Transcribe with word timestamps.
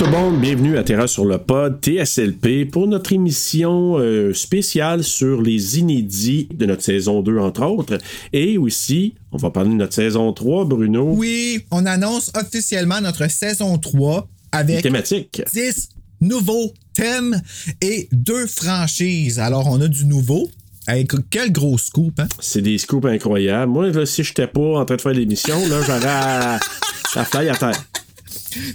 Tout 0.00 0.06
le 0.06 0.12
monde, 0.12 0.40
bienvenue 0.40 0.78
à 0.78 0.82
Terra 0.82 1.06
sur 1.06 1.26
le 1.26 1.36
pod 1.36 1.78
TSLP 1.84 2.64
pour 2.64 2.86
notre 2.86 3.12
émission 3.12 3.98
euh, 3.98 4.32
spéciale 4.32 5.04
sur 5.04 5.42
les 5.42 5.78
inédits 5.78 6.48
de 6.54 6.64
notre 6.64 6.82
saison 6.82 7.20
2 7.20 7.36
entre 7.36 7.66
autres 7.66 7.98
et 8.32 8.56
aussi 8.56 9.12
on 9.30 9.36
va 9.36 9.50
parler 9.50 9.68
de 9.68 9.74
notre 9.74 9.92
saison 9.92 10.32
3 10.32 10.64
Bruno. 10.64 11.12
Oui, 11.14 11.66
on 11.70 11.84
annonce 11.84 12.32
officiellement 12.34 13.02
notre 13.02 13.30
saison 13.30 13.76
3 13.76 14.26
avec 14.52 14.80
thématique 14.80 15.42
10 15.52 15.90
nouveaux 16.22 16.72
thèmes 16.94 17.38
et 17.82 18.08
deux 18.10 18.46
franchises. 18.46 19.38
Alors 19.38 19.66
on 19.66 19.82
a 19.82 19.88
du 19.88 20.06
nouveau 20.06 20.48
Hey, 20.88 21.06
quel 21.28 21.52
gros 21.52 21.76
scoop, 21.76 22.18
hein? 22.20 22.28
C'est 22.38 22.62
des 22.62 22.78
scoops 22.78 23.04
incroyables. 23.04 23.70
Moi, 23.70 23.90
là, 23.90 24.06
si 24.06 24.24
j'étais 24.24 24.46
pas 24.46 24.78
en 24.80 24.84
train 24.86 24.96
de 24.96 25.00
faire 25.00 25.12
l'émission, 25.12 25.56
là, 25.68 25.82
j'aurais 25.86 27.20
à 27.20 27.24
fly 27.26 27.50
à 27.50 27.54
terre. 27.54 27.84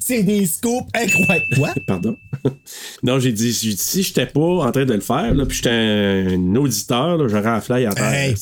C'est 0.01 0.23
des 0.23 0.45
scoops 0.45 0.87
incroyables. 0.93 1.45
Quoi? 1.55 1.73
Pardon? 1.87 2.17
non, 3.03 3.19
j'ai 3.19 3.31
dit, 3.31 3.51
dit, 3.51 3.75
si 3.77 4.03
j'étais 4.03 4.25
pas 4.25 4.39
en 4.39 4.71
train 4.71 4.85
de 4.85 4.93
le 4.93 5.01
faire, 5.01 5.33
là, 5.33 5.45
puis 5.45 5.57
j'étais 5.57 5.69
un, 5.69 6.55
auditeur, 6.55 7.27
j'aurais 7.29 7.49
à 7.49 7.61
fly 7.61 7.85
à 7.85 7.93
terre. 7.93 8.13
Hey. 8.13 8.35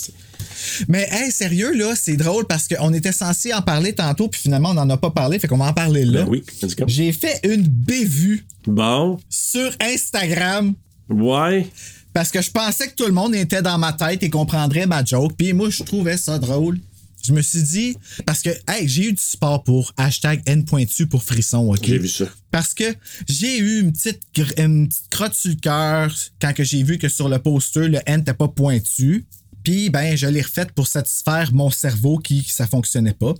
Mais 0.87 1.07
hey, 1.11 1.31
sérieux, 1.31 1.73
là, 1.73 1.93
c'est 1.95 2.15
drôle 2.15 2.45
parce 2.45 2.67
qu'on 2.67 2.93
était 2.93 3.11
censé 3.11 3.53
en 3.53 3.61
parler 3.61 3.93
tantôt, 3.93 4.27
puis 4.27 4.41
finalement, 4.41 4.69
on 4.69 4.75
n'en 4.75 4.89
a 4.89 4.97
pas 4.97 5.11
parlé, 5.11 5.39
fait 5.39 5.47
qu'on 5.47 5.57
va 5.57 5.67
en 5.67 5.73
parler 5.73 6.05
là. 6.05 6.23
Ben 6.23 6.29
oui. 6.29 6.43
J'ai 6.87 7.11
fait 7.11 7.39
une 7.43 7.63
bévue 7.67 8.45
Bon, 8.65 9.19
sur 9.29 9.71
Instagram 9.81 10.73
ouais. 11.09 11.67
parce 12.13 12.31
que 12.31 12.41
je 12.41 12.49
pensais 12.49 12.87
que 12.87 12.95
tout 12.95 13.05
le 13.05 13.11
monde 13.11 13.35
était 13.35 13.61
dans 13.61 13.77
ma 13.77 13.91
tête 13.91 14.23
et 14.23 14.29
comprendrait 14.29 14.85
ma 14.85 15.03
joke, 15.03 15.33
puis 15.37 15.53
moi, 15.53 15.69
je 15.69 15.83
trouvais 15.83 16.17
ça 16.17 16.39
drôle. 16.39 16.79
Je 17.25 17.31
me 17.31 17.41
suis 17.41 17.63
dit, 17.63 17.97
parce 18.25 18.41
que, 18.41 18.49
hey, 18.67 18.87
j'ai 18.87 19.07
eu 19.07 19.13
du 19.13 19.21
support 19.21 19.63
pour 19.63 19.93
hashtag 19.97 20.41
N 20.45 20.65
pointu 20.65 21.07
pour 21.07 21.23
frisson, 21.23 21.73
OK? 21.73 21.85
J'ai 21.85 21.97
vu 21.97 22.09
ça. 22.09 22.25
Parce 22.51 22.73
que 22.73 22.83
j'ai 23.27 23.57
eu 23.59 23.79
une 23.79 23.93
petite, 23.93 24.21
une 24.57 24.89
petite 24.89 25.09
crotte 25.09 25.33
sur 25.33 25.49
le 25.49 25.55
cœur 25.55 26.13
quand 26.41 26.53
que 26.53 26.63
j'ai 26.63 26.83
vu 26.83 26.97
que 26.97 27.07
sur 27.07 27.29
le 27.29 27.39
poster, 27.39 27.87
le 27.87 27.99
N 28.05 28.17
n'était 28.17 28.33
pas 28.33 28.49
pointu. 28.49 29.25
Puis, 29.63 29.89
ben, 29.89 30.17
je 30.17 30.27
l'ai 30.27 30.41
refaite 30.41 30.73
pour 30.73 30.87
satisfaire 30.87 31.53
mon 31.53 31.71
cerveau 31.71 32.17
qui, 32.17 32.43
ça 32.43 32.67
fonctionnait 32.67 33.13
pas. 33.13 33.33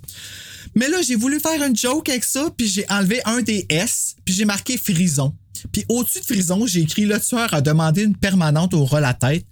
Mais 0.76 0.88
là, 0.88 1.02
j'ai 1.02 1.16
voulu 1.16 1.40
faire 1.40 1.62
une 1.62 1.76
joke 1.76 2.08
avec 2.08 2.24
ça, 2.24 2.50
puis 2.58 2.68
j'ai 2.68 2.86
enlevé 2.90 3.22
un 3.26 3.42
des 3.42 3.66
S, 3.68 4.16
puis 4.24 4.34
j'ai 4.34 4.46
marqué 4.46 4.78
frison. 4.78 5.34
Puis 5.72 5.86
au-dessus 5.90 6.20
de 6.20 6.26
frison, 6.26 6.66
j'ai 6.66 6.82
écrit 6.82 7.06
le 7.06 7.20
tueur 7.20 7.54
a 7.54 7.62
demandé 7.62 8.04
une 8.04 8.16
permanente 8.16 8.74
au 8.74 8.86
ras 8.86 9.00
la 9.00 9.14
tête. 9.14 9.46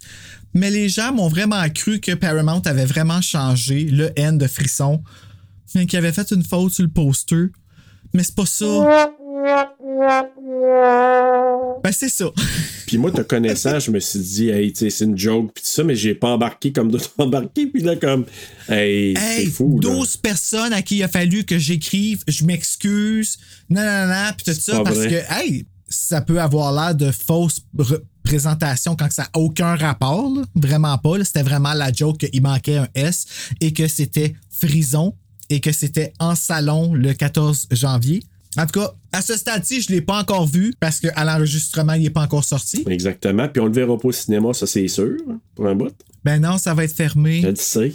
Mais 0.54 0.70
les 0.70 0.88
gens 0.88 1.12
m'ont 1.12 1.28
vraiment 1.28 1.66
cru 1.70 2.00
que 2.00 2.12
Paramount 2.12 2.62
avait 2.66 2.84
vraiment 2.84 3.20
changé 3.20 3.84
le 3.84 4.10
N 4.16 4.38
de 4.38 4.46
frisson, 4.46 5.02
mais 5.74 5.86
qu'il 5.86 5.98
avait 5.98 6.12
fait 6.12 6.30
une 6.30 6.44
faute 6.44 6.72
sur 6.72 6.84
le 6.84 6.90
poster. 6.90 7.46
Mais 8.12 8.22
c'est 8.22 8.34
pas 8.34 8.46
ça. 8.46 9.10
Ben 11.82 11.92
c'est 11.92 12.08
ça. 12.08 12.26
Puis 12.86 12.98
moi, 12.98 13.10
te 13.10 13.22
connaissant, 13.22 13.78
je 13.78 13.90
me 13.90 13.98
suis 14.00 14.18
dit, 14.18 14.48
hey, 14.50 14.72
tu 14.72 14.80
sais, 14.80 14.90
c'est 14.90 15.04
une 15.06 15.16
joke, 15.16 15.52
puis 15.54 15.64
tout 15.64 15.70
ça, 15.70 15.82
mais 15.82 15.96
j'ai 15.96 16.14
pas 16.14 16.28
embarqué 16.28 16.72
comme 16.72 16.90
d'autres 16.90 17.10
ont 17.16 17.22
embarqué, 17.22 17.66
puis 17.66 17.80
là, 17.80 17.96
comme, 17.96 18.26
hey, 18.68 19.16
c'est 19.16 19.46
fou. 19.46 19.80
là. 19.82 19.94
12 19.94 20.18
personnes 20.18 20.74
à 20.74 20.82
qui 20.82 20.96
il 20.96 21.02
a 21.02 21.08
fallu 21.08 21.44
que 21.44 21.58
j'écrive, 21.58 22.22
je 22.28 22.44
m'excuse, 22.44 23.38
non, 23.70 23.80
non, 23.80 24.08
non, 24.08 24.30
puis 24.36 24.52
tout 24.52 24.60
ça, 24.60 24.82
parce 24.82 24.96
vrai. 24.96 25.08
que, 25.08 25.42
hey, 25.42 25.66
ça 25.88 26.20
peut 26.20 26.38
avoir 26.38 26.70
l'air 26.70 26.94
de 26.94 27.10
fausse 27.10 27.60
représentation 28.22 28.96
quand 28.96 29.10
ça 29.10 29.22
n'a 29.22 29.30
aucun 29.34 29.76
rapport, 29.76 30.32
là. 30.34 30.42
vraiment 30.54 30.96
pas. 30.98 31.22
C'était 31.24 31.42
vraiment 31.42 31.74
la 31.74 31.92
joke 31.92 32.18
qu'il 32.18 32.42
manquait 32.42 32.78
un 32.78 32.88
S 32.94 33.26
et 33.60 33.72
que 33.72 33.88
c'était 33.88 34.34
frison 34.50 35.14
et 35.50 35.60
que 35.60 35.72
c'était 35.72 36.12
en 36.18 36.34
salon 36.34 36.94
le 36.94 37.12
14 37.12 37.68
janvier. 37.72 38.22
En 38.56 38.66
tout 38.66 38.80
cas, 38.80 38.92
à 39.12 39.22
ce 39.22 39.36
stade-ci, 39.36 39.80
je 39.80 39.90
ne 39.90 39.96
l'ai 39.96 40.02
pas 40.02 40.20
encore 40.20 40.46
vu 40.46 40.74
parce 40.78 41.00
qu'à 41.00 41.24
l'enregistrement, 41.24 41.94
il 41.94 42.02
n'est 42.02 42.10
pas 42.10 42.22
encore 42.22 42.44
sorti. 42.44 42.84
Exactement. 42.88 43.48
Puis 43.48 43.60
on 43.60 43.66
le 43.66 43.72
verra 43.72 43.96
pas 43.98 44.08
au 44.08 44.12
cinéma, 44.12 44.52
ça, 44.52 44.66
c'est 44.66 44.88
sûr, 44.88 45.16
hein, 45.30 45.38
pour 45.54 45.66
un 45.66 45.74
bout. 45.74 45.94
Ben 46.24 46.40
non, 46.40 46.58
ça 46.58 46.74
va 46.74 46.84
être 46.84 46.94
fermé. 46.94 47.40
Je 47.42 47.48
le 47.48 47.56
sais. 47.56 47.92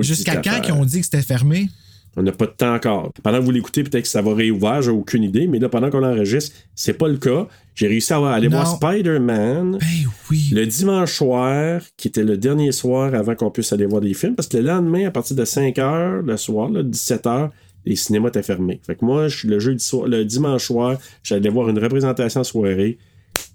Jusqu'à 0.00 0.36
quand 0.36 0.60
qu'ils 0.60 0.72
ont 0.72 0.84
dit 0.84 1.00
que 1.00 1.04
c'était 1.04 1.22
fermé? 1.22 1.68
On 2.16 2.22
n'a 2.22 2.32
pas 2.32 2.44
de 2.46 2.50
temps 2.52 2.74
encore. 2.74 3.10
Pendant 3.22 3.38
que 3.38 3.44
vous 3.44 3.50
l'écoutez, 3.50 3.82
peut-être 3.84 4.02
que 4.02 4.08
ça 4.08 4.20
va 4.20 4.34
réouvrir, 4.34 4.82
j'ai 4.82 4.90
aucune 4.90 5.22
idée, 5.22 5.46
mais 5.46 5.58
là, 5.58 5.68
pendant 5.70 5.88
qu'on 5.88 6.02
enregistre, 6.04 6.54
c'est 6.74 6.92
pas 6.92 7.08
le 7.08 7.16
cas. 7.16 7.46
J'ai 7.74 7.88
réussi 7.88 8.12
à 8.12 8.18
aller 8.28 8.48
Non. 8.48 8.56
voir 8.58 8.66
Spider-Man 8.76 9.78
Ben 9.80 10.10
oui. 10.30 10.50
le 10.52 10.66
dimanche 10.66 11.12
soir, 11.14 11.80
qui 11.96 12.08
était 12.08 12.22
le 12.24 12.36
dernier 12.36 12.70
soir 12.72 13.14
avant 13.14 13.34
qu'on 13.34 13.50
puisse 13.50 13.72
aller 13.72 13.86
voir 13.86 14.02
des 14.02 14.12
films, 14.12 14.34
parce 14.34 14.48
que 14.48 14.58
le 14.58 14.64
lendemain, 14.64 15.06
à 15.06 15.10
partir 15.10 15.36
de 15.36 15.44
5 15.44 15.76
h 15.76 16.20
le 16.20 16.36
soir, 16.36 16.68
là, 16.68 16.82
17 16.82 17.24
h 17.24 17.50
les 17.84 17.96
cinémas 17.96 18.28
étaient 18.28 18.42
fermés. 18.42 18.80
Fait 18.86 18.94
que 18.94 19.04
moi, 19.04 19.26
le 19.44 19.58
jeudi 19.58 19.82
soir, 19.82 20.06
le 20.06 20.24
dimanche 20.24 20.66
soir, 20.66 20.98
j'allais 21.24 21.48
voir 21.48 21.68
une 21.70 21.78
représentation 21.78 22.42
en 22.42 22.44
soirée. 22.44 22.98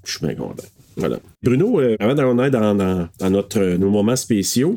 Je 0.03 0.17
suis 0.17 0.25
bien 0.25 0.35
content. 0.35 0.63
Voilà. 0.97 1.19
Bruno, 1.43 1.79
euh, 1.79 1.95
avant 1.99 2.15
d'en 2.15 2.37
aller 2.39 2.49
dans, 2.51 2.73
dans, 2.75 3.07
dans 3.19 3.29
notre, 3.29 3.59
euh, 3.59 3.77
nos 3.77 3.89
moments 3.89 4.15
spéciaux, 4.15 4.75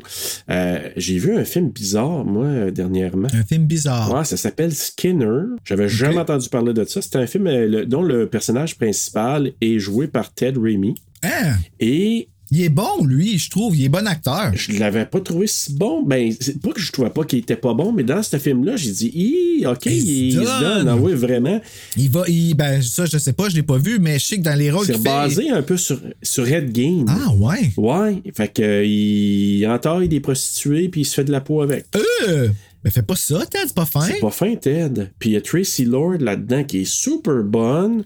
euh, 0.49 0.79
j'ai 0.95 1.17
vu 1.17 1.35
un 1.35 1.43
film 1.45 1.69
bizarre, 1.69 2.23
moi, 2.23 2.71
dernièrement. 2.71 3.27
Un 3.33 3.43
film 3.43 3.65
bizarre. 3.65 4.13
Ouais, 4.13 4.23
ça 4.23 4.37
s'appelle 4.37 4.71
Skinner. 4.73 5.43
J'avais 5.65 5.89
jamais 5.89 6.19
entendu 6.19 6.47
parler 6.49 6.73
de 6.73 6.83
ça. 6.83 7.01
C'est 7.01 7.15
un 7.15 7.25
film 7.27 7.47
euh, 7.47 7.67
le- 7.67 7.85
dont 7.85 8.03
le 8.03 8.27
personnage 8.27 8.77
principal 8.77 9.51
est 9.61 9.79
joué 9.79 10.07
par 10.07 10.33
Ted 10.33 10.59
Raimi. 10.61 10.95
Hein? 11.23 11.53
Et 11.79 12.29
Il 12.53 12.61
est 12.61 12.69
bon, 12.69 13.05
lui, 13.05 13.37
je 13.39 13.49
trouve. 13.49 13.77
Il 13.77 13.85
est 13.85 13.89
bon 13.89 14.05
acteur. 14.05 14.51
je 14.53 14.73
l'avais 14.77 15.05
pas 15.05 15.21
trouvé 15.21 15.47
si 15.47 15.73
bon. 15.73 16.03
Ben, 16.03 16.33
c'est 16.39 16.61
pas 16.61 16.71
que 16.71 16.81
je 16.81 16.91
trouvais 16.91 17.09
pas 17.09 17.23
qu'il 17.23 17.39
était 17.39 17.55
pas 17.55 17.73
bon, 17.73 17.93
mais 17.93 18.03
dans 18.03 18.21
ce 18.21 18.37
film-là, 18.37 18.75
j'ai 18.75 18.91
dit, 18.91 19.11
Hi, 19.15 19.65
ok, 19.65 19.85
Il 19.85 19.91
se 20.01 20.05
il, 20.05 20.27
il 20.27 20.33
se 20.33 20.59
donne. 20.59 20.87
Ah 20.89 20.97
oui, 20.97 21.13
vraiment. 21.13 21.61
Il 21.95 22.09
va. 22.09 22.23
Il, 22.27 22.53
ben, 22.55 22.81
ça, 22.81 23.05
je 23.05 23.17
sais 23.17 23.31
pas, 23.33 23.47
je 23.47 23.55
l'ai 23.55 23.63
pas 23.63 23.77
vu, 23.77 23.99
mais 23.99 24.19
je 24.19 24.25
sais 24.25 24.37
que 24.37 24.43
dans 24.43 24.57
les 24.57 24.69
rôles 24.69 24.85
C'est 24.85 24.93
fait. 24.97 24.99
basé 25.03 25.49
un 25.49 25.61
peu 25.61 25.77
sur, 25.77 26.01
sur 26.21 26.45
Red 26.45 26.71
Game. 26.73 27.05
Ah, 27.07 27.31
ouais. 27.33 27.71
Ouais. 27.77 28.21
Fait 28.35 28.53
que, 28.53 28.83
il 28.85 29.65
entaille 29.67 30.09
des 30.09 30.19
prostituées, 30.19 30.89
puis 30.89 31.01
il 31.01 31.05
se 31.05 31.13
fait 31.13 31.23
de 31.23 31.31
la 31.31 31.39
peau 31.41 31.61
avec. 31.61 31.85
Euh! 32.27 32.49
Mais 32.83 32.89
fais 32.91 33.03
pas 33.03 33.15
ça, 33.15 33.45
Ted, 33.45 33.63
c'est 33.67 33.75
pas 33.75 33.85
fin. 33.85 34.01
C'est 34.01 34.19
pas 34.19 34.31
fin, 34.31 34.55
Ted. 34.55 35.09
Puis 35.19 35.29
il 35.29 35.33
y 35.33 35.37
a 35.37 35.41
Tracy 35.41 35.85
Lord 35.85 36.17
là-dedans 36.19 36.63
qui 36.63 36.79
est 36.79 36.85
super 36.85 37.43
bonne. 37.43 38.03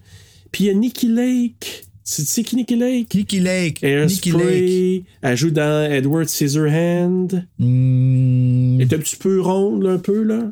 Puis 0.52 0.66
il 0.66 0.68
y 0.68 0.70
a 0.70 0.74
Nikki 0.74 1.08
Lake. 1.08 1.84
Tu 2.06 2.22
sais 2.22 2.44
qui 2.44 2.56
Nikki 2.56 2.76
Lake? 2.76 3.16
Nicky 3.16 3.40
Lake. 3.40 3.82
Nicky 3.82 4.32
Lake. 4.32 5.06
Elle 5.24 5.38
joue 5.38 5.50
dans 5.50 5.92
Edward 5.92 6.28
Scissorhand. 6.28 7.28
Hmm. 7.58 8.80
Elle 8.80 8.88
est 8.88 8.94
un 8.94 9.00
petit 9.00 9.16
peu 9.16 9.42
ronde, 9.42 9.82
là, 9.82 9.94
un 9.94 9.98
peu, 9.98 10.22
là? 10.22 10.52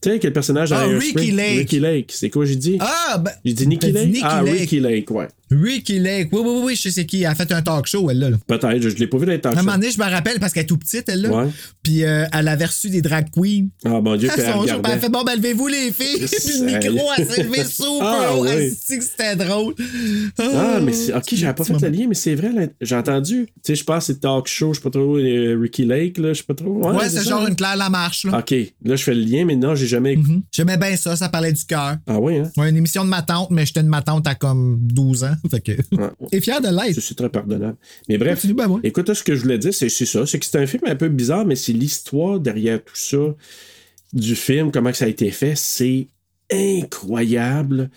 Tu 0.00 0.10
sais, 0.10 0.18
quel 0.18 0.32
personnage 0.32 0.70
dans 0.70 0.76
Ah? 0.76 0.86
Ricky 0.86 1.32
Lake. 1.32 1.58
Ricky 1.58 1.80
Lake. 1.80 2.12
C'est 2.14 2.30
quoi 2.30 2.46
j'ai 2.46 2.56
dit? 2.56 2.78
Ah, 2.80 3.18
ben. 3.18 3.32
J'ai 3.44 3.52
dit 3.52 3.66
Nikki 3.66 3.92
t'as 3.92 4.00
Lake? 4.00 4.08
Nicky 4.08 4.24
ah, 4.24 4.42
Lake. 4.42 4.60
Ricky 4.60 4.80
Lake, 4.80 5.10
ouais. 5.10 5.28
Ricky 5.62 5.98
Lake. 5.98 6.28
Oui, 6.32 6.40
oui, 6.44 6.60
oui, 6.64 6.76
je 6.76 6.88
sais 6.88 7.06
qui. 7.06 7.20
Elle 7.22 7.26
a 7.26 7.34
fait 7.34 7.50
un 7.52 7.62
talk 7.62 7.86
show, 7.86 8.10
elle, 8.10 8.18
là. 8.18 8.30
là. 8.30 8.36
Peut-être, 8.46 8.80
je, 8.80 8.88
je 8.90 8.96
l'ai 8.96 9.06
pas 9.06 9.18
vu 9.18 9.26
dans 9.26 9.32
les 9.32 9.40
talk 9.40 9.54
À 9.56 9.60
un 9.60 9.62
moment 9.62 9.76
donné, 9.78 9.90
je 9.90 9.98
me 9.98 10.04
rappelle 10.04 10.38
parce 10.40 10.52
qu'elle 10.52 10.64
est 10.64 10.66
tout 10.66 10.78
petite, 10.78 11.08
elle, 11.08 11.22
là. 11.22 11.30
Ouais. 11.30 11.50
Puis 11.82 12.04
euh, 12.04 12.24
elle 12.32 12.48
avait 12.48 12.64
reçu 12.66 12.90
des 12.90 13.02
drag 13.02 13.26
queens. 13.30 13.66
Ah, 13.84 14.00
mon 14.00 14.16
Dieu, 14.16 14.28
elle 14.36 14.44
son 14.52 14.58
regardait. 14.60 14.90
elle 14.92 15.00
fait 15.00 15.08
bon, 15.08 15.22
ben 15.24 15.36
levez-vous 15.36 15.66
les 15.68 15.92
filles. 15.92 16.26
Puis 16.26 16.58
le 16.60 16.66
micro, 16.90 17.08
elle 17.16 17.26
s'est 17.26 17.42
levé 17.42 17.64
super 17.68 18.02
Ah, 18.02 18.34
haut. 18.36 18.44
oui. 18.44 18.70
Que 18.70 19.02
c'était 19.04 19.36
drôle. 19.36 19.74
Ah, 20.38 20.80
mais 20.82 20.92
c'est. 20.92 21.14
Ok, 21.14 21.24
j'avais 21.34 21.54
pas 21.54 21.64
fait 21.64 21.72
le 21.80 21.88
lien, 21.88 22.06
mais 22.08 22.14
c'est 22.14 22.34
vrai, 22.34 22.52
là, 22.52 22.66
j'ai 22.80 22.96
entendu. 22.96 23.46
Tu 23.46 23.52
sais, 23.62 23.74
je 23.74 23.84
pense 23.84 24.06
que 24.06 24.12
c'est 24.12 24.20
talk 24.20 24.46
show, 24.46 24.72
je 24.72 24.78
sais 24.78 24.82
pas 24.82 24.90
trop, 24.90 25.16
euh, 25.18 25.58
Ricky 25.60 25.84
Lake, 25.84 26.18
là, 26.18 26.32
je 26.32 26.38
sais 26.38 26.44
pas 26.44 26.54
trop. 26.54 26.92
Ouais, 26.92 27.08
c'est 27.08 27.24
genre 27.24 27.42
hein? 27.42 27.48
une 27.48 27.56
Claire 27.56 27.76
Lamarche, 27.76 28.24
là. 28.24 28.38
Ok, 28.38 28.54
là, 28.84 28.96
je 28.96 29.02
fais 29.02 29.14
le 29.14 29.22
lien, 29.22 29.44
mais 29.44 29.56
non, 29.56 29.74
j'ai 29.74 29.86
jamais. 29.86 30.16
Mhm. 30.16 30.42
J'aimais 30.52 30.76
bien 30.76 30.96
ça, 30.96 31.16
ça 31.16 31.28
parlait 31.28 31.52
du 31.52 31.64
cœur. 31.64 31.96
Ah, 32.06 32.18
oui, 32.18 32.38
hein? 32.38 32.50
Ouais, 32.56 32.70
une 32.70 32.76
émission 32.76 33.04
de 33.04 33.08
ma 33.10 33.22
tante, 33.22 33.50
mais 33.50 33.66
j'étais 33.66 33.82
de 33.82 33.88
ma 33.88 34.02
tante 34.02 34.26
à 34.26 34.34
comme 34.34 34.78
12 34.80 35.24
ans. 35.24 35.34
Fait 35.50 35.60
que. 35.60 35.72
Ouais. 35.96 36.08
T'es 36.30 36.40
fier 36.40 36.60
de 36.60 36.68
l'être. 36.68 37.00
C'est 37.00 37.14
très 37.14 37.28
pardonnable. 37.28 37.76
Mais 38.08 38.18
bref, 38.18 38.36
Continue, 38.40 38.54
ben 38.54 38.68
ouais. 38.68 38.80
écoute, 38.84 39.12
ce 39.12 39.22
que 39.22 39.34
je 39.34 39.42
voulais 39.42 39.58
dire, 39.58 39.74
c'est 39.74 39.88
ça. 39.88 40.26
C'est 40.26 40.38
que 40.38 40.46
c'est 40.46 40.58
un 40.58 40.66
film 40.66 40.82
un 40.86 40.96
peu 40.96 41.08
bizarre, 41.08 41.44
mais 41.44 41.56
c'est 41.56 41.72
l'histoire 41.72 42.40
derrière 42.40 42.82
tout 42.82 42.96
ça, 42.96 43.34
du 44.12 44.34
film, 44.34 44.70
comment 44.70 44.92
ça 44.92 45.04
a 45.04 45.08
été 45.08 45.30
fait. 45.30 45.54
C'est 45.56 46.08
incroyable. 46.52 47.90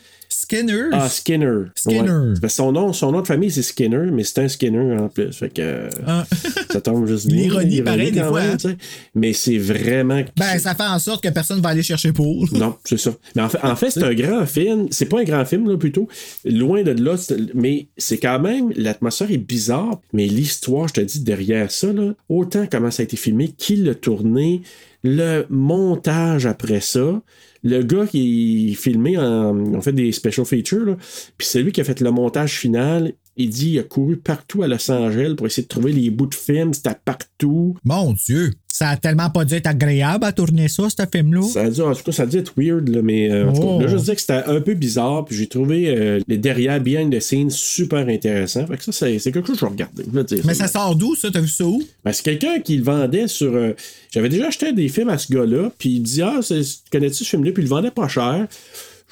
Skinner. 0.50 0.84
Ah, 0.94 1.10
Skinner. 1.10 1.64
Skinner. 1.76 2.34
Ouais. 2.42 2.48
Son, 2.48 2.72
nom, 2.72 2.94
son 2.94 3.12
nom 3.12 3.20
de 3.20 3.28
famille, 3.28 3.52
c'est 3.52 3.62
Skinner, 3.62 4.10
mais 4.14 4.24
c'est 4.24 4.40
un 4.40 4.48
Skinner 4.48 4.96
en 4.98 5.10
plus. 5.10 5.34
Fait 5.34 5.50
que 5.50 5.90
Ah. 6.06 6.26
ça 6.72 6.80
tombe 6.80 7.06
juste 7.06 7.28
bien. 7.28 7.42
L'ironie, 7.44 7.82
pareil, 7.82 8.14
des 8.14 8.24
fois, 8.24 8.42
même, 8.42 8.58
hein. 8.64 8.76
Mais 9.14 9.34
c'est 9.34 9.58
vraiment. 9.58 10.24
Ben, 10.38 10.58
ça 10.58 10.74
fait 10.74 10.84
en 10.84 11.00
sorte 11.00 11.22
que 11.22 11.28
personne 11.28 11.60
va 11.60 11.70
aller 11.70 11.84
chercher 11.84 12.14
pour. 12.14 12.48
Non, 12.58 12.78
c'est 12.86 12.98
ça. 12.98 13.14
Mais 13.36 13.42
en 13.42 13.50
fait, 13.50 13.60
en 13.62 13.76
fait 13.76 13.92
c'est 13.92 14.04
un 14.04 14.14
grand 14.14 14.46
film. 14.46 14.88
C'est 14.90 15.08
pas 15.08 15.20
un 15.20 15.26
grand 15.26 15.44
film, 15.44 15.70
là, 15.70 15.76
plutôt. 15.78 16.08
Loin 16.46 16.82
de 16.82 16.92
là. 16.92 17.16
Mais 17.54 17.88
c'est 17.98 18.18
quand 18.18 18.40
même. 18.40 18.72
L'atmosphère 18.78 19.30
est 19.30 19.38
bizarre. 19.38 20.00
Mais 20.14 20.28
l'histoire, 20.28 20.88
je 20.88 20.94
te 20.94 21.02
dis, 21.02 21.20
derrière 21.20 21.70
ça, 21.72 21.92
là, 21.92 22.14
autant 22.30 22.66
comment 22.72 22.90
ça 22.90 23.02
a 23.02 23.04
été 23.04 23.18
filmé, 23.18 23.50
qui 23.58 23.76
l'a 23.76 23.96
tourné, 23.96 24.62
le 25.04 25.46
montage 25.50 26.46
après 26.46 26.82
ça. 26.82 27.22
Le 27.64 27.82
gars 27.82 28.06
qui 28.08 28.72
est 28.72 28.76
filmé 28.76 29.18
en, 29.18 29.82
fait 29.82 29.92
des 29.94 30.12
special 30.12 30.46
features, 30.46 30.98
puis 31.38 31.48
c'est 31.48 31.62
lui 31.62 31.72
qui 31.72 31.82
a 31.82 31.84
fait 31.84 32.00
le 32.00 32.12
montage 32.12 32.58
final. 32.58 33.14
Il 33.40 33.50
dit 33.50 33.70
il 33.72 33.80
a 33.80 33.84
couru 33.84 34.18
partout 34.18 34.64
à 34.64 34.68
Los 34.68 34.90
Angeles 34.92 35.36
pour 35.38 35.46
essayer 35.48 35.64
de 35.64 35.68
trouver 35.68 35.92
les 35.92 36.10
bouts 36.10 36.26
de 36.26 36.34
film. 36.36 36.74
C'était 36.74 36.96
partout. 37.06 37.76
Mon 37.84 38.14
Dieu. 38.14 38.54
Ça 38.68 38.90
a 38.90 38.98
tellement 38.98 39.30
pas 39.30 39.46
dû 39.46 39.54
être 39.56 39.68
agréable 39.68 40.24
à 40.26 40.32
tourner 40.32 40.68
ça, 40.68 40.84
ce 40.90 41.04
film-là. 41.12 41.42
Ça 41.44 41.62
a 41.62 41.70
dû, 41.70 41.82
en 41.82 41.94
tout 41.94 42.04
cas, 42.04 42.12
ça 42.12 42.24
a 42.24 42.26
dû 42.26 42.38
être 42.38 42.54
weird, 42.58 42.90
là, 42.90 43.02
mais 43.02 43.32
euh, 43.32 43.50
en 43.50 43.54
tout 43.54 43.62
cas, 43.62 43.68
Oh. 43.68 43.82
là, 43.82 43.88
je 43.88 43.96
disais 43.98 44.14
que 44.16 44.22
c'était 44.22 44.44
un 44.46 44.62
peu 44.62 44.74
bizarre, 44.76 45.26
puis 45.26 45.36
j'ai 45.36 45.48
trouvé 45.48 45.90
euh, 45.90 46.20
les 46.28 46.38
derrière 46.38 46.80
behind 46.82 47.12
the 47.16 47.20
scenes 47.20 47.50
super 47.50 48.08
intéressants. 48.08 48.68
Fait 48.68 48.78
que 48.78 48.84
ça, 48.84 48.92
c'est 48.92 49.18
c'est 49.20 49.32
quelque 49.32 49.48
chose 49.48 49.56
que 49.56 49.62
je 49.62 49.66
vais 49.66 49.72
regarder. 49.72 50.04
je 50.14 50.20
dire 50.22 50.44
Mais 50.46 50.54
ça 50.54 50.68
sort 50.68 50.96
d'où, 50.96 51.16
ça? 51.16 51.30
T'as 51.32 51.40
vu 51.42 51.48
ça 51.48 51.66
où? 51.66 51.82
Ben, 52.06 52.14
c'est 52.14 52.24
quelqu'un 52.24 52.60
qui 52.60 52.78
le 52.78 52.84
vendait 52.84 53.28
sur. 53.28 53.54
euh, 53.56 53.74
J'avais 54.12 54.30
déjà 54.30 54.48
acheté 54.48 54.74
des 54.74 54.90
films 54.90 55.10
à 55.10 55.18
ce 55.18 55.32
gars-là, 55.34 55.72
puis 55.78 55.90
il 55.96 56.02
dit 56.02 56.22
Ah, 56.22 56.40
c'est- 56.42 56.82
connais-tu 56.92 57.24
ce 57.24 57.30
film-là? 57.30 57.52
Puis 57.52 57.64
il 57.64 57.66
le 57.66 57.70
vendait 57.70 57.92
pas 57.92 58.08
cher. 58.08 58.48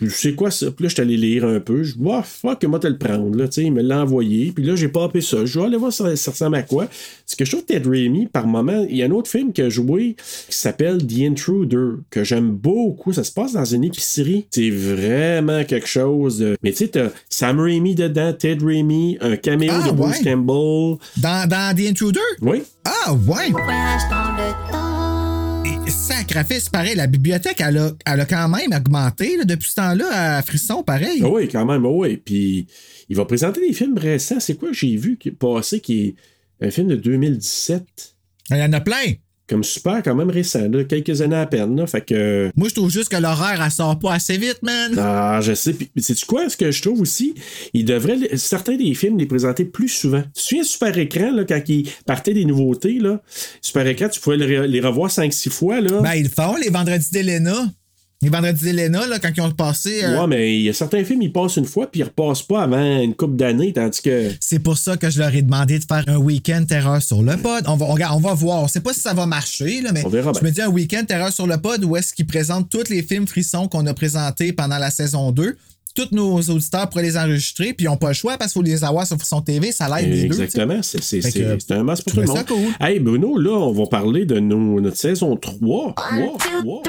Je 0.02 0.10
sais 0.10 0.34
quoi 0.34 0.52
ça? 0.52 0.72
Puis 0.72 0.84
là, 0.84 0.90
je 0.90 0.94
suis 0.96 1.02
allé 1.02 1.16
lire 1.16 1.46
un 1.46 1.60
peu. 1.62 1.84
Je 1.84 1.94
ah, 2.12 2.22
fuck, 2.22 2.60
comment 2.60 2.80
te 2.80 2.88
le 2.88 2.98
prendre? 2.98 3.36
Là, 3.38 3.48
Tu 3.48 3.54
sais, 3.54 3.64
il 3.64 3.72
me 3.72 3.82
l'a 3.82 4.02
envoyé. 4.04 4.52
Puis 4.54 4.64
là, 4.64 4.76
j'ai 4.76 4.90
pas 4.90 5.06
appelé 5.06 5.22
ça. 5.22 5.46
Je 5.46 5.58
vais 5.60 5.66
aller 5.66 5.78
voir 5.78 5.94
ça, 5.94 6.14
ça 6.16 6.32
ressemble 6.32 6.58
à 6.58 6.64
quoi. 6.64 6.88
Ce 7.26 7.36
que 7.38 7.46
je 7.46 7.52
trouve 7.52 7.64
Ted 7.66 7.88
Raimi, 7.90 8.28
par 8.28 8.46
moment, 8.46 8.86
il 8.90 8.98
y 8.98 9.04
a 9.04 9.06
un 9.06 9.12
autre 9.12 9.30
film 9.32 9.54
qu'il 9.54 9.64
a 9.64 9.70
joué 9.70 10.16
qui 10.50 10.56
s'appelle 10.56 10.98
The 11.06 11.22
Intruder, 11.22 12.02
que 12.10 12.24
j'aime 12.26 12.52
beaucoup. 12.52 13.14
Ça 13.14 13.24
se 13.24 13.32
passe 13.32 13.54
dans 13.54 13.64
une 13.66 13.86
épicerie. 13.86 14.48
C'est 14.52 14.70
vraiment 14.70 15.64
quelque 15.64 15.88
chose 15.88 16.40
de. 16.40 16.58
Mais 16.62 16.72
tu 16.72 16.78
sais, 16.80 16.88
t'as 16.90 17.10
Sam 17.30 17.60
Raimi 17.62 17.96
dedans, 17.96 18.34
Ted 18.34 18.64
Raimi, 18.66 19.18
un 19.22 19.38
caméo 19.38 19.72
Ah, 19.74 19.88
de 19.88 19.94
Bruce 19.96 20.18
ouais. 20.18 20.24
Campbell. 20.24 20.98
Dans, 21.18 21.48
dans 21.50 21.76
The 21.76 21.88
Intruder? 21.90 22.20
Oui. 22.42 22.64
Ah, 22.84 23.14
ouais! 23.14 23.52
Sacrifice, 25.88 26.70
pareil, 26.70 26.96
la 26.96 27.08
bibliothèque, 27.08 27.62
elle 27.62 27.78
a, 27.78 27.92
elle 28.06 28.20
a 28.20 28.26
quand 28.26 28.50
même 28.50 28.72
augmenté 28.74 29.38
là, 29.38 29.46
depuis 29.46 29.70
ce 29.70 29.76
temps-là 29.76 30.38
à 30.38 30.42
Frisson, 30.42 30.84
pareil. 30.84 31.22
Ah 31.24 31.30
oui, 31.30 31.48
quand 31.48 31.66
même, 31.66 31.86
ah 31.86 31.90
oui. 31.90 32.18
Puis 32.18 32.68
il 33.10 33.16
va 33.16 33.26
présenter 33.26 33.62
des 33.62 33.74
films 33.74 33.98
récents. 33.98 34.40
C'est 34.40 34.56
quoi 34.56 34.70
que 34.70 34.76
j'ai 34.76 34.96
vu 34.96 35.18
qui 35.18 35.30
est 35.30 35.32
passé 35.32 35.80
qui 35.80 36.08
est 36.08 36.16
un 36.66 36.72
film 36.72 36.88
de 36.88 36.96
2017? 36.96 38.16
Il 38.52 38.58
y 38.58 38.64
en 38.64 38.74
a 38.74 38.82
plein. 38.82 39.14
Comme 39.48 39.64
super, 39.64 40.02
quand 40.02 40.16
même 40.16 40.32
récent, 40.32 40.68
là, 40.72 40.84
quelques 40.86 41.22
années 41.22 41.36
à 41.36 41.46
peine. 41.46 41.76
Là, 41.76 41.86
fait 41.86 42.02
que. 42.02 42.50
Moi, 42.56 42.68
je 42.70 42.74
trouve 42.74 42.90
juste 42.90 43.10
que 43.10 43.18
l'horaire, 43.18 43.62
elle 43.64 43.72
sort 43.72 44.00
pas 44.00 44.14
assez 44.14 44.38
vite, 44.38 44.60
man. 44.64 44.96
Ah, 44.98 45.40
je 45.42 45.54
sais. 45.54 45.74
Puis, 45.74 45.90
sais-tu 45.98 46.26
quoi? 46.26 46.50
Ce 46.50 46.58
que 46.58 46.72
je 46.72 46.82
trouve 46.82 47.00
aussi, 47.02 47.36
il 47.74 47.86
devrait, 47.86 48.16
les- 48.16 48.38
certains 48.38 48.76
des 48.76 48.94
films, 48.96 49.20
les 49.20 49.28
présenter 49.28 49.64
plus 49.66 49.90
souvent. 49.90 50.22
Tu 50.24 50.32
te 50.34 50.40
souviens, 50.40 50.64
Super 50.64 50.98
Écran, 50.98 51.32
là, 51.32 51.44
quand 51.44 51.62
il 51.68 51.88
partait 52.08 52.34
des 52.34 52.46
nouveautés, 52.46 52.98
là, 53.00 53.22
Super 53.62 53.86
Écran, 53.86 54.10
tu 54.10 54.20
pouvais 54.20 54.38
les 54.38 54.80
revoir 54.82 55.12
5-6 55.12 55.50
fois, 55.52 55.80
là. 55.80 56.02
Ben, 56.02 56.16
ils 56.16 56.24
le 56.24 56.30
font, 56.30 56.56
les 56.56 56.70
vendredis 56.70 57.12
d'Elena. 57.12 57.66
Les 58.26 58.32
vendredis 58.32 58.64
d'Elena, 58.74 59.06
là, 59.06 59.20
quand 59.20 59.30
ils 59.38 59.42
ont 59.42 59.52
passé. 59.52 60.04
euh, 60.04 60.20
Ouais, 60.22 60.28
mais 60.28 60.56
il 60.58 60.64
y 60.64 60.70
a 60.70 60.74
certains 60.74 61.04
films, 61.04 61.22
ils 61.22 61.32
passent 61.32 61.58
une 61.58 61.66
fois, 61.66 61.86
puis 61.92 62.02
ils 62.02 62.04
repassent 62.06 62.42
pas 62.42 62.64
avant 62.64 63.00
une 63.02 63.14
couple 63.14 63.36
d'années, 63.36 63.72
tandis 63.72 64.02
que. 64.02 64.32
C'est 64.40 64.58
pour 64.60 64.78
ça 64.80 64.98
que 64.98 65.10
je 65.12 65.20
leur 65.20 65.34
ai 65.36 65.44
demandé 65.44 65.78
de 65.78 65.84
faire 65.86 66.04
un 66.08 66.18
week-end 66.18 66.66
terreur 66.68 67.04
sur 67.04 67.22
le 67.22 67.38
pod. 67.38 67.64
On 67.68 67.76
va, 67.76 67.86
on, 67.86 68.16
on 68.16 68.20
va 68.20 68.34
voir. 68.34 68.64
On 68.64 68.68
sait 68.68 68.82
pas 68.82 68.94
si 68.94 69.02
ça 69.02 69.14
va 69.14 69.28
marcher, 69.28 69.82
là, 69.82 69.92
mais 69.94 70.04
On 70.06 70.10
verra 70.10 70.32
je 70.34 70.40
bien. 70.40 70.50
me 70.50 70.54
dis 70.56 70.62
un 70.62 70.70
week-end 70.70 71.04
terreur 71.08 71.32
sur 71.32 71.46
le 71.46 71.58
pod 71.58 71.84
où 71.86 71.96
est-ce 71.96 72.14
qu'ils 72.16 72.26
présentent 72.26 72.68
tous 72.70 72.90
les 72.90 73.04
films 73.04 73.28
frissons 73.28 73.68
qu'on 73.68 73.86
a 73.86 73.94
présentés 73.94 74.52
pendant 74.54 74.80
la 74.80 74.90
saison 74.90 75.32
2. 75.32 75.56
Tous 75.94 76.10
nos 76.12 76.42
auditeurs 76.42 76.90
pourraient 76.90 77.04
les 77.04 77.18
enregistrer, 77.18 77.72
puis 77.74 77.86
ils 77.86 77.90
n'ont 77.90 77.96
pas 77.96 78.10
le 78.10 78.14
choix 78.16 78.38
parce 78.38 78.52
qu'il 78.52 78.60
faut 78.62 78.66
les 78.66 78.84
avoir 78.84 79.08
sur 79.08 79.16
Frisson 79.18 79.40
TV. 79.40 79.72
Ça 79.72 79.88
l'aide 79.88 80.10
les 80.10 80.24
deux. 80.28 80.42
Exactement, 80.42 80.82
c'est 80.82 81.02
c'est- 81.02 81.22
Fait 81.22 81.32
c'est- 81.32 81.40
que, 81.40 81.58
c'est 81.60 81.74
un 81.74 81.84
masque 81.84 82.04
pour 82.04 82.14
tout 82.16 82.20
le 82.20 82.26
monde. 82.28 82.38
ça 82.80 82.86
Hey 82.90 83.00
Bruno, 83.00 83.38
là, 83.38 83.52
on 83.52 83.72
va 83.72 83.86
parler 83.86 84.26
de 84.26 84.40
nos- 84.40 84.82
notre 84.82 84.98
saison 84.98 85.38
3. 85.38 85.94
3, 85.96 86.38
3, 86.62 86.82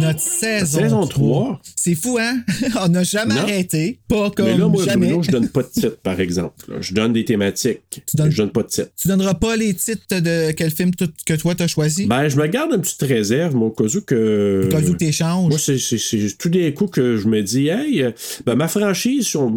Notre 0.00 0.20
saison, 0.20 0.78
saison 0.80 1.06
3. 1.06 1.08
3. 1.08 1.60
C'est 1.76 1.94
fou, 1.94 2.18
hein? 2.20 2.40
on 2.82 2.88
n'a 2.88 3.02
jamais 3.02 3.34
Non. 3.34 3.40
arrêté. 3.42 3.98
Pas 4.08 4.30
comme 4.30 4.46
Mais 4.46 4.56
là, 4.58 4.68
moi, 4.68 4.84
jamais. 4.84 5.06
Bruno, 5.08 5.22
je 5.22 5.30
donne 5.30 5.48
pas 5.48 5.62
de 5.62 5.68
titre, 5.68 5.96
par 6.02 6.20
exemple. 6.20 6.54
Je 6.80 6.94
donne 6.94 7.12
des 7.12 7.24
thématiques. 7.24 7.80
donnes- 8.14 8.30
Je 8.30 8.36
donne 8.36 8.50
pas 8.50 8.62
de 8.62 8.68
titre. 8.68 8.88
Tu 9.00 9.08
donneras 9.08 9.34
pas 9.34 9.56
les 9.56 9.74
titres 9.74 10.20
de 10.20 10.52
quel 10.52 10.70
film 10.70 10.90
que 10.94 11.34
toi 11.34 11.54
t'as 11.54 11.66
choisi? 11.66 12.06
Ben, 12.06 12.28
je 12.28 12.36
me 12.36 12.46
garde 12.46 12.72
une 12.74 12.80
petite 12.80 13.02
réserve, 13.02 13.54
mon 13.54 13.70
cas 13.70 13.84
où 13.84 14.00
que. 14.02 14.64
Au 14.66 14.68
cas 14.68 14.80
où 14.82 14.94
t'échanges. 14.94 15.48
Moi, 15.50 15.58
c'est- 15.58 16.36
tout 16.38 16.48
des 16.48 16.72
coups 16.74 16.90
que 16.92 17.16
je 17.16 17.26
me 17.28 17.42
dis, 17.42 17.68
hey, 17.68 18.02
euh, 18.02 18.10
ben, 18.46 18.54
ma 18.54 18.68
franchise, 18.68 19.34
on, 19.36 19.54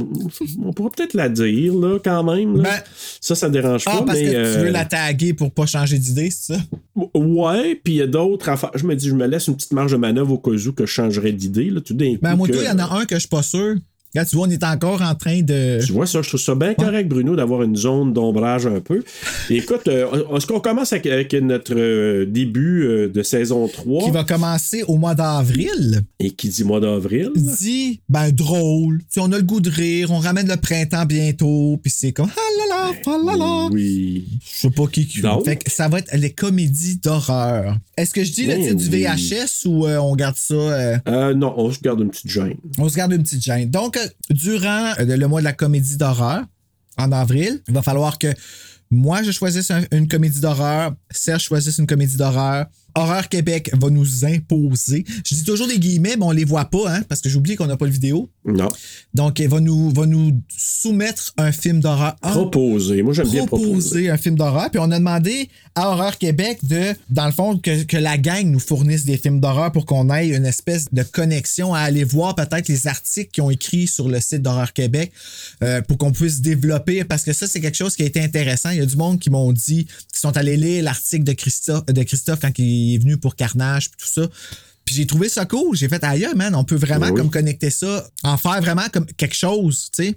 on 0.63 0.73
pourrait 0.73 0.91
peut-être 0.95 1.13
la 1.13 1.29
dire, 1.29 1.73
là, 1.75 1.99
quand 2.03 2.23
même. 2.23 2.57
là. 2.57 2.63
Ben- 2.63 2.83
ça, 3.19 3.35
ça 3.35 3.49
dérange 3.49 3.83
Ah, 3.85 3.97
pas. 3.99 4.03
parce 4.05 4.19
mais, 4.19 4.25
que 4.25 4.31
tu 4.31 4.35
euh, 4.38 4.63
veux 4.63 4.69
la 4.69 4.85
taguer 4.85 5.33
pour 5.33 5.51
pas 5.51 5.65
changer 5.65 5.97
d'idée, 5.99 6.29
c'est 6.31 6.53
ça? 6.53 6.59
Ouais, 7.13 7.79
puis 7.83 7.93
il 7.93 7.97
y 7.97 8.01
a 8.01 8.07
d'autres 8.07 8.49
affaires. 8.49 8.71
Je 8.75 8.85
me 8.85 8.95
dis, 8.95 9.07
je 9.07 9.15
me 9.15 9.25
laisse 9.27 9.47
une 9.47 9.55
petite 9.55 9.71
marge 9.73 9.91
de 9.91 9.97
manœuvre 9.97 10.31
au 10.31 10.38
cas 10.39 10.51
où 10.51 10.74
que 10.74 10.86
je 10.86 10.92
changerais 10.92 11.31
d'idée, 11.33 11.72
tout 11.86 11.94
d'un 11.94 12.13
coup. 12.13 12.19
Ben, 12.22 12.36
moi, 12.36 12.48
que- 12.48 12.54
toi, 12.54 12.62
il 12.63 12.68
y 12.68 12.69
en 12.72 12.80
a 12.80 12.95
un 13.00 13.06
que 13.06 13.16
je 13.16 13.19
suis 13.22 13.30
pas 13.30 13.44
sûr. 13.44 13.75
Là, 14.13 14.25
tu 14.25 14.36
vois, 14.36 14.46
on 14.46 14.50
est 14.50 14.63
encore 14.66 15.02
en 15.02 15.16
train 15.16 15.42
de. 15.42 15.80
Tu 15.86 15.94
vois 15.94 16.06
ça, 16.06 16.22
je 16.22 16.28
trouve 16.28 16.40
ça 16.42 16.54
bien 16.54 16.74
correct, 16.74 17.08
Bruno, 17.08 17.38
d'avoir 17.38 17.63
une 17.63 17.78
zone 17.78 18.12
d'ombrage 18.12 18.66
un 18.66 18.81
peu. 18.81 19.04
Et 19.50 19.58
écoute, 19.58 19.88
euh, 19.88 20.36
est-ce 20.36 20.46
qu'on 20.46 20.60
commence 20.60 20.92
avec, 20.92 21.06
avec 21.06 21.34
notre 21.36 21.74
euh, 21.74 22.25
début 22.25 22.84
euh, 22.84 23.08
de 23.08 23.24
saison 23.24 23.69
3 23.69 24.04
qui 24.04 24.12
va 24.12 24.25
commencer 24.25 24.84
au 24.84 24.98
mois 24.98 25.16
d'avril, 25.16 26.02
et 26.19 26.31
qui 26.31 26.50
dit 26.50 26.66
mois 26.66 26.81
d'avril? 26.81 27.31
dit, 27.36 28.02
ben, 28.10 28.31
drôle. 28.31 29.00
Tu 29.00 29.06
sais, 29.12 29.19
on 29.22 29.31
a 29.31 29.38
le 29.38 29.44
goût 29.44 29.62
de 29.62 29.69
rire, 29.69 30.12
on 30.12 30.19
ramène 30.19 30.48
le 30.48 30.58
printemps 30.58 31.06
bientôt, 31.06 31.80
puis 31.81 31.92
c'est 31.96 32.12
comme, 32.12 32.30
ah 32.36 32.40
là 32.58 32.75
là, 32.75 32.92
ah 33.06 33.18
là 33.25 33.38
là. 33.38 33.69
Oui. 33.72 34.25
Je 34.44 34.60
sais 34.60 34.69
pas 34.72 34.88
qui 34.88 35.08
qui. 35.08 35.22
Fait 35.46 35.56
que 35.56 35.72
ça 35.72 35.88
va 35.88 36.00
être 36.00 36.13
les 36.18 36.31
comédies 36.31 36.98
d'horreur. 36.98 37.78
Est-ce 37.96 38.13
que 38.13 38.25
je 38.25 38.34
dis 38.34 38.46
le 38.46 38.56
Ben 38.56 38.62
titre 38.62 38.75
du. 38.75 38.90
VHS 38.90 39.68
ou 39.68 39.88
on 39.88 40.16
garde 40.18 40.36
ça? 40.36 41.00
non, 41.34 41.54
on 41.56 41.72
se 41.72 41.80
garde 41.80 42.02
une 42.02 42.10
petite 42.10 42.30
gêne. 42.30 42.58
On 42.78 42.90
se 42.90 42.98
garde 42.98 43.13
une 43.13 43.24
petite 43.24 43.42
gêne. 43.42 43.69
Donc, 43.69 43.98
durant 44.30 44.94
euh, 45.00 45.18
le 45.18 45.27
mois 45.27 45.42
de 45.42 45.45
la 45.45 45.53
comédie 45.53 45.98
d'horreur, 45.98 46.44
en 46.98 47.12
avril, 47.12 47.62
il 47.68 47.74
va 47.74 47.81
falloir 47.81 48.18
que 48.19 48.27
moi, 48.89 49.24
je 49.24 49.31
choisisse 49.31 49.71
un- 49.71 49.83
une 49.92 50.07
comédie 50.07 50.42
d'horreur, 50.42 50.94
Serge 51.09 51.44
choisisse 51.44 51.77
une 51.77 51.88
comédie 51.88 52.18
d'horreur. 52.18 52.65
Horreur 52.95 53.29
Québec 53.29 53.71
va 53.79 53.89
nous 53.89 54.25
imposer. 54.25 55.05
Je 55.25 55.36
dis 55.36 55.43
toujours 55.43 55.67
des 55.67 55.79
guillemets, 55.79 56.15
mais 56.17 56.25
on 56.25 56.31
les 56.31 56.45
voit 56.45 56.65
pas, 56.65 56.93
hein, 56.93 57.01
parce 57.07 57.21
que 57.21 57.29
j'oublie 57.29 57.55
qu'on 57.55 57.67
n'a 57.67 57.77
pas 57.77 57.86
le 57.86 57.91
vidéo. 57.91 58.29
Non. 58.45 58.69
Donc, 59.13 59.39
elle 59.39 59.50
va 59.50 59.60
nous, 59.60 59.91
va 59.91 60.05
nous 60.05 60.41
soumettre 60.50 61.33
un 61.38 61.51
film 61.51 61.79
d'horreur. 61.79 62.15
Proposer. 62.21 63.03
Moi, 63.03 63.13
j'aime 63.13 63.29
bien 63.29 63.45
proposer. 63.45 64.10
un 64.10 64.17
film 64.17 64.36
d'horreur. 64.36 64.69
Puis 64.71 64.79
on 64.79 64.89
a 64.91 64.98
demandé 64.98 65.50
à 65.75 65.89
Horreur 65.89 66.17
Québec 66.17 66.60
de, 66.63 66.93
dans 67.10 67.25
le 67.25 67.31
fond, 67.31 67.57
que, 67.57 67.83
que 67.83 67.98
la 67.98 68.17
gang 68.17 68.45
nous 68.45 68.60
fournisse 68.60 69.05
des 69.05 69.17
films 69.17 69.39
d'horreur 69.39 69.71
pour 69.71 69.86
qu'on 69.86 70.10
ait 70.10 70.29
une 70.29 70.45
espèce 70.45 70.88
de 70.91 71.03
connexion 71.03 71.74
à 71.74 71.79
aller 71.79 72.03
voir 72.03 72.36
peut-être 72.36 72.67
les 72.67 72.88
articles 72.88 73.31
qu'ils 73.31 73.43
ont 73.43 73.51
écrits 73.51 73.88
sur 73.88 74.10
le 74.10 74.19
site 74.19 74.41
d'Horreur 74.41 74.74
Québec 74.74 75.12
euh, 75.63 75.81
pour 75.81 75.98
qu'on 75.98 76.12
puisse 76.12 76.41
développer. 76.41 77.03
Parce 77.03 77.24
que 77.24 77.33
ça, 77.33 77.48
c'est 77.48 77.62
quelque 77.62 77.77
chose 77.77 77.95
qui 77.95 78.03
a 78.03 78.05
été 78.05 78.21
intéressant. 78.21 78.71
Il 78.71 78.77
y 78.77 78.81
a 78.81 78.86
du 78.86 78.95
monde 78.95 79.19
qui 79.19 79.29
m'ont 79.29 79.51
dit, 79.53 79.86
qui 79.86 80.19
sont 80.19 80.36
allés 80.36 80.57
lire 80.57 80.83
l'article 80.83 81.24
de 81.24 81.33
Christophe, 81.33 81.86
de 81.86 82.03
Christophe 82.03 82.39
quand 82.41 82.57
il 82.57 82.80
est 82.95 82.97
venu 82.97 83.17
pour 83.17 83.35
Carnage, 83.35 83.89
puis 83.91 84.00
tout 84.05 84.21
ça. 84.21 84.27
Puis 84.85 84.95
j'ai 84.95 85.05
trouvé 85.05 85.29
ça 85.29 85.45
cool. 85.45 85.75
J'ai 85.77 85.88
fait 85.88 86.03
ailleurs, 86.03 86.35
man. 86.35 86.55
On 86.55 86.63
peut 86.63 86.75
vraiment 86.75 87.07
Oui. 87.09 87.15
comme 87.15 87.29
connecter 87.29 87.69
ça, 87.69 88.09
en 88.23 88.38
faire 88.38 88.61
vraiment 88.61 88.88
comme 88.91 89.05
quelque 89.05 89.35
chose, 89.35 89.89
tu 89.95 90.03
sais. 90.05 90.15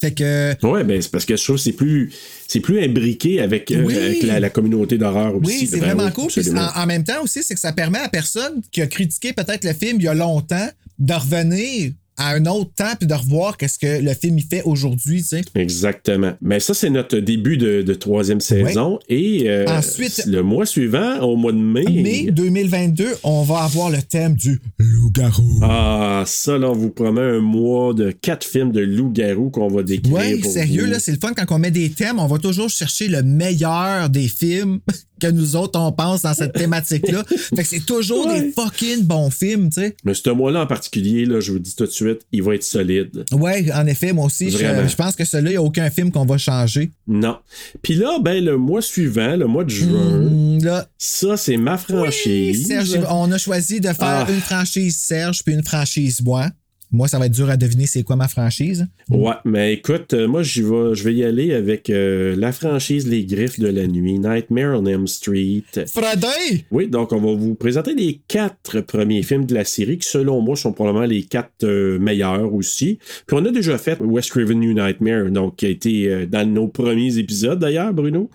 Fait 0.00 0.12
que. 0.12 0.56
Ouais, 0.66 0.82
ben 0.82 1.00
c'est 1.00 1.10
parce 1.12 1.24
que 1.24 1.36
je 1.36 1.44
trouve 1.44 1.56
que 1.56 1.62
c'est 1.62 1.72
plus, 1.72 2.10
c'est 2.48 2.58
plus 2.60 2.82
imbriqué 2.82 3.40
avec, 3.40 3.70
euh, 3.70 3.84
Oui. 3.84 3.96
avec 3.96 4.22
la, 4.24 4.40
la 4.40 4.50
communauté 4.50 4.98
d'horreur 4.98 5.36
aussi. 5.36 5.46
Oui, 5.60 5.66
c'est 5.70 5.78
Ben 5.78 5.94
vraiment 5.94 6.10
cool. 6.10 6.26
Puis 6.28 6.50
en, 6.50 6.56
en 6.82 6.86
même 6.86 7.04
temps 7.04 7.22
aussi, 7.22 7.42
c'est 7.44 7.54
que 7.54 7.60
ça 7.60 7.72
permet 7.72 7.98
à 8.00 8.08
personne 8.08 8.62
qui 8.72 8.82
a 8.82 8.86
critiqué 8.88 9.32
peut-être 9.32 9.64
le 9.64 9.72
film 9.74 9.98
il 10.00 10.04
y 10.04 10.08
a 10.08 10.14
longtemps 10.14 10.68
de 10.98 11.14
revenir 11.14 11.92
à 12.22 12.34
un 12.34 12.46
autre 12.46 12.70
temps 12.74 12.92
puis 12.98 13.06
de 13.06 13.14
revoir 13.14 13.56
qu'est-ce 13.56 13.78
que 13.78 14.00
le 14.02 14.14
film 14.14 14.38
il 14.38 14.44
fait 14.44 14.62
aujourd'hui, 14.64 15.22
tu 15.22 15.28
sais. 15.28 15.42
Exactement. 15.54 16.32
Mais 16.40 16.60
ça, 16.60 16.74
c'est 16.74 16.90
notre 16.90 17.18
début 17.18 17.56
de, 17.56 17.82
de 17.82 17.94
troisième 17.94 18.40
saison. 18.40 18.98
Et 19.08 19.48
euh, 19.48 19.66
Ensuite- 19.68 20.24
le 20.26 20.42
mois 20.42 20.66
suivant, 20.66 21.20
au 21.20 21.36
mois 21.36 21.52
de 21.52 21.58
mai. 21.58 21.84
Mai 21.88 22.28
2022, 22.30 23.06
on 23.24 23.42
va 23.42 23.58
avoir 23.64 23.90
le 23.90 24.00
thème 24.02 24.34
du 24.34 24.60
loup-garou. 24.78 25.60
Ah, 25.62 26.24
ça, 26.26 26.58
là, 26.58 26.70
on 26.70 26.74
vous 26.74 26.90
promet 26.90 27.20
un 27.20 27.40
mois 27.40 27.94
de 27.94 28.10
quatre 28.10 28.44
films 28.46 28.72
de 28.72 28.80
loup-garou 28.80 29.50
qu'on 29.50 29.68
va 29.68 29.82
décrire. 29.82 30.14
Ouais, 30.14 30.36
pour 30.38 30.50
sérieux, 30.52 30.84
vous. 30.84 30.90
là, 30.90 30.98
c'est 31.00 31.12
le 31.12 31.18
fun 31.18 31.32
quand 31.36 31.54
on 31.54 31.58
met 31.58 31.70
des 31.70 31.90
thèmes, 31.90 32.18
on 32.18 32.26
va 32.26 32.38
toujours 32.38 32.68
chercher 32.70 33.08
le 33.08 33.22
meilleur 33.22 34.08
des 34.10 34.28
films 34.28 34.80
que 35.22 35.30
nous 35.32 35.56
autres, 35.56 35.78
on 35.78 35.92
pense 35.92 36.22
dans 36.22 36.34
cette 36.34 36.52
thématique-là. 36.52 37.24
fait 37.56 37.62
que 37.62 37.68
c'est 37.68 37.86
toujours 37.86 38.26
Ouais. 38.26 38.42
des 38.42 38.52
fucking 38.52 39.02
bons 39.04 39.30
films, 39.30 39.70
tu 39.70 39.80
sais. 39.80 39.96
Mais 40.04 40.14
ce 40.14 40.30
mois-là 40.30 40.62
en 40.62 40.66
particulier, 40.66 41.24
là, 41.24 41.40
je 41.40 41.52
vous 41.52 41.58
dis 41.58 41.74
tout 41.74 41.86
de 41.86 41.90
suite, 41.90 42.20
il 42.32 42.42
va 42.42 42.54
être 42.54 42.64
solide. 42.64 43.24
Ouais, 43.32 43.70
en 43.72 43.86
effet, 43.86 44.12
moi 44.12 44.26
aussi, 44.26 44.50
je, 44.50 44.96
pense 44.96 45.16
que 45.16 45.24
celui-là, 45.24 45.50
il 45.50 45.54
n'y 45.54 45.56
a 45.58 45.62
aucun 45.62 45.88
film 45.90 46.10
qu'on 46.10 46.24
va 46.26 46.38
changer. 46.38 46.90
Non. 47.06 47.38
Puis 47.82 47.94
là, 47.94 48.18
ben, 48.20 48.44
le 48.44 48.56
mois 48.56 48.82
suivant, 48.82 49.36
le 49.36 49.46
mois 49.46 49.64
de 49.64 49.70
juin, 49.70 50.16
Hum, 50.22 50.62
là, 50.62 50.86
ça, 50.98 51.36
c'est 51.36 51.56
ma 51.56 51.78
franchise. 51.78 52.66
Serge, 52.66 52.98
on 53.10 53.30
a 53.32 53.38
choisi 53.38 53.80
de 53.80 53.88
faire 53.88 54.26
Ah. 54.26 54.26
une 54.28 54.40
franchise 54.40 54.96
Serge 54.96 55.42
puis 55.44 55.54
une 55.54 55.64
franchise 55.64 56.20
moi. 56.22 56.48
Moi, 56.92 57.08
ça 57.08 57.18
va 57.18 57.26
être 57.26 57.32
dur 57.32 57.48
à 57.48 57.56
deviner 57.56 57.86
c'est 57.86 58.02
quoi 58.02 58.16
ma 58.16 58.28
franchise. 58.28 58.86
Ouais, 59.08 59.32
mais 59.46 59.72
écoute, 59.72 60.12
euh, 60.12 60.28
moi, 60.28 60.42
vais, 60.42 60.94
je 60.94 61.04
vais 61.04 61.14
y 61.14 61.24
aller 61.24 61.54
avec 61.54 61.88
euh, 61.88 62.36
la 62.36 62.52
franchise 62.52 63.08
Les 63.08 63.24
Griffes 63.24 63.58
de 63.58 63.68
la 63.68 63.86
Nuit, 63.86 64.18
Nightmare 64.18 64.78
on 64.78 64.84
Elm 64.84 65.06
Street. 65.06 65.64
Friday! 65.86 66.64
Oui, 66.70 66.88
donc 66.88 67.12
on 67.12 67.20
va 67.20 67.32
vous 67.32 67.54
présenter 67.54 67.94
les 67.94 68.20
quatre 68.28 68.80
premiers 68.82 69.22
films 69.22 69.46
de 69.46 69.54
la 69.54 69.64
série 69.64 69.98
qui, 69.98 70.08
selon 70.08 70.42
moi, 70.42 70.54
sont 70.54 70.72
probablement 70.72 71.06
les 71.06 71.22
quatre 71.22 71.64
euh, 71.64 71.98
meilleurs 71.98 72.52
aussi. 72.52 72.98
Puis 73.26 73.36
on 73.40 73.44
a 73.46 73.50
déjà 73.50 73.78
fait 73.78 74.00
West 74.00 74.30
Craven 74.30 74.58
New 74.58 74.74
Nightmare, 74.74 75.30
donc 75.30 75.56
qui 75.56 75.66
a 75.66 75.70
été 75.70 76.08
euh, 76.08 76.26
dans 76.26 76.48
nos 76.48 76.68
premiers 76.68 77.16
épisodes 77.18 77.58
d'ailleurs, 77.58 77.92
Bruno. 77.92 78.30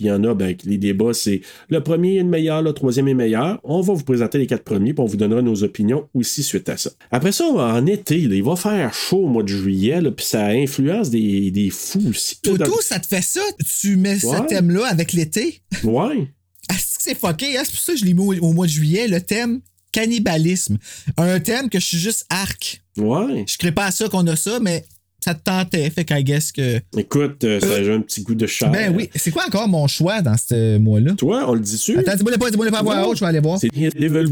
Puis 0.00 0.06
il 0.06 0.08
y 0.08 0.12
en 0.12 0.24
a, 0.24 0.32
ben, 0.32 0.56
les 0.64 0.78
débats, 0.78 1.12
c'est 1.12 1.42
le 1.68 1.82
premier 1.82 2.16
est 2.16 2.22
le 2.22 2.28
meilleur, 2.30 2.62
le 2.62 2.72
troisième 2.72 3.06
est 3.08 3.14
meilleur. 3.14 3.60
On 3.64 3.82
va 3.82 3.92
vous 3.92 4.02
présenter 4.02 4.38
les 4.38 4.46
quatre 4.46 4.64
premiers, 4.64 4.94
puis 4.94 5.02
on 5.02 5.06
vous 5.06 5.18
donnera 5.18 5.42
nos 5.42 5.62
opinions 5.62 6.08
aussi 6.14 6.42
suite 6.42 6.70
à 6.70 6.78
ça. 6.78 6.90
Après 7.10 7.32
ça, 7.32 7.44
en 7.44 7.84
été, 7.84 8.18
là, 8.20 8.34
il 8.34 8.42
va 8.42 8.56
faire 8.56 8.94
chaud 8.94 9.24
au 9.24 9.28
mois 9.28 9.42
de 9.42 9.48
juillet, 9.48 10.00
là, 10.00 10.10
puis 10.10 10.24
ça 10.24 10.46
influence 10.46 11.10
des, 11.10 11.50
des 11.50 11.68
fous 11.68 12.00
aussi. 12.08 12.40
Toto, 12.40 12.80
ça 12.80 12.98
te 12.98 13.08
fait 13.08 13.20
ça? 13.20 13.42
Tu 13.82 13.96
mets 13.96 14.18
ce 14.18 14.46
thème-là 14.46 14.86
avec 14.86 15.12
l'été? 15.12 15.60
Ouais. 15.84 16.28
Ah, 16.70 16.74
que 16.74 16.80
c'est 16.80 17.14
fucké, 17.14 17.58
hein? 17.58 17.62
c'est 17.64 17.72
pour 17.72 17.80
ça 17.80 17.92
que 17.92 17.98
je 17.98 18.06
l'ai 18.06 18.14
mis 18.14 18.22
au, 18.22 18.48
au 18.48 18.52
mois 18.54 18.66
de 18.66 18.72
juillet, 18.72 19.06
le 19.06 19.20
thème 19.20 19.60
cannibalisme. 19.92 20.78
Un 21.18 21.40
thème 21.40 21.68
que 21.68 21.78
je 21.78 21.84
suis 21.84 21.98
juste 21.98 22.24
arc. 22.30 22.80
Ouais. 22.96 23.44
Je 23.46 23.58
crée 23.58 23.72
pas 23.72 23.86
à 23.86 23.90
ça 23.90 24.08
qu'on 24.08 24.26
a 24.28 24.36
ça, 24.36 24.60
mais 24.60 24.84
ça 25.20 25.34
te 25.34 25.42
tentait, 25.42 25.88
fait 25.90 26.04
qu'I 26.04 26.24
guess 26.24 26.52
que. 26.52 26.80
Écoute, 26.96 27.44
euh, 27.44 27.60
ça 27.60 27.74
a 27.74 27.94
un 27.94 28.00
petit 28.00 28.22
goût 28.22 28.34
de 28.34 28.46
chat. 28.46 28.68
Ben 28.68 28.94
oui, 28.96 29.10
c'est 29.14 29.30
quoi 29.30 29.44
encore 29.46 29.68
mon 29.68 29.86
choix 29.86 30.22
dans 30.22 30.36
ce 30.36 30.78
mois-là? 30.78 31.12
Toi, 31.12 31.44
on 31.46 31.54
le 31.54 31.60
dit-tu? 31.60 31.98
Attends, 31.98 32.16
dis-moi 32.16 32.32
pas, 32.38 32.50
dis-moi 32.50 32.70
pas 32.70 32.82
Non. 32.82 33.08
haute, 33.08 33.16
je 33.16 33.20
vais 33.20 33.28
aller 33.28 33.40
voir. 33.40 33.58
C'est. 33.58 33.68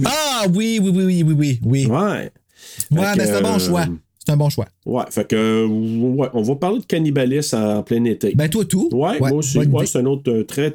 Ah 0.07 0.45
oui, 0.55 0.81
oui, 0.83 0.91
oui, 0.95 1.05
oui, 1.05 1.23
oui, 1.23 1.35
oui, 1.35 1.61
oui. 1.65 1.87
Ouais. 1.87 2.31
Ouais, 2.91 3.13
Fait 3.15 3.19
que, 3.19 3.25
c'est 3.27 3.33
un 3.33 3.41
bon 3.43 3.55
euh, 3.55 3.59
choix. 3.59 3.87
C'est 4.25 4.33
un 4.33 4.37
bon 4.37 4.51
choix. 4.51 4.67
Ouais, 4.85 5.05
fait 5.11 5.27
que, 5.27 5.37
euh, 5.37 5.67
ouais, 5.67 6.29
on 6.35 6.43
va 6.43 6.57
parler 6.57 6.81
de 6.81 6.85
cannibalisme 6.85 7.57
en 7.57 7.83
plein 7.83 8.05
été. 8.05 8.35
Ben, 8.35 8.49
toi, 8.49 8.65
tout. 8.65 8.89
ouais, 8.93 9.19
moi 9.19 9.33
aussi. 9.33 9.59
Ouais, 9.59 9.87
c'est 9.87 9.99
un 9.99 10.07
autre 10.07 10.31
euh, 10.31 10.45
très. 10.45 10.73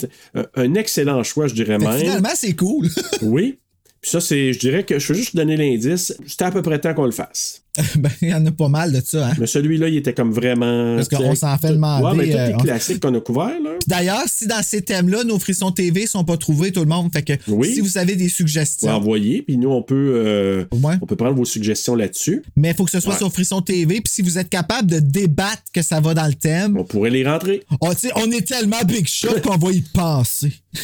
un, 0.55 0.73
excellent 0.75 1.21
choix, 1.23 1.47
je 1.47 1.53
dirais 1.53 1.77
Fait 1.79 1.85
que 1.85 1.89
même. 1.89 1.99
finalement, 1.99 2.29
c'est 2.35 2.55
cool. 2.55 2.87
Oui. 3.21 3.59
Puis 4.01 4.11
ça, 4.11 4.19
c'est. 4.19 4.53
Je 4.53 4.59
dirais 4.59 4.83
que 4.83 4.99
je 4.99 5.07
veux 5.07 5.17
juste 5.17 5.35
donner 5.35 5.55
l'indice. 5.55 6.15
C'était 6.27 6.45
à 6.45 6.51
peu 6.51 6.61
près 6.61 6.79
temps 6.79 6.93
qu'on 6.93 7.05
le 7.05 7.11
fasse. 7.11 7.62
ben, 7.95 8.09
il 8.21 8.29
y 8.29 8.33
en 8.33 8.45
a 8.45 8.51
pas 8.51 8.67
mal 8.69 8.91
de 8.91 9.01
ça, 9.03 9.29
hein. 9.29 9.33
Mais 9.39 9.47
celui-là, 9.47 9.87
il 9.87 9.97
était 9.97 10.13
comme 10.13 10.31
vraiment. 10.31 10.95
Parce 10.97 11.09
qu'on 11.09 11.33
s'en 11.33 11.57
fait 11.57 11.69
demander, 11.69 12.05
Ouais, 12.05 12.13
mais 12.15 12.29
tous 12.31 12.37
euh, 12.37 12.47
les 12.49 12.53
on- 12.53 12.57
classiques 12.59 12.99
qu'on 12.99 13.15
a 13.15 13.19
couverts. 13.19 13.51
D'ailleurs, 13.87 14.23
si 14.27 14.45
dans 14.45 14.61
ces 14.61 14.81
thèmes-là, 14.83 15.23
nos 15.23 15.39
frissons 15.39 15.71
TV 15.71 16.05
sont 16.05 16.23
pas 16.23 16.37
trouvés, 16.37 16.71
tout 16.71 16.81
le 16.81 16.85
monde, 16.85 17.11
fait 17.11 17.23
que 17.23 17.33
Oui. 17.47 17.73
si 17.73 17.79
vous 17.81 17.97
avez 17.97 18.15
des 18.15 18.25
Vous 18.25 18.29
suggestions, 18.29 18.91
envoyer, 18.91 19.41
puis 19.41 19.57
nous, 19.57 19.69
on 19.71 19.81
peut. 19.81 20.13
euh, 20.15 20.65
Ouais. 20.71 20.93
On 21.01 21.05
peut 21.07 21.15
prendre 21.15 21.35
vos 21.35 21.45
suggestions 21.45 21.95
là-dessus. 21.95 22.43
mais 22.55 22.69
il 22.71 22.75
faut 22.75 22.85
que 22.85 22.91
ce 22.91 22.99
soit 22.99 23.13
Ouais. 23.13 23.17
sur 23.17 23.31
Frisson 23.33 23.61
TV. 23.61 24.01
Puis 24.01 24.13
si 24.13 24.21
vous 24.21 24.37
êtes 24.37 24.49
capable 24.49 24.89
de 24.91 24.99
débattre 24.99 25.63
que 25.73 25.81
ça 25.81 25.99
va 25.99 26.13
dans 26.13 26.27
le 26.27 26.33
thème, 26.35 26.77
On 26.77 26.83
pourrait 26.83 27.09
les 27.09 27.27
rentrer. 27.27 27.63
oh, 27.81 27.89
on 28.17 28.31
est 28.31 28.47
tellement 28.47 28.81
big 28.87 29.07
shot 29.07 29.39
qu'on 29.43 29.57
va 29.57 29.71
y 29.71 29.81
penser. 29.81 30.51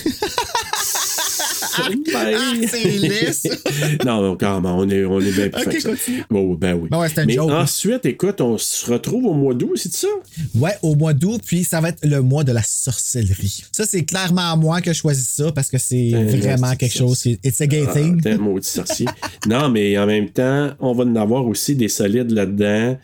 Ah, 1.77 2.53
c'est 2.71 3.33
ça. 3.33 3.55
non, 4.05 4.21
non, 4.21 4.38
quand 4.38 4.61
même, 4.61 4.71
on 4.71 4.89
est, 4.89 5.05
on 5.05 5.19
est 5.19 5.31
bien 5.31 5.49
plus 5.49 5.63
fin 5.63 5.71
que 5.71 5.79
ça. 5.79 5.89
Bon, 6.29 6.53
ben 6.53 6.73
oui. 6.75 6.89
Ben 6.89 6.99
ouais, 6.99 7.07
Mais 7.25 7.33
joke. 7.33 7.51
ensuite, 7.51 8.05
écoute, 8.05 8.41
on 8.41 8.57
se 8.57 8.91
retrouve 8.91 9.25
au 9.25 9.33
mois 9.33 9.53
d'août, 9.53 9.73
c'est 9.75 9.93
ça? 9.93 10.07
Ouais, 10.55 10.75
au 10.81 10.95
mois 10.95 11.13
d'août, 11.13 11.41
puis 11.45 11.63
ça 11.63 11.81
va 11.81 11.89
être 11.89 12.05
le 12.05 12.21
mois 12.21 12.43
de 12.43 12.51
la 12.51 12.63
sorcellerie. 12.63 13.63
Ça, 13.71 13.85
c'est 13.85 14.03
clairement 14.03 14.55
moi 14.57 14.81
qui 14.81 14.89
ai 14.89 14.93
choisi 14.93 15.23
ça 15.23 15.51
parce 15.51 15.69
que 15.69 15.77
c'est 15.77 16.11
vraiment 16.11 16.75
quelque 16.75 16.97
chose. 16.97 17.17
c'est- 17.19 17.39
It's 17.43 17.61
a 17.61 17.67
gay 17.67 17.85
Ah, 17.88 17.93
thing. 17.93 18.21
t'es 18.21 18.31
un 18.31 18.38
maudit 18.38 18.67
sorcier. 18.67 19.07
non, 19.47 19.69
mais 19.69 19.97
en 19.97 20.05
même 20.05 20.29
temps, 20.29 20.71
on 20.79 20.93
va 20.93 21.03
en 21.03 21.15
avoir 21.15 21.45
aussi 21.45 21.75
des 21.75 21.88
solides 21.89 22.31
là-dedans. 22.31 22.97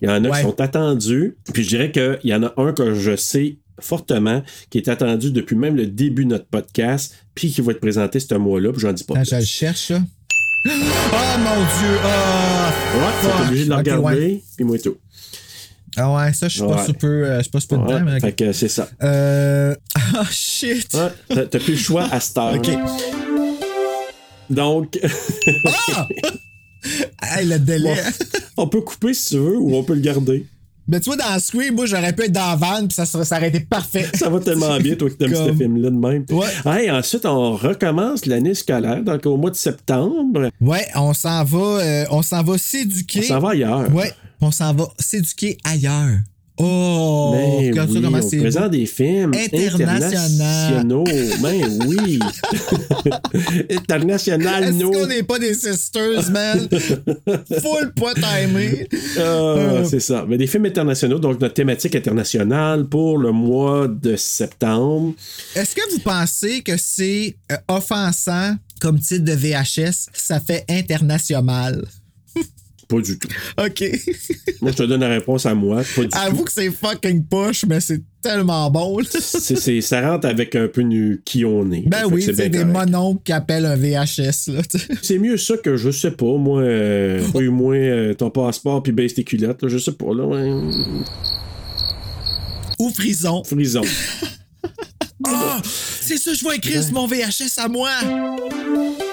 Il 0.00 0.08
y 0.08 0.10
en 0.10 0.24
a 0.24 0.28
Ouais. 0.30 0.36
qui 0.38 0.42
sont 0.42 0.60
attendus. 0.60 1.36
Puis 1.52 1.62
je 1.62 1.68
dirais 1.68 1.92
qu'il 1.92 2.18
y 2.24 2.34
en 2.34 2.42
a 2.42 2.52
un 2.56 2.72
que 2.72 2.94
je 2.94 3.14
sais 3.16 3.56
fortement, 3.80 4.42
qui 4.70 4.78
est 4.78 4.88
attendu 4.88 5.30
depuis 5.32 5.56
même 5.56 5.76
le 5.76 5.86
début 5.86 6.24
de 6.24 6.30
notre 6.30 6.46
podcast, 6.46 7.14
puis 7.34 7.50
qui 7.52 7.60
va 7.60 7.72
être 7.72 7.80
présenté 7.80 8.20
ce 8.20 8.34
mois-là, 8.34 8.72
puis 8.72 8.80
j'en 8.80 8.92
dis 8.92 9.04
pas 9.04 9.14
plus. 9.14 9.28
je 9.30 9.36
le 9.36 9.44
cherche, 9.44 9.90
là. 9.90 10.00
Oh 10.66 10.68
mon 11.38 11.56
Dieu! 11.56 11.98
Ah! 12.04 12.72
Ouais, 12.94 13.02
tu 13.20 13.26
fuck. 13.28 13.46
obligé 13.46 13.64
de 13.64 13.68
le 13.70 13.74
regarder, 13.76 14.02
ouais. 14.04 14.42
puis 14.56 14.64
moi 14.64 14.76
et 14.76 14.80
tout. 14.80 14.96
Ah 15.96 16.14
ouais, 16.14 16.32
ça, 16.32 16.48
je 16.48 16.54
suis 16.54 16.60
pas 16.62 16.76
Ouais. 16.76 16.86
super, 16.86 17.08
euh, 17.10 17.36
je 17.38 17.42
suis 17.42 17.50
pas 17.50 17.60
super 17.60 17.80
Ouais, 17.80 17.86
dedans, 17.94 18.04
mais 18.04 18.14
ok. 18.14 18.20
Fait 18.22 18.32
que 18.32 18.52
c'est 18.52 18.68
ça. 18.68 18.88
Euh. 19.02 19.74
Ah, 20.14 20.24
shit! 20.30 20.88
T'as 21.28 21.46
plus 21.46 21.72
le 21.72 21.76
choix 21.76 22.04
à 22.10 22.20
cette 22.20 22.36
heure. 22.38 22.54
Ok. 22.54 22.68
Donc, 24.50 24.98
Ah! 25.96 26.08
hey, 27.38 27.46
le 27.46 27.58
délai. 27.58 27.94
on 28.56 28.68
peut 28.68 28.80
couper 28.82 29.14
si 29.14 29.30
tu 29.30 29.38
veux 29.38 29.56
ou 29.56 29.74
on 29.74 29.84
peut 29.84 29.94
le 29.94 30.00
garder. 30.00 30.46
Mais 30.92 31.00
tu 31.00 31.06
vois, 31.08 31.16
dans 31.16 31.38
Scream, 31.38 31.74
moi, 31.74 31.86
j'aurais 31.86 32.12
pu 32.12 32.24
être 32.24 32.32
dans 32.32 32.50
la 32.50 32.54
van, 32.56 32.80
puis 32.86 32.92
ça, 32.94 33.06
serait- 33.06 33.24
ça 33.24 33.38
aurait 33.38 33.48
été 33.48 33.60
parfait. 33.60 34.06
Ça 34.14 34.28
va 34.28 34.40
tellement 34.40 34.76
bien, 34.76 34.94
toi, 34.94 35.08
que 35.08 35.14
t'aimes 35.14 35.32
Comme- 35.32 35.48
ce 35.48 35.54
film-là 35.54 35.88
de 35.88 35.96
même. 35.96 36.24
Ouais. 36.30 36.46
Hey, 36.66 36.90
ensuite, 36.90 37.24
on 37.24 37.56
recommence 37.56 38.26
l'année 38.26 38.52
scolaire, 38.54 39.02
donc 39.02 39.24
au 39.24 39.38
mois 39.38 39.50
de 39.50 39.56
septembre. 39.56 40.50
Ouais, 40.60 40.86
on 40.94 41.14
s'en 41.14 41.44
va, 41.44 41.58
euh, 41.58 42.04
on 42.10 42.20
s'en 42.20 42.42
va 42.42 42.58
s'éduquer. 42.58 43.20
On 43.24 43.28
s'en 43.28 43.40
va 43.40 43.50
ailleurs. 43.52 43.90
Ouais, 43.94 44.12
on 44.42 44.50
s'en 44.50 44.74
va 44.74 44.86
s'éduquer 44.98 45.56
ailleurs. 45.64 46.18
Oh! 46.58 47.30
Mais 47.34 47.70
regarde 47.70 47.88
oui, 47.90 47.96
ça 47.96 48.02
comment 48.02 48.18
on 48.18 48.28
c'est. 48.28 48.36
présente 48.38 48.70
des 48.72 48.86
films 48.86 49.32
internationaux. 49.34 51.04
Ben 51.40 51.78
oui. 51.86 52.18
International, 53.70 54.64
Est-ce 54.64 54.72
no. 54.76 54.90
qu'on 54.90 55.06
n'est 55.06 55.22
pas 55.22 55.38
des 55.38 55.54
sisters, 55.54 56.30
man? 56.30 56.68
Full 56.68 57.92
pas 57.94 58.14
timé. 58.14 58.86
Ah, 59.16 59.20
Euh. 59.20 59.84
C'est 59.88 60.00
ça. 60.00 60.24
Mais 60.28 60.36
des 60.36 60.46
films 60.46 60.66
internationaux, 60.66 61.18
donc 61.18 61.40
notre 61.40 61.54
thématique 61.54 61.94
internationale 61.96 62.84
pour 62.86 63.18
le 63.18 63.32
mois 63.32 63.88
de 63.88 64.16
septembre. 64.16 65.14
Est-ce 65.54 65.74
que 65.74 65.90
vous 65.92 66.00
pensez 66.00 66.62
que 66.62 66.76
c'est 66.76 67.34
euh, 67.50 67.56
offensant 67.68 68.54
comme 68.80 68.98
titre 69.00 69.24
de 69.24 69.32
VHS? 69.32 70.08
Ça 70.12 70.40
fait 70.40 70.64
international. 70.68 71.84
Pas 72.92 73.00
du 73.00 73.18
tout. 73.18 73.28
OK. 73.58 73.84
Moi, 74.60 74.70
je 74.70 74.76
te 74.76 74.82
donne 74.82 75.00
la 75.00 75.08
réponse 75.08 75.46
à 75.46 75.54
moi. 75.54 75.82
Pas 75.96 76.02
du 76.02 76.08
tout. 76.08 76.18
Avoue 76.18 76.44
que 76.44 76.52
c'est 76.52 76.70
fucking 76.70 77.24
poche, 77.24 77.64
mais 77.66 77.80
c'est 77.80 78.02
tellement 78.20 78.70
bon. 78.70 78.98
ça 79.80 80.10
rentre 80.10 80.26
avec 80.26 80.54
un 80.56 80.68
peu 80.68 80.82
nu 80.82 81.22
qui 81.24 81.46
on 81.46 81.70
est. 81.72 81.88
Ben 81.88 82.04
oui, 82.10 82.22
c'est 82.22 82.50
des 82.50 82.66
mononcles 82.66 83.22
qui 83.24 83.32
appellent 83.32 83.64
un 83.64 83.76
VHS. 83.76 84.50
C'est 85.00 85.18
mieux 85.18 85.38
ça 85.38 85.56
que 85.56 85.76
je 85.78 85.90
sais 85.90 86.10
pas, 86.10 86.36
moi. 86.36 86.60
Euh, 86.60 87.26
pas 87.32 87.40
eu 87.40 87.48
moins 87.48 87.76
euh, 87.76 88.12
ton 88.14 88.28
passeport 88.30 88.82
puis 88.82 88.92
baisse 88.92 89.14
tes 89.14 89.24
culottes, 89.24 89.62
là, 89.62 89.68
je 89.68 89.78
sais 89.78 89.92
pas, 89.92 90.12
là. 90.14 90.24
ouais. 90.26 90.52
Ou 92.78 92.90
frison. 92.90 93.42
Frison. 93.44 93.82
Ah! 95.24 95.62
c'est 95.64 96.16
ça, 96.16 96.34
je 96.34 96.44
vais 96.44 96.56
écrire 96.56 96.82
sur 96.82 96.94
mon 96.94 97.06
VHS 97.06 97.58
à 97.58 97.68
moi. 97.68 97.90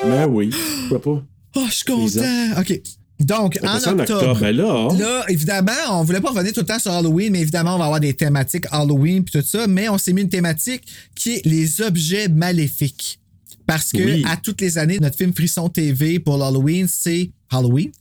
Ben 0.03 0.25
oui, 0.27 0.49
pourquoi 0.89 1.01
pas? 1.01 1.23
Oh, 1.55 1.65
je 1.67 1.73
suis 1.73 1.85
content. 1.85 2.59
OK. 2.59 2.81
Donc, 3.19 3.59
en 3.63 3.75
octobre. 3.99 4.39
ben 4.39 4.51
là, 4.55 5.25
évidemment, 5.27 5.71
on 5.91 6.03
voulait 6.03 6.21
pas 6.21 6.29
revenir 6.29 6.53
tout 6.53 6.61
le 6.61 6.65
temps 6.65 6.79
sur 6.79 6.91
Halloween, 6.91 7.31
mais 7.33 7.41
évidemment, 7.41 7.75
on 7.75 7.77
va 7.77 7.85
avoir 7.85 7.99
des 7.99 8.13
thématiques 8.13 8.65
Halloween 8.71 9.23
puis 9.25 9.39
tout 9.41 9.45
ça, 9.45 9.67
mais 9.67 9.89
on 9.89 9.97
s'est 9.97 10.13
mis 10.13 10.21
une 10.21 10.29
thématique 10.29 10.83
qui 11.15 11.35
est 11.35 11.45
les 11.45 11.81
objets 11.81 12.29
maléfiques. 12.29 13.19
Parce 13.67 13.91
que 13.91 14.01
Oui. 14.03 14.23
à 14.27 14.37
toutes 14.37 14.61
les 14.61 14.77
années, 14.77 14.99
notre 14.99 15.17
film 15.17 15.33
Frisson 15.33 15.69
TV 15.69 16.19
pour 16.19 16.37
l'Halloween, 16.37 16.87
c'est 16.89 17.29
Halloween. 17.51 17.91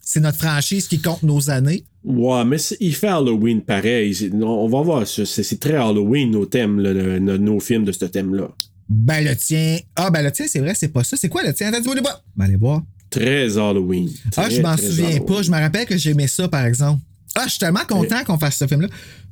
C'est 0.00 0.20
notre 0.20 0.38
franchise 0.38 0.86
qui 0.86 1.00
compte 1.00 1.22
nos 1.22 1.50
années. 1.50 1.84
ouais, 2.04 2.44
mais 2.44 2.56
il 2.80 2.94
fait 2.94 3.08
Halloween 3.08 3.60
pareil. 3.62 4.30
On 4.40 4.68
va 4.68 4.80
voir, 4.82 5.06
ça, 5.06 5.24
c'est 5.26 5.60
très 5.60 5.74
Halloween 5.76 6.30
nos 6.30 6.46
thèmes, 6.46 6.78
là, 6.80 6.92
le- 6.92 7.18
nos, 7.18 7.36
nos 7.38 7.58
films 7.60 7.84
de 7.84 7.92
ce 7.92 8.04
thème-là. 8.04 8.48
Ben 8.88 9.22
le 9.24 9.34
tien. 9.36 9.78
Ah 9.96 10.10
ben 10.10 10.22
le 10.22 10.30
tien, 10.32 10.46
c'est 10.48 10.60
vrai, 10.60 10.74
c'est 10.74 10.88
pas 10.88 11.04
ça. 11.04 11.16
C'est 11.16 11.28
quoi 11.28 11.42
le 11.42 11.52
tien? 11.52 11.68
Attends, 11.68 11.80
dis-moi 11.80 11.94
les. 11.96 12.00
Ben 12.00 12.44
allez 12.44 12.56
voir. 12.56 12.82
Très 13.10 13.56
Halloween. 13.58 14.10
Ah, 14.36 14.48
je 14.50 14.60
m'en 14.60 14.76
souviens 14.76 15.06
Halloween. 15.06 15.24
pas. 15.26 15.42
Je 15.42 15.50
me 15.50 15.56
rappelle 15.58 15.86
que 15.86 15.96
j'aimais 15.96 16.26
ça, 16.28 16.48
par 16.48 16.64
exemple. 16.66 17.00
Ah, 17.34 17.42
je 17.44 17.50
suis 17.50 17.58
tellement 17.58 17.84
content 17.88 18.22
qu'on 18.24 18.38
fasse 18.38 18.56
ce 18.58 18.66
film-là. 18.66 18.88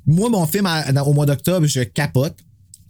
Moi, 0.06 0.28
mon 0.30 0.46
film 0.46 0.66
à- 0.66 0.92
dans- 0.92 1.02
au 1.04 1.12
mois 1.12 1.26
d'octobre, 1.26 1.66
je 1.66 1.80
capote. 1.82 2.36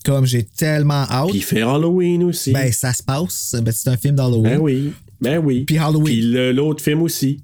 Comme 0.04 0.24
j'ai 0.24 0.44
tellement 0.44 1.04
hâte. 1.10 1.30
Puis 1.30 1.38
il 1.38 1.42
fait 1.44 1.62
Halloween 1.62 2.22
aussi. 2.22 2.52
Ben, 2.52 2.70
ça 2.72 2.92
se 2.92 3.02
passe. 3.02 3.56
Ben, 3.60 3.72
c'est 3.72 3.88
un 3.90 3.96
film 3.96 4.14
d'Halloween. 4.14 4.52
Ben 4.52 4.58
oui. 4.60 4.92
Ben 5.20 5.38
oui. 5.38 5.64
Puis 5.64 5.78
Halloween. 5.78 6.04
Puis 6.04 6.52
l'autre 6.52 6.80
film 6.84 7.02
aussi. 7.02 7.42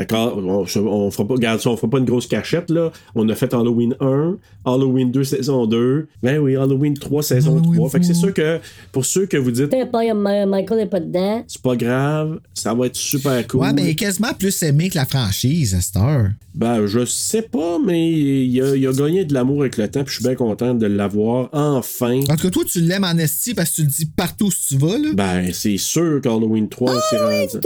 Fait 0.00 0.06
qu'on 0.06 0.16
on, 0.16 0.64
on 0.86 1.10
fera 1.10 1.28
pas, 1.28 1.34
regarde 1.34 1.60
ça, 1.60 1.68
on 1.68 1.76
fera 1.76 1.90
pas 1.90 1.98
une 1.98 2.06
grosse 2.06 2.26
cachette, 2.26 2.70
là. 2.70 2.90
On 3.14 3.28
a 3.28 3.34
fait 3.34 3.52
Halloween 3.52 3.94
1, 4.00 4.36
Halloween 4.64 5.10
2, 5.12 5.24
saison 5.24 5.66
2. 5.66 6.08
Ben 6.22 6.38
oui, 6.38 6.56
Halloween 6.56 6.94
3, 6.94 7.22
saison 7.22 7.58
Halloween 7.58 7.74
3. 7.74 7.90
Fait 7.90 8.00
que 8.00 8.06
c'est 8.06 8.12
3. 8.14 8.22
sûr 8.24 8.32
que 8.34 8.60
pour 8.92 9.04
ceux 9.04 9.26
que 9.26 9.36
vous 9.36 9.50
dites, 9.50 9.68
pas, 9.92 10.14
Michael 10.46 10.78
n'est 10.78 10.86
pas 10.86 11.00
dedans. 11.00 11.44
c'est 11.46 11.60
pas 11.60 11.76
grave, 11.76 12.40
ça 12.54 12.72
va 12.72 12.86
être 12.86 12.96
super 12.96 13.46
cool. 13.46 13.60
Ouais, 13.60 13.72
mais 13.74 13.82
il 13.82 13.88
est 13.90 13.94
quasiment 13.94 14.32
plus 14.38 14.62
aimé 14.62 14.88
que 14.88 14.96
la 14.96 15.04
franchise, 15.04 15.74
à 15.74 15.82
cette 15.82 15.96
heure. 15.96 16.28
Ben, 16.54 16.86
je 16.86 17.04
sais 17.04 17.42
pas, 17.42 17.78
mais 17.84 18.10
il 18.10 18.62
a, 18.62 18.74
il 18.76 18.86
a 18.86 18.92
gagné 18.92 19.26
de 19.26 19.34
l'amour 19.34 19.60
avec 19.60 19.76
le 19.76 19.86
temps, 19.88 20.02
puis 20.02 20.14
je 20.14 20.20
suis 20.20 20.24
bien 20.24 20.34
content 20.34 20.72
de 20.74 20.86
l'avoir 20.86 21.50
enfin. 21.52 22.20
En 22.28 22.36
tout 22.36 22.44
cas, 22.44 22.50
toi, 22.50 22.62
tu 22.66 22.80
l'aimes 22.80 23.04
en 23.04 23.16
esti 23.18 23.52
parce 23.52 23.70
que 23.70 23.74
tu 23.76 23.82
le 23.82 23.88
dis 23.88 24.06
partout 24.06 24.46
où 24.46 24.50
tu 24.50 24.78
vas, 24.78 24.96
là. 24.98 25.08
Ben, 25.12 25.50
c'est 25.52 25.76
sûr 25.76 26.20
qu'Halloween 26.22 26.68
3, 26.70 26.90
c'est 27.10 27.18
rendu. 27.18 27.58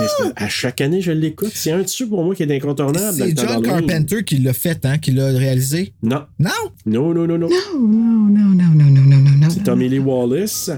Mais 0.00 0.06
c'est- 0.08 0.32
à 0.36 0.48
chaque 0.48 0.80
année, 0.82 1.00
je 1.00 1.12
l'écoute. 1.12 1.52
C'est 1.54 1.72
un 1.76 1.82
dessus 1.82 2.06
pour 2.08 2.24
moi 2.24 2.34
qui 2.34 2.42
est 2.42 2.54
incontournable. 2.54 3.16
C'est 3.16 3.38
John. 3.38 3.62
Carpenter 3.62 4.24
qui 4.24 4.38
l'a 4.38 4.52
fait, 4.52 4.84
hein, 4.84 4.98
qui 4.98 5.12
l'a 5.12 5.26
réalisé? 5.28 5.92
Non. 6.02 6.24
Non? 6.38 6.50
Non, 6.84 7.14
non, 7.14 7.26
non, 7.26 7.38
non. 7.38 7.48
No, 7.48 7.78
no, 7.80 8.28
no, 8.28 8.64
no, 8.74 8.84
no, 8.84 9.00
no, 9.00 9.16
no, 9.16 9.30
no. 9.30 9.50
C'est 9.50 9.62
Tommy 9.62 9.88
Lee 9.88 9.98
Wallace. 9.98 10.70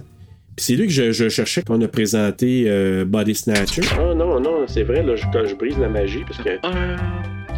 Puis 0.56 0.64
c'est 0.64 0.74
lui 0.74 0.86
que 0.88 0.92
je, 0.92 1.12
je 1.12 1.28
cherchais 1.28 1.62
quand 1.62 1.78
on 1.78 1.82
a 1.82 1.88
présenté 1.88 2.64
euh, 2.66 3.04
Body 3.04 3.34
Snatcher. 3.34 3.82
Oh 4.00 4.12
non, 4.14 4.40
non, 4.40 4.66
c'est 4.66 4.82
vrai, 4.82 5.04
là, 5.04 5.14
je, 5.14 5.24
quand 5.32 5.46
je 5.46 5.54
brise 5.54 5.78
la 5.78 5.88
magie, 5.88 6.24
parce 6.26 6.38
que 6.38 6.60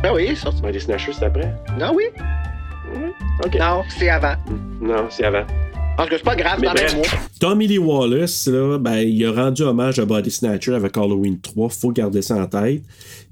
Ben 0.03 0.13
oui, 0.15 0.37
ça. 0.37 0.51
Body 0.63 0.81
Snatcher, 0.81 1.13
c'est 1.19 1.25
après. 1.25 1.55
Non, 1.79 1.93
oui. 1.95 2.05
Ok. 3.45 3.57
Non, 3.59 3.83
c'est 3.99 4.11
avant. 4.11 4.35
Non, 4.83 5.07
c'est 5.09 5.25
avant. 5.25 5.45
Tout 6.05 6.11
cas, 6.11 6.17
c'est 6.17 6.25
pas 6.25 6.37
grave, 6.37 6.61
dans 6.61 6.73
même. 6.75 7.03
Tommy 7.41 7.67
Lee 7.67 7.79
Wallace, 7.79 8.47
là, 8.47 8.79
ben, 8.79 8.99
il 8.99 9.25
a 9.25 9.33
rendu 9.33 9.63
hommage 9.63 9.99
à 9.99 10.05
Body 10.05 10.31
Snatcher 10.31 10.75
avec 10.75 10.97
Halloween 10.97 11.41
3. 11.41 11.69
Faut 11.71 11.93
garder 11.93 12.23
ça 12.23 12.37
en 12.37 12.47
tête. 12.47 12.83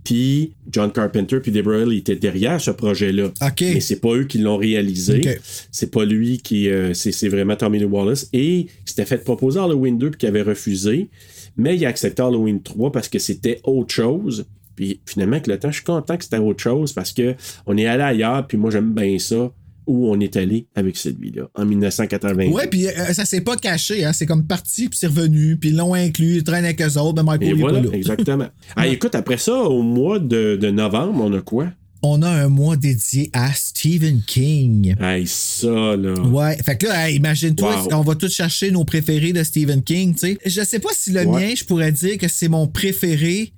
Puis 0.04 0.54
John 0.70 0.90
Carpenter 0.90 1.40
puis 1.40 1.52
Deborah 1.52 1.80
Hill 1.80 1.98
étaient 1.98 2.16
derrière 2.16 2.60
ce 2.60 2.70
projet-là. 2.70 3.26
OK. 3.42 3.60
Mais 3.60 3.80
c'est 3.80 4.00
pas 4.00 4.14
eux 4.14 4.24
qui 4.24 4.38
l'ont 4.38 4.56
réalisé. 4.56 5.20
Ok. 5.24 5.40
C'est 5.70 5.90
pas 5.90 6.04
lui 6.04 6.38
qui. 6.38 6.70
euh, 6.70 6.94
c'est, 6.94 7.12
c'est 7.12 7.28
vraiment 7.28 7.56
Tommy 7.56 7.78
Lee 7.78 7.84
Wallace. 7.84 8.28
Et 8.32 8.60
il 8.60 8.68
s'était 8.84 9.04
fait 9.04 9.18
proposer 9.18 9.58
Halloween 9.60 9.98
2 9.98 10.10
puis 10.10 10.18
qu'il 10.18 10.28
avait 10.28 10.42
refusé. 10.42 11.08
Mais 11.56 11.76
il 11.76 11.84
a 11.84 11.88
accepté 11.88 12.22
Halloween 12.22 12.62
3 12.62 12.92
parce 12.92 13.08
que 13.08 13.18
c'était 13.18 13.60
autre 13.64 13.92
chose. 13.92 14.46
Puis 14.76 15.00
finalement, 15.06 15.34
avec 15.34 15.48
le 15.48 15.58
temps, 15.58 15.70
je 15.70 15.76
suis 15.76 15.84
content 15.84 16.16
que 16.16 16.22
c'était 16.22 16.38
autre 16.38 16.62
chose 16.62 16.92
parce 16.92 17.12
que 17.12 17.34
on 17.66 17.76
est 17.76 17.86
allé 17.86 18.02
ailleurs, 18.02 18.46
puis 18.46 18.56
moi 18.56 18.70
j'aime 18.70 18.92
bien 18.92 19.18
ça, 19.18 19.50
où 19.88 20.08
on 20.12 20.20
est 20.20 20.36
allé 20.36 20.66
avec 20.76 20.96
celui-là, 20.96 21.48
en 21.56 21.64
1980. 21.64 22.48
Ouais, 22.50 22.66
puis 22.68 22.86
euh, 22.86 23.12
ça 23.14 23.24
s'est 23.24 23.40
pas 23.40 23.56
caché, 23.56 24.04
hein. 24.04 24.12
C'est 24.12 24.26
comme 24.26 24.46
parti, 24.46 24.88
puis 24.88 24.98
c'est 24.98 25.06
revenu, 25.08 25.56
puis 25.56 25.70
ils 25.70 25.76
l'ont 25.76 25.94
inclus, 25.94 26.36
ils 26.36 26.44
traînent 26.44 26.64
avec 26.64 26.80
eux 26.80 26.96
autres, 26.98 27.14
ben 27.14 27.22
Michael, 27.24 27.48
Et 27.48 27.52
voilà, 27.54 27.80
pas 27.80 27.86
là. 27.86 27.92
exactement. 27.96 28.46
Ah, 28.76 28.86
écoute, 28.86 29.14
après 29.16 29.38
ça, 29.38 29.54
au 29.54 29.82
mois 29.82 30.18
de, 30.20 30.56
de 30.60 30.70
novembre, 30.70 31.20
on 31.24 31.32
a 31.32 31.40
quoi? 31.40 31.72
On 32.02 32.22
a 32.22 32.28
un 32.30 32.48
mois 32.48 32.76
dédié 32.76 33.28
à 33.32 33.52
Stephen 33.54 34.22
King. 34.24 34.94
Hey, 35.00 35.26
ça, 35.26 35.96
là. 35.96 36.14
Ouais, 36.20 36.56
fait 36.64 36.76
que 36.78 36.86
là, 36.86 37.08
hey, 37.10 37.16
imagine-toi, 37.16 37.84
Wow. 37.86 37.94
on 37.94 38.02
va 38.02 38.14
tous 38.14 38.32
chercher 38.32 38.70
nos 38.70 38.84
préférés 38.84 39.32
de 39.32 39.42
Stephen 39.42 39.82
King, 39.82 40.12
tu 40.14 40.20
sais. 40.20 40.38
Je 40.46 40.62
sais 40.62 40.78
pas 40.78 40.90
si 40.92 41.10
le 41.10 41.24
Ouais. 41.24 41.48
mien, 41.48 41.54
je 41.56 41.64
pourrais 41.64 41.90
dire 41.90 42.16
que 42.18 42.28
c'est 42.28 42.46
mon 42.48 42.68
préféré, 42.68 43.52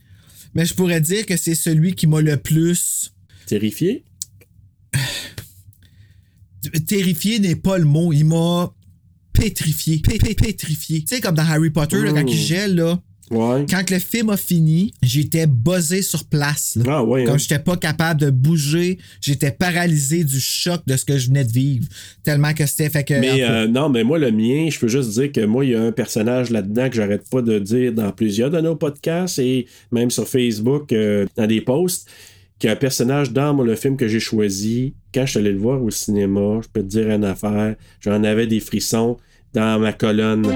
mais 0.55 0.65
je 0.65 0.73
pourrais 0.73 1.03
dire 1.03 1.27
que 1.27 1.37
c'est 1.37 1.55
celui 1.55 1.95
qui 1.95 2.07
m'a 2.07 2.23
le 2.23 2.37
plus 2.39 3.13
Terrifié? 3.47 4.05
terrifié 6.87 7.39
n'est 7.39 7.57
pas 7.57 7.79
le 7.79 7.85
mot, 7.85 8.13
il 8.13 8.25
m'a 8.25 8.73
pétrifié, 9.33 9.99
Pé- 9.99 10.19
pé- 10.19 10.35
pétrifié. 10.35 11.01
Tu 11.01 11.15
sais 11.15 11.21
comme 11.21 11.35
dans 11.35 11.45
Harry 11.47 11.71
Potter 11.71 12.01
là, 12.03 12.13
quand 12.13 12.27
il 12.27 12.37
gèle 12.37 12.75
là, 12.77 13.01
Ouais. 13.31 13.65
quand 13.71 13.89
le 13.93 14.01
film 14.01 14.31
a 14.31 14.37
fini, 14.37 14.93
j'étais 15.05 15.47
buzzé 15.47 16.03
sur 16.03 16.25
place. 16.25 16.77
là. 16.85 16.97
Ah, 16.97 17.05
ouais. 17.05 17.23
Comme 17.25 17.37
hein. 17.37 17.39
j'étais 17.39 17.61
pas 17.61 17.77
capable 17.77 18.21
de 18.21 18.29
bouger, 18.31 18.99
j'étais 19.21 19.53
paralysé 19.53 20.25
du 20.25 20.41
choc 20.41 20.83
de 20.89 20.97
ce 20.97 21.05
que 21.05 21.17
je 21.17 21.29
venais 21.29 21.45
de 21.45 21.53
vivre. 21.53 21.87
Tellement 22.25 22.53
que 22.55 22.67
c'était 22.67 22.91
fait 22.91 23.05
que. 23.05 23.15
Mais 23.15 23.45
euh, 23.45 23.69
non, 23.69 23.89
mais 23.89 24.03
moi, 24.03 24.19
le 24.19 24.33
mien, 24.33 24.69
je 24.69 24.77
peux 24.81 24.89
juste 24.89 25.11
dire 25.11 25.31
que 25.31 25.45
moi, 25.45 25.65
il 25.65 25.71
y 25.71 25.75
a 25.77 25.81
un 25.83 25.93
personnage 25.93 26.51
là-dedans 26.51 26.91
que 26.91 26.97
j'arrête 26.97 27.23
pas 27.31 27.41
de 27.41 27.61
dire 27.61 27.93
dans 27.93 28.11
plusieurs 28.11 28.51
de 28.51 28.61
nos 28.61 28.75
podcasts 28.75 29.39
et 29.39 29.67
même 29.93 30.11
sur 30.11 30.27
Facebook, 30.27 30.93
euh, 30.93 31.25
dans 31.37 31.47
des 31.47 31.61
posts, 31.61 32.09
a 32.69 32.73
un 32.73 32.77
personnage 32.77 33.33
dans 33.33 33.55
moi, 33.55 33.65
le 33.65 33.75
film 33.75 33.97
que 33.97 34.09
j'ai 34.09 34.21
choisi. 34.21 34.95
Quand 35.15 35.25
je 35.27 35.31
suis 35.31 35.39
allé 35.39 35.53
le 35.53 35.59
voir 35.59 35.83
au 35.83 35.91
cinéma, 35.91 36.61
je 36.63 36.69
peux 36.73 36.83
te 36.83 36.89
dire 36.89 37.11
une 37.11 37.25
affaire, 37.25 37.75
j'en 38.01 38.23
avais 38.25 38.47
des 38.47 38.61
frissons 38.61 39.17
dans 39.55 39.81
ma 39.81 39.93
colonne. 39.93 40.47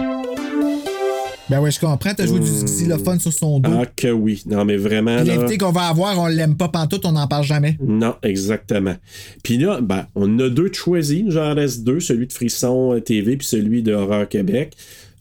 Ben 1.50 1.61
ouais, 1.61 1.70
je 1.70 1.78
comprends, 1.78 2.14
t'as 2.14 2.26
joué 2.26 2.40
du 2.40 2.50
xylophone 2.64 3.20
sur 3.20 3.32
son 3.32 3.60
dos. 3.60 3.71
Ah 3.73 3.84
que 3.84 4.08
oui. 4.08 4.43
Non, 4.47 4.64
mais 4.64 4.78
vraiment. 4.78 5.17
L'invité 5.23 5.58
qu'on 5.58 5.73
va 5.73 5.88
avoir, 5.88 6.19
on 6.19 6.26
l'aime 6.26 6.56
pas 6.56 6.69
pantoute, 6.69 7.04
on 7.04 7.12
n'en 7.12 7.26
parle 7.26 7.45
jamais. 7.45 7.76
Non, 7.82 8.14
exactement. 8.23 8.97
Puis 9.43 9.58
là, 9.58 9.80
ben, 9.82 10.06
on 10.14 10.38
a 10.38 10.49
deux 10.49 10.71
de 10.71 10.75
choisis. 10.75 11.23
Nous 11.23 11.36
en 11.36 11.54
reste 11.54 11.84
deux, 11.84 12.00
celui 12.00 12.26
de 12.26 12.32
Frisson 12.32 12.95
euh, 12.95 13.00
TV 13.00 13.36
puis 13.36 13.47
celui 13.47 13.82
de 13.82 13.93
Horreur 13.93 14.26
Québec. 14.26 14.75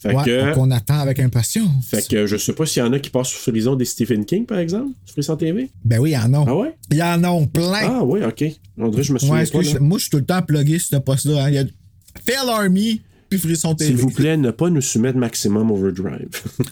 Fait 0.04 0.14
Ouais, 0.14 0.24
que... 0.26 0.54
qu'on 0.54 0.70
attend 0.72 1.00
avec 1.00 1.18
impatience. 1.20 1.86
Fait 1.88 2.06
que 2.08 2.28
je 2.28 2.36
sais 2.38 2.54
pas 2.54 2.66
s'il 2.66 2.84
y 2.84 2.86
en 2.86 2.92
a 2.94 3.00
qui 3.00 3.10
passent 3.10 3.30
sur 3.30 3.40
Frisson 3.40 3.76
des 3.76 3.86
Stephen 3.86 4.26
King, 4.26 4.46
par 4.46 4.60
exemple, 4.60 4.92
sur 5.06 5.14
Frisson 5.14 5.36
TV. 5.38 5.70
Ben 5.86 6.00
oui, 6.00 6.12
il 6.12 6.14
y 6.14 6.18
en 6.18 6.34
a. 6.34 6.46
Ah 6.48 6.56
ouais? 6.56 6.76
Il 6.92 6.98
y 6.98 7.02
en 7.04 7.24
a 7.24 7.46
plein. 7.48 7.80
Ah 7.84 8.04
ouais, 8.04 8.24
ok. 8.26 8.36
Que 8.38 9.02
je 9.02 9.14
me 9.14 9.18
souviens 9.20 9.36
ouais, 9.36 9.46
pas. 9.46 9.80
moi, 9.80 9.98
je 9.98 10.02
suis 10.04 10.10
tout 10.12 10.18
le 10.18 10.26
temps 10.26 10.42
plugué 10.42 10.78
sur 10.78 10.90
ce 10.90 10.96
poste-là. 10.98 11.46
hein. 11.46 11.50
Il 11.50 11.56
y 11.56 11.58
a 11.58 11.64
Fail 12.26 12.50
Army, 12.50 13.02
puis 13.30 13.40
Frisson 13.40 13.74
TV. 13.76 13.92
S'il 13.92 14.00
vous 14.02 14.12
plaît, 14.12 14.36
ne 14.38 14.52
pas 14.52 14.70
nous 14.70 14.82
soumettre 14.82 15.18
Maximum 15.18 15.72
Overdrive. 15.72 16.28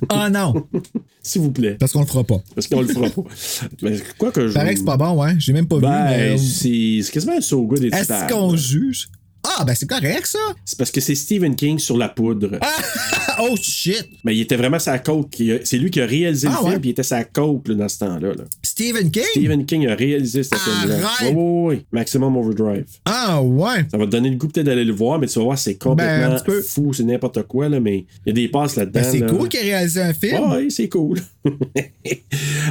Ah 0.10 0.30
non, 0.30 0.68
S'il 1.24 1.42
vous 1.42 1.52
plaît. 1.52 1.78
parce 1.80 1.92
qu'on 1.94 2.02
le 2.02 2.08
fera 2.08 2.24
pas. 2.24 2.42
Parce 2.54 2.68
qu'on 2.68 2.82
le 2.82 2.88
fera 2.88 3.10
pas. 3.10 3.22
Mais 3.82 3.98
quoi 4.18 4.32
que 4.32 4.48
je. 4.48 4.54
Paraît 4.54 4.74
que 4.74 4.80
c'est 4.80 4.86
pas 4.86 4.98
bon, 4.98 5.24
hein. 5.24 5.36
J'ai 5.40 5.54
même 5.54 5.68
pas 5.68 5.76
vu. 5.78 5.82
Ben, 5.84 6.04
mais, 6.10 6.30
euh, 6.34 6.38
c'est 6.38 7.00
c'est 7.04 7.12
quasiment 7.12 7.38
un 7.38 7.42
so 7.42 7.64
good 7.66 7.84
Est-ce 7.84 8.28
qu'on 8.32 8.56
juge? 8.58 9.08
Ah, 9.44 9.64
ben 9.66 9.74
c'est 9.76 9.88
correct, 9.90 10.26
ça. 10.28 10.40
C'est 10.66 10.78
parce 10.78 10.92
que 10.92 11.02
c'est 11.02 11.16
Stephen 11.16 11.56
King 11.56 11.80
sur 11.80 11.98
la 11.98 12.10
poudre. 12.10 12.60
oh 13.40 13.56
shit. 13.62 14.08
Mais 14.24 14.36
il 14.36 14.42
était 14.42 14.56
vraiment 14.56 14.78
sa 14.80 15.00
coke. 15.00 15.36
a- 15.42 15.60
C'est 15.66 15.78
lui 15.78 15.90
qui 15.90 16.00
a 16.00 16.06
réalisé 16.06 16.48
Ah 16.48 16.52
le 16.52 16.58
film, 16.58 16.70
ouais? 16.74 16.80
puis 16.80 16.90
il 16.90 16.92
était 16.92 17.04
sa 17.04 17.24
coke 17.24 17.68
là, 17.68 17.76
dans 17.76 17.90
ce 17.90 18.00
temps-là. 18.00 18.30
là. 18.30 18.44
Stephen 18.62 19.10
King? 19.10 19.24
Stephen 19.32 19.66
King 19.66 19.88
a 19.88 19.96
réalisé 19.96 20.44
cette 20.44 20.58
film-là. 20.60 20.98
Oui, 21.24 21.28
oui, 21.34 21.76
oui. 21.76 21.86
Maximum 21.92 22.38
Overdrive. 22.38 22.86
Ah 23.06 23.42
ouais. 23.42 23.86
Ça 23.90 23.98
va 23.98 24.06
te 24.06 24.12
donner 24.12 24.30
le 24.30 24.36
goût 24.36 24.48
peut-être 24.48 24.66
d'aller 24.68 24.86
le 24.86 24.94
voir, 24.94 25.18
mais 25.20 25.28
tu 25.28 25.40
vas 25.40 25.46
voir, 25.46 25.58
c'est 25.58 25.72
Ben, 25.72 25.78
un 25.78 25.90
complètement 25.90 26.40
peu. 26.46 26.62
fou, 26.62 26.94
c'est 26.94 27.04
n'importe 27.04 27.42
quoi, 27.44 27.68
là, 27.70 27.80
mais 27.80 28.06
il 28.26 28.28
y 28.28 28.30
a 28.30 28.34
des 28.34 28.48
passes 28.48 28.76
là-dedans. 28.76 29.02
Ben, 29.02 29.10
c'est 29.12 29.20
là. 29.20 29.28
cool 29.28 29.50
qu'il 29.50 29.60
ait 29.62 29.64
réalisé 29.64 30.02
un 30.02 30.14
film. 30.14 30.52
Ouais, 30.52 30.68
c'est 30.70 30.88
cool. 30.90 31.20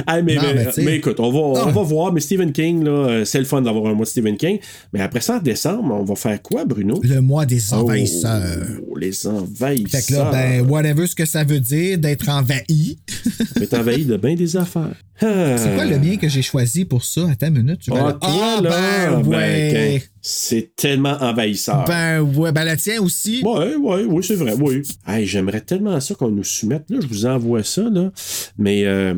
Hey, 0.07 0.23
mais, 0.23 0.35
Non, 0.35 0.41
mais- 0.55 0.67
mais 0.83 0.95
écoute, 0.97 1.19
on 1.19 1.31
va, 1.31 1.61
on 1.67 1.71
va 1.71 1.81
voir. 1.83 2.11
Mais 2.13 2.21
Stephen 2.21 2.51
King, 2.51 2.83
là, 2.83 2.91
euh, 2.91 3.25
c'est 3.25 3.39
le 3.39 3.45
fun 3.45 3.61
d'avoir 3.61 3.87
un 3.87 3.93
mois 3.93 4.05
de 4.05 4.09
Stephen 4.09 4.37
King. 4.37 4.59
Mais 4.93 5.01
après 5.01 5.19
ça, 5.21 5.37
en 5.37 5.39
décembre, 5.39 5.93
on 5.93 6.03
va 6.03 6.15
faire 6.15 6.41
quoi, 6.41 6.60
Bruno? 6.65 6.99
Le 7.03 7.19
mois 7.19 7.45
des 7.45 7.73
envahisseurs. 7.73 8.65
Oh, 8.89 8.97
les 8.97 9.27
envahisseurs. 9.27 10.01
Fait 10.01 10.07
que 10.07 10.13
là, 10.13 10.31
ben, 10.31 10.69
whatever 10.69 11.07
ce 11.07 11.15
que 11.15 11.25
ça 11.25 11.43
veut 11.43 11.59
dire 11.59 11.97
d'être 11.97 12.29
envahi. 12.29 12.99
Est 13.61 13.73
envahi 13.73 14.05
de 14.05 14.17
bien 14.17 14.35
des 14.35 14.57
affaires. 14.57 14.95
Ah. 15.21 15.55
C'est 15.57 15.75
quoi 15.75 15.85
le 15.85 15.99
mien 15.99 16.17
que 16.17 16.27
j'ai 16.27 16.41
choisi 16.41 16.83
pour 16.85 17.03
ça? 17.03 17.29
Attends 17.29 17.47
une 17.47 17.63
minute. 17.63 17.79
tu 17.79 17.91
Ah, 17.93 18.17
toi, 18.19 18.61
là, 18.61 18.69
ben, 18.69 19.21
ben, 19.21 19.29
ouais. 19.29 20.03
c'est 20.21 20.75
tellement 20.75 21.15
envahisseur. 21.21 21.85
Ben, 21.85 22.21
ouais. 22.21 22.51
Ben, 22.51 22.63
le 22.65 22.75
tien 22.75 22.99
aussi. 23.01 23.43
Ouais, 23.43 23.75
ouais, 23.75 24.03
oui, 24.07 24.23
c'est 24.23 24.35
vrai, 24.35 24.55
oui. 24.59 24.81
Hey, 25.07 25.27
j'aimerais 25.27 25.61
tellement 25.61 25.99
ça 25.99 26.15
qu'on 26.15 26.31
nous 26.31 26.43
soumette. 26.43 26.89
Là, 26.89 26.97
je 27.01 27.07
vous 27.07 27.25
envoie 27.27 27.63
ça, 27.63 27.83
là. 27.83 28.11
Mais, 28.57 28.85
euh, 28.85 29.13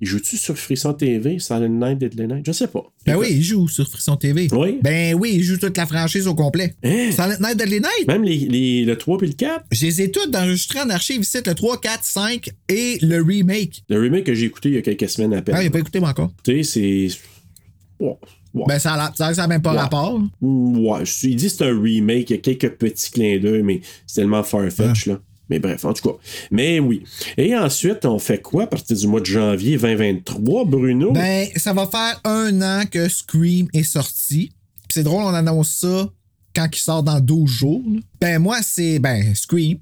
il 0.00 0.06
joue-tu 0.06 0.36
sur 0.36 0.56
Frisson 0.56 0.92
TV, 0.94 1.38
Silent 1.38 1.68
Night, 1.68 1.98
Deadly 1.98 2.26
Night? 2.26 2.46
Je 2.46 2.52
sais 2.52 2.68
pas. 2.68 2.82
Ben 3.04 3.14
Écoute, 3.14 3.26
oui, 3.28 3.34
il 3.36 3.42
joue 3.42 3.66
sur 3.68 3.88
Frisson 3.88 4.16
TV. 4.16 4.48
Oui. 4.52 4.78
Ben 4.82 5.14
oui, 5.14 5.32
il 5.34 5.42
joue 5.42 5.56
toute 5.56 5.76
la 5.76 5.86
franchise 5.86 6.26
au 6.26 6.34
complet. 6.34 6.74
Hein? 6.84 7.10
Silent 7.10 7.36
Night, 7.40 7.56
Deadly 7.56 7.80
Night? 7.80 8.06
Même 8.06 8.22
les, 8.22 8.36
les- 8.36 8.84
le 8.84 8.96
3 8.96 9.18
puis 9.18 9.26
le 9.28 9.32
4. 9.34 9.64
Je 9.72 9.86
les 9.86 10.02
ai 10.02 10.10
toutes 10.10 10.34
enregistrées 10.36 10.80
en 10.80 10.90
archive 10.90 11.20
ici, 11.22 11.38
le 11.44 11.54
3, 11.54 11.80
4, 11.80 12.04
5 12.04 12.48
et 12.68 12.98
le 13.02 13.22
remake. 13.22 13.82
Le 13.88 13.98
remake 14.00 14.24
que 14.24 14.34
j'ai 14.34 14.46
écouté 14.46 14.68
il 14.68 14.74
y 14.76 14.78
a 14.78 14.82
quelques 14.82 15.08
semaines 15.08 15.34
à 15.34 15.42
peine. 15.42 15.54
Ah, 15.56 15.62
il 15.62 15.66
n'a 15.66 15.70
pas 15.70 15.78
écouté 15.80 15.98
moi 16.00 16.10
encore. 16.10 16.32
Tu 16.44 16.62
sais, 16.64 17.08
c'est. 17.10 17.18
Ben, 18.66 18.78
ça 18.78 18.94
a 18.94 18.96
l'air- 18.96 19.12
ça 19.16 19.34
ça 19.34 19.42
n'a 19.42 19.48
même 19.48 19.62
pas 19.62 19.72
rapport. 19.72 20.20
Ouais, 20.40 21.02
il 21.22 21.36
dit 21.36 21.44
que 21.44 21.50
c'est 21.52 21.64
un 21.64 21.80
remake, 21.80 22.30
il 22.30 22.36
y 22.36 22.38
a 22.38 22.38
quelques 22.42 22.70
petits 22.76 23.10
clins 23.10 23.38
d'œil, 23.38 23.62
mais 23.62 23.80
c'est 24.06 24.20
tellement 24.22 24.42
farfetch, 24.42 25.06
Ah. 25.08 25.12
là. 25.12 25.20
Mais 25.48 25.58
bref, 25.58 25.84
en 25.84 25.92
tout 25.92 26.08
cas. 26.10 26.16
Mais 26.50 26.78
oui. 26.78 27.04
Et 27.36 27.56
ensuite, 27.56 28.04
on 28.04 28.18
fait 28.18 28.40
quoi 28.40 28.64
à 28.64 28.66
partir 28.66 28.96
du 28.96 29.06
mois 29.06 29.20
de 29.20 29.26
janvier 29.26 29.76
2023, 29.76 30.64
Bruno? 30.64 31.12
Ben, 31.12 31.48
ça 31.56 31.72
va 31.72 31.86
faire 31.86 32.20
un 32.24 32.60
an 32.62 32.84
que 32.90 33.08
Scream 33.08 33.68
est 33.72 33.82
sorti. 33.82 34.52
C'est 34.88 35.02
drôle, 35.02 35.24
on 35.24 35.34
annonce 35.34 35.70
ça 35.70 36.08
quand 36.54 36.68
il 36.72 36.78
sort 36.78 37.02
dans 37.02 37.20
12 37.20 37.50
jours. 37.50 37.82
Ben, 38.20 38.38
moi, 38.38 38.58
c'est, 38.62 38.98
ben, 38.98 39.34
Scream. 39.34 39.78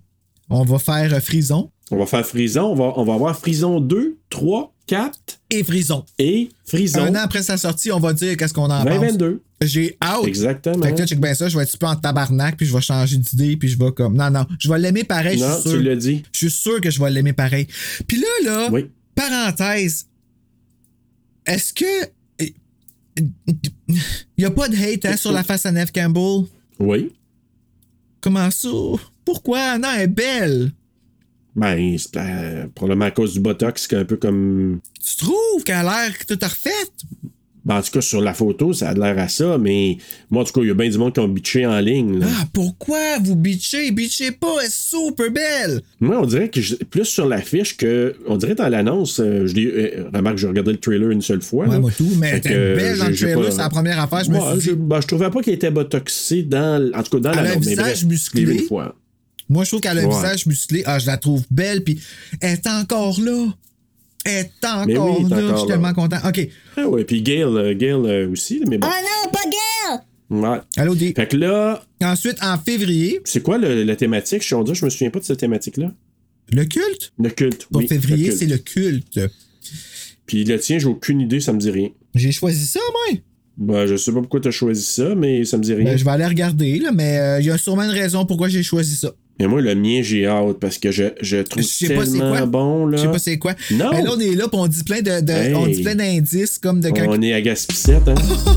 On 0.49 0.65
va 0.65 0.79
faire 0.79 1.13
euh, 1.13 1.21
Frison 1.21 1.71
On 1.91 1.99
va 1.99 2.07
faire 2.07 2.27
Frison, 2.27 2.65
on 2.65 2.75
va, 2.75 2.93
on 2.97 3.05
va 3.05 3.15
avoir 3.15 3.39
Frison 3.39 3.81
2, 3.81 4.17
3, 4.31 4.75
4 4.89 5.19
et 5.51 5.63
Frison. 5.65 6.05
et 6.19 6.49
Frison 6.67 7.03
Un 7.03 7.15
an 7.15 7.21
après 7.25 7.43
sa 7.43 7.57
sortie, 7.57 7.93
on 7.93 8.01
va 8.01 8.13
dire 8.13 8.37
qu'est-ce 8.37 8.53
qu'on 8.55 8.65
en 8.71 8.83
pense. 8.85 8.95
2022. 8.95 9.43
J'ai 9.63 9.97
out. 10.05 10.27
Exactement. 10.27 10.83
Fait 10.85 10.93
que 10.93 10.99
là, 10.99 11.07
check 11.07 11.21
bien 11.21 11.33
ça, 11.35 11.49
je 11.49 11.57
vais 11.57 11.63
être 11.63 11.79
peu 11.79 11.87
en 11.87 11.97
tabarnak, 11.97 12.57
puis 12.57 12.67
je 12.67 12.75
vais 12.75 12.81
changer 12.81 13.17
d'idée, 13.17 13.57
puis 13.57 13.69
je 13.69 13.79
vais 13.79 13.91
comme. 13.93 14.17
Non, 14.17 14.31
non, 14.31 14.45
je 14.59 14.69
vais 14.69 14.79
l'aimer 14.79 15.05
pareil, 15.05 15.39
je 15.39 15.45
non, 15.45 15.55
suis 15.55 15.63
tu 15.63 15.69
sûr. 15.71 15.83
l'as 15.83 15.97
dit. 15.97 16.23
Je 16.33 16.39
suis 16.39 16.51
sûr 16.51 16.81
que 16.81 16.91
je 16.91 17.01
vais 17.01 17.11
l'aimer 17.11 17.33
pareil. 17.33 17.67
Puis 18.07 18.19
là, 18.21 18.27
là, 18.45 18.69
Oui. 18.73 18.91
parenthèse, 19.15 20.07
est-ce 21.47 21.73
que. 21.73 22.11
Il 23.89 23.95
n'y 24.39 24.45
a 24.45 24.51
pas 24.51 24.69
de 24.69 24.77
hate 24.77 25.07
hein, 25.07 25.17
sur 25.17 25.33
la 25.33 25.43
face 25.43 25.65
à 25.65 25.73
Neve 25.73 25.91
Campbell? 25.93 26.45
Oui. 26.79 27.13
Comment 28.21 28.51
ça? 28.51 28.69
Pourquoi? 29.25 29.79
Non, 29.79 29.89
elle 29.97 30.03
est 30.03 30.07
belle. 30.09 30.73
Ben, 31.57 31.97
c'est 31.99 32.17
euh, 32.17 32.67
probablement 32.75 33.07
à 33.07 33.11
cause 33.11 33.33
du 33.33 33.41
botox, 33.41 33.87
qui 33.89 33.95
est 33.95 33.99
un 33.99 34.05
peu 34.05 34.17
comme. 34.17 34.79
Tu 35.05 35.17
trouves 35.17 35.65
qu'elle 35.65 35.77
a 35.77 35.83
l'air 35.83 36.13
toute 36.29 36.45
refaite? 36.45 36.93
Ben, 37.65 37.79
en 37.79 37.83
tout 37.83 37.91
cas, 37.91 38.01
sur 38.01 38.21
la 38.21 38.33
photo, 38.33 38.73
ça 38.73 38.91
a 38.91 38.95
l'air 38.95 39.19
à 39.19 39.27
ça, 39.27 39.59
mais 39.59 39.97
moi, 40.31 40.43
en 40.43 40.45
tout 40.45 40.53
cas, 40.53 40.61
il 40.61 40.69
y 40.69 40.71
a 40.71 40.75
bien 40.75 40.89
du 40.89 40.99
monde 40.99 41.13
qui 41.15 41.19
ont 41.19 41.27
bitché 41.27 41.67
en 41.67 41.81
ligne. 41.81 42.21
là. 42.21 42.27
Ah, 42.31 42.45
pourquoi 42.53 43.19
vous 43.25 43.35
bitchez? 43.35 43.91
Bitchez 43.91 44.31
pas, 44.31 44.55
elle 44.61 44.67
est 44.67 44.71
super 44.71 45.33
belle! 45.33 45.81
Moi, 45.99 46.17
on 46.21 46.27
dirait 46.27 46.49
que 46.49 46.61
je- 46.61 46.77
plus 46.77 47.07
sur 47.07 47.27
l'affiche 47.27 47.77
que. 47.77 48.15
On 48.29 48.37
dirait 48.37 48.55
dans 48.55 48.69
l'annonce, 48.69 49.19
euh, 49.19 49.47
je 49.49 49.55
l'ai- 49.55 49.67
euh, 49.97 50.05
remarque, 50.15 50.37
j'ai 50.39 50.47
regardé 50.47 50.71
le 50.73 50.79
trailer 50.79 51.11
une 51.11 51.23
seule 51.23 51.43
fois. 51.43 51.65
Ouais, 51.67 51.73
là. 51.73 51.81
moi 51.81 51.91
tout, 51.97 52.07
mais 52.21 52.29
Fait 52.29 52.33
elle 52.35 52.39
était 52.39 52.49
que, 52.51 52.77
belle 52.77 52.99
dans 52.99 53.09
le 53.09 53.17
trailer, 53.17 53.41
pas- 53.47 53.51
c'est 53.51 53.57
la 53.59 53.69
première 53.71 53.99
affaire, 54.01 54.25
je 54.25 54.31
me 54.31 54.61
je, 54.61 54.71
ben, 54.73 55.01
je 55.01 55.07
trouvais 55.09 55.31
pas 55.31 55.41
qu'il 55.43 55.53
était 55.55 55.71
botoxé 55.73 56.43
dans. 56.45 56.93
En 56.95 57.03
tout 57.03 57.17
cas, 57.17 57.19
dans 57.19 57.33
Elle 57.33 57.39
a 57.39 57.43
l'annonce. 57.43 57.57
un 57.57 57.61
mais 57.61 57.71
visage 57.71 57.85
bref, 57.85 58.05
musclé. 58.05 58.43
une 58.43 58.59
fois. 58.61 58.95
Moi, 59.49 59.65
je 59.65 59.71
trouve 59.71 59.81
qu'elle 59.81 59.99
a 59.99 60.03
un 60.03 60.07
Ouais. 60.07 60.15
visage 60.15 60.47
musclé. 60.47 60.83
Ah, 60.87 60.99
je 60.99 61.07
la 61.07 61.17
trouve 61.19 61.45
belle, 61.51 61.83
puis 61.85 62.01
elle 62.41 62.55
est 62.55 62.67
encore 62.67 63.21
là. 63.21 63.47
Elle 64.25 64.47
est 64.47 64.65
encore 64.67 65.21
oui, 65.21 65.29
là. 65.31 65.37
encore 65.37 65.51
je 65.51 65.57
suis 65.61 65.69
là. 65.69 65.75
tellement 65.75 65.95
content. 65.95 66.17
OK. 66.27 66.49
Ah 66.77 66.89
ouais, 66.89 67.05
puis 67.05 67.23
Gail, 67.23 67.43
euh, 67.43 67.75
Gail 67.75 67.93
euh, 67.93 68.29
aussi, 68.31 68.61
mais 68.69 68.77
bon. 68.79 68.89
Oh 68.91 69.03
non, 69.27 69.31
pas 69.31 69.39
Gail! 69.45 69.99
Ouais. 70.29 70.59
Allô, 70.77 70.95
D. 70.97 71.13
Fait 71.15 71.29
que 71.29 71.37
là, 71.37 71.85
Ensuite, 72.03 72.39
en 72.43 72.59
février, 72.59 73.21
c'est 73.25 73.41
quoi 73.43 73.57
le- 73.59 73.85
la 73.85 73.95
thématique? 73.95 74.43
Je 74.43 74.47
suis 74.55 74.75
je 74.75 74.85
me 74.85 74.91
souviens 74.91 75.11
pas 75.11 75.21
de 75.21 75.25
cette 75.25 75.39
thématique-là. 75.39 75.93
le 76.53 76.65
culte? 76.65 77.13
Le 77.19 77.31
culte. 77.31 77.67
Pour 77.67 77.81
oui, 77.81 77.87
février, 77.89 78.33
c'est 78.33 78.47
le 78.47 78.59
culte. 78.59 79.21
Puis 80.27 80.45
le 80.45 80.59
tien, 80.59 80.79
j'ai 80.81 80.87
aucune 80.87 81.21
idée, 81.21 81.41
ça 81.41 81.53
me 81.53 81.59
dit 81.61 81.71
rien. 81.71 81.91
J'ai 82.15 82.33
choisi 82.33 82.67
ça, 82.67 82.81
moi. 83.11 83.19
Ben, 83.59 83.87
je 83.87 83.97
sais 83.97 84.13
pas 84.13 84.21
pourquoi 84.21 84.41
t'as 84.41 84.51
choisi 84.51 84.83
ça, 84.83 85.15
mais 85.15 85.45
ça 85.45 85.57
me 85.57 85.63
dit 85.63 85.73
rien. 85.73 85.85
Ben, 85.85 85.97
je 85.97 86.05
vais 86.05 86.11
aller 86.11 86.27
regarder, 86.27 86.79
là, 86.81 86.91
mais 86.93 87.19
euh, 87.19 87.41
il 87.41 87.47
y 87.47 87.51
a 87.51 87.57
sûrement 87.59 87.85
une 87.85 87.91
raison 87.91 88.27
pourquoi 88.27 88.49
j'ai 88.49 88.63
choisi 88.63 88.97
ça. 88.97 89.13
Mais 89.39 89.47
moi, 89.47 89.61
le 89.61 89.75
mien, 89.75 90.01
j'ai 90.03 90.27
hâte 90.27 90.59
parce 90.61 90.79
que 90.79 90.91
je, 90.91 91.05
je 91.21 91.37
trouve 91.39 91.63
Je 91.63 91.87
pas 91.95 92.05
tellement 92.05 92.31
quoi. 92.31 92.47
bon, 92.47 92.87
là. 92.87 92.97
Je 92.97 93.03
sais 93.03 93.09
pas 93.11 93.19
c'est 93.19 93.39
quoi. 93.39 93.55
Non. 93.73 93.91
Mais 93.93 94.03
là, 94.03 94.11
on 94.17 94.19
est 94.21 94.35
là, 94.35 94.49
puis 94.49 94.59
on 94.61 94.67
dit 94.67 94.83
plein 94.85 95.03
de, 95.03 95.21
de- 95.21 95.33
Hey. 95.33 95.55
on 95.55 95.67
dit 95.67 95.83
plein 95.83 95.95
d'indices 95.95 96.59
comme 96.59 96.81
de 96.81 96.89
quand. 96.91 97.05
On 97.09 97.21
est 97.21 97.33
à 97.35 97.41
Gaspissette, 97.43 98.09
hein? 98.09 98.15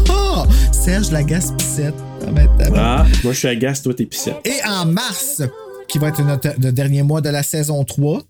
Oh! 0.09 0.43
Serge 0.71 1.11
la 1.11 1.23
gaspissette. 1.23 1.93
Ah, 2.25 2.31
ben, 2.31 2.47
ah, 2.75 3.05
moi, 3.23 3.33
je 3.33 3.37
suis 3.39 3.47
à 3.47 3.55
Gas, 3.55 3.81
toi, 3.83 3.93
t'es 3.93 4.05
Pissette. 4.05 4.35
Et 4.45 4.65
en 4.67 4.85
mars, 4.85 5.41
qui 5.87 5.97
va 5.99 6.07
être 6.09 6.23
notre, 6.23 6.49
le 6.61 6.71
dernier 6.71 7.03
mois 7.03 7.19
de 7.21 7.29
la 7.29 7.43
saison 7.43 7.83
3, 7.83 8.23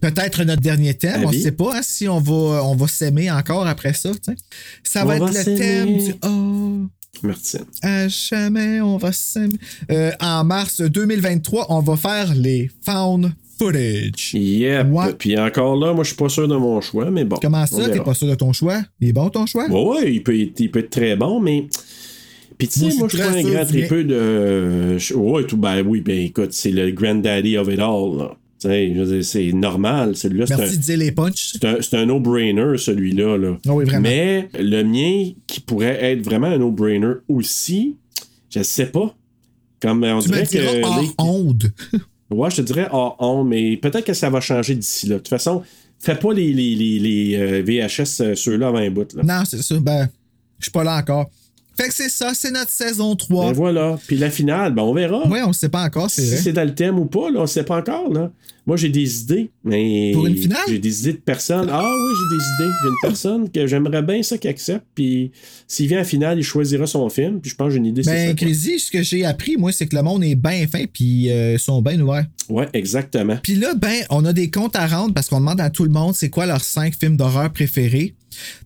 peut-être 0.00 0.42
notre 0.44 0.60
dernier 0.60 0.94
thème, 0.94 1.24
on 1.24 1.30
ne 1.32 1.38
sait 1.38 1.52
pas 1.52 1.76
hein, 1.76 1.80
si 1.82 2.06
on 2.08 2.20
va, 2.20 2.62
on 2.64 2.76
va 2.76 2.86
s'aimer 2.88 3.30
encore 3.30 3.66
après 3.66 3.94
ça. 3.94 4.10
Ça 4.82 5.02
On 5.04 5.06
va 5.06 5.16
être 5.16 5.24
va 5.24 5.30
le 5.38 5.56
thème 5.56 5.96
du 5.98 6.14
Oh, 6.26 6.86
Martine. 7.22 7.64
à 7.82 8.08
jamais 8.08 8.80
on 8.80 8.96
va 8.96 9.12
s'aimer. 9.12 9.54
Euh, 9.90 10.10
en 10.20 10.44
mars 10.44 10.80
2023, 10.80 11.66
on 11.70 11.80
va 11.80 11.96
faire 11.96 12.34
les 12.34 12.70
found 12.84 13.32
footage. 13.58 14.34
Yep. 14.34 14.86
Ouais. 14.90 15.12
Puis 15.18 15.38
encore 15.38 15.76
là, 15.76 15.92
moi, 15.92 16.02
je 16.04 16.08
suis 16.08 16.16
pas 16.16 16.28
sûr 16.28 16.48
de 16.48 16.56
mon 16.56 16.80
choix, 16.80 17.10
mais 17.10 17.24
bon. 17.24 17.36
Comment 17.40 17.64
ça, 17.66 17.88
t'es 17.88 18.00
pas 18.00 18.14
sûr 18.14 18.26
de 18.28 18.34
ton 18.34 18.52
choix? 18.52 18.82
Il 19.00 19.08
est 19.08 19.12
bon 19.12 19.28
ton 19.30 19.46
choix? 19.46 19.66
Ouais, 19.68 20.12
il 20.12 20.22
peut, 20.22 20.38
être, 20.40 20.58
il 20.60 20.70
peut 20.70 20.80
être 20.80 20.90
très 20.90 21.16
bon, 21.16 21.40
mais. 21.40 21.66
Puis 22.58 22.68
tu 22.68 22.80
Moi, 22.80 22.90
sais, 22.90 22.98
moi, 22.98 23.08
je 23.10 23.16
suis 23.16 23.26
pas 23.26 23.32
un 23.32 23.42
grand 23.42 23.64
tripeux 23.66 24.04
de. 24.04 24.98
je- 24.98 25.14
Ouais, 25.14 25.44
tout, 25.44 25.56
ben 25.56 25.82
oui, 25.86 26.00
ben 26.00 26.18
écoute, 26.18 26.52
c'est 26.52 26.70
le 26.70 26.90
granddaddy 26.92 27.56
of 27.56 27.68
it 27.68 27.80
all, 27.80 28.16
là. 28.18 28.36
C'est 29.22 29.52
normal, 29.52 30.16
celui-là, 30.16 30.46
c'est 30.46 30.54
un. 30.54 30.58
Merci 30.58 30.78
de 30.78 30.82
dire 30.82 30.98
les 30.98 31.12
punchs. 31.12 31.54
C'est 31.80 31.94
un, 31.94 32.06
no-brainer, 32.06 32.76
celui-là. 32.78 33.36
Là. 33.36 33.58
Ah 33.66 33.72
oui. 33.74 33.84
Mais 34.00 34.48
le 34.58 34.82
mien, 34.82 35.32
qui 35.46 35.60
pourrait 35.60 36.02
être 36.12 36.22
vraiment 36.24 36.46
un 36.48 36.58
no-brainer 36.58 37.14
aussi, 37.28 37.96
je 38.50 38.62
sais 38.62 38.86
pas. 38.86 39.14
Comme 39.80 40.02
on 40.04 40.18
Tu 40.20 40.30
dirait 40.30 40.46
que. 40.46 40.82
hors 40.84 41.00
les- 41.02 41.08
onde. 41.18 41.72
Ouais, 42.30 42.50
je 42.50 42.56
te 42.56 42.62
dirais 42.62 42.88
hors 42.90 43.16
honte, 43.20 43.46
mais 43.48 43.76
peut-être 43.76 44.06
que 44.06 44.14
ça 44.14 44.28
va 44.30 44.40
changer 44.40 44.74
d'ici 44.74 45.06
là. 45.06 45.16
De 45.16 45.18
toute 45.18 45.28
façon, 45.28 45.62
fais 46.00 46.16
pas 46.16 46.32
les, 46.32 46.52
les, 46.52 46.74
les, 46.74 46.98
les, 46.98 47.36
euh, 47.36 47.62
VHS, 47.62 48.22
euh, 48.22 48.34
ceux-là 48.34 48.68
avant 48.68 48.78
un 48.78 48.90
bout. 48.90 49.12
Là. 49.14 49.22
Non, 49.22 49.44
c'est 49.44 49.62
ça. 49.62 49.78
Ben, 49.78 50.08
je 50.58 50.64
suis 50.64 50.72
pas 50.72 50.82
là 50.82 50.96
encore. 50.96 51.30
Fait 51.76 51.88
que 51.88 51.94
c'est 51.94 52.08
ça, 52.08 52.32
c'est 52.34 52.50
notre 52.50 52.70
saison 52.70 53.16
3. 53.16 53.46
Ben 53.46 53.52
voilà. 53.52 53.98
Puis 54.06 54.16
la 54.16 54.30
finale, 54.30 54.74
ben 54.74 54.82
on 54.82 54.94
verra. 54.94 55.26
Ouais, 55.28 55.42
on 55.42 55.52
sait 55.52 55.68
pas 55.68 55.82
encore, 55.82 56.10
si 56.10 56.24
c'est 56.26 56.52
dans 56.52 56.64
le 56.64 56.74
thème 56.74 56.98
ou 56.98 57.06
pas, 57.06 57.30
là, 57.30 57.40
on 57.40 57.46
sait 57.46 57.64
pas 57.64 57.78
encore. 57.78 58.12
Là. 58.12 58.30
Moi, 58.66 58.78
j'ai 58.78 58.88
des 58.88 59.20
idées, 59.20 59.50
mais. 59.62 60.12
Pour 60.14 60.26
une 60.26 60.36
finale? 60.36 60.62
J'ai 60.68 60.78
des 60.78 61.00
idées 61.00 61.12
de 61.12 61.18
personnes. 61.18 61.68
Ah 61.70 61.82
oui, 61.82 62.12
j'ai 62.16 62.36
des 62.36 62.42
idées. 62.42 62.74
J'ai 62.82 62.88
une 62.88 62.94
personne 63.02 63.50
que 63.50 63.66
j'aimerais 63.66 64.02
bien 64.02 64.22
ça 64.22 64.38
qui 64.38 64.48
accepte. 64.48 64.86
Puis 64.94 65.32
s'il 65.68 65.86
vient 65.86 66.00
en 66.00 66.04
finale, 66.04 66.38
il 66.38 66.42
choisira 66.42 66.86
son 66.86 67.10
film. 67.10 67.40
Puis 67.40 67.50
je 67.50 67.56
pense 67.56 67.66
que 67.66 67.72
j'ai 67.72 67.78
une 67.78 67.86
idée. 67.86 68.02
Ben. 68.02 68.34
Crazy, 68.34 68.78
ce 68.78 68.90
que 68.90 69.02
j'ai 69.02 69.24
appris, 69.24 69.56
moi, 69.58 69.70
c'est 69.70 69.86
que 69.86 69.94
le 69.94 70.02
monde 70.02 70.24
est 70.24 70.34
bien 70.34 70.66
fin, 70.66 70.84
puis 70.90 71.30
euh, 71.30 71.54
ils 71.54 71.58
sont 71.58 71.82
bien 71.82 72.00
ouverts. 72.00 72.26
Ouais, 72.48 72.68
exactement. 72.72 73.36
Puis 73.42 73.56
là, 73.56 73.74
ben, 73.74 74.02
on 74.08 74.24
a 74.24 74.32
des 74.32 74.50
comptes 74.50 74.76
à 74.76 74.86
rendre 74.86 75.12
parce 75.12 75.28
qu'on 75.28 75.40
demande 75.40 75.60
à 75.60 75.68
tout 75.68 75.84
le 75.84 75.90
monde 75.90 76.14
c'est 76.14 76.30
quoi 76.30 76.46
leurs 76.46 76.64
cinq 76.64 76.94
films 76.98 77.16
d'horreur 77.16 77.52
préférés. 77.52 78.14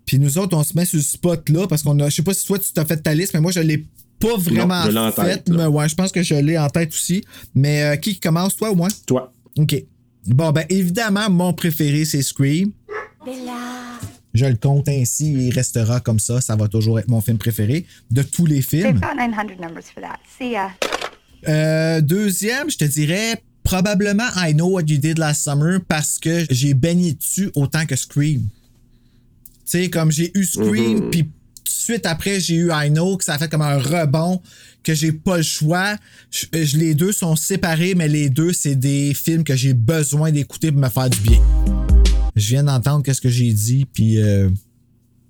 Puis 0.06 0.18
nous 0.18 0.38
autres, 0.38 0.56
on 0.56 0.62
se 0.62 0.74
met 0.74 0.84
sur 0.84 0.96
le 0.96 1.02
spot 1.02 1.48
là 1.48 1.66
parce 1.66 1.82
qu'on 1.82 1.98
a. 2.00 2.08
Je 2.08 2.16
sais 2.16 2.22
pas 2.22 2.34
si 2.34 2.46
toi, 2.46 2.58
tu 2.58 2.72
t'as 2.72 2.84
fait 2.84 2.98
ta 2.98 3.14
liste, 3.14 3.34
mais 3.34 3.40
moi, 3.40 3.52
je 3.52 3.60
l'ai 3.60 3.86
pas 4.18 4.36
vraiment 4.36 4.84
je 4.84 4.90
l'ai 4.90 4.98
en 4.98 5.12
faite. 5.12 5.48
mais 5.48 5.66
ouais, 5.66 5.88
je 5.88 5.94
pense 5.94 6.12
que 6.12 6.22
je 6.22 6.34
l'ai 6.34 6.58
en 6.58 6.68
tête 6.68 6.90
aussi. 6.92 7.24
Mais 7.54 7.82
euh, 7.82 7.96
qui 7.96 8.18
commence, 8.18 8.56
toi 8.56 8.70
ou 8.70 8.74
moi? 8.74 8.88
Toi. 9.06 9.32
OK. 9.56 9.84
Bon, 10.26 10.50
ben, 10.52 10.64
évidemment, 10.68 11.30
mon 11.30 11.52
préféré, 11.52 12.04
c'est 12.04 12.22
Scream. 12.22 12.72
Je 14.34 14.44
le 14.44 14.56
compte 14.56 14.88
ainsi, 14.88 15.32
il 15.32 15.52
restera 15.52 16.00
comme 16.00 16.18
ça. 16.18 16.40
Ça 16.40 16.54
va 16.54 16.68
toujours 16.68 16.98
être 16.98 17.08
mon 17.08 17.20
film 17.20 17.38
préféré 17.38 17.86
de 18.10 18.22
tous 18.22 18.46
les 18.46 18.62
films. 18.62 18.82
They've 18.82 19.00
got 19.00 19.14
900 19.16 19.60
numbers 19.60 19.84
for 19.92 20.02
that. 20.02 20.18
See 20.38 20.52
ya. 20.52 20.70
Euh, 21.46 22.00
deuxième, 22.00 22.70
je 22.70 22.76
te 22.76 22.84
dirais 22.84 23.42
probablement 23.62 24.28
I 24.36 24.54
Know 24.54 24.68
What 24.70 24.84
You 24.88 24.98
Did 24.98 25.18
Last 25.18 25.42
Summer 25.42 25.80
parce 25.86 26.18
que 26.18 26.44
j'ai 26.50 26.74
baigné 26.74 27.12
dessus 27.14 27.50
autant 27.54 27.86
que 27.86 27.96
Scream. 27.96 28.48
Tu 29.70 29.82
sais, 29.82 29.90
comme 29.90 30.10
j'ai 30.10 30.30
eu 30.34 30.44
Scream, 30.44 31.10
puis 31.10 31.24
tout 31.24 31.30
de 31.64 31.68
suite 31.68 32.06
après, 32.06 32.40
j'ai 32.40 32.54
eu 32.54 32.70
I 32.72 32.88
Know, 32.90 33.16
que 33.18 33.24
ça 33.24 33.34
a 33.34 33.38
fait 33.38 33.50
comme 33.50 33.60
un 33.62 33.78
rebond, 33.78 34.40
que 34.82 34.94
j'ai 34.94 35.12
pas 35.12 35.36
le 35.36 35.42
choix. 35.42 35.96
Je- 36.30 36.46
je- 36.64 36.76
les 36.78 36.94
deux 36.94 37.12
sont 37.12 37.36
séparés, 37.36 37.94
mais 37.94 38.08
les 38.08 38.30
deux, 38.30 38.52
c'est 38.52 38.76
des 38.76 39.12
films 39.12 39.44
que 39.44 39.54
j'ai 39.56 39.74
besoin 39.74 40.30
d'écouter 40.32 40.72
pour 40.72 40.80
me 40.80 40.88
faire 40.88 41.10
du 41.10 41.18
bien. 41.20 41.38
Je 42.34 42.48
viens 42.48 42.64
d'entendre 42.64 43.02
qu'est-ce 43.04 43.20
que 43.20 43.28
j'ai 43.28 43.52
dit, 43.52 43.84
puis 43.92 44.22
euh, 44.22 44.48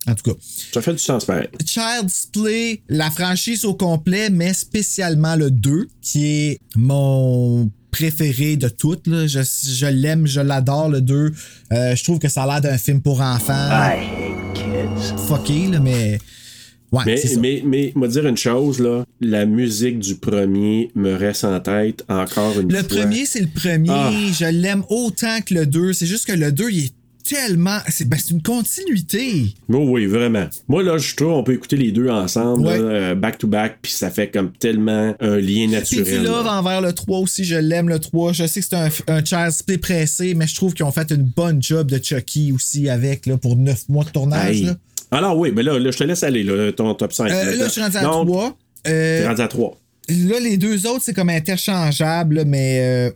en 0.07 0.14
tout 0.14 0.31
cas. 0.31 0.38
Ça 0.72 0.83
fait 0.83 0.92
du 0.92 0.98
sens 0.98 1.24
pareil. 1.24 1.48
Child's 1.66 2.27
Play, 2.33 2.83
la 2.88 3.11
franchise 3.11 3.64
au 3.64 3.74
complet, 3.74 4.31
mais 4.31 4.53
spécialement 4.55 5.35
le 5.35 5.51
2, 5.51 5.88
qui 6.01 6.27
est 6.27 6.61
mon 6.77 7.70
préféré 7.98 8.56
de 8.56 8.68
toutes. 8.68 9.06
là. 9.08 9.26
Je, 9.26 9.40
je 9.42 9.87
l'aime, 9.87 10.26
je 10.26 10.40
l'adore, 10.40 10.88
le 10.88 11.00
2. 11.00 11.32
Euh, 11.72 11.96
je 11.96 12.04
trouve 12.04 12.18
que 12.18 12.28
ça 12.28 12.44
a 12.44 12.46
l'air 12.46 12.61
d'un 12.61 12.78
film 12.78 13.00
pour 13.00 13.20
enfants. 13.20 13.52
I 13.52 13.98
hate 13.98 14.54
kids. 14.54 15.26
Fucké, 15.26 15.66
là, 15.68 15.80
mais... 15.80 16.18
Ouais, 16.90 17.02
Mais, 17.04 17.16
c'est 17.18 17.28
ça. 17.28 17.40
mais, 17.40 17.62
mais, 17.66 17.92
moi 17.94 18.08
dire 18.08 18.26
une 18.26 18.38
chose, 18.38 18.78
là, 18.80 19.04
la 19.20 19.44
musique 19.44 19.98
du 19.98 20.14
premier 20.14 20.90
me 20.94 21.12
reste 21.14 21.44
en 21.44 21.61
tête 21.61 22.02
encore 22.08 22.58
une 22.58 22.72
Le 22.72 22.78
fois. 22.78 22.88
premier, 23.00 23.26
c'est 23.26 23.40
le 23.42 23.46
premier. 23.48 23.90
Ah. 23.90 24.11
Je 24.32 24.46
l'aime 24.46 24.82
autant 24.88 25.40
que 25.44 25.52
le 25.52 25.66
2. 25.66 25.92
C'est 25.92 26.06
juste 26.06 26.24
que 26.26 26.32
le 26.32 26.50
2, 26.50 26.70
il 26.70 26.84
est 26.87 26.92
tellement... 27.28 27.78
C'est 27.88 28.08
ben, 28.08 28.18
c'est 28.22 28.30
une 28.32 28.42
continuité. 28.42 29.54
Oh 29.72 29.84
oui, 29.88 30.06
vraiment. 30.06 30.46
Moi, 30.68 30.82
là, 30.82 30.98
je 30.98 31.14
trouve 31.14 31.28
on 31.32 31.42
peut 31.42 31.54
écouter 31.54 31.76
les 31.76 31.92
deux 31.92 32.08
ensemble, 32.08 32.66
Ouais. 32.66 32.78
là, 32.78 32.84
euh, 32.84 33.14
back 33.14 33.38
to 33.38 33.46
back, 33.46 33.78
puis 33.82 33.92
ça 33.92 34.10
fait 34.10 34.28
comme 34.28 34.52
tellement 34.52 35.14
un 35.20 35.36
lien 35.36 35.66
Puis 35.66 35.68
naturel. 35.68 36.22
Love 36.24 36.44
là. 36.46 36.58
envers 36.58 36.80
le 36.80 36.92
3 36.92 37.18
aussi, 37.18 37.44
je 37.44 37.56
l'aime 37.56 37.88
le 37.88 37.98
3. 37.98 38.32
Je 38.32 38.46
sais 38.46 38.60
que 38.60 38.66
c'est 38.68 38.76
un, 38.76 38.88
un 39.08 39.22
Play 39.66 39.78
pressé, 39.78 40.34
mais 40.34 40.46
je 40.46 40.54
trouve 40.54 40.74
qu'ils 40.74 40.84
ont 40.84 40.92
fait 40.92 41.10
une 41.10 41.22
bonne 41.24 41.62
job 41.62 41.90
de 41.90 42.02
Chucky 42.02 42.52
aussi 42.52 42.88
avec 42.88 43.26
là, 43.26 43.36
pour 43.36 43.56
9 43.56 43.88
mois 43.88 44.04
de 44.04 44.10
tournage. 44.10 44.62
Là. 44.62 44.76
Alors 45.10 45.38
oui, 45.38 45.52
mais 45.54 45.62
là, 45.62 45.78
là, 45.78 45.90
je 45.90 45.96
te 45.98 46.04
laisse 46.04 46.22
aller, 46.22 46.42
là, 46.42 46.70
ton 46.72 46.92
top 46.94 47.12
5. 47.12 47.30
Euh, 47.30 47.56
là, 47.56 47.64
je 47.66 47.70
suis 47.70 47.80
rendu 47.80 47.96
à 47.96 48.02
Donc, 48.02 48.26
3. 48.28 48.56
T'es 48.82 48.90
Euh, 49.24 49.28
rendu 49.28 49.40
à 49.42 49.48
3. 49.48 49.78
là, 50.08 50.40
les 50.40 50.56
deux 50.56 50.86
autres, 50.86 51.02
c'est 51.02 51.14
comme 51.14 51.30
interchangeable, 51.30 52.44
mais 52.46 52.80
euh, 52.82 53.10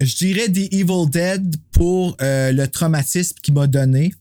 je 0.00 0.16
dirais 0.16 0.48
The 0.48 0.72
Evil 0.72 1.08
Dead 1.10 1.56
pour 1.72 2.16
euh, 2.20 2.52
le 2.52 2.68
traumatisme 2.68 3.36
qu'il 3.42 3.54
m'a 3.54 3.66
donné. 3.66 4.14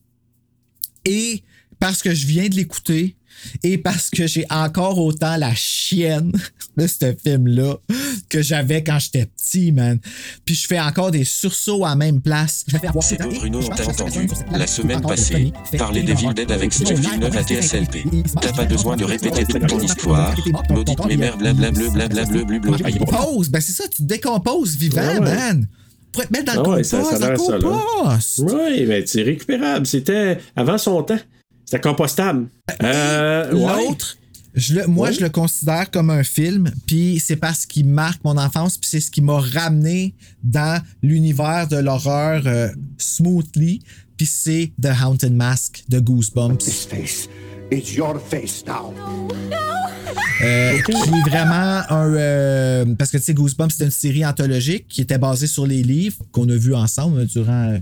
Et 1.06 1.44
parce 1.80 2.02
que 2.02 2.14
je 2.14 2.26
viens 2.26 2.50
de 2.50 2.56
l'écouter. 2.56 3.17
Et 3.64 3.78
parce 3.78 4.10
que 4.10 4.28
j'ai 4.28 4.46
encore 4.50 4.98
autant 5.00 5.38
la 5.38 5.54
chienne 5.56 6.32
de 6.78 6.88
ce 6.88 7.14
film-là 7.24 7.78
que 8.30 8.42
j'avais 8.42 8.84
quand 8.84 9.00
j'étais 9.00 9.26
petit, 9.26 9.72
man. 9.72 10.00
Puis 10.46 10.56
je 10.56 10.68
fais 10.68 10.80
encore 10.80 11.12
des 11.12 11.24
sursauts 11.24 11.86
à 11.86 11.90
la 11.90 11.96
même 11.96 12.22
place. 12.22 12.66
C'est 13.02 13.22
beau, 13.22 13.30
Bruno, 13.32 13.60
on 13.64 13.76
t'a 13.76 13.88
entendu 13.88 14.28
la 14.52 14.68
semaine 14.68 15.02
passée 15.02 15.54
parler 15.78 16.04
d'Evil 16.04 16.34
Dead 16.34 16.52
avec 16.52 16.74
Steve 16.74 17.00
Villeneuve 17.00 17.38
à 17.38 17.44
TSLP. 17.44 18.04
T'as 18.42 18.54
pas 18.54 18.66
besoin 18.66 18.96
de 18.96 19.06
répéter 19.06 19.46
toute 19.46 19.68
ton 19.68 19.80
histoire. 19.80 20.36
Maudite 20.70 21.06
mémère 21.06 21.38
blablabla 21.38 21.90
blablabla. 21.90 22.42
Aïe. 22.86 22.98
Compose, 23.00 23.50
ben 23.50 23.62
c'est 23.62 23.72
ça, 23.72 23.84
tu 23.88 23.98
te 23.98 24.04
décomposes 24.04 24.76
vivant, 24.76 25.22
man. 25.22 25.68
Pour 26.12 26.26
te 26.26 26.34
mettre 26.34 26.54
dans 26.56 26.64
Ah 26.64 26.68
le 26.70 26.76
ouais, 26.78 26.84
ça- 26.84 27.00
compost, 27.02 27.22
ça 27.22 28.20
ça. 28.20 28.44
Oui, 28.44 28.86
mais 28.88 29.06
c'est 29.06 29.22
récupérable. 29.24 29.86
C'était 29.86 30.40
avant 30.56 30.78
son 30.78 31.04
temps. 31.04 31.20
C'était 31.68 31.82
compostable. 31.82 32.48
Euh. 32.82 33.52
L'autre, 33.52 34.18
moi, 34.88 35.12
je 35.12 35.20
le 35.20 35.30
considère 35.30 35.92
comme 35.92 36.10
un 36.10 36.24
film, 36.24 36.72
puis 36.86 37.22
c'est 37.24 37.36
parce 37.36 37.66
qu'il 37.66 37.88
marque 37.88 38.24
mon 38.24 38.38
enfance, 38.38 38.78
puis 38.78 38.90
c'est 38.90 39.02
ce 39.02 39.12
qui 39.12 39.22
m'a 39.22 39.40
ramené 39.40 40.16
dans 40.44 40.82
l'univers 41.04 41.68
de 41.68 41.76
l'horreur 41.76 42.44
euh, 42.46 42.70
smoothly, 42.98 43.82
puis 44.16 44.26
c'est 44.26 44.72
The 44.82 44.90
Haunted 45.04 45.34
Mask 45.34 45.84
de 45.90 46.00
Goosebumps, 46.00 46.64
face. 46.90 47.28
It's 47.70 47.94
your 47.94 48.18
face 48.20 48.64
now. 48.66 48.94
euh, 50.42 50.80
qui 50.82 50.92
est 50.94 51.30
vraiment 51.30 51.82
un... 51.90 52.14
euh, 52.14 52.86
parce 52.98 53.12
que, 53.12 53.18
tu 53.18 53.24
sais, 53.26 53.34
Goosebumps, 53.34 53.72
c'était 53.72 53.86
une 53.86 53.92
série 53.92 54.26
anthologique 54.26 54.88
qui 54.88 55.02
était 55.02 55.18
basée 55.18 55.48
sur 55.48 55.68
les 55.68 55.84
livres 55.84 56.18
qu'on 56.32 56.48
a 56.48 56.56
vus 56.56 56.76
ensemble 56.76 57.26
durant... 57.26 57.78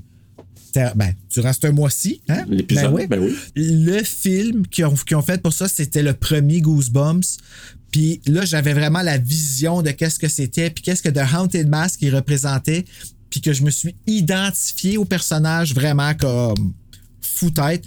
Ben, 0.95 1.13
durant 1.29 1.53
ce 1.53 1.67
mois-ci. 1.67 2.21
Hein? 2.27 2.45
L'épisode, 2.49 2.91
oui. 2.93 3.07
ben 3.07 3.19
oui. 3.19 3.35
Le 3.55 4.03
film 4.03 4.67
qu'ils 4.67 4.85
ont, 4.85 4.93
qu'ils 4.93 5.17
ont 5.17 5.21
fait 5.21 5.41
pour 5.41 5.53
ça, 5.53 5.67
c'était 5.67 6.03
le 6.03 6.13
premier 6.13 6.61
Goosebumps. 6.61 7.37
Puis 7.91 8.21
là, 8.27 8.43
j'avais 8.43 8.73
vraiment 8.73 9.01
la 9.01 9.17
vision 9.17 9.81
de 9.81 9.91
qu'est-ce 9.91 10.19
que 10.19 10.27
c'était, 10.27 10.69
puis 10.69 10.83
qu'est-ce 10.83 11.01
que 11.01 11.09
The 11.09 11.33
Haunted 11.33 11.69
Mask 11.69 12.01
il 12.01 12.13
représentait, 12.13 12.83
puis 13.29 13.41
que 13.41 13.53
je 13.53 13.63
me 13.63 13.69
suis 13.69 13.95
identifié 14.05 14.97
au 14.97 15.05
personnage 15.05 15.73
vraiment 15.73 16.13
comme 16.13 16.73
fou 17.21 17.51
tête. 17.51 17.83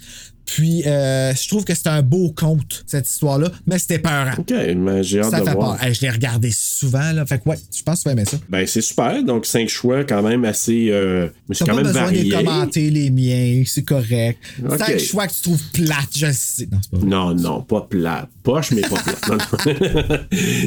Puis 0.49 0.83
euh, 0.87 1.35
je 1.35 1.47
trouve 1.47 1.63
que 1.65 1.75
c'était 1.75 1.91
un 1.91 2.01
beau 2.01 2.33
conte, 2.35 2.83
cette 2.87 3.07
histoire-là, 3.07 3.51
mais 3.67 3.79
c'était 3.79 3.99
peurant. 3.99 4.33
OK, 4.39 4.51
mais 4.51 5.03
j'ai 5.05 5.21
hâte 5.21 5.31
Ça 5.31 5.41
de 5.41 5.45
fait 5.45 5.53
voir. 5.53 5.77
peur. 5.77 5.85
Hey, 5.87 5.93
je 5.93 6.01
l'ai 6.01 6.09
regardé 6.11 6.51
souvent, 6.51 7.13
là. 7.13 7.27
Fait 7.27 7.39
que 7.39 7.51
ouais, 7.51 7.59
je 7.77 7.83
pense 7.83 7.99
que 7.99 8.03
tu 8.03 8.09
vas 8.09 8.13
aimer 8.13 8.25
ça. 8.25 8.39
Ben, 8.49 8.67
c'est 8.67 8.81
super. 8.81 9.23
Donc, 9.23 9.45
cinq 9.45 9.69
choix 9.69 10.05
quand 10.05 10.23
même 10.23 10.47
assez. 10.47 10.89
Euh, 10.91 11.29
mais 11.49 11.55
c'est 11.55 11.67
quand 11.67 11.77
pas 11.77 11.83
même 11.83 11.93
besoin 11.93 12.11
de 12.11 12.31
commenter 12.33 12.89
les 12.89 13.11
miens, 13.11 13.63
c'est 13.67 13.85
correct. 13.85 14.39
Cinq 14.79 14.99
choix 14.99 15.27
que 15.27 15.35
tu 15.35 15.43
trouves 15.43 15.63
plates, 15.75 16.17
je 16.17 16.33
sais. 16.33 16.67
Non, 16.73 16.79
c'est 16.83 16.91
pas 16.93 16.97
vrai. 16.97 17.07
Non, 17.09 17.35
non, 17.35 17.61
pas 17.61 17.83
plate. 17.83 18.29
Poche, 18.43 18.71
mais 18.71 18.81
pas 18.81 18.97
plate. 19.03 19.29
Non, 19.29 19.37
non. 19.37 20.19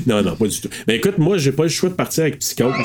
non, 0.21 0.23
non, 0.23 0.35
pas 0.35 0.47
du 0.47 0.61
tout. 0.61 0.69
Ben 0.85 0.95
écoute, 0.95 1.17
moi, 1.17 1.39
j'ai 1.39 1.53
pas 1.53 1.63
le 1.63 1.69
choix 1.69 1.89
de 1.89 1.95
partir 1.95 2.21
avec 2.21 2.37
Psychose. 2.37 2.75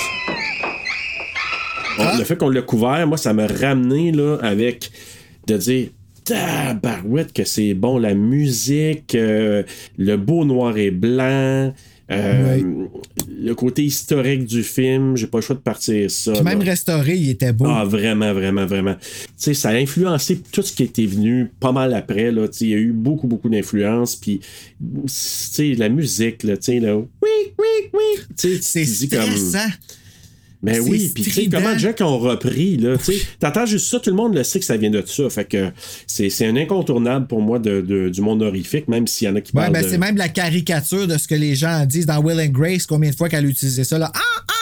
Ah. 1.98 2.16
Le 2.18 2.24
fait 2.24 2.36
qu'on 2.36 2.48
l'a 2.48 2.62
couvert, 2.62 3.06
moi, 3.06 3.18
ça 3.18 3.34
m'a 3.34 3.46
ramené 3.46 4.12
là, 4.12 4.38
avec 4.42 4.90
de 5.46 5.56
dire 5.58 5.88
tabarouette 6.26 7.32
que 7.32 7.44
c'est 7.44 7.74
bon, 7.74 7.98
la 7.98 8.14
musique, 8.14 9.14
euh, 9.14 9.62
le 9.96 10.16
beau 10.16 10.44
noir 10.44 10.76
et 10.76 10.90
blanc. 10.90 11.72
euh, 12.10 12.60
Le 13.28 13.54
côté 13.54 13.84
historique 13.84 14.44
du 14.44 14.62
film, 14.62 15.16
j'ai 15.16 15.26
pas 15.26 15.38
le 15.38 15.42
choix 15.42 15.56
de 15.56 15.60
partir 15.60 16.10
ça. 16.10 16.32
Puis 16.32 16.42
même 16.42 16.58
là. 16.60 16.64
restauré, 16.66 17.16
il 17.16 17.30
était 17.30 17.52
beau. 17.52 17.66
Ah, 17.68 17.84
vraiment, 17.84 18.32
vraiment, 18.32 18.66
vraiment. 18.66 18.94
Tu 18.94 19.06
sais, 19.36 19.54
ça 19.54 19.70
a 19.70 19.74
influencé 19.74 20.40
tout 20.52 20.62
ce 20.62 20.72
qui 20.72 20.82
était 20.82 21.06
venu 21.06 21.50
pas 21.60 21.72
mal 21.72 21.94
après, 21.94 22.30
là. 22.30 22.48
Tu 22.48 22.58
sais, 22.58 22.64
il 22.66 22.70
y 22.70 22.74
a 22.74 22.78
eu 22.78 22.92
beaucoup, 22.92 23.26
beaucoup 23.26 23.48
d'influence. 23.48 24.16
Puis, 24.16 24.40
tu 24.80 25.02
sais, 25.06 25.74
la 25.74 25.88
musique, 25.88 26.42
là, 26.42 26.56
tu 26.56 26.64
sais, 26.64 26.80
là. 26.80 26.96
Oui, 26.96 27.52
oui, 27.58 27.90
oui. 27.92 28.22
Tu 28.36 28.56
sais, 28.62 28.84
c'est 28.84 28.84
dis 28.84 29.08
comme. 29.08 29.30
Mais 30.62 30.74
C'est 30.74 30.80
oui, 30.80 31.12
puis 31.14 31.48
comment 31.50 31.76
qui 31.76 32.02
ont 32.02 32.18
repris, 32.18 32.76
là, 32.76 32.96
tu 32.96 33.12
sais, 33.12 33.18
t'entends 33.38 33.66
juste 33.66 33.86
ça, 33.88 34.00
tout 34.00 34.10
le 34.10 34.16
monde 34.16 34.34
le 34.34 34.42
sait 34.42 34.58
que 34.58 34.64
ça 34.64 34.76
vient 34.76 34.90
de 34.90 35.02
ça, 35.06 35.28
fait 35.30 35.44
que 35.44 35.70
c'est 36.06 36.46
un 36.46 36.56
incontournable 36.56 37.26
pour 37.26 37.40
moi 37.40 37.58
de, 37.58 37.80
de- 37.80 38.08
du 38.08 38.20
monde 38.20 38.42
horrifique, 38.42 38.88
même 38.88 39.06
s'il 39.06 39.28
y 39.28 39.30
en 39.30 39.36
a 39.36 39.40
qui 39.40 39.52
Ouais, 39.54 39.62
parlent 39.62 39.72
ben 39.72 39.82
de... 39.84 39.88
c'est 39.88 39.98
même 39.98 40.16
la 40.16 40.28
caricature 40.28 41.06
de 41.06 41.16
ce 41.18 41.28
que 41.28 41.34
les 41.34 41.54
gens 41.54 41.84
disent 41.86 42.06
dans 42.06 42.18
Will 42.22 42.40
and 42.40 42.52
Grace, 42.52 42.86
combien 42.86 43.10
de 43.10 43.14
fois 43.16 43.28
qu'elle 43.28 43.44
a 43.44 43.48
utilisé 43.48 43.84
ça 43.84 43.98
là. 43.98 44.10
Ah, 44.14 44.20
ah, 44.20 44.42
ah! 44.48 44.52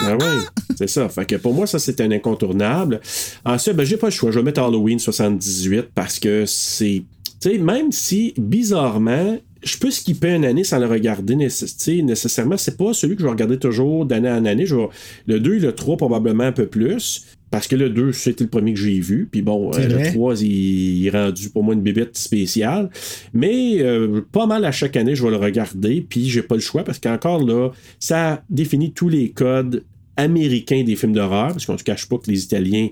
Ah 0.00 0.16
oui, 0.20 0.26
c'est 0.78 0.88
ça. 0.88 1.08
Fait 1.08 1.24
que 1.24 1.36
pour 1.36 1.54
moi, 1.54 1.66
ça, 1.68 1.78
c'est 1.78 2.00
un 2.00 2.10
incontournable. 2.10 3.00
Ensuite, 3.44 3.76
ben, 3.76 3.84
j'ai 3.84 3.96
pas 3.96 4.08
le 4.08 4.12
choix. 4.12 4.30
Je 4.32 4.38
vais 4.40 4.44
mettre 4.44 4.60
Halloween 4.60 4.98
78 4.98 5.86
parce 5.94 6.18
que 6.18 6.44
c'est. 6.46 7.04
Tu 7.40 7.50
sais, 7.50 7.58
même 7.58 7.92
si, 7.92 8.34
bizarrement, 8.36 9.38
je 9.64 9.78
peux 9.78 9.90
skipper 9.90 10.34
une 10.34 10.44
année 10.44 10.64
sans 10.64 10.78
le 10.78 10.86
regarder 10.86 11.34
nécessairement. 11.36 12.56
C'est 12.56 12.76
pas 12.76 12.92
celui 12.92 13.14
que 13.16 13.20
je 13.22 13.26
vais 13.26 13.32
regarder 13.32 13.58
toujours 13.58 14.06
d'année 14.06 14.30
en 14.30 14.44
année. 14.44 14.66
Je 14.66 14.76
vais- 14.76 14.88
Le 15.26 15.40
2 15.40 15.56
et 15.56 15.60
le 15.60 15.72
3, 15.72 15.96
probablement 15.96 16.44
un 16.44 16.52
peu 16.52 16.66
plus. 16.66 17.24
Parce 17.50 17.68
que 17.68 17.76
le 17.76 17.88
2, 17.88 18.10
c'était 18.12 18.42
le 18.44 18.50
premier 18.50 18.74
que 18.74 18.80
j'ai 18.80 18.98
vu. 18.98 19.28
Puis 19.30 19.40
bon, 19.42 19.70
euh, 19.74 19.78
le 19.86 19.94
vrai. 19.94 20.12
3, 20.12 20.42
il, 20.42 20.46
il 21.02 21.06
est 21.06 21.10
rendu 21.10 21.50
pour 21.50 21.62
moi 21.62 21.74
une 21.74 21.82
bébête 21.82 22.16
spéciale. 22.16 22.90
Mais 23.32 23.80
euh, 23.80 24.22
pas 24.32 24.46
mal 24.46 24.64
à 24.64 24.72
chaque 24.72 24.96
année, 24.96 25.14
je 25.14 25.22
vais 25.22 25.30
le 25.30 25.36
regarder. 25.36 26.04
Puis 26.08 26.28
j'ai 26.28 26.42
pas 26.42 26.56
le 26.56 26.60
choix 26.60 26.82
parce 26.82 26.98
qu'encore 26.98 27.42
là, 27.44 27.70
ça 28.00 28.42
définit 28.50 28.92
tous 28.92 29.08
les 29.08 29.30
codes 29.30 29.84
américains 30.16 30.82
des 30.84 30.96
films 30.96 31.12
d'horreur. 31.12 31.48
Parce 31.48 31.64
qu'on 31.66 31.74
ne 31.74 31.78
se 31.78 31.84
cache 31.84 32.08
pas 32.08 32.18
que 32.18 32.28
les 32.30 32.42
Italiens 32.42 32.88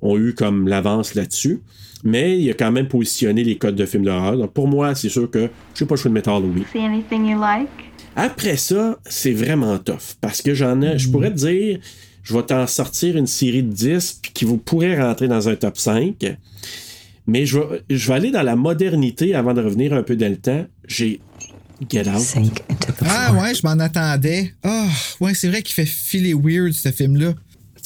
ont 0.00 0.16
eu 0.18 0.34
comme 0.34 0.66
l'avance 0.68 1.14
là-dessus. 1.14 1.60
Mais 2.06 2.38
il 2.38 2.48
a 2.50 2.54
quand 2.54 2.70
même 2.70 2.86
positionné 2.86 3.42
les 3.42 3.56
codes 3.58 3.74
de 3.74 3.84
films 3.84 4.04
d'horreur. 4.04 4.36
Donc 4.36 4.52
pour 4.52 4.68
moi, 4.68 4.94
c'est 4.94 5.08
sûr 5.08 5.28
que 5.28 5.50
je 5.74 5.82
n'ai 5.82 5.88
pas 5.88 5.96
le 5.96 6.00
choix 6.00 6.08
de 6.08 6.14
mettre 6.14 6.30
Halloween. 6.30 6.64
See 6.72 6.78
anything 6.78 7.26
you 7.26 7.40
like? 7.40 7.68
Après 8.14 8.56
ça, 8.56 8.96
c'est 9.04 9.32
vraiment 9.32 9.76
tough. 9.78 10.14
Parce 10.20 10.40
que 10.40 10.54
j'en 10.54 10.80
ai. 10.82 10.98
Je 10.98 11.10
pourrais 11.10 11.30
te 11.30 11.36
dire, 11.38 11.80
je 12.22 12.32
vais 12.32 12.44
t'en 12.44 12.64
sortir 12.68 13.16
une 13.16 13.26
série 13.26 13.64
de 13.64 13.72
10 13.72 14.20
puis 14.22 14.30
qui 14.32 14.44
vous 14.44 14.56
pourrait 14.56 15.02
rentrer 15.02 15.26
dans 15.26 15.48
un 15.48 15.56
top 15.56 15.76
5. 15.76 16.36
Mais 17.26 17.44
je 17.44 17.58
vais, 17.58 17.82
je 17.90 18.06
vais 18.06 18.14
aller 18.14 18.30
dans 18.30 18.44
la 18.44 18.54
modernité 18.54 19.34
avant 19.34 19.52
de 19.52 19.60
revenir 19.60 19.92
un 19.92 20.04
peu 20.04 20.14
dans 20.14 20.30
le 20.30 20.36
temps. 20.36 20.64
J'ai 20.86 21.20
Get 21.90 22.08
Out. 22.08 22.22
Ah 23.04 23.34
ouais, 23.34 23.52
je 23.52 23.66
m'en 23.66 23.78
attendais. 23.80 24.54
Ah, 24.62 24.86
ouais, 25.20 25.34
c'est 25.34 25.48
vrai 25.48 25.62
qu'il 25.62 25.74
fait 25.74 25.86
filer 25.86 26.34
weird 26.34 26.72
ce 26.72 26.90
film-là. 26.90 27.34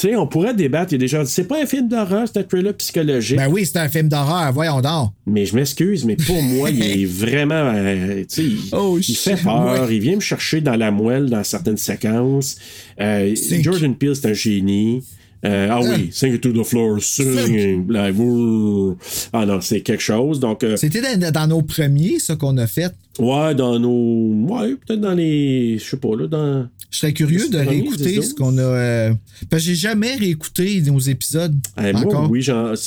Tu 0.01 0.09
sais, 0.09 0.17
on 0.17 0.27
pourrait 0.27 0.55
débattre. 0.55 0.93
Il 0.93 0.95
y 0.95 0.97
a 0.97 0.99
des 1.01 1.09
gens 1.09 1.19
qui 1.19 1.25
disent 1.25 1.35
c'est 1.35 1.45
pas 1.47 1.63
un 1.63 1.67
film 1.67 1.87
d'horreur, 1.89 2.27
c'est 2.27 2.39
un 2.41 2.43
thriller 2.43 2.73
psychologique. 2.75 3.37
Ben 3.37 3.49
oui, 3.53 3.67
c'est 3.67 3.79
un 3.79 3.89
film 3.91 4.09
d'horreur, 4.09 4.51
voyons 4.51 4.81
donc. 4.81 5.11
Mais 5.27 5.45
je 5.45 5.55
m'excuse, 5.55 6.07
mais 6.07 6.17
pour 6.17 6.41
moi, 6.43 6.71
il 6.71 6.83
est 6.83 7.05
vraiment. 7.07 7.71
euh, 7.75 8.21
tu 8.21 8.25
sais, 8.29 8.43
il, 8.45 8.59
Oh, 8.73 8.99
il 8.99 9.15
fait 9.15 9.37
peur. 9.43 9.83
ouais. 9.87 9.95
Il 9.95 10.01
vient 10.01 10.15
me 10.17 10.21
chercher 10.21 10.63
dans 10.63 10.77
la 10.77 10.91
moelle 10.91 11.29
dans 11.29 11.45
certaines 11.45 11.77
séquences. 11.77 12.57
Euh. 12.99 13.35
Jordan 13.63 13.95
Peele, 13.95 14.17
c'est 14.17 14.31
un 14.31 14.33
génie. 14.33 15.03
Euh, 15.45 15.69
ah 15.71 15.81
oui, 15.83 16.09
sing 16.13 16.35
it 16.35 16.41
to 16.43 16.53
the 16.53 16.65
floor, 16.65 17.03
sing. 17.03 17.87
Ouh. 18.19 18.97
ah 19.33 19.45
non, 19.47 19.61
c'est 19.61 19.81
quelque 19.83 20.03
chose. 20.03 20.41
Donc, 20.41 20.63
euh, 20.65 20.77
C'était 20.77 21.17
dans, 21.17 21.31
dans 21.31 21.47
nos 21.47 21.63
premiers, 21.63 22.19
ça, 22.19 22.37
qu'on 22.37 22.57
a 22.59 22.67
fait. 22.67 22.93
Ouais, 23.19 23.55
dans 23.55 23.79
nos. 23.79 24.47
Ouais, 24.55 24.77
peut-être 24.87 25.01
dans 25.01 25.15
les. 25.15 25.79
Je 25.79 25.85
sais 25.85 25.97
pas, 25.97 26.17
là, 26.17 26.27
dans. 26.27 26.69
Je 26.91 26.99
serais 26.99 27.13
curieux 27.13 27.49
de 27.49 27.59
réécouter 27.59 28.21
ce 28.21 28.35
qu'on 28.35 28.59
a. 28.59 28.63
euh, 28.63 29.15
Parce 29.49 29.63
que 29.63 29.69
j'ai 29.69 29.75
jamais 29.77 30.17
réécouté 30.17 30.81
nos 30.81 30.99
épisodes. 30.99 31.55
Eh, 31.81 31.93
moi, 31.93 32.27
oui, 32.29 32.45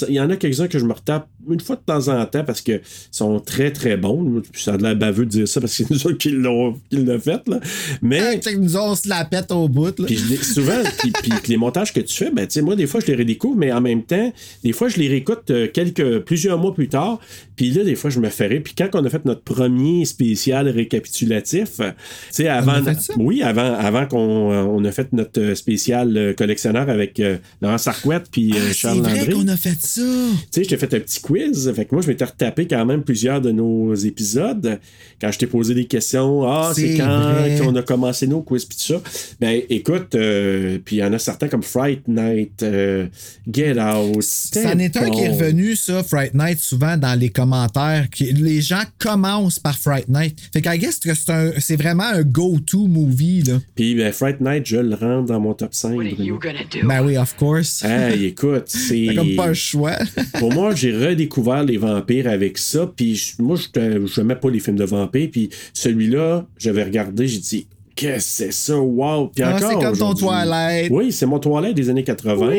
il 0.09 0.13
y 0.15 0.19
en 0.19 0.29
a 0.29 0.35
quelques-uns 0.35 0.67
que 0.67 0.77
je 0.77 0.83
me 0.85 0.91
retape 0.91 1.27
une 1.49 1.59
fois 1.61 1.75
de 1.77 1.81
temps 1.85 2.07
en 2.09 2.25
temps 2.25 2.43
parce 2.43 2.61
que 2.61 2.81
sont 3.11 3.39
très 3.39 3.71
très 3.71 3.95
bons. 3.95 4.41
Ça 4.55 4.73
a 4.73 4.77
l'air 4.77 4.95
baveux 4.97 5.25
de 5.25 5.29
dire 5.31 5.47
ça 5.47 5.61
parce 5.61 5.77
que 5.77 5.83
c'est 5.87 5.89
nous 5.93 6.05
autres 6.07 6.17
qui 6.17 6.31
l'ont 6.31 6.75
fait. 6.91 7.47
Là. 7.47 7.59
Mais 8.01 8.19
Ah, 8.19 8.31
sais 8.41 8.53
que 8.55 8.59
nous, 8.59 8.75
on 8.75 8.93
se 8.95 9.07
la 9.07 9.23
pète 9.23 9.51
au 9.51 9.69
bout. 9.69 9.97
Là. 9.97 10.05
puis 10.05 10.17
souvent, 10.17 10.81
puis, 10.99 11.11
puis 11.21 11.31
les 11.47 11.57
montages 11.57 11.93
que 11.93 12.01
tu 12.01 12.13
fais, 12.13 12.29
ben, 12.31 12.45
tu 12.45 12.53
sais, 12.55 12.61
moi, 12.61 12.75
des 12.75 12.87
fois, 12.87 12.99
je 12.99 13.07
les 13.07 13.15
redécouvre, 13.15 13.55
mais 13.57 13.71
en 13.71 13.79
même 13.81 14.03
temps, 14.03 14.33
des 14.65 14.73
fois, 14.73 14.89
je 14.89 14.97
les 14.97 15.07
réécoute 15.07 15.49
euh, 15.49 15.67
quelques, 15.73 16.19
plusieurs 16.19 16.57
mois 16.57 16.73
plus 16.73 16.89
tard. 16.89 17.19
Puis 17.55 17.71
là, 17.71 17.85
des 17.85 17.95
fois, 17.95 18.09
je 18.09 18.19
me 18.19 18.27
ferais. 18.29 18.59
Puis 18.59 18.73
quand 18.77 18.89
on 18.95 19.05
a 19.05 19.09
fait 19.09 19.23
notre 19.23 19.43
premier 19.43 20.03
spécial 20.13 20.67
récapitulatif, 20.69 21.77
tu 21.77 21.83
sais, 22.31 22.47
avant. 22.47 22.81
Oui, 23.17 23.41
avant, 23.41 23.73
avant 23.75 24.05
qu'on 24.05 24.51
euh, 24.51 24.63
on 24.63 24.83
a 24.85 24.91
fait 24.91 25.11
notre 25.13 25.39
euh, 25.41 25.55
spécial 25.55 26.15
euh, 26.17 26.33
collectionneur 26.33 26.89
avec 26.89 27.19
euh, 27.19 27.37
Laurent 27.61 27.77
Sarquette 27.77 28.25
puis 28.31 28.51
Ah, 28.53 28.59
c'est 28.67 28.73
Charles 28.73 28.99
vrai 28.99 29.17
Landry. 29.19 29.33
qu'on 29.33 29.47
a 29.47 29.57
fait 29.57 29.77
ça. 29.79 30.01
Tu 30.01 30.37
sais, 30.51 30.63
je 30.63 30.69
t'ai 30.69 30.77
fait 30.77 30.93
un 30.93 30.99
petit 30.99 31.21
quiz. 31.21 31.71
Fait 31.75 31.85
que 31.85 31.93
moi, 31.95 32.01
je 32.01 32.07
m'étais 32.07 32.25
retapé 32.25 32.67
quand 32.67 32.85
même 32.85 33.03
plusieurs 33.03 33.41
de 33.41 33.51
nos 33.51 33.93
épisodes. 33.95 34.79
Quand 35.21 35.31
je 35.31 35.39
t'ai 35.39 35.47
posé 35.47 35.73
des 35.73 35.85
questions, 35.85 36.43
ah, 36.47 36.71
c'est 36.75 36.93
C'est 36.93 36.97
quand 36.97 37.19
vrai. 37.33 37.57
qu'on 37.61 37.75
a 37.75 37.81
commencé 37.81 38.27
nos 38.27 38.41
quiz, 38.41 38.65
puis 38.65 38.77
tout 38.77 38.93
ça. 38.93 39.01
Ben, 39.39 39.61
écoute, 39.69 40.15
euh, 40.15 40.77
puis 40.83 40.97
il 40.97 40.99
y 40.99 41.03
en 41.03 41.13
a 41.13 41.19
certains 41.19 41.47
comme 41.47 41.63
Fright 41.63 42.07
Night, 42.07 42.61
euh, 42.63 43.07
Get 43.51 43.79
Out. 43.79 44.21
Ça 44.21 44.75
n'est 44.75 44.95
un 44.97 45.09
qui 45.09 45.21
est 45.21 45.29
revenu, 45.29 45.75
ça, 45.75 46.03
Fright 46.03 46.33
Night, 46.33 46.59
souvent 46.59 46.97
dans 46.97 47.17
les 47.19 47.29
commentaires. 47.29 48.07
qui- 48.11 48.31
les 48.33 48.61
gens 48.61 48.83
commencent 48.99 49.59
par 49.59 49.77
Fright 49.77 50.02
Night. 50.07 50.37
Fait 50.51 50.61
qu'à 50.61 50.77
guess 50.77 50.99
que 50.99 51.13
c'est 51.13 51.31
un- 51.31 51.51
c'est 51.59 51.75
vraiment 51.75 52.03
un 52.03 52.21
go-to 52.23 52.87
movie, 52.87 53.43
là. 53.43 53.59
Puis 53.75 53.95
ben, 53.95 54.11
Fright 54.11 54.41
Night, 54.41 54.65
je 54.65 54.77
le 54.77 54.95
rentre 54.95 55.25
dans 55.27 55.39
mon 55.39 55.53
top 55.53 55.73
5. 55.73 55.95
Bruno. 55.95 56.39
Ben 56.83 57.03
oui, 57.05 57.17
of 57.17 57.35
course. 57.35 57.83
Hey, 57.83 58.25
écoute, 58.25 58.63
c'est. 58.67 59.05
T'as 59.07 59.15
comme 59.15 59.35
pas 59.35 59.47
un 59.49 59.53
choix. 59.53 59.97
Pour 60.39 60.53
moi, 60.53 60.73
j'ai 60.75 60.91
redécouvert 60.95 61.63
les 61.63 61.77
vampires 61.77 62.27
avec 62.27 62.57
ça. 62.57 62.91
Puis 62.95 63.33
moi, 63.39 63.57
je 63.57 64.19
n'aimais 64.21 64.35
pas 64.35 64.49
les 64.49 64.59
films 64.59 64.77
de 64.77 64.85
vampires. 64.85 65.29
Puis 65.31 65.49
celui-là, 65.73 66.45
j'avais 66.57 66.83
regardé, 66.83 67.27
j'ai 67.27 67.39
dit, 67.39 67.67
qu'est-ce 67.95 68.15
que 68.39 68.45
c'est 68.45 68.51
ça? 68.53 68.77
Wow! 68.77 69.27
Puis 69.33 69.43
Ah, 69.43 69.55
encore. 69.55 69.69
c'est 69.71 69.85
comme 69.85 69.97
ton 69.97 70.13
Twilight. 70.13 70.91
Oui, 70.91 71.11
c'est 71.11 71.25
mon 71.25 71.39
Twilight 71.39 71.75
des 71.75 71.89
années 71.89 72.03
80. 72.03 72.49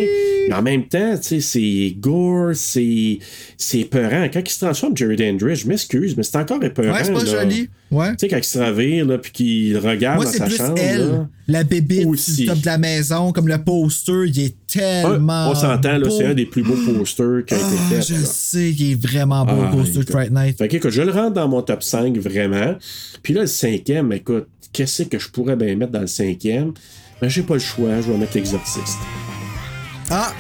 Mais 0.48 0.54
en 0.54 0.62
même 0.62 0.86
temps, 0.86 1.16
tu 1.16 1.22
sais, 1.22 1.40
c'est 1.40 1.96
gore, 1.98 2.50
c'est, 2.54 3.18
c'est 3.56 3.80
épeurant. 3.80 4.28
Quand 4.32 4.40
il 4.44 4.50
se 4.50 4.58
transforme, 4.64 4.96
Jerry 4.96 5.16
Dandridge, 5.16 5.62
je 5.62 5.68
m'excuse, 5.68 6.16
mais 6.16 6.22
c'est 6.22 6.36
encore 6.36 6.62
épeurant. 6.62 6.92
Ouais, 6.94 7.04
c'est 7.04 7.12
pas 7.12 7.24
là. 7.24 7.42
joli. 7.42 7.68
Ouais. 7.90 8.10
Tu 8.10 8.14
sais, 8.20 8.28
quand 8.28 8.38
il 8.38 8.44
se 8.44 8.58
revire, 8.58 9.06
là, 9.06 9.18
puis 9.18 9.30
qu'il 9.32 9.78
regarde 9.78 10.16
Moi, 10.16 10.24
dans 10.26 10.30
sa 10.32 10.46
plus 10.46 10.56
chambre. 10.56 10.74
elle, 10.78 11.08
là. 11.08 11.28
la 11.48 12.08
Aussi. 12.08 12.42
du 12.42 12.46
top 12.46 12.58
de 12.60 12.66
la 12.66 12.78
maison, 12.78 13.32
comme 13.32 13.46
le 13.48 13.58
poster, 13.58 14.24
il 14.26 14.40
est 14.40 14.54
tellement. 14.66 15.50
on 15.50 15.54
s'entend, 15.54 15.98
là, 15.98 16.10
c'est 16.10 16.26
un 16.26 16.34
des 16.34 16.46
plus 16.46 16.62
beaux 16.62 16.74
posters 16.92 17.44
qui 17.46 17.54
a 17.54 17.56
été 17.56 17.66
Ah, 17.70 17.90
fait. 17.94 18.02
je 18.02 18.14
là. 18.14 18.20
sais 18.24 18.72
qu'il 18.76 18.92
est 18.92 19.00
vraiment 19.00 19.44
beau, 19.44 19.52
Ah, 19.62 19.70
le 19.70 19.76
poster 19.78 20.00
de. 20.04 20.10
Fright 20.10 20.30
Night. 20.32 20.58
Fait 20.58 20.68
que, 20.68 20.76
écoute, 20.76 20.90
je 20.90 21.02
le 21.02 21.12
rentre 21.12 21.34
dans 21.34 21.48
mon 21.48 21.62
top 21.62 21.82
5, 21.82 22.16
vraiment. 22.18 22.74
Puis 23.22 23.32
là, 23.32 23.42
le 23.42 23.46
cinquième, 23.46 24.12
écoute, 24.12 24.48
qu'est-ce 24.74 25.04
que 25.04 25.18
je 25.18 25.30
pourrais 25.30 25.56
bien 25.56 25.74
mettre 25.76 25.92
dans 25.92 26.00
le 26.00 26.06
cinquième? 26.06 26.74
Ben, 27.22 27.28
j'ai 27.28 27.42
pas 27.42 27.54
le 27.54 27.60
choix, 27.60 28.00
je 28.02 28.12
vais 28.12 28.18
mettre 28.18 28.34
l'exorciste. 28.34 28.98
Ah, 30.10 30.34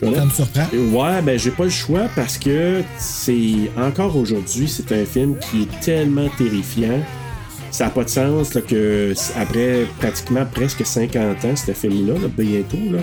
ça 0.00 0.24
me 0.24 0.30
surprend. 0.30 0.66
Ouais, 0.72 1.22
ben 1.22 1.38
j'ai 1.38 1.50
pas 1.50 1.64
le 1.64 1.70
choix 1.70 2.08
parce 2.16 2.38
que 2.38 2.82
c'est 2.98 3.70
encore 3.76 4.16
aujourd'hui, 4.16 4.66
c'est 4.66 4.90
un 4.92 5.04
film 5.04 5.36
qui 5.38 5.62
est 5.62 5.80
tellement 5.80 6.28
terrifiant. 6.38 7.00
Ça 7.70 7.84
n'a 7.84 7.90
pas 7.90 8.04
de 8.04 8.08
sens 8.08 8.54
là, 8.54 8.62
que 8.62 9.12
après 9.36 9.86
pratiquement 9.98 10.44
presque 10.46 10.84
50 10.84 11.44
ans, 11.44 11.54
ce 11.54 11.72
film-là, 11.72 12.14
là, 12.14 12.28
bientôt, 12.36 12.78
là, 12.90 13.00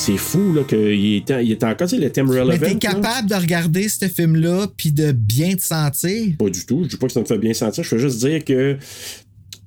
c'est 0.00 0.16
fou 0.16 0.54
là, 0.54 0.62
qu'il 0.64 1.16
est, 1.16 1.30
en- 1.30 1.38
il 1.40 1.52
est 1.52 1.62
encore, 1.62 1.86
tu 1.86 1.96
sais, 1.96 2.00
le 2.02 2.10
thème 2.10 2.30
relevant. 2.30 2.46
Mais 2.48 2.58
t'es 2.58 2.72
là. 2.88 2.94
capable 2.94 3.28
de 3.28 3.34
regarder 3.34 3.86
ce 3.88 4.06
film-là 4.08 4.66
puis 4.76 4.92
de 4.92 5.12
bien 5.12 5.54
te 5.54 5.60
sentir? 5.62 6.34
Pas 6.38 6.48
du 6.48 6.64
tout. 6.64 6.84
Je 6.84 6.88
dis 6.88 6.96
pas 6.96 7.06
que 7.06 7.12
ça 7.12 7.20
me 7.20 7.26
fait 7.26 7.36
bien 7.38 7.52
sentir. 7.52 7.84
Je 7.84 7.94
veux 7.94 8.00
juste 8.00 8.18
dire 8.24 8.42
que 8.42 8.78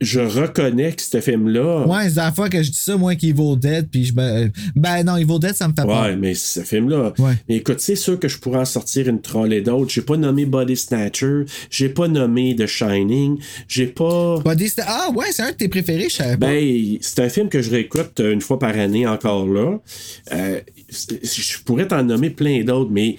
je 0.03 0.19
reconnais 0.19 0.93
que 0.93 1.01
ce 1.01 1.21
film-là. 1.21 1.87
Ouais, 1.87 2.09
c'est 2.09 2.15
la 2.15 2.31
fois 2.31 2.49
que 2.49 2.61
je 2.61 2.71
dis 2.71 2.79
ça, 2.79 2.97
moi, 2.97 3.15
qu'Evil 3.15 3.57
Dead, 3.57 3.87
puis 3.89 4.05
je 4.05 4.13
me. 4.13 4.51
Ben 4.75 5.03
non, 5.03 5.17
Evil 5.17 5.39
Dead, 5.39 5.55
ça 5.55 5.67
me 5.67 5.73
fait 5.73 5.85
peur. 5.85 6.03
Ouais, 6.03 6.15
mais 6.15 6.33
ce 6.33 6.61
film-là. 6.61 7.13
Ouais. 7.17 7.33
Mais 7.49 7.57
écoute, 7.57 7.79
c'est 7.79 7.95
sûr 7.95 8.19
que 8.19 8.27
je 8.27 8.37
pourrais 8.37 8.59
en 8.59 8.65
sortir 8.65 9.07
une 9.07 9.21
trolley 9.21 9.61
d'autres. 9.61 9.91
J'ai 9.91 10.01
pas 10.01 10.17
nommé 10.17 10.45
Body 10.45 10.75
Snatcher. 10.75 11.43
J'ai 11.69 11.89
pas 11.89 12.07
nommé 12.07 12.55
The 12.55 12.65
Shining. 12.65 13.39
J'ai 13.67 13.87
pas. 13.87 14.39
Body 14.39 14.71
Ah, 14.85 15.09
ouais, 15.15 15.27
c'est 15.31 15.43
un 15.43 15.51
de 15.51 15.55
tes 15.55 15.67
préférés, 15.67 16.09
je 16.09 16.15
savais. 16.15 16.37
Ben, 16.37 16.97
c'est 17.01 17.19
un 17.19 17.29
film 17.29 17.49
que 17.49 17.61
je 17.61 17.71
réécoute 17.71 18.19
euh, 18.19 18.33
une 18.33 18.41
fois 18.41 18.59
par 18.59 18.77
année 18.77 19.07
encore 19.07 19.47
là. 19.47 19.79
Euh, 20.33 20.59
je 20.89 21.59
pourrais 21.63 21.87
t'en 21.87 22.03
nommer 22.03 22.29
plein 22.29 22.63
d'autres, 22.63 22.91
mais 22.91 23.17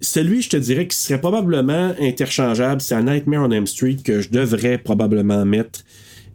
celui, 0.00 0.42
je 0.42 0.50
te 0.50 0.56
dirais, 0.56 0.86
qui 0.86 0.96
serait 0.96 1.20
probablement 1.20 1.94
interchangeable, 2.00 2.80
c'est 2.80 2.94
un 2.94 3.04
Nightmare 3.04 3.48
on 3.48 3.50
Elm 3.50 3.66
Street 3.66 3.96
que 4.04 4.20
je 4.20 4.30
devrais 4.30 4.78
probablement 4.78 5.44
mettre 5.44 5.80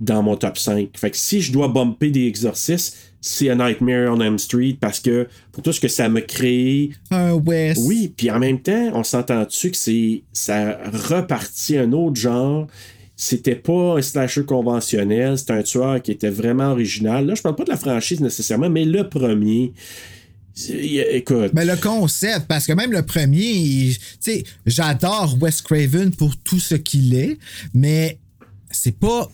dans 0.02 0.24
mon 0.24 0.36
top 0.36 0.58
5. 0.58 0.90
Fait 0.98 1.12
que 1.12 1.18
si 1.18 1.42
je 1.42 1.54
dois 1.54 1.68
bumper 1.70 2.10
des 2.10 2.26
exorcistes, 2.26 2.98
c'est 3.22 3.50
un 3.52 3.56
Nightmare 3.56 4.12
on 4.12 4.20
Elm 4.20 4.40
Street 4.40 4.76
parce 4.82 5.00
que 5.00 5.28
pour 5.52 5.62
tout 5.62 5.72
ce 5.72 5.80
que 5.80 5.88
ça 5.88 6.10
m'a 6.10 6.22
créé, 6.22 6.92
Un 7.12 7.34
West. 7.34 7.82
oui, 7.86 8.12
puis 8.18 8.32
en 8.32 8.40
même 8.40 8.60
temps, 8.60 8.92
on 8.96 9.04
s'entend-tu 9.04 9.70
que 9.72 9.78
c'est 9.78 10.24
ça 10.34 10.80
repartit 10.92 11.78
un 11.78 11.94
autre 11.94 12.20
genre. 12.20 12.68
C'était 13.16 13.56
pas 13.56 13.98
un 14.00 14.02
slasher 14.02 14.44
conventionnel, 14.44 15.38
c'était 15.38 15.54
un 15.54 15.62
tueur 15.62 16.02
qui 16.02 16.12
était 16.12 16.32
vraiment 16.32 16.72
original. 16.72 17.28
Là, 17.28 17.36
je 17.36 17.44
parle 17.44 17.56
pas 17.56 17.66
de 17.66 17.70
la 17.70 17.78
franchise 17.78 18.20
nécessairement, 18.20 18.70
mais 18.72 18.84
le 18.84 19.08
premier. 19.08 19.74
Écoute. 20.68 21.52
Mais 21.54 21.64
le 21.64 21.76
concept, 21.76 22.48
parce 22.48 22.66
que 22.66 22.74
même 22.74 22.92
le 22.92 23.04
premier, 23.06 23.92
tu 23.94 23.98
sais, 24.20 24.44
j'adore 24.66 25.38
Wes 25.40 25.62
Craven 25.62 26.12
pour 26.12 26.36
tout 26.38 26.60
ce 26.60 26.74
qu'il 26.76 27.14
est, 27.14 27.38
mais 27.76 28.18
c'est 28.72 28.98
pas. 28.98 29.30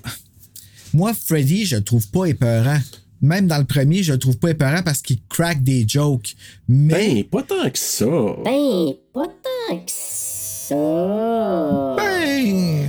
Moi, 0.94 1.14
Freddy, 1.14 1.66
je 1.66 1.78
le 1.78 1.84
trouve 1.84 2.08
pas 2.10 2.26
épeurant. 2.26 2.80
Même 3.22 3.48
dans 3.48 3.58
le 3.58 3.66
premier, 3.66 4.04
je 4.04 4.14
le 4.14 4.20
trouve 4.20 4.38
pas 4.38 4.52
épeurant 4.52 4.84
parce 4.84 5.02
qu'il 5.02 5.18
craque 5.28 5.64
des 5.64 5.86
jokes. 5.88 6.36
Mais. 6.68 6.94
Ben, 6.94 7.24
pas 7.24 7.42
tant 7.44 7.70
que 7.70 7.80
ça. 7.80 8.06
Ben, 8.06 8.94
pas 9.14 9.26
tant 9.26 9.78
que 9.78 9.92
ça. 9.92 10.76
Ben, 11.98 12.88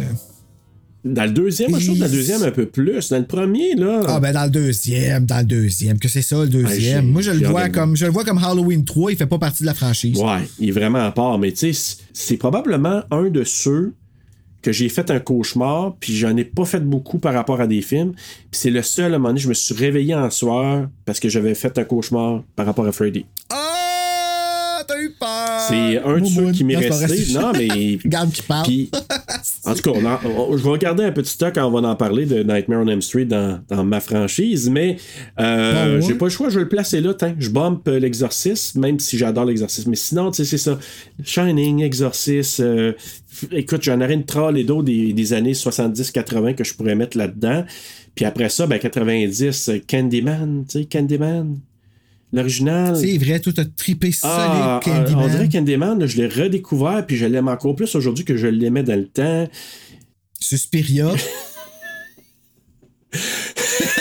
Dans 1.04 1.24
le 1.24 1.30
deuxième, 1.30 1.78
je 1.78 1.86
trouve 1.86 1.98
dans 1.98 2.04
le 2.06 2.10
deuxième 2.10 2.42
un 2.42 2.50
peu 2.50 2.66
plus. 2.66 3.08
Dans 3.08 3.18
le 3.18 3.26
premier, 3.26 3.74
là. 3.74 4.02
Ah 4.06 4.20
ben 4.20 4.32
dans 4.32 4.44
le 4.44 4.50
deuxième, 4.50 5.24
dans 5.24 5.38
le 5.38 5.44
deuxième, 5.44 5.98
que 5.98 6.08
c'est 6.08 6.22
ça 6.22 6.42
le 6.42 6.48
deuxième? 6.48 7.06
Moi 7.06 7.22
je 7.22 7.30
le 7.30 7.46
vois 7.46 7.68
comme 7.70 7.96
je 7.96 8.04
le 8.04 8.10
vois 8.10 8.24
comme 8.24 8.38
Halloween 8.38 8.84
3, 8.84 9.12
il 9.12 9.16
fait 9.16 9.26
pas 9.26 9.38
partie 9.38 9.62
de 9.62 9.66
la 9.66 9.74
franchise. 9.74 10.18
Ouais, 10.18 10.46
il 10.58 10.68
est 10.68 10.72
vraiment 10.72 11.06
à 11.06 11.12
part. 11.12 11.38
Mais 11.38 11.52
tu 11.52 11.72
sais, 11.72 11.96
c'est 12.12 12.36
probablement 12.36 13.02
un 13.10 13.30
de 13.30 13.44
ceux 13.44 13.94
que 14.62 14.72
j'ai 14.72 14.88
fait 14.88 15.10
un 15.10 15.20
cauchemar, 15.20 15.94
puis 16.00 16.16
j'en 16.16 16.36
ai 16.36 16.44
pas 16.44 16.64
fait 16.64 16.80
beaucoup 16.80 17.18
par 17.18 17.34
rapport 17.34 17.60
à 17.60 17.66
des 17.66 17.82
films. 17.82 18.12
Puis 18.12 18.60
c'est 18.60 18.70
le 18.70 18.82
seul, 18.82 19.12
à 19.12 19.16
un 19.16 19.18
moment 19.18 19.28
donné, 19.28 19.40
je 19.40 19.48
me 19.48 19.54
suis 19.54 19.74
réveillé 19.74 20.14
en 20.14 20.30
soir 20.30 20.88
parce 21.04 21.20
que 21.20 21.28
j'avais 21.28 21.54
fait 21.54 21.78
un 21.78 21.84
cauchemar 21.84 22.42
par 22.56 22.66
rapport 22.66 22.86
à 22.86 22.92
Freddy. 22.92 23.26
Ah, 23.50 24.82
t'as 24.86 25.00
eu 25.00 25.14
peur. 25.18 25.57
C'est 25.68 25.98
un 25.98 26.20
de 26.20 26.24
ceux 26.26 26.52
qui 26.52 26.64
m'est 26.64 26.76
resté. 26.76 27.32
Non, 27.34 27.52
mais. 27.52 27.98
Regarde 28.04 28.32
qui 28.32 28.42
parle. 28.42 28.66
Puis, 28.66 28.90
en 29.64 29.74
tout 29.74 29.82
cas, 29.82 29.90
on 29.94 30.04
en- 30.04 30.18
on- 30.52 30.56
je 30.56 30.62
vais 30.62 30.70
regarder 30.70 31.04
un 31.04 31.12
petit 31.12 31.30
stock 31.32 31.54
quand 31.54 31.66
on 31.66 31.80
va 31.80 31.88
en 31.88 31.96
parler 31.96 32.26
de 32.26 32.42
Nightmare 32.42 32.80
on 32.82 32.88
Elm 32.88 33.02
Street 33.02 33.24
dans, 33.26 33.60
dans 33.68 33.84
ma 33.84 34.00
franchise, 34.00 34.68
mais 34.70 34.96
euh, 35.40 35.98
Bon, 35.98 36.00
ouais. 36.02 36.08
j'ai 36.08 36.14
pas 36.14 36.26
le 36.26 36.30
choix, 36.30 36.48
je 36.48 36.56
vais 36.56 36.62
le 36.64 36.68
placer 36.68 37.00
là. 37.00 37.14
Tiens, 37.14 37.34
je 37.38 37.50
bump 37.50 37.86
euh, 37.88 37.98
l'exorciste, 37.98 38.76
même 38.76 38.98
si 38.98 39.18
j'adore 39.18 39.44
l'exorciste. 39.44 39.86
Mais 39.86 39.96
sinon, 39.96 40.30
tu 40.30 40.38
sais, 40.38 40.44
c'est 40.44 40.58
ça. 40.58 40.78
Shining, 41.22 41.82
exorciste. 41.82 42.60
euh, 42.60 42.92
écoute, 43.52 43.82
j'en 43.82 44.00
aurais 44.00 44.14
une 44.14 44.24
troll 44.24 44.58
et 44.58 44.64
d'autres 44.64 44.84
des, 44.84 45.12
des 45.12 45.32
années 45.32 45.52
70-80 45.52 46.54
que 46.54 46.64
je 46.64 46.74
pourrais 46.74 46.94
mettre 46.94 47.16
là-dedans. 47.18 47.64
Puis 48.14 48.24
après 48.24 48.48
ça, 48.48 48.66
ben 48.66 48.78
90, 48.78 49.68
euh, 49.68 49.78
Candyman, 49.86 50.64
tu 50.68 50.80
sais, 50.80 50.84
Candyman. 50.86 51.58
L'original. 52.32 52.96
C'est 52.96 53.16
vrai, 53.18 53.40
tout 53.40 53.54
a 53.56 53.64
trippé 53.64 54.12
solide 54.12 54.34
Ah, 54.36 54.80
Candyman. 54.84 55.24
on 55.24 55.28
dirait 55.28 55.48
Candyman, 55.48 56.06
je 56.06 56.16
l'ai 56.18 56.26
redécouvert, 56.28 57.06
puis 57.06 57.16
je 57.16 57.24
l'aime 57.26 57.48
encore 57.48 57.74
plus 57.74 57.94
aujourd'hui 57.94 58.24
que 58.24 58.36
je 58.36 58.46
l'aimais 58.46 58.82
dans 58.82 58.98
le 58.98 59.06
temps. 59.08 59.48
Suspiria. 60.38 61.10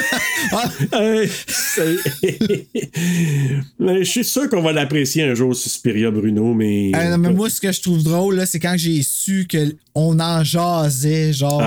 Mais 3.80 4.04
je 4.04 4.10
suis 4.10 4.24
sûr 4.24 4.50
qu'on 4.50 4.62
va 4.62 4.72
l'apprécier 4.74 5.24
un 5.24 5.34
jour, 5.34 5.56
Suspiria 5.56 6.12
Bruno, 6.12 6.54
mais. 6.54 6.92
Non, 6.94 7.18
mais 7.18 7.32
moi, 7.32 7.50
ce 7.50 7.60
que 7.62 7.72
je 7.72 7.82
trouve 7.82 8.04
drôle, 8.04 8.36
là, 8.36 8.46
c'est 8.46 8.60
quand 8.60 8.76
j'ai 8.78 9.02
su 9.04 9.48
qu'on 9.50 10.20
en 10.20 10.44
jasait, 10.44 11.34
genre, 11.34 11.62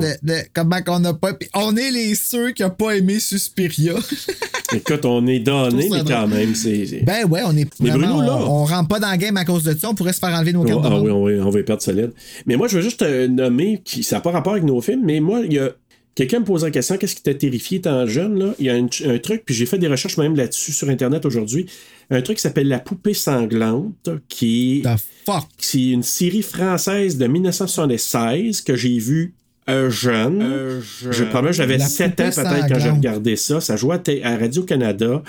de, 0.00 0.26
de- 0.26 0.42
comment 0.54 0.82
qu'on 0.82 1.00
n'a 1.00 1.14
pas. 1.14 1.34
puis 1.34 1.48
on 1.54 1.76
est 1.76 1.90
les 1.90 2.14
ceux 2.14 2.52
qui 2.52 2.62
n'ont 2.62 2.70
pas 2.70 2.96
aimé 2.96 3.18
Suspiria. 3.20 3.94
Écoute, 4.74 5.04
on 5.04 5.26
est 5.28 5.38
donné, 5.38 5.88
mais 5.90 6.02
quand 6.06 6.26
même, 6.26 6.54
c'est. 6.54 7.02
ben 7.04 7.24
ouais, 7.28 7.42
on 7.46 7.56
est 7.56 7.68
Mais 7.80 7.90
vraiment. 7.90 8.16
Bruno, 8.16 8.22
là- 8.22 8.36
on, 8.46 8.62
on 8.62 8.64
rentre 8.64 8.88
pas 8.88 8.98
dans 8.98 9.10
le 9.12 9.16
game 9.16 9.36
à 9.36 9.44
cause 9.44 9.62
de 9.62 9.76
ça, 9.78 9.88
on 9.90 9.94
pourrait 9.94 10.12
se 10.12 10.18
faire 10.18 10.30
enlever 10.34 10.52
nos 10.52 10.64
cartes 10.64 10.80
ah 10.84 11.00
oui, 11.00 11.10
on 11.10 11.24
va, 11.24 11.46
on 11.46 11.50
va 11.50 11.60
y 11.60 11.62
perdre 11.62 11.82
solide. 11.82 12.12
Mais 12.46 12.56
moi, 12.56 12.66
je 12.66 12.76
veux 12.76 12.82
juste 12.82 13.00
te 13.00 13.26
nommer, 13.26 13.80
qui, 13.84 14.02
ça 14.02 14.16
n'a 14.16 14.20
pas 14.22 14.32
rapport 14.32 14.52
avec 14.54 14.64
nos 14.64 14.80
films, 14.80 15.02
mais 15.04 15.20
moi, 15.20 15.40
il 15.44 15.52
y 15.52 15.58
a. 15.58 15.70
Quelqu'un 16.16 16.40
me 16.40 16.46
pose 16.46 16.64
la 16.64 16.70
question, 16.70 16.96
qu'est-ce 16.96 17.14
qui 17.14 17.22
t'a 17.22 17.34
terrifié 17.34 17.76
étant 17.76 18.06
jeune, 18.06 18.38
là? 18.38 18.54
Il 18.58 18.64
y 18.64 18.70
a 18.70 18.74
un, 18.74 18.86
un 19.04 19.18
truc, 19.18 19.42
puis 19.44 19.54
j'ai 19.54 19.66
fait 19.66 19.76
des 19.76 19.86
recherches 19.86 20.16
même 20.16 20.34
là-dessus 20.34 20.72
sur 20.72 20.88
Internet 20.88 21.26
aujourd'hui. 21.26 21.66
Un 22.10 22.22
truc 22.22 22.38
qui 22.38 22.42
s'appelle 22.42 22.68
La 22.68 22.78
poupée 22.78 23.12
sanglante, 23.12 24.08
qui 24.26 24.78
est. 24.78 24.82
The 24.82 24.98
fuck? 25.26 25.44
C'est 25.58 25.88
une 25.88 26.02
série 26.02 26.40
française 26.40 27.18
de 27.18 27.26
1976 27.26 28.62
que 28.62 28.74
j'ai 28.76 28.98
vue 28.98 29.34
euh, 29.68 29.90
jeune. 29.90 30.80
Je 31.10 31.24
promets, 31.24 31.52
j'avais 31.52 31.76
La 31.76 31.86
7 31.86 32.20
ans 32.20 32.30
peut-être 32.30 32.68
quand 32.68 32.78
j'ai 32.78 32.90
regardé 32.90 33.36
ça. 33.36 33.60
Ça 33.60 33.76
jouait 33.76 34.00
à 34.24 34.36
Radio-Canada. 34.38 35.22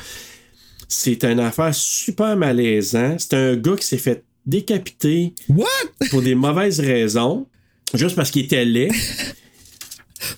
C'est 0.87 1.25
une 1.25 1.41
affaire 1.41 1.75
super 1.75 2.37
malaisant. 2.37 3.17
C'est 3.19 3.33
un 3.33 3.55
gars 3.57 3.75
qui 3.75 3.85
s'est 3.85 3.97
fait 3.97 4.23
décapiter 4.45 5.33
What? 5.49 5.65
pour 6.11 6.21
des 6.21 6.33
mauvaises 6.33 6.79
raisons, 6.79 7.45
juste 7.93 8.15
parce 8.15 8.31
qu'il 8.31 8.45
était 8.45 8.63
laid. 8.63 8.89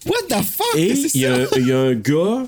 What 0.05 0.27
the 0.29 0.43
fuck? 0.43 0.75
Et 0.75 0.93
il 1.13 1.21
y, 1.21 1.25
a, 1.25 1.47
y 1.57 1.71
un 1.71 1.93
gars 1.93 2.45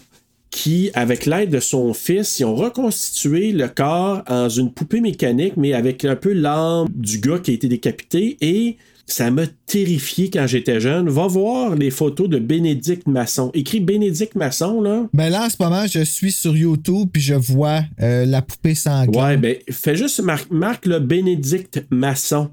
qui, 0.52 0.92
avec 0.94 1.26
l'aide 1.26 1.50
de 1.50 1.60
son 1.60 1.94
fils, 1.94 2.40
ils 2.40 2.46
ont 2.46 2.56
reconstitué 2.56 3.54
le 3.54 3.68
corps 3.70 4.22
en 4.28 4.50
une 4.50 4.72
poupée 4.72 5.02
mécanique, 5.02 5.54
mais 5.58 5.74
avec 5.74 6.06
un 6.06 6.16
peu 6.16 6.34
l'âme 6.34 6.88
du 6.94 7.20
gars 7.20 7.40
qui 7.40 7.52
a 7.52 7.54
été 7.54 7.68
décapité. 7.68 8.38
Et 8.42 8.78
ça 9.08 9.32
m'a 9.32 9.48
terrifié 9.66 10.30
quand 10.30 10.48
j'étais 10.48 10.80
jeune. 10.80 11.10
Va 11.10 11.28
voir 11.28 11.76
les 11.76 11.90
photos 11.90 12.30
de 12.30 12.38
Bénédicte 12.38 13.08
Masson. 13.08 13.50
Écrit 13.54 13.80
Bénédicte 13.80 14.36
Masson, 14.36 14.82
là. 14.82 15.08
Ben 15.14 15.30
là, 15.30 15.46
en 15.46 15.50
ce 15.50 15.56
moment, 15.60 15.86
je 15.88 16.04
suis 16.04 16.32
sur 16.32 16.56
YouTube 16.56 17.10
puis 17.12 17.22
je 17.22 17.34
vois 17.34 17.84
euh, 18.02 18.26
la 18.26 18.42
poupée 18.42 18.76
sanglante. 18.76 19.16
Ouais, 19.16 19.38
ben, 19.38 19.56
fais 19.70 19.96
juste 19.96 20.22
marque, 20.22 20.52
marque 20.52 20.86
le 20.86 21.00
Bénédicte 21.00 21.86
Masson 21.90 22.52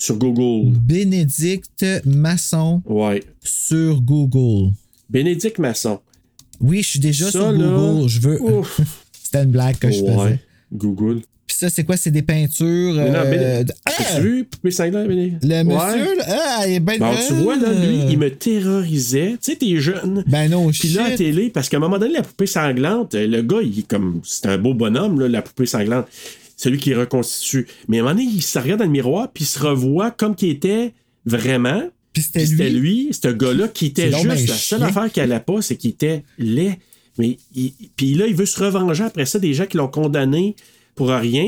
sur 0.00 0.16
Google. 0.16 0.72
Bénédicte 0.76 1.84
Masson 2.06 2.82
Ouais. 2.86 3.22
sur 3.44 4.00
Google. 4.00 4.72
Bénédicte 5.08 5.58
Masson. 5.58 6.00
Oui, 6.60 6.82
je 6.82 6.88
suis 6.88 6.98
déjà 6.98 7.26
Ça, 7.26 7.30
sur 7.32 7.52
là, 7.52 7.58
Google. 7.68 8.08
Je 8.08 8.20
veux. 8.20 8.38
C'était 9.22 9.44
une 9.44 9.50
blague 9.50 9.76
que 9.78 9.90
je 9.90 9.98
faisais. 10.04 10.40
Google. 10.72 11.20
Puis 11.46 11.56
ça, 11.56 11.68
c'est 11.68 11.84
quoi? 11.84 11.96
C'est 11.96 12.10
des 12.12 12.22
peintures. 12.22 12.94
Mais 12.94 13.10
non, 13.10 13.18
euh, 13.24 13.64
de- 13.64 13.72
Ah! 13.84 13.90
As-tu 13.98 14.22
vu 14.22 14.44
Poupée 14.44 14.70
sanglante, 14.70 15.08
Béné? 15.08 15.34
Le 15.42 15.48
Ouais. 15.48 15.64
monsieur, 15.64 16.16
là, 16.16 16.24
ah, 16.28 16.64
il 16.66 16.74
est 16.74 16.80
bien 16.80 16.98
Bon, 16.98 17.12
tu 17.26 17.34
vois, 17.34 17.56
là, 17.56 17.72
lui, 17.72 17.98
il 18.10 18.18
me 18.18 18.30
terrorisait. 18.30 19.32
Tu 19.32 19.52
sais, 19.52 19.56
t'es 19.56 19.76
jeune. 19.80 20.22
Ben 20.28 20.48
non, 20.50 20.70
Puis 20.70 20.88
là, 20.90 21.06
à 21.06 21.10
télé, 21.10 21.50
parce 21.50 21.68
qu'à 21.68 21.76
un 21.78 21.80
moment 21.80 21.98
donné, 21.98 22.14
la 22.14 22.22
poupée 22.22 22.46
sanglante, 22.46 23.14
le 23.14 23.42
gars, 23.42 23.58
il 23.62 23.80
est 23.80 23.86
comme. 23.88 24.20
C'est 24.24 24.46
un 24.46 24.58
beau 24.58 24.74
bonhomme, 24.74 25.18
là, 25.20 25.28
la 25.28 25.42
poupée 25.42 25.66
sanglante. 25.66 26.06
Celui 26.62 26.76
qui 26.78 26.92
reconstitue. 26.92 27.66
Mais 27.88 27.96
à 27.98 28.00
un 28.00 28.04
moment 28.04 28.14
donné, 28.16 28.28
il 28.30 28.42
se 28.42 28.58
regarde 28.58 28.80
dans 28.80 28.84
le 28.84 28.90
miroir, 28.90 29.32
puis 29.32 29.44
il 29.44 29.46
se 29.46 29.58
revoit 29.58 30.10
comme 30.10 30.34
qu'il 30.34 30.50
était 30.50 30.92
vraiment. 31.24 31.82
Puis 32.12 32.22
c'était 32.22 32.68
lui. 32.68 32.80
lui, 32.80 33.08
ce 33.14 33.28
gars-là, 33.28 33.68
qui 33.68 33.86
était 33.86 34.10
juste. 34.12 34.48
La 34.48 34.54
seule 34.54 34.82
affaire 34.82 35.10
qu'il 35.10 35.22
allait 35.22 35.40
pas, 35.40 35.62
c'est 35.62 35.76
qu'il 35.76 35.90
était 35.92 36.22
laid. 36.38 36.78
Mais 37.16 37.38
il- 37.54 37.72
puis 37.96 38.12
là, 38.14 38.26
il 38.26 38.34
veut 38.34 38.44
se 38.44 38.62
revenger 38.62 39.04
après 39.04 39.24
ça 39.24 39.38
des 39.38 39.54
gens 39.54 39.64
qui 39.64 39.78
l'ont 39.78 39.88
condamné 39.88 40.54
pour 40.96 41.08
rien. 41.08 41.46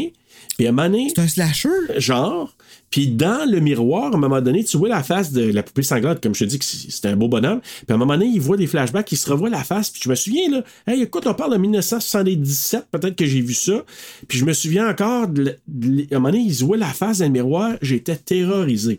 Puis 0.57 0.67
à 0.67 0.71
un 0.71 0.73
moment 0.73 0.89
donné, 0.89 1.09
C'est 1.15 1.21
un 1.21 1.29
slasher. 1.29 1.69
genre. 1.99 2.57
Puis 2.93 3.09
dans 3.09 3.51
le 3.51 3.59
miroir, 3.59 4.13
à 4.13 4.17
un 4.17 4.21
moment 4.21 4.41
donné, 4.41 4.63
tu 4.63 4.77
vois 4.77 4.89
la 4.91 5.03
face 5.03 5.33
de 5.33 5.43
la 5.51 5.63
poupée 5.65 5.83
sanglante, 5.83 6.23
comme 6.23 6.35
je 6.35 6.45
te 6.45 6.49
dis 6.51 6.59
que 6.61 6.65
c'est 6.65 7.07
un 7.07 7.17
beau 7.17 7.27
bonhomme. 7.27 7.61
Puis 7.61 7.87
à 7.89 7.95
un 7.95 7.97
moment 7.97 8.15
donné, 8.17 8.27
il 8.27 8.41
voit 8.41 8.57
des 8.57 8.67
flashbacks, 8.69 9.11
il 9.11 9.17
se 9.19 9.29
revoit 9.31 9.49
la 9.51 9.65
face. 9.65 9.91
Puis 9.91 10.03
je 10.05 10.09
me 10.11 10.15
souviens, 10.15 10.49
là, 10.51 10.63
hey, 10.87 11.03
écoute, 11.03 11.27
on 11.27 11.35
parle 11.35 11.53
de 11.53 11.57
1977, 11.59 12.87
peut-être 12.91 13.17
que 13.17 13.27
j'ai 13.27 13.41
vu 13.41 13.55
ça. 13.55 13.83
Puis 14.29 14.39
je 14.39 14.45
me 14.45 14.53
souviens 14.53 14.89
encore, 14.89 15.27
de, 15.29 15.49
à 15.49 15.55
un 16.17 16.19
moment 16.19 16.31
donné, 16.31 16.45
il 16.45 16.55
se 16.55 16.65
voit 16.65 16.77
la 16.77 16.87
face 16.93 17.19
dans 17.19 17.25
le 17.27 17.31
miroir, 17.33 17.73
j'étais 17.83 18.17
terrorisé. 18.17 18.99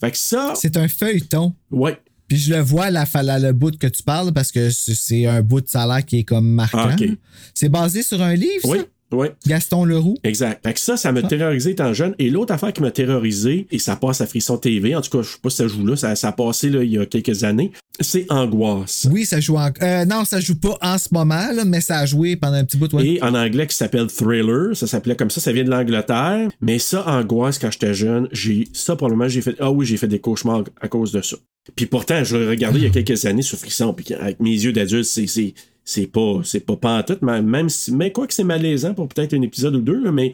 Fait 0.00 0.10
que 0.10 0.16
ça, 0.16 0.52
C'est 0.56 0.76
un 0.76 0.88
feuilleton. 0.88 1.54
ouais. 1.70 1.98
Puis 2.28 2.36
je 2.36 2.52
le 2.52 2.60
vois, 2.60 2.90
la, 2.90 3.06
la- 3.22 3.38
le 3.38 3.52
bout 3.54 3.74
que 3.78 3.86
tu 3.86 4.02
parles, 4.02 4.34
parce 4.34 4.52
que 4.52 4.68
c'est 4.68 5.24
un 5.24 5.40
bout 5.40 5.62
de 5.62 5.68
salaire 5.68 6.04
qui 6.04 6.18
est 6.18 6.24
comme 6.24 6.46
marquant. 6.46 6.90
Ah, 6.90 6.94
ok. 7.00 7.08
C'est 7.54 7.70
basé 7.70 8.02
sur 8.02 8.20
un 8.20 8.34
livre, 8.34 8.64
Oui, 8.64 8.78
ça? 8.80 8.84
Oui. 9.12 9.28
Gaston 9.46 9.84
Leroux. 9.84 10.16
Exact. 10.22 10.60
Fait 10.64 10.74
que 10.74 10.80
ça, 10.80 10.96
ça 10.96 11.12
m'a 11.12 11.22
terrorisé 11.22 11.70
étant 11.70 11.92
jeune. 11.92 12.14
Et 12.18 12.30
l'autre 12.30 12.52
affaire 12.52 12.72
qui 12.72 12.82
m'a 12.82 12.90
terrorisé, 12.90 13.66
et 13.70 13.78
ça 13.78 13.96
passe 13.96 14.20
à 14.20 14.26
Frisson 14.26 14.58
TV, 14.58 14.94
en 14.94 15.00
tout 15.00 15.10
cas, 15.10 15.22
je 15.22 15.32
sais 15.32 15.38
pas 15.42 15.50
si 15.50 15.56
ça 15.56 15.66
joue 15.68 15.86
là, 15.86 15.96
ça, 15.96 16.14
ça 16.14 16.28
a 16.28 16.32
passé 16.32 16.68
là, 16.70 16.82
il 16.82 16.92
y 16.92 16.98
a 16.98 17.06
quelques 17.06 17.44
années, 17.44 17.72
c'est 18.00 18.26
Angoisse. 18.30 19.06
Oui, 19.10 19.24
ça 19.24 19.40
joue 19.40 19.56
en... 19.56 19.70
euh, 19.82 20.04
non, 20.04 20.24
ça 20.24 20.40
joue 20.40 20.58
pas 20.58 20.76
en 20.82 20.98
ce 20.98 21.08
moment, 21.12 21.52
là, 21.52 21.64
mais 21.64 21.80
ça 21.80 21.98
a 21.98 22.06
joué 22.06 22.36
pendant 22.36 22.56
un 22.56 22.64
petit 22.64 22.76
bout. 22.76 22.92
Ouais. 22.92 23.06
Et 23.06 23.22
en 23.22 23.34
anglais 23.34 23.66
qui 23.66 23.76
s'appelle 23.76 24.08
Thriller, 24.08 24.76
ça 24.76 24.86
s'appelait 24.86 25.16
comme 25.16 25.30
ça, 25.30 25.40
ça 25.40 25.52
vient 25.52 25.64
de 25.64 25.70
l'Angleterre. 25.70 26.48
Mais 26.60 26.78
ça, 26.78 27.06
Angoisse, 27.08 27.58
quand 27.58 27.70
j'étais 27.70 27.94
jeune, 27.94 28.28
j'ai 28.32 28.68
ça 28.72 28.96
probablement 28.96 29.28
j'ai 29.28 29.40
fait. 29.42 29.56
Ah 29.58 29.70
oui, 29.70 29.86
j'ai 29.86 29.96
fait 29.96 30.08
des 30.08 30.20
cauchemars 30.20 30.64
à 30.80 30.88
cause 30.88 31.12
de 31.12 31.22
ça. 31.22 31.36
Puis 31.76 31.86
pourtant, 31.86 32.24
je 32.24 32.36
l'ai 32.36 32.48
regardé 32.48 32.78
il 32.78 32.84
y 32.84 32.86
a 32.86 32.90
quelques 32.90 33.24
années 33.26 33.42
sur 33.42 33.58
Frisson, 33.58 33.92
puis 33.92 34.14
avec 34.14 34.40
mes 34.40 34.50
yeux 34.50 34.72
d'adulte, 34.72 35.04
c'est. 35.04 35.54
C'est 35.90 36.02
c'est 36.02 36.06
pas 36.06 36.40
c'est 36.44 36.60
pas 36.60 36.76
pantoute, 36.76 37.22
mais 37.22 37.40
même 37.40 37.70
si 37.70 37.92
mais 37.92 38.12
quoi 38.12 38.26
que 38.26 38.34
c'est 38.34 38.44
malaisant 38.44 38.92
pour 38.92 39.08
peut-être 39.08 39.32
un 39.32 39.40
épisode 39.40 39.74
ou 39.76 39.80
deux 39.80 40.04
là, 40.04 40.12
mais 40.12 40.32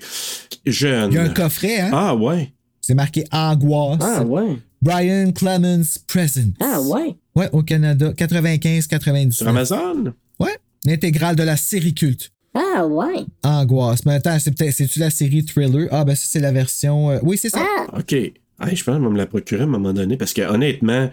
jeune. 0.66 1.12
Il 1.12 1.14
y 1.14 1.18
a 1.18 1.22
un 1.22 1.28
coffret, 1.28 1.78
hein? 1.80 1.90
Ah 1.92 2.14
ouais. 2.16 2.52
C'est 2.80 2.94
marqué 2.94 3.24
Angoisse. 3.30 4.00
Ah 4.02 4.24
ouais. 4.24 4.56
Brian 4.82 5.30
Clemens 5.32 5.98
Present. 6.08 6.50
Ah 6.60 6.80
ouais. 6.82 7.14
Ouais, 7.36 7.48
au 7.52 7.62
Canada, 7.62 8.12
95-97. 8.12 9.30
Sur 9.32 9.48
Amazon? 9.48 10.12
Ouais, 10.40 10.56
l'intégrale 10.84 11.36
de 11.36 11.42
la 11.44 11.56
série 11.56 11.94
culte. 11.94 12.30
Ah 12.54 12.86
ouais. 12.86 13.24
Angoisse. 13.42 14.04
Mais 14.06 14.14
attends, 14.14 14.38
c'est 14.38 14.50
peut-être, 14.56 14.74
c'est-tu 14.74 14.98
la 14.98 15.10
série 15.10 15.44
Thriller? 15.44 15.88
Ah, 15.90 16.04
ben 16.04 16.14
ça, 16.14 16.26
c'est 16.28 16.40
la 16.40 16.52
version. 16.52 17.10
euh, 17.10 17.18
Oui, 17.22 17.38
c'est 17.38 17.48
ça. 17.50 17.64
Ah. 17.92 17.98
OK. 17.98 18.14
Hey, 18.60 18.76
je 18.76 18.84
pense 18.84 18.94
que 18.96 19.00
je 19.00 19.06
vais 19.06 19.12
me 19.12 19.18
la 19.18 19.26
procurer 19.26 19.62
à 19.62 19.64
un 19.64 19.68
moment 19.68 19.92
donné 19.92 20.16
parce 20.16 20.32
que 20.32 20.42
honnêtement, 20.42 21.10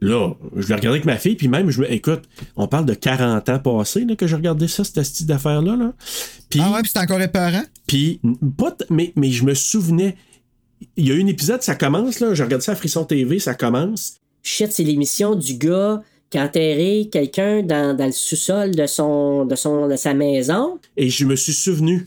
là, 0.00 0.32
je 0.54 0.68
l'ai 0.68 0.74
regardé 0.74 0.98
avec 0.98 1.04
ma 1.04 1.16
fille, 1.16 1.34
puis 1.34 1.48
même, 1.48 1.68
je 1.70 1.80
me. 1.80 1.92
Écoute, 1.92 2.22
on 2.56 2.68
parle 2.68 2.86
de 2.86 2.94
40 2.94 3.48
ans 3.48 3.58
passés 3.58 4.04
là, 4.04 4.14
que 4.14 4.26
j'ai 4.28 4.36
regardé 4.36 4.68
ça, 4.68 4.84
cette 4.84 5.02
style 5.02 5.26
d'affaires-là. 5.26 5.74
Là. 5.76 5.92
Puis, 6.48 6.60
Ah 6.62 6.72
ouais, 6.72 6.82
puis 6.82 6.90
c'est 6.94 7.00
encore 7.00 7.20
épeurant? 7.20 7.64
puis 7.86 8.20
pas 8.56 8.76
mais, 8.90 9.12
mais 9.16 9.30
je 9.30 9.44
me 9.44 9.54
souvenais. 9.54 10.16
Il 10.96 11.08
y 11.08 11.10
a 11.10 11.14
eu 11.14 11.22
un 11.22 11.26
épisode, 11.26 11.62
ça 11.62 11.74
commence, 11.74 12.20
là. 12.20 12.32
Je 12.34 12.42
regarde 12.42 12.62
ça 12.62 12.72
à 12.72 12.76
Frisson 12.76 13.04
TV, 13.04 13.38
ça 13.38 13.54
commence. 13.54 14.14
Shit, 14.42 14.70
c'est 14.72 14.84
l'émission 14.84 15.34
du 15.34 15.54
gars 15.54 16.02
qui 16.30 16.38
a 16.38 16.44
enterré 16.44 17.08
quelqu'un 17.10 17.62
dans, 17.62 17.96
dans 17.96 18.06
le 18.06 18.12
sous-sol 18.12 18.72
de 18.74 18.86
son, 18.86 19.46
de 19.46 19.54
son 19.56 19.88
de 19.88 19.96
sa 19.96 20.14
maison. 20.14 20.78
Et 20.96 21.08
je 21.08 21.24
me 21.24 21.36
suis 21.36 21.52
souvenu. 21.54 22.06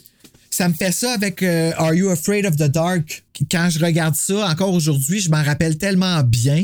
Ça 0.57 0.67
me 0.67 0.73
fait 0.73 0.91
ça 0.91 1.13
avec 1.13 1.43
euh, 1.43 1.71
Are 1.77 1.93
You 1.93 2.09
Afraid 2.09 2.47
of 2.47 2.55
the 2.55 2.63
Dark? 2.63 3.23
Quand 3.51 3.69
je 3.69 3.77
regarde 3.77 4.15
ça, 4.15 4.49
encore 4.49 4.73
aujourd'hui, 4.73 5.19
je 5.19 5.29
m'en 5.29 5.43
rappelle 5.43 5.77
tellement 5.77 6.23
bien, 6.23 6.63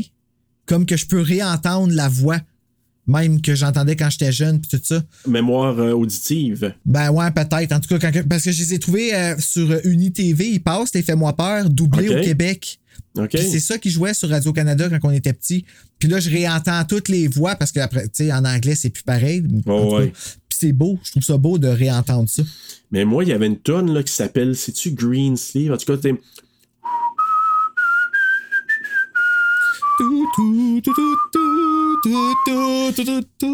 comme 0.66 0.84
que 0.84 0.96
je 0.96 1.06
peux 1.06 1.20
réentendre 1.20 1.94
la 1.94 2.08
voix, 2.08 2.40
même 3.06 3.40
que 3.40 3.54
j'entendais 3.54 3.94
quand 3.94 4.10
j'étais 4.10 4.32
jeune, 4.32 4.60
puis 4.60 4.68
tout 4.68 4.84
ça. 4.84 5.00
Mémoire 5.28 5.78
euh, 5.78 5.92
auditive. 5.92 6.74
Ben 6.84 7.12
ouais, 7.12 7.30
peut-être. 7.30 7.70
En 7.70 7.78
tout 7.78 7.96
cas, 7.96 8.10
quand 8.10 8.28
parce 8.28 8.42
que 8.42 8.50
je 8.50 8.64
les 8.64 8.74
ai 8.74 8.78
trouvés 8.80 9.14
euh, 9.14 9.36
sur 9.38 9.70
euh, 9.70 9.78
UniTV, 9.84 10.48
ils 10.48 10.60
passent, 10.60 10.92
les 10.92 11.02
Fais-moi 11.02 11.32
peur, 11.36 11.70
doublés 11.70 12.08
Ok. 12.08 12.16
au 12.16 12.20
Québec. 12.20 12.80
C'est 13.30 13.60
ça 13.60 13.78
qui 13.78 13.90
jouait 13.90 14.14
sur 14.14 14.28
Radio-Canada 14.28 14.88
quand 14.88 15.08
on 15.08 15.12
était 15.12 15.32
petit. 15.32 15.64
Puis 16.00 16.08
là, 16.08 16.18
je 16.18 16.30
réentends 16.30 16.84
toutes 16.84 17.08
les 17.08 17.28
voix 17.28 17.54
parce 17.54 17.70
que 17.70 17.78
après, 17.78 18.08
tu 18.08 18.24
sais, 18.24 18.32
en 18.32 18.44
anglais, 18.44 18.74
c'est 18.74 18.90
plus 18.90 19.04
pareil. 19.04 19.44
Oh, 19.66 19.98
ouais. 19.98 20.12
Puis 20.58 20.68
c'est 20.68 20.72
beau. 20.72 20.98
Je 21.02 21.10
trouve 21.10 21.22
ça 21.22 21.36
beau 21.36 21.58
de 21.58 21.66
réentendre 21.68 22.28
ça. 22.28 22.42
Mais 22.92 23.04
moi, 23.04 23.24
il 23.24 23.30
y 23.30 23.32
avait 23.32 23.46
une 23.46 23.58
tonne 23.58 23.92
là, 23.92 24.02
qui 24.02 24.12
s'appelle, 24.12 24.54
sais-tu 24.54 24.92
Green 24.92 25.36
Sleeve? 25.36 25.72
En 25.72 25.76
tout 25.76 25.86
cas, 25.86 25.96
t'es- 25.96 26.14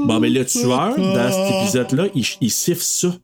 Bon, 0.06 0.20
mais 0.20 0.30
le 0.30 0.44
tueur, 0.44 0.96
dans 0.96 1.30
cet 1.32 1.62
épisode-là, 1.62 2.08
il, 2.14 2.24
il 2.40 2.50
siffle 2.50 2.82
ça. 2.82 3.16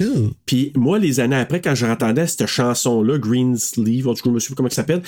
Ouh. 0.00 0.30
Puis 0.44 0.72
moi, 0.74 0.98
les 0.98 1.20
années 1.20 1.36
après, 1.36 1.60
quand 1.60 1.74
j'entendais 1.74 2.26
cette 2.26 2.46
chanson-là, 2.46 3.18
Green 3.18 3.56
Sleeve, 3.56 4.08
en 4.08 4.14
tout 4.14 4.22
cas, 4.24 4.30
je 4.30 4.34
me 4.34 4.38
souviens 4.40 4.56
comment 4.56 4.68
ça 4.68 4.76
s'appelle, 4.76 5.02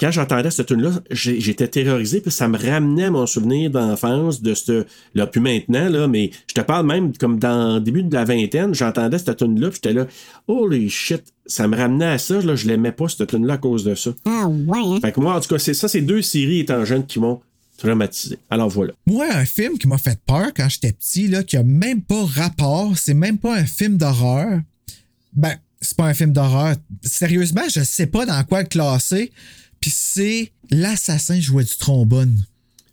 quand 0.00 0.10
j'entendais 0.10 0.50
cette 0.50 0.66
tune 0.66 0.82
là 0.82 0.90
j'étais 1.10 1.68
terrorisé, 1.68 2.20
puis 2.20 2.30
ça 2.30 2.48
me 2.48 2.56
ramenait 2.56 3.04
à 3.04 3.10
mon 3.10 3.26
souvenir 3.26 3.70
d'enfance 3.70 4.42
de 4.42 4.54
ce. 4.54 4.86
Là, 5.14 5.26
plus 5.26 5.40
maintenant, 5.40 5.88
là, 5.88 6.06
mais 6.06 6.30
je 6.48 6.54
te 6.54 6.60
parle 6.60 6.86
même 6.86 7.16
comme 7.16 7.38
dans 7.38 7.74
le 7.74 7.80
début 7.80 8.02
de 8.02 8.14
la 8.14 8.24
vingtaine, 8.24 8.74
j'entendais 8.74 9.18
cette 9.18 9.36
tune 9.36 9.60
là 9.60 9.68
puis 9.68 9.80
j'étais 9.82 9.94
là, 9.94 10.06
holy 10.46 10.88
shit, 10.88 11.22
ça 11.46 11.66
me 11.66 11.76
ramenait 11.76 12.06
à 12.06 12.18
ça, 12.18 12.40
là, 12.40 12.54
je 12.54 12.66
l'aimais 12.66 12.92
pas, 12.92 13.08
cette 13.08 13.28
tune 13.28 13.46
là 13.46 13.54
à 13.54 13.58
cause 13.58 13.84
de 13.84 13.94
ça. 13.94 14.10
Ah 14.24 14.46
ouais, 14.46 14.78
hein? 14.78 14.98
Fait 15.00 15.12
que 15.12 15.20
moi, 15.20 15.34
en 15.34 15.40
tout 15.40 15.48
cas, 15.48 15.58
c'est 15.58 15.74
ça, 15.74 15.88
c'est 15.88 16.02
deux 16.02 16.22
séries 16.22 16.60
étant 16.60 16.84
jeune 16.84 17.04
qui 17.04 17.18
m'ont 17.18 17.40
traumatisé. 17.78 18.38
Alors 18.50 18.68
voilà. 18.68 18.92
Moi, 19.06 19.26
un 19.32 19.44
film 19.44 19.78
qui 19.78 19.88
m'a 19.88 19.98
fait 19.98 20.18
peur 20.26 20.48
quand 20.54 20.68
j'étais 20.68 20.92
petit, 20.92 21.28
là, 21.28 21.42
qui 21.42 21.56
a 21.56 21.62
même 21.62 22.02
pas 22.02 22.24
rapport, 22.24 22.96
c'est 22.98 23.14
même 23.14 23.38
pas 23.38 23.56
un 23.56 23.64
film 23.64 23.96
d'horreur. 23.96 24.60
Ben, 25.32 25.54
c'est 25.80 25.96
pas 25.96 26.06
un 26.06 26.14
film 26.14 26.32
d'horreur. 26.32 26.74
Sérieusement, 27.02 27.62
je 27.72 27.80
sais 27.80 28.06
pas 28.06 28.26
dans 28.26 28.42
quoi 28.44 28.62
le 28.62 28.68
classer. 28.68 29.30
Puis 29.80 29.90
c'est 29.94 30.52
L'assassin 30.70 31.40
jouait 31.40 31.64
du 31.64 31.76
trombone. 31.76 32.44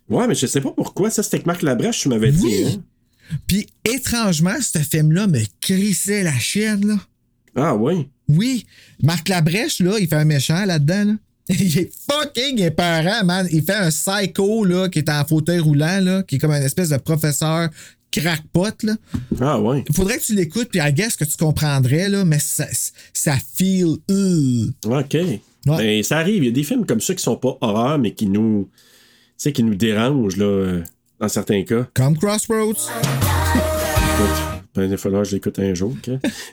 Ouais, 0.08 0.26
mais 0.26 0.34
je 0.34 0.46
sais 0.46 0.60
pas 0.60 0.70
pourquoi, 0.70 1.10
ça, 1.10 1.22
c'était 1.22 1.40
que 1.40 1.46
Marc 1.46 1.62
Labrèche, 1.62 2.00
tu 2.00 2.08
m'avais 2.08 2.32
dit. 2.32 2.44
Oui. 2.44 2.64
hein. 2.66 2.82
Puis 3.46 3.66
étrangement, 3.84 4.54
ce 4.60 4.78
film-là 4.78 5.26
me 5.26 5.40
crissait 5.60 6.22
la 6.22 6.38
chienne, 6.38 6.86
là. 6.86 6.96
Ah, 7.56 7.74
ouais. 7.74 8.08
Oui, 8.28 8.66
Marc 9.02 9.28
Labrèche, 9.28 9.80
là, 9.80 9.98
il 9.98 10.06
fait 10.08 10.16
un 10.16 10.24
méchant 10.24 10.64
là-dedans, 10.64 11.04
là. 11.04 11.12
Il 11.48 11.78
est 11.78 11.92
fucking 12.10 12.60
épeurant, 12.60 13.24
man. 13.24 13.46
Il 13.52 13.62
fait 13.62 13.74
un 13.74 13.90
psycho, 13.90 14.64
là, 14.64 14.88
qui 14.88 14.98
est 14.98 15.08
en 15.08 15.24
fauteuil 15.24 15.60
roulant, 15.60 16.00
là, 16.00 16.22
qui 16.24 16.36
est 16.36 16.38
comme 16.38 16.50
une 16.52 16.62
espèce 16.62 16.88
de 16.88 16.96
professeur 16.96 17.68
crackpot, 18.10 18.82
là. 18.82 18.96
Ah, 19.40 19.60
ouais. 19.60 19.84
Il 19.88 19.94
faudrait 19.94 20.18
que 20.18 20.24
tu 20.24 20.34
l'écoutes, 20.34 20.68
puis 20.70 20.80
I 20.82 20.92
guess 20.92 21.16
que 21.16 21.24
tu 21.24 21.36
comprendrais, 21.36 22.08
là, 22.08 22.24
mais 22.24 22.38
ça, 22.40 22.66
ça 23.12 23.36
feel... 23.56 23.96
euh. 24.10 24.66
OK. 24.86 25.16
Mais 25.78 26.02
ça 26.02 26.18
arrive. 26.18 26.42
Il 26.42 26.46
y 26.46 26.48
a 26.48 26.52
des 26.52 26.62
films 26.62 26.86
comme 26.86 27.00
ça 27.00 27.14
qui 27.14 27.22
sont 27.22 27.36
pas 27.36 27.56
horreur, 27.60 27.98
mais 27.98 28.12
qui 28.12 28.26
nous. 28.26 28.68
Tu 28.72 28.78
sais, 29.38 29.52
qui 29.52 29.62
nous 29.62 29.74
dérangent, 29.74 30.36
là, 30.36 30.44
euh, 30.46 30.82
dans 31.20 31.28
certains 31.28 31.62
cas. 31.64 31.86
Comme 31.94 32.16
Crossroads. 32.16 32.70
Écoute, 32.70 34.42
ben, 34.74 34.90
il 34.90 34.96
falloir 34.96 35.22
que 35.22 35.28
je 35.28 35.34
l'écoute 35.34 35.58
un 35.58 35.74
jour. 35.74 35.94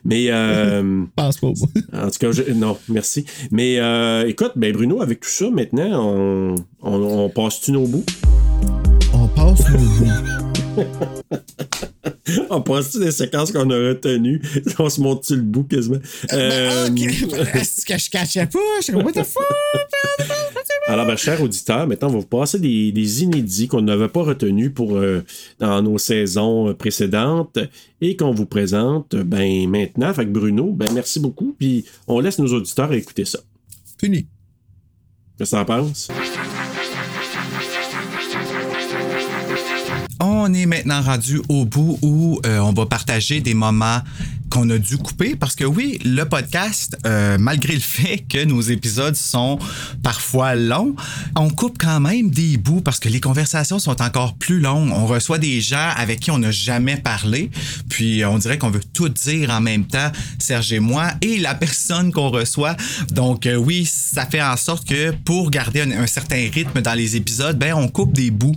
Mais. 0.04 0.26
Euh, 0.30 1.04
Pense 1.16 1.38
pas. 1.38 1.48
en 1.48 2.10
tout 2.10 2.20
cas, 2.20 2.32
je- 2.32 2.52
non, 2.54 2.78
merci. 2.90 3.26
Mais 3.52 3.80
euh, 3.80 4.28
écoute, 4.28 4.54
ben 4.56 4.74
Bruno, 4.74 5.02
avec 5.02 5.22
tout 5.22 5.30
ça, 5.30 5.50
maintenant, 5.50 6.10
on, 6.10 6.56
on, 6.82 6.94
on 7.26 7.30
passe-tu 7.30 7.72
nos 7.72 7.86
bouts? 7.88 8.06
On 9.14 9.28
passe 9.28 9.62
nos 9.70 9.80
bouts. 9.80 10.84
on 12.50 12.62
passe-tu 12.62 13.00
des 13.00 13.12
séquences 13.12 13.52
qu'on 13.52 13.70
a 13.70 13.76
retenues? 13.90 14.42
On 14.80 14.90
se 14.90 15.02
monte-tu 15.02 15.36
le 15.36 15.42
bout 15.42 15.64
quasiment? 15.64 16.00
Euh, 16.32 16.88
Est-ce 17.54 17.86
que 17.86 17.98
je 17.98 18.10
cachais 18.10 18.46
pas? 18.46 18.60
Je 18.80 18.84
suis 18.84 18.96
what 18.96 19.12
the 19.12 19.24
fuck? 19.24 19.44
Alors, 20.88 21.06
ben, 21.06 21.16
chers 21.16 21.42
auditeurs, 21.42 21.88
maintenant, 21.88 22.10
on 22.10 22.14
va 22.14 22.20
vous 22.20 22.26
passer 22.26 22.60
des, 22.60 22.92
des 22.92 23.24
inédits 23.24 23.68
qu'on 23.68 23.82
n'avait 23.82 24.10
pas 24.10 24.24
retenus 24.24 24.72
pour, 24.74 24.98
euh, 24.98 25.24
dans 25.60 25.82
nos 25.82 25.98
saisons 25.98 26.74
précédentes 26.74 27.58
et 28.02 28.18
qu'on 28.18 28.34
vous 28.34 28.46
présente 28.46 29.16
ben, 29.16 29.70
maintenant. 29.70 30.14
Fait 30.14 30.26
que 30.26 30.32
Bruno, 30.32 30.72
ben, 30.72 30.90
merci 30.94 31.20
beaucoup. 31.20 31.56
Puis 31.58 31.86
on 32.08 32.20
laisse 32.20 32.38
nos 32.40 32.54
auditeurs 32.54 32.92
écouter 32.94 33.26
ça. 33.26 33.40
Fini. 34.00 34.28
Qu'est-ce 35.38 35.52
que 35.52 35.56
t'en 35.56 35.66
penses? 35.66 36.10
On 40.20 40.54
est 40.54 40.66
maintenant 40.66 41.02
rendu 41.02 41.42
au 41.50 41.66
bout 41.66 41.98
où 42.02 42.40
euh, 42.46 42.60
on 42.60 42.74
va 42.74 42.86
partager 42.86 43.42
des 43.42 43.54
moments 43.54 44.02
qu'on 44.54 44.70
a 44.70 44.78
dû 44.78 44.98
couper 44.98 45.36
parce 45.36 45.56
que 45.56 45.64
oui, 45.64 45.98
le 46.06 46.26
podcast, 46.26 46.96
euh, 47.08 47.38
malgré 47.40 47.74
le 47.74 47.80
fait 47.80 48.20
que 48.30 48.46
nos 48.46 48.62
épisodes 48.62 49.16
sont 49.16 49.58
parfois 50.04 50.54
longs, 50.54 50.96
on 51.36 51.50
coupe 51.50 51.80
quand 51.80 52.00
même 52.00 52.30
des 52.30 52.58
bouts 52.58 52.82
parce 52.82 53.00
que 53.00 53.10
les 53.10 53.20
conversations 53.20 53.80
sont 53.80 54.00
encore 54.00 54.36
plus 54.36 54.60
longues. 54.60 54.92
On 54.94 55.08
reçoit 55.08 55.40
des 55.40 55.60
gens 55.60 55.90
avec 55.98 56.20
qui 56.20 56.30
on 56.30 56.38
n'a 56.38 56.52
jamais 56.52 56.98
parlé, 56.98 57.50
puis 57.90 58.24
on 58.26 58.38
dirait 58.38 58.60
qu'on 58.60 58.70
veut 58.70 58.84
tout 58.94 59.10
dire 59.10 59.50
en 59.50 59.60
même 59.60 59.86
temps, 59.86 60.12
Serge 60.38 60.72
et 60.72 60.80
moi, 60.80 61.08
et 61.22 61.40
la 61.40 61.56
personne 61.56 62.12
qu'on 62.12 62.30
reçoit. 62.30 62.76
Donc 63.12 63.48
euh, 63.48 63.56
oui, 63.56 63.90
ça 63.92 64.28
fait 64.28 64.44
en 64.44 64.56
sorte 64.56 64.88
que 64.88 65.12
pour 65.26 65.50
garder 65.50 65.82
un, 65.82 65.92
un 65.92 66.08
certain 66.08 66.48
rythme 66.54 66.82
dans 66.82 66.94
les 66.94 67.16
épisodes, 67.16 67.58
ben 67.58 67.74
on 67.74 67.88
coupe 67.88 68.14
des 68.14 68.30
bouts. 68.30 68.56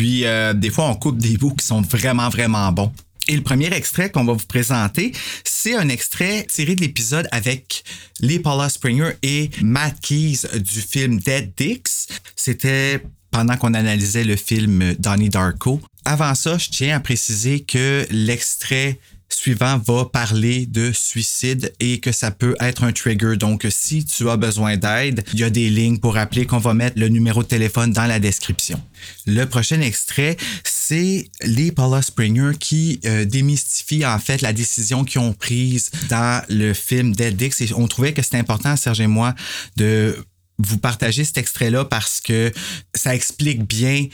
Puis 0.00 0.24
euh, 0.24 0.54
des 0.54 0.70
fois, 0.70 0.86
on 0.86 0.94
coupe 0.94 1.18
des 1.18 1.36
bouts 1.36 1.54
qui 1.54 1.66
sont 1.66 1.82
vraiment, 1.82 2.30
vraiment 2.30 2.72
bons. 2.72 2.90
Et 3.28 3.36
le 3.36 3.42
premier 3.42 3.70
extrait 3.70 4.08
qu'on 4.08 4.24
va 4.24 4.32
vous 4.32 4.46
présenter, 4.46 5.12
c'est 5.44 5.74
un 5.74 5.90
extrait 5.90 6.46
tiré 6.50 6.74
de 6.74 6.80
l'épisode 6.80 7.28
avec 7.32 7.84
Lee 8.20 8.38
Paula 8.38 8.70
Springer 8.70 9.10
et 9.22 9.50
Matt 9.60 10.00
Keys 10.00 10.58
du 10.58 10.80
film 10.80 11.20
Dead 11.20 11.52
Dicks. 11.54 12.08
C'était 12.34 13.02
pendant 13.30 13.58
qu'on 13.58 13.74
analysait 13.74 14.24
le 14.24 14.36
film 14.36 14.94
Donnie 14.98 15.28
Darko. 15.28 15.82
Avant 16.06 16.34
ça, 16.34 16.56
je 16.56 16.70
tiens 16.70 16.96
à 16.96 17.00
préciser 17.00 17.60
que 17.60 18.06
l'extrait 18.10 18.98
suivant 19.34 19.78
va 19.78 20.04
parler 20.04 20.66
de 20.66 20.92
suicide 20.92 21.72
et 21.80 22.00
que 22.00 22.12
ça 22.12 22.30
peut 22.30 22.56
être 22.60 22.84
un 22.84 22.92
trigger. 22.92 23.36
Donc, 23.36 23.66
si 23.70 24.04
tu 24.04 24.28
as 24.28 24.36
besoin 24.36 24.76
d'aide, 24.76 25.24
il 25.32 25.40
y 25.40 25.44
a 25.44 25.50
des 25.50 25.70
lignes 25.70 25.98
pour 25.98 26.16
appeler 26.16 26.46
qu'on 26.46 26.58
va 26.58 26.74
mettre 26.74 26.98
le 26.98 27.08
numéro 27.08 27.42
de 27.42 27.48
téléphone 27.48 27.92
dans 27.92 28.06
la 28.06 28.18
description. 28.18 28.80
Le 29.26 29.44
prochain 29.44 29.80
extrait, 29.80 30.36
c'est 30.64 31.30
les 31.42 31.72
Paula 31.72 32.02
Springer 32.02 32.52
qui 32.58 33.00
euh, 33.04 33.24
démystifie 33.24 34.04
en 34.04 34.18
fait 34.18 34.42
la 34.42 34.52
décision 34.52 35.04
qu'ils 35.04 35.20
ont 35.20 35.32
prise 35.32 35.90
dans 36.08 36.44
le 36.48 36.74
film 36.74 37.14
Dead 37.14 37.36
Dicks. 37.36 37.60
Et 37.60 37.72
on 37.74 37.86
trouvait 37.88 38.12
que 38.12 38.22
c'était 38.22 38.38
important, 38.38 38.76
Serge 38.76 39.00
et 39.00 39.06
moi, 39.06 39.34
de 39.76 40.16
vous 40.58 40.78
partager 40.78 41.24
cet 41.24 41.38
extrait-là 41.38 41.84
parce 41.84 42.20
que 42.20 42.52
ça 42.94 43.14
explique 43.14 43.64
bien, 43.64 44.06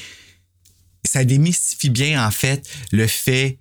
ça 1.05 1.25
démystifie 1.25 1.91
bien 1.91 2.25
en 2.25 2.31
fait 2.31 2.69
le 2.93 3.07
fait 3.07 3.59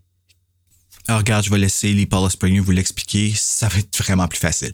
alors, 1.08 1.20
regarde, 1.20 1.45
je 1.45 1.51
vais 1.51 1.60
laisser 1.60 1.93
les 1.93 2.06
Paula 2.06 2.30
Springer 2.30 2.60
vous 2.60 2.72
l'expliquer. 2.72 3.34
Ça 3.36 3.68
va 3.68 3.78
être 3.78 3.95
vraiment 3.97 4.28
plus 4.28 4.39
facile. 4.39 4.74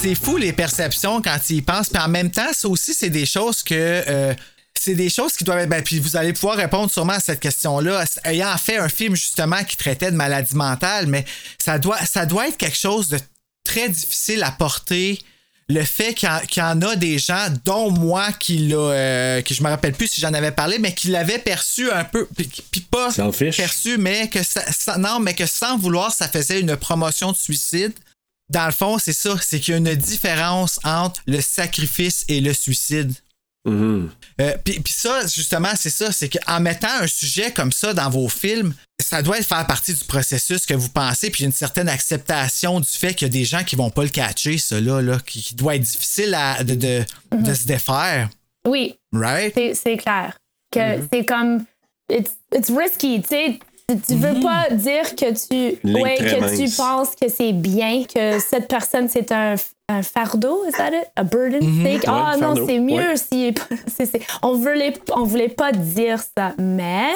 C'est 0.00 0.14
fou 0.14 0.36
les 0.36 0.52
perceptions 0.52 1.20
quand 1.22 1.38
ils 1.48 1.56
y 1.56 1.62
pensent. 1.62 1.88
Puis 1.88 2.00
en 2.00 2.08
même 2.08 2.30
temps, 2.30 2.52
ça 2.52 2.68
aussi, 2.68 2.94
c'est 2.94 3.10
des 3.10 3.26
choses 3.26 3.62
que. 3.62 3.74
euh, 3.74 4.34
c'est 4.78 4.94
des 4.94 5.08
choses 5.08 5.34
qui 5.34 5.44
doivent 5.44 5.60
être. 5.60 5.68
Ben, 5.68 5.82
puis 5.82 5.98
vous 5.98 6.16
allez 6.16 6.32
pouvoir 6.32 6.56
répondre 6.56 6.90
sûrement 6.90 7.14
à 7.14 7.20
cette 7.20 7.40
question-là, 7.40 8.04
ayant 8.24 8.56
fait 8.58 8.76
un 8.76 8.88
film 8.88 9.16
justement 9.16 9.64
qui 9.64 9.76
traitait 9.76 10.10
de 10.10 10.16
maladie 10.16 10.54
mentale, 10.54 11.06
mais 11.06 11.24
ça 11.58 11.78
doit, 11.78 11.98
ça 12.04 12.26
doit 12.26 12.48
être 12.48 12.58
quelque 12.58 12.76
chose 12.76 13.08
de 13.08 13.18
très 13.64 13.88
difficile 13.88 14.42
à 14.42 14.50
porter. 14.50 15.20
Le 15.68 15.82
fait 15.82 16.12
qu'il 16.12 16.28
y, 16.28 16.60
en- 16.60 16.82
a 16.82 16.94
des 16.96 17.18
gens, 17.18 17.46
dont 17.64 17.90
moi, 17.90 18.32
qui 18.32 18.58
l'a, 18.68 18.76
euh, 18.76 19.42
que 19.42 19.54
je 19.54 19.62
me 19.62 19.68
rappelle 19.68 19.94
plus 19.94 20.08
si 20.08 20.20
j'en 20.20 20.34
avais 20.34 20.50
parlé, 20.52 20.78
mais 20.78 20.92
qui 20.94 21.08
l'avaient 21.08 21.38
perçu 21.38 21.90
un 21.90 22.04
peu, 22.04 22.28
puis, 22.36 22.50
puis 22.70 22.80
pas 22.82 23.10
Selfish. 23.10 23.56
perçu, 23.56 23.96
mais 23.96 24.28
que 24.28 24.42
ça, 24.42 24.60
ça- 24.70 24.98
non, 24.98 25.20
mais 25.20 25.32
que 25.34 25.46
sans 25.46 25.78
vouloir, 25.78 26.12
ça 26.12 26.28
faisait 26.28 26.60
une 26.60 26.76
promotion 26.76 27.32
de 27.32 27.36
suicide. 27.36 27.92
Dans 28.50 28.66
le 28.66 28.72
fond, 28.72 28.98
c'est 28.98 29.14
ça, 29.14 29.36
c'est 29.40 29.58
qu'il 29.58 29.72
y 29.72 29.74
a 29.74 29.78
une 29.78 29.94
différence 29.94 30.78
entre 30.84 31.22
le 31.26 31.40
sacrifice 31.40 32.24
et 32.28 32.40
le 32.42 32.52
suicide. 32.52 33.14
Mhm. 33.66 34.10
Euh, 34.40 34.56
Puis 34.64 34.80
puis 34.80 34.92
ça, 34.92 35.26
justement, 35.26 35.70
c'est 35.74 35.90
ça, 35.90 36.12
c'est 36.12 36.28
qu'en 36.28 36.60
mettant 36.60 37.00
un 37.00 37.06
sujet 37.06 37.50
comme 37.50 37.72
ça 37.72 37.94
dans 37.94 38.10
vos 38.10 38.28
films, 38.28 38.74
ça 39.00 39.22
doit 39.22 39.40
faire 39.42 39.66
partie 39.66 39.94
du 39.94 40.04
processus 40.04 40.66
que 40.66 40.74
vous 40.74 40.88
pensez, 40.90 41.30
puis 41.30 41.44
une 41.44 41.52
certaine 41.52 41.88
acceptation 41.88 42.78
du 42.80 42.88
fait 42.88 43.14
qu'il 43.14 43.26
y 43.26 43.30
a 43.30 43.32
des 43.32 43.44
gens 43.44 43.64
qui 43.64 43.74
vont 43.76 43.90
pas 43.90 44.02
le 44.02 44.10
catcher, 44.10 44.58
ça 44.58 44.80
là, 44.80 45.00
là 45.00 45.18
qui, 45.24 45.42
qui 45.42 45.54
doit 45.54 45.76
être 45.76 45.82
difficile 45.82 46.34
à, 46.34 46.62
de, 46.62 46.74
de, 46.74 47.04
de 47.32 47.54
se 47.54 47.66
défaire, 47.66 48.28
Oui, 48.66 48.96
right? 49.12 49.52
c'est 49.56 49.74
c'est 49.74 49.96
clair. 49.96 50.36
Que 50.70 50.80
Mm-hmm. 50.80 51.08
c'est 51.12 51.24
comme. 51.24 51.64
It's, 52.12 52.32
it's 52.54 52.70
risky, 52.70 53.22
tu 53.22 53.28
sais. 53.28 53.58
Tu, 54.06 54.14
veux 54.16 54.40
pas 54.40 54.68
dire 54.70 55.14
que 55.14 55.30
tu. 55.32 55.78
Ouais, 55.84 56.16
que 56.18 56.56
tu 56.64 56.70
penses 56.76 57.10
que 57.20 57.28
c'est 57.28 57.52
bien, 57.52 58.04
que 58.04 58.38
cette 58.40 58.66
personne, 58.68 59.08
c'est 59.08 59.30
un, 59.32 59.54
un 59.88 60.02
fardeau, 60.02 60.64
is 60.66 60.72
that 60.72 60.90
it? 60.92 61.08
A 61.16 61.24
burden 61.24 61.60
sake? 61.82 62.04
Ah 62.06 62.30
Ouais, 62.32 62.40
non, 62.40 62.54
fardeau, 62.54 62.66
c'est 62.66 62.78
mieux 62.78 62.96
ouais. 63.10 63.16
si. 63.16 63.54
c'est- 63.86 64.06
c'est- 64.06 64.22
on, 64.42 64.54
voulait, 64.54 64.94
on 65.14 65.24
voulait 65.24 65.48
pas 65.48 65.72
dire 65.72 66.18
ça, 66.36 66.52
mais 66.58 67.10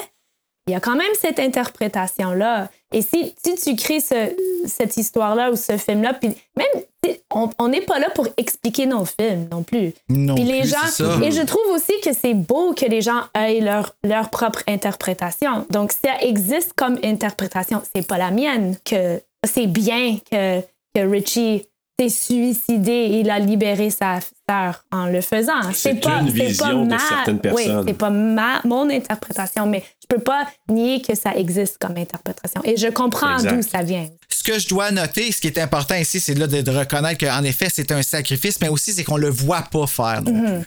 il 0.66 0.72
y 0.72 0.74
a 0.74 0.80
quand 0.80 0.96
même 0.96 1.12
cette 1.18 1.38
interprétation-là. 1.38 2.68
Et 2.92 3.00
si, 3.02 3.34
si 3.42 3.54
tu 3.56 3.74
crées 3.76 4.00
ce- 4.00 4.34
cette 4.66 4.96
histoire-là 4.96 5.50
ou 5.50 5.56
ce 5.56 5.76
film-là, 5.78 6.14
puis 6.14 6.28
même, 6.56 7.16
on 7.32 7.48
on 7.58 7.68
n'est 7.68 7.80
pas 7.80 7.98
là 7.98 8.10
pour 8.10 8.26
expliquer 8.36 8.84
nos 8.86 9.04
films 9.06 9.48
non 9.50 9.62
plus. 9.62 9.92
Non 10.10 10.34
Puis 10.34 10.44
les 10.44 10.60
plus, 10.60 10.68
gens, 10.70 10.76
c'est 10.86 11.04
ça. 11.04 11.18
et 11.22 11.30
je 11.30 11.42
trouve 11.42 11.70
aussi 11.72 11.92
que 12.04 12.12
c'est 12.12 12.34
beau 12.34 12.74
que 12.74 12.84
les 12.84 13.00
gens 13.00 13.22
aient 13.34 13.60
leur, 13.60 13.94
leur 14.04 14.28
propre 14.30 14.62
interprétation. 14.68 15.64
Donc, 15.70 15.92
ça 15.92 16.20
existe 16.20 16.72
comme 16.74 16.98
interprétation. 17.02 17.80
C'est 17.94 18.06
pas 18.06 18.18
la 18.18 18.30
mienne. 18.30 18.76
Que 18.84 19.22
c'est 19.46 19.66
bien 19.68 20.18
que, 20.30 20.60
que 20.94 21.00
Richie 21.08 21.66
s'est 21.98 22.08
suicidé. 22.08 23.08
Il 23.20 23.30
a 23.30 23.38
libéré 23.38 23.90
sa 23.90 24.20
sœur 24.48 24.84
en 24.92 25.06
le 25.06 25.20
faisant. 25.20 25.72
C'est 25.72 25.94
pas, 26.00 26.20
une 26.20 26.26
c'est 26.30 26.46
vision 26.46 26.86
pas 26.86 26.96
de 27.26 27.32
ma, 27.48 27.52
Oui, 27.52 27.66
c'est 27.86 27.94
pas 27.94 28.10
ma, 28.10 28.60
mon 28.64 28.88
interprétation, 28.90 29.66
mais 29.66 29.82
je 30.02 30.06
peux 30.16 30.22
pas 30.22 30.46
nier 30.68 31.02
que 31.02 31.14
ça 31.16 31.34
existe 31.34 31.78
comme 31.78 31.96
interprétation. 31.96 32.60
Et 32.64 32.76
je 32.76 32.88
comprends 32.88 33.38
d'où 33.42 33.62
ça 33.62 33.82
vient. 33.82 34.08
Ce 34.28 34.42
que 34.44 34.58
je 34.58 34.68
dois 34.68 34.90
noter, 34.90 35.32
ce 35.32 35.40
qui 35.40 35.48
est 35.48 35.58
important 35.58 35.94
ici, 35.96 36.20
c'est 36.20 36.34
là 36.34 36.46
de, 36.46 36.60
de 36.60 36.70
reconnaître 36.70 37.26
qu'en 37.26 37.42
effet, 37.44 37.68
c'est 37.72 37.90
un 37.92 38.02
sacrifice, 38.02 38.60
mais 38.60 38.68
aussi 38.68 38.92
c'est 38.92 39.04
qu'on 39.04 39.16
le 39.16 39.28
voit 39.30 39.62
pas 39.70 39.86
faire 39.86 40.22
non 40.22 40.32
plus. 40.40 40.64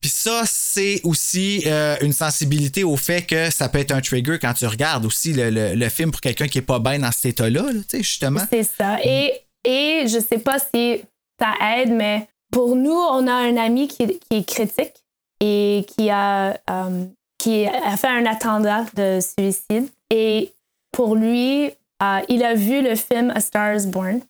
Puis 0.00 0.10
ça, 0.10 0.42
c'est 0.46 1.00
aussi 1.04 1.62
euh, 1.66 1.96
une 2.02 2.12
sensibilité 2.12 2.84
au 2.84 2.96
fait 2.96 3.22
que 3.22 3.50
ça 3.50 3.68
peut 3.68 3.78
être 3.78 3.92
un 3.92 4.00
trigger 4.00 4.38
quand 4.40 4.52
tu 4.52 4.66
regardes 4.66 5.06
aussi 5.06 5.32
le, 5.32 5.50
le- 5.50 5.74
le 5.74 5.88
film 5.88 6.10
pour 6.10 6.20
quelqu'un 6.20 6.46
qui 6.46 6.58
est 6.58 6.62
pas 6.62 6.78
bien 6.78 6.98
dans 6.98 7.10
cet 7.10 7.26
état-là, 7.26 7.62
là, 7.62 7.72
tu 7.72 7.84
sais, 7.88 7.98
justement. 8.02 8.40
C'est 8.50 8.64
ça. 8.78 8.98
Et, 9.04 9.32
et 9.64 10.04
je 10.06 10.18
sais 10.18 10.38
pas 10.38 10.58
si 10.58 11.00
ça 11.40 11.52
aide, 11.76 11.90
mais 11.90 12.28
pour 12.50 12.74
nous, 12.76 12.90
on 12.92 13.26
a 13.26 13.32
un 13.32 13.56
ami 13.56 13.88
qui, 13.88 14.06
qui 14.06 14.38
est 14.38 14.48
critique 14.48 14.94
et 15.40 15.84
qui 15.86 16.10
a, 16.10 16.58
euh, 16.70 17.04
qui 17.38 17.66
a 17.66 17.96
fait 17.96 18.08
un 18.08 18.26
attendant 18.26 18.84
de 18.94 19.20
suicide. 19.20 19.88
Et 20.10 20.52
pour 20.90 21.14
lui, 21.14 21.66
euh, 22.02 22.20
il 22.28 22.42
a 22.42 22.54
vu 22.54 22.82
le 22.82 22.94
film 22.96 23.30
A 23.34 23.40
Star 23.40 23.74
is 23.76 23.86
Born. 23.86 24.20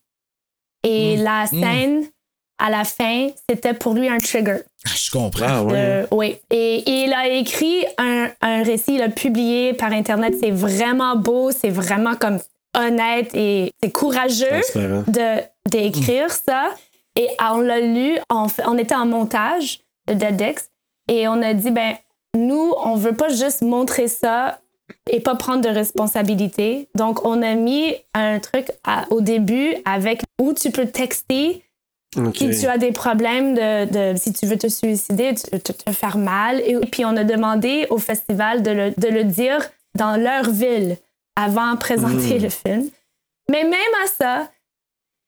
Et 0.85 1.17
la 1.17 1.47
scène, 1.47 2.07
à 2.59 2.71
la 2.71 2.85
fin, 2.85 3.29
c'était 3.49 3.75
pour 3.75 3.95
lui 3.95 4.09
un 4.09 4.19
trigger. 4.19 4.59
Ah, 4.85 4.91
Je 4.95 5.11
comprends. 5.11 5.47
Ah 5.49 5.63
ouais. 5.63 5.73
Euh, 5.75 6.07
oui. 6.11 6.37
Et, 6.51 6.77
et 6.79 7.05
il 7.05 7.13
a 7.13 7.29
écrit 7.29 7.85
un, 7.99 8.31
un 8.41 8.63
récit, 8.63 8.95
il 8.95 9.03
a 9.03 9.09
publié 9.09 9.75
par 9.75 9.93
Internet. 9.93 10.35
C'est 10.41 10.51
vraiment 10.51 11.17
beau, 11.17 11.51
c'est 11.53 11.71
vraiment 11.71 12.15
comme 12.17 12.39
honnête 12.77 13.31
et 13.35 13.73
c'est 13.83 13.91
courageux 13.91 14.61
de 15.09 15.41
d'écrire 15.71 16.31
ça. 16.31 16.71
Et 17.17 17.27
on 17.41 17.61
l'a 17.61 17.81
lu, 17.81 18.17
on, 18.31 18.79
était 18.79 18.95
en 18.95 19.07
montage 19.07 19.81
de 20.07 20.15
Dedex 20.15 20.71
et 21.09 21.27
on 21.29 21.43
a 21.43 21.53
dit, 21.53 21.71
ben, 21.73 21.95
nous, 22.37 22.73
on 22.85 22.95
veut 22.95 23.15
pas 23.15 23.29
juste 23.29 23.63
montrer 23.63 24.07
ça 24.09 24.61
et 25.11 25.19
pas 25.21 25.35
prendre 25.35 25.61
de 25.63 25.69
responsabilité. 25.69 26.89
Donc, 26.95 27.25
on 27.27 27.43
a 27.43 27.55
mis 27.55 27.95
un 28.15 28.39
truc 28.39 28.71
à- 28.85 29.05
au 29.11 29.21
début 29.21 29.75
avec 29.85 30.23
où 30.41 30.53
tu 30.53 30.71
peux 30.71 30.87
texter 30.87 31.65
Ok. 32.17 32.37
si 32.37 32.51
tu 32.61 32.67
as 32.67 32.79
des 32.79 32.93
problèmes 32.93 33.55
de, 33.55 34.13
de- 34.13 34.17
si 34.19 34.33
tu 34.33 34.47
veux 34.47 34.57
te 34.57 34.69
suicider, 34.69 35.35
te, 35.35 35.57
te- 35.57 35.73
te 35.73 35.91
faire 35.93 36.17
mal. 36.19 36.61
Et 36.61 36.77
puis 36.87 37.05
on 37.05 37.17
a 37.17 37.25
demandé 37.25 37.87
au 37.91 37.99
festival 37.99 38.63
de 38.63 38.71
le, 38.71 38.91
de 38.97 39.09
le 39.09 39.25
dire 39.25 39.59
dans 39.97 40.17
leur 40.17 40.49
ville 40.51 40.97
avant 41.39 41.75
de 41.75 41.79
présenter 41.79 42.39
le 42.39 42.49
film. 42.49 42.91
Mais 43.51 43.63
même 43.63 43.95
à 44.05 44.09
ça, 44.09 44.51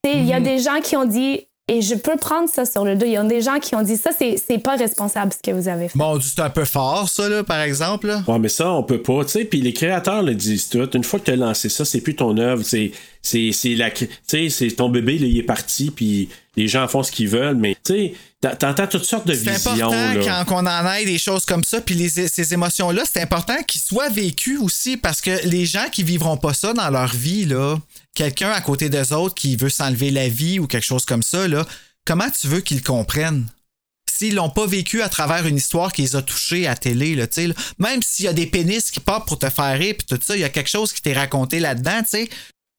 tu 0.02 0.10
sais, 0.10 0.18
il 0.18 0.26
y 0.26 0.32
a 0.32 0.40
des 0.40 0.58
gens 0.58 0.80
qui 0.82 0.96
ont 0.96 1.04
dit, 1.04 1.46
et 1.68 1.82
je 1.82 1.94
peux 1.94 2.16
prendre 2.16 2.48
ça 2.48 2.64
sur 2.64 2.84
le 2.84 2.96
dos, 2.96 3.06
il 3.06 3.12
y 3.12 3.16
a 3.16 3.22
des 3.22 3.40
gens 3.40 3.60
qui 3.60 3.76
ont 3.76 3.82
dit, 3.82 3.96
ça, 3.96 4.10
c'est 4.16 4.36
c'est 4.36 4.58
pas 4.58 4.74
responsable 4.74 5.32
ce 5.32 5.38
que 5.38 5.54
vous 5.54 5.68
avez 5.68 5.88
fait. 5.88 5.96
Bon, 5.96 6.18
c'est 6.20 6.40
un 6.40 6.50
peu 6.50 6.64
fort, 6.64 7.08
ça, 7.08 7.28
là, 7.28 7.44
par 7.44 7.60
exemple. 7.60 8.08
Là. 8.08 8.24
Ouais, 8.26 8.40
mais 8.40 8.48
ça, 8.48 8.72
on 8.72 8.82
peut 8.82 9.00
pas, 9.00 9.24
tu 9.24 9.30
sais. 9.30 9.44
Puis 9.44 9.60
les 9.60 9.72
créateurs 9.72 10.22
le 10.22 10.34
disent 10.34 10.68
tout. 10.68 10.90
Une 10.96 11.04
fois 11.04 11.20
que 11.20 11.26
tu 11.26 11.30
as 11.30 11.36
lancé 11.36 11.68
ça, 11.68 11.84
c'est 11.84 12.00
plus 12.00 12.16
ton 12.16 12.36
œuvre. 12.38 12.64
C'est, 12.64 12.90
c'est, 13.22 13.52
c'est 13.52 13.76
la, 13.76 13.92
tu 13.92 14.08
sais, 14.26 14.48
c'est 14.48 14.68
ton 14.72 14.88
bébé, 14.88 15.16
là, 15.18 15.26
il 15.26 15.38
est 15.38 15.44
parti, 15.44 15.92
puis 15.92 16.28
les 16.56 16.66
gens 16.66 16.88
font 16.88 17.04
ce 17.04 17.12
qu'ils 17.12 17.28
veulent. 17.28 17.56
Mais, 17.56 17.76
tu 17.84 17.94
sais, 17.94 18.14
t'entends 18.40 18.86
toutes 18.86 19.04
sortes 19.04 19.26
de 19.26 19.34
C'est 19.34 19.50
visions, 19.50 19.90
important 19.90 20.14
là. 20.14 20.44
quand 20.46 20.62
on 20.62 20.66
en 20.66 20.92
ait 20.94 21.04
des 21.04 21.18
choses 21.18 21.44
comme 21.44 21.64
ça, 21.64 21.80
puis 21.80 21.94
les, 21.94 22.08
ces 22.08 22.54
émotions-là, 22.54 23.02
c'est 23.10 23.20
important 23.20 23.62
qu'ils 23.64 23.80
soient 23.80 24.08
vécues 24.08 24.56
aussi 24.58 24.96
parce 24.96 25.20
que 25.20 25.46
les 25.46 25.66
gens 25.66 25.88
qui 25.92 26.02
vivront 26.02 26.36
pas 26.36 26.54
ça 26.54 26.72
dans 26.72 26.88
leur 26.90 27.14
vie, 27.14 27.44
là, 27.44 27.76
quelqu'un 28.14 28.50
à 28.50 28.60
côté 28.60 28.88
d'eux 28.88 29.12
autres 29.12 29.34
qui 29.34 29.56
veut 29.56 29.68
s'enlever 29.68 30.10
la 30.10 30.28
vie 30.28 30.58
ou 30.58 30.66
quelque 30.66 30.86
chose 30.86 31.04
comme 31.04 31.22
ça, 31.22 31.46
là, 31.48 31.66
comment 32.06 32.30
tu 32.30 32.48
veux 32.48 32.60
qu'ils 32.60 32.82
comprennent? 32.82 33.46
s'ils 34.20 34.34
l'ont 34.34 34.50
pas 34.50 34.66
vécu 34.66 35.00
à 35.00 35.08
travers 35.08 35.46
une 35.46 35.56
histoire 35.56 35.92
qui 35.92 36.02
les 36.02 36.14
a 36.14 36.20
touchés 36.20 36.66
à 36.66 36.74
télé, 36.76 37.14
là, 37.14 37.26
là. 37.36 37.54
même 37.78 38.02
s'il 38.02 38.26
y 38.26 38.28
a 38.28 38.34
des 38.34 38.46
pénis 38.46 38.90
qui 38.90 39.00
partent 39.00 39.26
pour 39.26 39.38
te 39.38 39.48
faire 39.48 39.78
rire, 39.78 39.94
puis 39.96 40.06
tout 40.06 40.22
ça, 40.22 40.36
il 40.36 40.40
y 40.40 40.44
a 40.44 40.50
quelque 40.50 40.68
chose 40.68 40.92
qui 40.92 41.00
t'est 41.00 41.14
raconté 41.14 41.58
là-dedans, 41.58 42.02
tu 42.02 42.10
sais, 42.10 42.28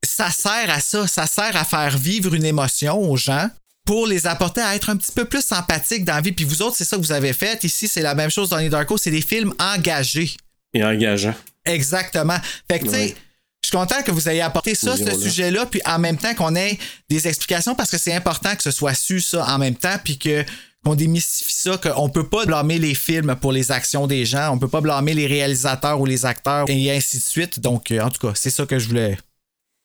ça 0.05 0.29
sert 0.29 0.69
à 0.69 0.79
ça, 0.79 1.07
ça 1.07 1.25
sert 1.25 1.55
à 1.55 1.63
faire 1.63 1.97
vivre 1.97 2.35
une 2.35 2.45
émotion 2.45 2.99
aux 2.99 3.17
gens 3.17 3.49
pour 3.85 4.07
les 4.07 4.27
apporter 4.27 4.61
à 4.61 4.75
être 4.75 4.89
un 4.89 4.97
petit 4.97 5.11
peu 5.11 5.25
plus 5.25 5.51
empathiques 5.51 6.05
dans 6.05 6.15
la 6.15 6.21
vie. 6.21 6.31
Puis 6.31 6.45
vous 6.45 6.61
autres, 6.61 6.75
c'est 6.75 6.85
ça 6.85 6.97
que 6.97 7.01
vous 7.01 7.11
avez 7.11 7.33
fait. 7.33 7.63
Ici, 7.63 7.87
c'est 7.87 8.01
la 8.01 8.15
même 8.15 8.29
chose 8.29 8.49
dans 8.49 8.57
les 8.57 8.69
Darko, 8.69 8.97
c'est 8.97 9.11
des 9.11 9.21
films 9.21 9.53
engagés. 9.59 10.31
Et 10.73 10.83
engageant. 10.83 11.35
Exactement. 11.65 12.37
Fait 12.69 12.79
que, 12.79 12.85
tu 12.85 12.91
sais, 12.91 13.15
je 13.63 13.67
suis 13.67 13.77
content 13.77 14.01
que 14.03 14.11
vous 14.11 14.27
ayez 14.27 14.41
apporté 14.41 14.73
ça, 14.73 14.97
ce 14.97 15.19
sujet-là, 15.19 15.65
puis 15.65 15.81
en 15.85 15.99
même 15.99 16.17
temps 16.17 16.33
qu'on 16.33 16.55
ait 16.55 16.77
des 17.09 17.27
explications 17.27 17.75
parce 17.75 17.91
que 17.91 17.97
c'est 17.97 18.13
important 18.13 18.55
que 18.55 18.63
ce 18.63 18.71
soit 18.71 18.93
su, 18.93 19.21
ça, 19.21 19.45
en 19.47 19.57
même 19.59 19.75
temps, 19.75 19.97
puis 20.03 20.17
que 20.17 20.43
qu'on 20.83 20.95
démystifie 20.95 21.53
ça, 21.53 21.77
qu'on 21.77 22.09
peut 22.09 22.27
pas 22.27 22.45
blâmer 22.47 22.79
les 22.79 22.95
films 22.95 23.35
pour 23.39 23.51
les 23.51 23.71
actions 23.71 24.07
des 24.07 24.25
gens, 24.25 24.51
on 24.51 24.57
peut 24.57 24.67
pas 24.67 24.81
blâmer 24.81 25.13
les 25.13 25.27
réalisateurs 25.27 25.99
ou 26.01 26.07
les 26.07 26.25
acteurs, 26.25 26.65
et 26.69 26.91
ainsi 26.91 27.17
de 27.17 27.23
suite. 27.23 27.59
Donc, 27.59 27.91
euh, 27.91 28.01
en 28.01 28.09
tout 28.09 28.27
cas, 28.27 28.33
c'est 28.35 28.49
ça 28.49 28.65
que 28.65 28.79
je 28.79 28.87
voulais 28.87 29.15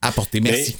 apporter. 0.00 0.40
Merci. 0.40 0.76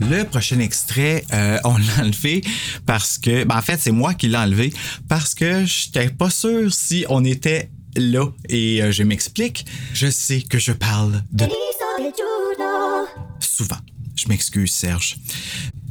Le 0.00 0.22
prochain 0.24 0.60
extrait, 0.60 1.24
euh, 1.32 1.58
on 1.64 1.76
l'a 1.76 2.02
enlevé 2.04 2.42
parce 2.86 3.18
que, 3.18 3.44
ben 3.44 3.56
en 3.56 3.62
fait, 3.62 3.78
c'est 3.78 3.90
moi 3.90 4.14
qui 4.14 4.28
l'ai 4.28 4.36
enlevé 4.36 4.72
parce 5.08 5.34
que 5.34 5.64
j'étais 5.64 6.08
pas 6.08 6.30
sûr 6.30 6.72
si 6.72 7.04
on 7.08 7.24
était 7.24 7.70
là. 7.96 8.26
Et 8.48 8.82
euh, 8.82 8.92
je 8.92 9.02
m'explique. 9.02 9.66
Je 9.92 10.08
sais 10.08 10.42
que 10.42 10.58
je 10.58 10.72
parle 10.72 11.22
de 11.32 11.46
souvent. 13.40 13.78
Je 14.14 14.28
m'excuse, 14.28 14.72
Serge. 14.72 15.16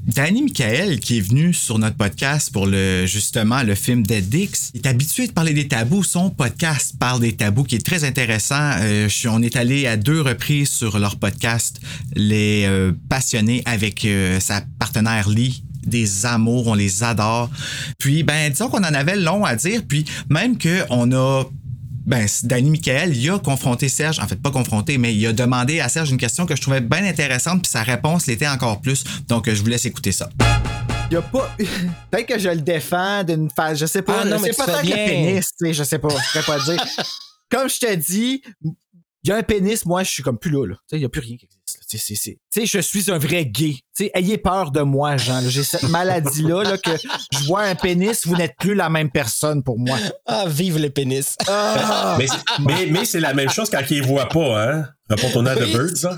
Danny 0.08 0.42
Michael, 0.42 1.02
qui 1.02 1.18
est 1.18 1.22
venu 1.22 1.54
sur 1.54 1.80
notre 1.80 1.98
podcast 1.98 2.50
pour 2.54 2.66
le 2.66 3.06
justement 3.06 3.62
le 3.64 3.76
film 3.76 4.04
Dead 4.04 4.28
Dix, 4.30 4.72
est 4.74 4.88
habitué 4.88 5.28
de 5.28 5.34
parler 5.34 5.54
des 5.54 5.68
tabous. 5.68 6.04
Son 6.04 6.30
podcast 6.30 6.96
parle 6.98 7.20
des 7.20 7.36
tabous, 7.36 7.66
qui 7.66 7.76
est 7.76 7.86
très 7.86 8.06
intéressant. 8.06 8.72
Euh, 8.80 9.10
on 9.26 9.42
est 9.42 9.58
allé 9.58 9.86
à 9.86 9.98
deux 9.98 10.22
reprises 10.22 10.70
sur 10.70 10.98
leur 10.98 11.18
podcast, 11.18 11.82
les 12.16 12.64
euh, 12.66 12.94
passionnés 13.10 13.62
avec 13.66 14.06
euh, 14.06 14.40
sa 14.40 14.62
partenaire 14.80 15.28
Lee 15.28 15.62
des 15.86 16.26
amours, 16.26 16.68
on 16.68 16.74
les 16.74 17.04
adore. 17.04 17.50
Puis, 17.98 18.24
ben, 18.24 18.52
disons 18.52 18.70
qu'on 18.70 18.80
en 18.80 18.94
avait 18.94 19.16
long 19.16 19.46
à 19.46 19.56
dire, 19.56 19.82
puis 19.88 20.06
même 20.30 20.58
qu'on 20.58 21.12
a 21.14 21.44
ben, 22.08 22.26
Danny 22.44 22.70
Michael, 22.70 23.16
il 23.16 23.30
a 23.30 23.38
confronté 23.38 23.90
Serge, 23.90 24.20
en 24.20 24.28
fait 24.28 24.42
pas 24.42 24.50
confronté, 24.50 24.98
mais 24.98 25.14
il 25.14 25.28
a 25.28 25.34
demandé 25.34 25.82
à 25.82 25.90
Serge 25.90 26.10
une 26.10 26.18
question 26.18 26.46
que 26.46 26.56
je 26.56 26.62
trouvais 26.62 26.80
bien 26.80 27.04
intéressante, 27.04 27.64
puis 27.64 27.70
sa 27.70 27.84
réponse 27.84 28.28
l'était 28.28 28.48
encore 28.48 28.80
plus. 28.80 29.04
Donc, 29.28 29.48
euh, 29.48 29.54
je 29.54 29.62
vous 29.62 29.68
laisse 29.68 29.86
écouter 29.86 30.14
ça. 30.14 30.30
Il 31.12 31.16
y 31.16 31.18
a 31.18 31.22
pas. 31.22 31.54
Peut-être 32.10 32.26
que 32.26 32.40
je 32.40 32.50
le 32.50 32.62
défends 32.62 33.26
d'une 33.26 33.50
phase, 33.50 33.80
je 33.80 33.86
sais 33.86 34.02
pas. 34.02 34.22
Ah 34.22 34.26
non, 34.26 34.40
mais 34.40 34.54
c'est 34.54 34.66
que 34.66 34.72
le 34.72 34.82
bien. 34.84 35.06
pénis, 35.06 35.52
tu 35.60 35.66
sais, 35.68 35.74
je 35.74 35.84
sais 35.84 36.00
pas, 36.00 36.08
je 36.08 36.40
pourrais 36.40 36.60
pas 36.60 36.64
dire. 36.64 36.84
Comme 37.52 37.70
je 37.70 37.80
te 37.80 37.94
dis, 37.96 38.42
il 38.64 39.30
y 39.30 39.32
a 39.32 39.36
un 39.36 39.44
pénis, 39.44 39.86
moi, 39.86 40.04
je 40.04 40.12
suis 40.12 40.24
comme 40.24 40.38
plus 40.38 40.52
là, 40.52 40.66
là. 40.66 40.76
Tu 40.76 40.82
sais, 40.88 40.98
il 40.98 41.02
y 41.02 41.06
a 41.06 41.10
plus 41.10 41.22
rien 41.22 41.38
qui 41.38 41.46
existe. 41.46 41.57
Là. 41.96 42.00
Tu 42.00 42.36
sais, 42.50 42.66
je 42.66 42.80
suis 42.80 43.12
un 43.12 43.18
vrai 43.18 43.46
gay. 43.46 43.76
Tu 43.96 44.06
sais, 44.06 44.12
ayez 44.14 44.38
peur 44.38 44.72
de 44.72 44.82
moi, 44.82 45.16
Jean. 45.18 45.40
là. 45.42 45.50
J'ai 45.50 45.64
cette 45.64 45.84
maladie-là, 45.84 46.64
là, 46.64 46.78
que 46.78 46.92
je 47.32 47.40
vois 47.46 47.62
un 47.62 47.76
pénis, 47.76 48.26
vous 48.28 48.36
n'êtes 48.36 48.56
plus 48.60 48.76
la 48.76 48.90
même 48.90 49.10
personne 49.10 49.64
pour 49.64 49.80
moi. 49.80 49.98
Ah, 50.26 50.46
vive 50.48 50.78
le 50.80 50.90
pénis. 50.90 51.36
Ah! 51.48 52.18
Mais, 52.20 52.26
mais, 52.60 52.86
mais 52.92 53.06
c'est 53.06 53.20
la 53.20 53.34
même 53.34 53.50
chose 53.50 53.70
quand 53.70 53.82
ils 53.90 54.02
ne 54.02 54.08
voient 54.08 54.28
pas, 54.30 54.62
hein? 54.64 54.88
Retourner 55.10 55.52
à 55.52 55.56
The 55.56 55.60
Oui. 55.62 55.72
Birds, 55.74 56.06
hein? 56.12 56.16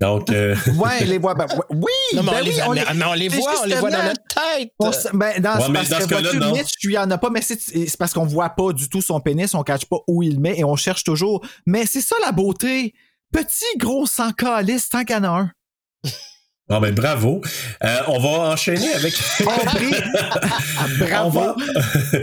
Donc, 0.00 0.28
euh, 0.30 0.56
Ouais, 0.76 1.04
les 1.04 1.18
voix. 1.18 1.34
ben, 1.34 1.46
oui, 1.70 1.82
Non, 2.14 2.24
mais 2.24 2.32
ben 2.32 2.38
on, 2.40 2.44
oui, 2.44 2.50
les, 2.52 2.62
on 2.62 2.72
les- 2.72 2.82
mais 2.94 3.04
on 3.04 3.12
les 3.14 3.28
voit, 3.28 3.52
on 3.62 3.64
les 3.66 3.76
voit 3.76 3.90
dans 3.90 4.02
notre 4.02 4.22
tête. 4.28 4.70
on 4.80 4.90
ben, 5.16 5.40
dans, 5.40 5.56
Ouais, 5.56 5.72
parce 5.72 5.88
dans 5.88 5.96
que 5.98 6.02
ce 6.02 6.08
cas-là, 6.08 6.20
vois-tu, 6.32 6.38
non. 6.38 6.52
Mitch, 6.52 6.70
il 6.82 6.90
y 6.90 6.98
en 6.98 7.10
a 7.10 7.16
pas, 7.16 7.30
mais 7.30 7.40
c'est, 7.42 7.58
c'est 7.60 7.96
parce 7.96 8.12
qu'on 8.12 8.26
voit 8.26 8.50
pas 8.50 8.72
du 8.72 8.88
tout 8.88 9.00
son 9.00 9.20
pénis, 9.20 9.54
on 9.54 9.62
cache 9.62 9.84
pas 9.86 9.98
où 10.08 10.22
il 10.24 10.34
le 10.34 10.40
met 10.40 10.58
et 10.58 10.64
on 10.64 10.74
cherche 10.74 11.04
toujours. 11.04 11.46
Mais 11.64 11.86
c'est 11.86 12.00
ça 12.00 12.16
la 12.24 12.32
beauté. 12.32 12.92
Petit, 13.34 13.78
gros, 13.78 14.06
sans 14.06 14.32
calice, 14.32 14.88
tant 14.88 15.04
qu'il 15.04 15.16
y 15.16 15.18
en 15.18 15.24
a 15.24 15.28
un. 15.28 15.50
bon, 16.68 16.80
ben, 16.80 16.94
bravo. 16.94 17.40
Euh, 17.82 17.98
on 18.08 18.18
va 18.20 18.28
enchaîner 18.52 18.92
avec. 18.94 19.14
On 19.40 19.64
brise. 19.72 20.02
Bravo. 20.98 21.26
On 21.26 21.30
va- 21.30 21.56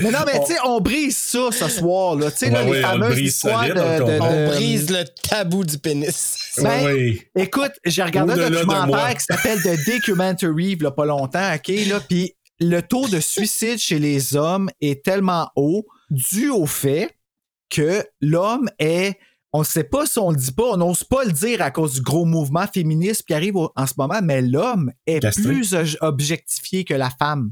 mais 0.01 0.11
non, 0.11 0.19
mais 0.25 0.39
tu 0.45 0.53
sais, 0.53 0.59
on 0.63 0.79
brise 0.79 1.17
ça 1.17 1.49
ce 1.51 1.67
soir, 1.67 2.15
là. 2.15 2.31
Tu 2.31 2.37
sais, 2.37 2.49
là, 2.49 2.63
Ouais, 2.63 2.77
les 2.77 2.81
fameuses 2.81 3.19
histoires 3.19 3.61
solide, 3.61 3.75
de, 3.75 4.19
on- 4.21 4.47
brise 4.49 4.89
le 4.89 5.03
tabou 5.27 5.63
du 5.65 5.77
pénis. 5.77 6.53
Ben, 6.57 6.85
oui. 6.85 7.21
Écoute, 7.35 7.71
j'ai 7.85 8.03
regardé 8.03 8.33
un 8.41 8.49
documentaire 8.49 9.15
qui 9.17 9.25
s'appelle 9.25 9.61
The 9.61 9.85
Documentary, 9.85 10.71
il 10.73 10.81
y 10.81 10.85
a 10.85 10.91
pas 10.91 11.05
longtemps, 11.05 11.53
OK, 11.55 11.67
là, 11.87 11.99
puis 12.07 12.33
le 12.59 12.81
taux 12.81 13.07
de 13.07 13.19
suicide 13.19 13.79
chez 13.79 13.99
les 13.99 14.35
hommes 14.35 14.69
est 14.81 15.03
tellement 15.03 15.49
haut 15.55 15.85
dû 16.09 16.49
au 16.49 16.65
fait 16.67 17.15
que 17.69 18.05
l'homme 18.21 18.69
est 18.79 19.17
on 19.53 19.59
ne 19.59 19.65
sait 19.65 19.83
pas 19.83 20.05
si 20.05 20.17
on 20.19 20.29
le 20.31 20.37
dit 20.37 20.51
pas, 20.51 20.63
on 20.71 20.77
n'ose 20.77 21.03
pas 21.03 21.23
le 21.25 21.31
dire 21.31 21.61
à 21.61 21.71
cause 21.71 21.93
du 21.95 22.01
gros 22.01 22.25
mouvement 22.25 22.65
féministe 22.67 23.23
qui 23.27 23.33
arrive 23.33 23.55
au- 23.57 23.71
en 23.75 23.85
ce 23.87 23.93
moment, 23.97 24.19
mais 24.23 24.41
l'homme 24.41 24.91
est 25.05 25.19
Castré. 25.19 25.43
plus 25.43 25.73
ob- 25.73 25.97
objectifié 26.01 26.83
que 26.85 26.93
la 26.93 27.09
femme. 27.09 27.51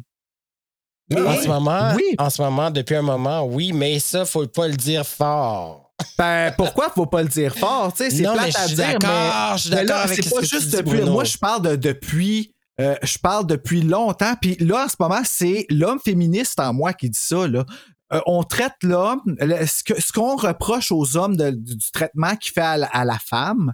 En 1.14 1.34
Et- 1.34 1.42
ce 1.42 1.48
moment, 1.48 1.94
oui. 1.96 2.04
en 2.20 2.30
ce 2.30 2.42
moment, 2.42 2.70
depuis 2.70 2.96
un 2.96 3.02
moment, 3.02 3.44
oui, 3.46 3.74
mais 3.74 4.00
ça, 4.00 4.26
faut 4.26 4.46
pas 4.48 4.68
le 4.68 4.76
dire 4.76 5.06
fort. 5.06 5.92
Ben, 6.18 6.54
pourquoi 6.56 6.90
faut 6.92 7.08
pas 7.08 7.24
le 7.24 7.28
dire 7.30 7.54
fort? 7.56 7.92
C'est 7.96 8.10
plate 8.22 8.56
à 8.56 8.68
dire, 8.68 8.78
d'accord, 8.78 9.10
mais- 9.52 9.58
je 9.58 9.62
suis 9.64 9.70
mais 9.72 9.76
d'accord 9.86 9.98
avec 10.04 10.16
c'est 10.24 10.30
ce 10.30 10.36
pas 10.36 10.42
juste 10.42 10.76
depuis. 10.76 11.02
Moi, 11.02 11.24
je 11.26 11.38
parle 11.38 11.62
de 11.64 11.76
depuis. 11.76 12.54
euh, 12.80 12.96
je 13.04 13.18
parle 13.18 13.46
depuis 13.46 13.82
longtemps. 13.82 14.36
Puis 14.42 14.56
là, 14.62 14.86
en 14.86 14.88
ce 14.88 14.96
moment, 14.98 15.20
c'est 15.26 15.66
l'homme 15.70 16.00
féministe 16.00 16.58
en 16.62 16.74
moi 16.74 16.94
qui 16.94 17.10
dit 17.10 17.20
ça. 17.20 17.46
Là. 17.46 17.66
Euh, 18.12 18.22
on 18.26 18.44
traite 18.44 18.74
l'homme. 18.82 19.22
le- 19.26 19.66
Ce 19.66 20.12
qu'on 20.12 20.36
reproche 20.36 20.92
aux 20.92 21.16
hommes 21.18 21.38
du, 21.38 21.78
traitement 21.94 22.36
qu'il 22.36 22.54
fait 22.54 22.62
à 22.62 23.06
la, 23.06 23.20
femme, 23.20 23.74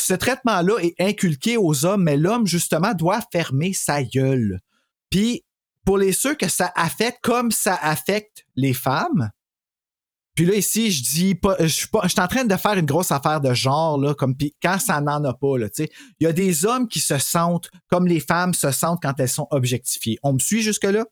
ce 0.00 0.14
traitement-là 0.14 0.78
est 0.80 1.00
inculqué 1.00 1.56
aux 1.56 1.84
hommes, 1.84 2.02
mais 2.04 2.16
l'homme, 2.16 2.46
justement, 2.46 2.92
doit 2.94 3.20
fermer 3.32 3.72
sa 3.72 4.02
gueule. 4.02 4.60
Puis, 5.10 5.44
pour 5.84 5.98
les 5.98 6.12
ceux 6.12 6.34
que 6.34 6.48
ça 6.48 6.72
affecte 6.76 7.18
comme 7.22 7.50
ça 7.50 7.74
affecte 7.74 8.44
les 8.56 8.74
femmes, 8.74 9.30
puis 10.34 10.46
là, 10.46 10.54
ici, 10.54 10.90
je 10.90 11.02
dis 11.02 11.34
pas, 11.36 11.56
je 11.60 11.66
suis 11.66 11.86
pas, 11.86 12.00
je 12.04 12.08
suis 12.08 12.20
en 12.20 12.26
train 12.26 12.44
de 12.44 12.56
faire 12.56 12.74
une 12.74 12.86
grosse 12.86 13.12
affaire 13.12 13.40
de 13.40 13.54
genre, 13.54 13.98
là, 13.98 14.14
comme, 14.14 14.36
puis 14.36 14.54
quand 14.60 14.78
ça 14.80 15.00
n'en 15.00 15.22
a 15.24 15.32
pas, 15.32 15.58
là, 15.58 15.68
tu 15.68 15.84
sais. 15.84 15.90
Il 16.18 16.24
y 16.24 16.26
a 16.26 16.32
des 16.32 16.66
hommes 16.66 16.88
qui 16.88 16.98
se 16.98 17.18
sentent 17.18 17.70
comme 17.88 18.08
les 18.08 18.18
femmes 18.18 18.52
se 18.52 18.72
sentent 18.72 18.98
quand 19.00 19.14
elles 19.20 19.28
sont 19.28 19.46
objectifiées. 19.52 20.18
On 20.24 20.32
me 20.32 20.38
suit 20.40 20.62
jusque-là? 20.62 21.06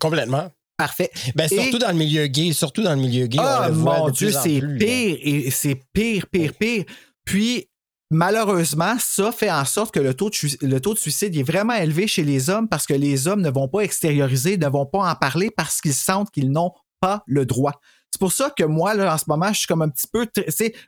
Complètement. 0.00 0.50
Parfait. 0.76 1.10
Ben, 1.36 1.48
Et- 1.50 1.60
surtout 1.62 1.78
dans 1.78 1.88
le 1.92 1.94
milieu 1.98 2.26
gay, 2.26 2.52
surtout 2.52 2.82
dans 2.82 2.94
le 2.94 3.00
milieu 3.00 3.26
gay. 3.26 3.38
on 3.38 3.42
Ah, 3.42 3.68
voit 3.70 3.98
mon 4.00 4.08
Dieu, 4.10 4.32
c'est 4.32 4.60
pire 4.78 5.18
et 5.22 5.50
c'est 5.50 5.80
pire, 5.92 6.26
pire, 6.28 6.52
pire. 6.54 6.84
Puis, 7.24 7.68
malheureusement, 8.10 8.94
ça 8.98 9.30
fait 9.32 9.50
en 9.50 9.64
sorte 9.64 9.94
que 9.94 10.00
le 10.00 10.14
taux, 10.14 10.30
de, 10.30 10.34
sui- 10.34 10.56
le 10.62 10.80
taux 10.80 10.94
de 10.94 10.98
suicide 10.98 11.36
est 11.36 11.42
vraiment 11.42 11.74
élevé 11.74 12.06
chez 12.08 12.24
les 12.24 12.50
hommes 12.50 12.68
parce 12.68 12.86
que 12.86 12.94
les 12.94 13.28
hommes 13.28 13.40
ne 13.42 13.50
vont 13.50 13.68
pas 13.68 13.80
extérioriser, 13.80 14.56
ne 14.56 14.66
vont 14.68 14.86
pas 14.86 15.10
en 15.10 15.14
parler 15.14 15.50
parce 15.50 15.80
qu'ils 15.80 15.94
sentent 15.94 16.30
qu'ils 16.30 16.50
n'ont 16.50 16.72
pas 17.00 17.22
le 17.26 17.44
droit. 17.46 17.80
C'est 18.10 18.20
pour 18.20 18.32
ça 18.32 18.50
que 18.56 18.64
moi, 18.64 18.94
là, 18.94 19.12
en 19.14 19.18
ce 19.18 19.24
moment, 19.26 19.52
je 19.52 19.58
suis 19.58 19.66
comme 19.66 19.82
un 19.82 19.88
petit 19.88 20.06
peu. 20.12 20.26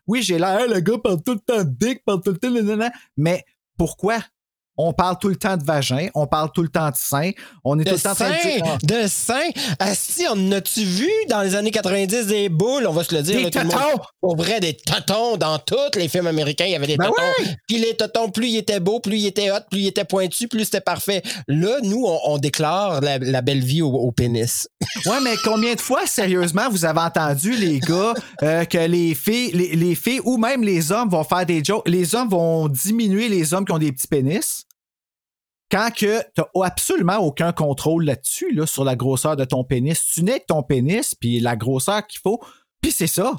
Oui, 0.06 0.22
j'ai 0.22 0.38
l'air, 0.38 0.60
Hey, 0.60 0.68
le 0.72 0.80
gars 0.80 0.98
parle 1.02 1.22
tout 1.22 1.34
le 1.34 1.40
temps 1.40 1.64
de 1.64 1.70
dick, 1.70 2.04
parle 2.04 2.22
tout 2.22 2.30
le 2.32 2.38
temps. 2.38 2.90
Mais 3.16 3.44
pourquoi? 3.76 4.18
On 4.78 4.92
parle 4.92 5.16
tout 5.18 5.28
le 5.28 5.36
temps 5.36 5.56
de 5.56 5.64
vagin, 5.64 6.08
on 6.14 6.26
parle 6.26 6.50
tout 6.52 6.62
le 6.62 6.68
temps 6.68 6.90
de 6.90 6.96
sein, 6.96 7.30
on 7.64 7.78
est 7.78 7.84
tout 7.84 7.94
le 7.94 8.00
temps 8.00 8.10
en 8.10 8.14
train 8.14 8.30
de 8.30 8.42
dire, 8.42 8.62
Ah, 8.64 8.78
de 8.82 9.08
sein. 9.08 9.48
Asti, 9.78 10.24
on 10.32 10.52
a-tu 10.52 10.84
vu 10.84 11.10
dans 11.28 11.42
les 11.42 11.54
années 11.54 11.70
90 11.70 12.26
des 12.26 12.48
boules, 12.48 12.86
on 12.86 12.92
va 12.92 13.04
se 13.04 13.14
le 13.14 13.22
dire. 13.22 13.36
Des 13.48 13.50
là, 13.50 13.64
monde-! 13.64 14.00
Pour 14.20 14.36
vrai, 14.36 14.60
des 14.60 14.74
totons. 14.76 15.36
Dans 15.36 15.58
tous 15.58 15.96
les 15.98 16.08
films 16.08 16.26
américains, 16.26 16.66
il 16.66 16.72
y 16.72 16.74
avait 16.76 16.86
des 16.86 16.96
Ben 16.96 17.06
totons. 17.06 17.22
Puis 17.68 17.78
les 17.78 17.94
totons, 17.94 18.30
plus 18.30 18.48
ils 18.48 18.56
étaient 18.58 18.80
beaux, 18.80 19.00
plus 19.00 19.18
ils 19.18 19.26
étaient 19.26 19.50
hot, 19.50 19.60
plus 19.70 19.80
ils 19.80 19.86
étaient 19.88 20.04
pointus, 20.04 20.48
plus 20.48 20.64
c'était 20.64 20.80
parfait. 20.80 21.22
Là, 21.48 21.78
nous, 21.82 22.04
on, 22.06 22.18
on 22.24 22.38
déclare 22.38 23.00
la, 23.00 23.18
la 23.18 23.42
belle 23.42 23.64
vie 23.64 23.82
au, 23.82 23.90
au 23.92 24.12
pénis. 24.12 24.68
Ouais, 25.06 25.20
mais 25.22 25.36
combien 25.44 25.74
de 25.74 25.80
fois, 25.80 26.06
sérieusement, 26.06 26.68
vous 26.70 26.84
avez 26.84 27.00
entendu, 27.00 27.52
les 27.52 27.80
gars, 27.80 28.14
euh, 28.42 28.64
que 28.64 28.78
les 28.78 29.14
filles, 29.14 29.52
les, 29.52 29.76
les 29.76 29.94
filles 29.94 30.20
ou 30.24 30.36
même 30.36 30.62
les 30.62 30.92
hommes 30.92 31.08
vont 31.08 31.24
faire 31.24 31.46
des 31.46 31.62
jokes, 31.62 31.88
les 31.88 32.14
hommes 32.14 32.28
vont 32.28 32.68
diminuer 32.68 33.28
les 33.28 33.54
hommes 33.54 33.64
qui 33.64 33.72
ont 33.72 33.78
des 33.78 33.92
petits 33.92 34.08
pénis? 34.08 34.66
Quand 35.70 35.90
que 35.92 36.22
t'as 36.34 36.46
absolument 36.62 37.18
aucun 37.18 37.52
contrôle 37.52 38.04
là-dessus, 38.04 38.52
là, 38.54 38.66
sur 38.66 38.84
la 38.84 38.94
grosseur 38.94 39.36
de 39.36 39.44
ton 39.44 39.64
pénis. 39.64 40.00
Tu 40.00 40.22
n'es 40.22 40.40
que 40.40 40.46
ton 40.46 40.62
pénis, 40.62 41.14
puis 41.14 41.40
la 41.40 41.56
grosseur 41.56 42.06
qu'il 42.06 42.20
faut, 42.20 42.40
puis 42.80 42.92
c'est 42.92 43.08
ça. 43.08 43.32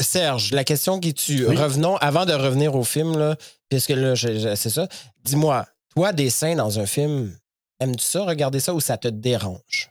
Serge, 0.00 0.52
la 0.52 0.64
question 0.64 1.00
qui 1.00 1.14
tue. 1.14 1.46
Oui. 1.46 1.56
Revenons, 1.56 1.96
avant 1.96 2.24
de 2.24 2.32
revenir 2.32 2.74
au 2.74 2.84
film, 2.84 3.16
là, 3.16 3.36
puisque 3.68 3.90
là, 3.90 4.14
c'est 4.16 4.70
ça. 4.70 4.88
Dis-moi, 5.24 5.66
toi, 5.94 6.12
des 6.12 6.30
seins 6.30 6.54
dans 6.56 6.78
un 6.78 6.86
film, 6.86 7.36
aimes-tu 7.80 8.04
ça, 8.04 8.24
regarder 8.24 8.60
ça, 8.60 8.74
ou 8.74 8.80
ça 8.80 8.96
te 8.96 9.08
dérange? 9.08 9.90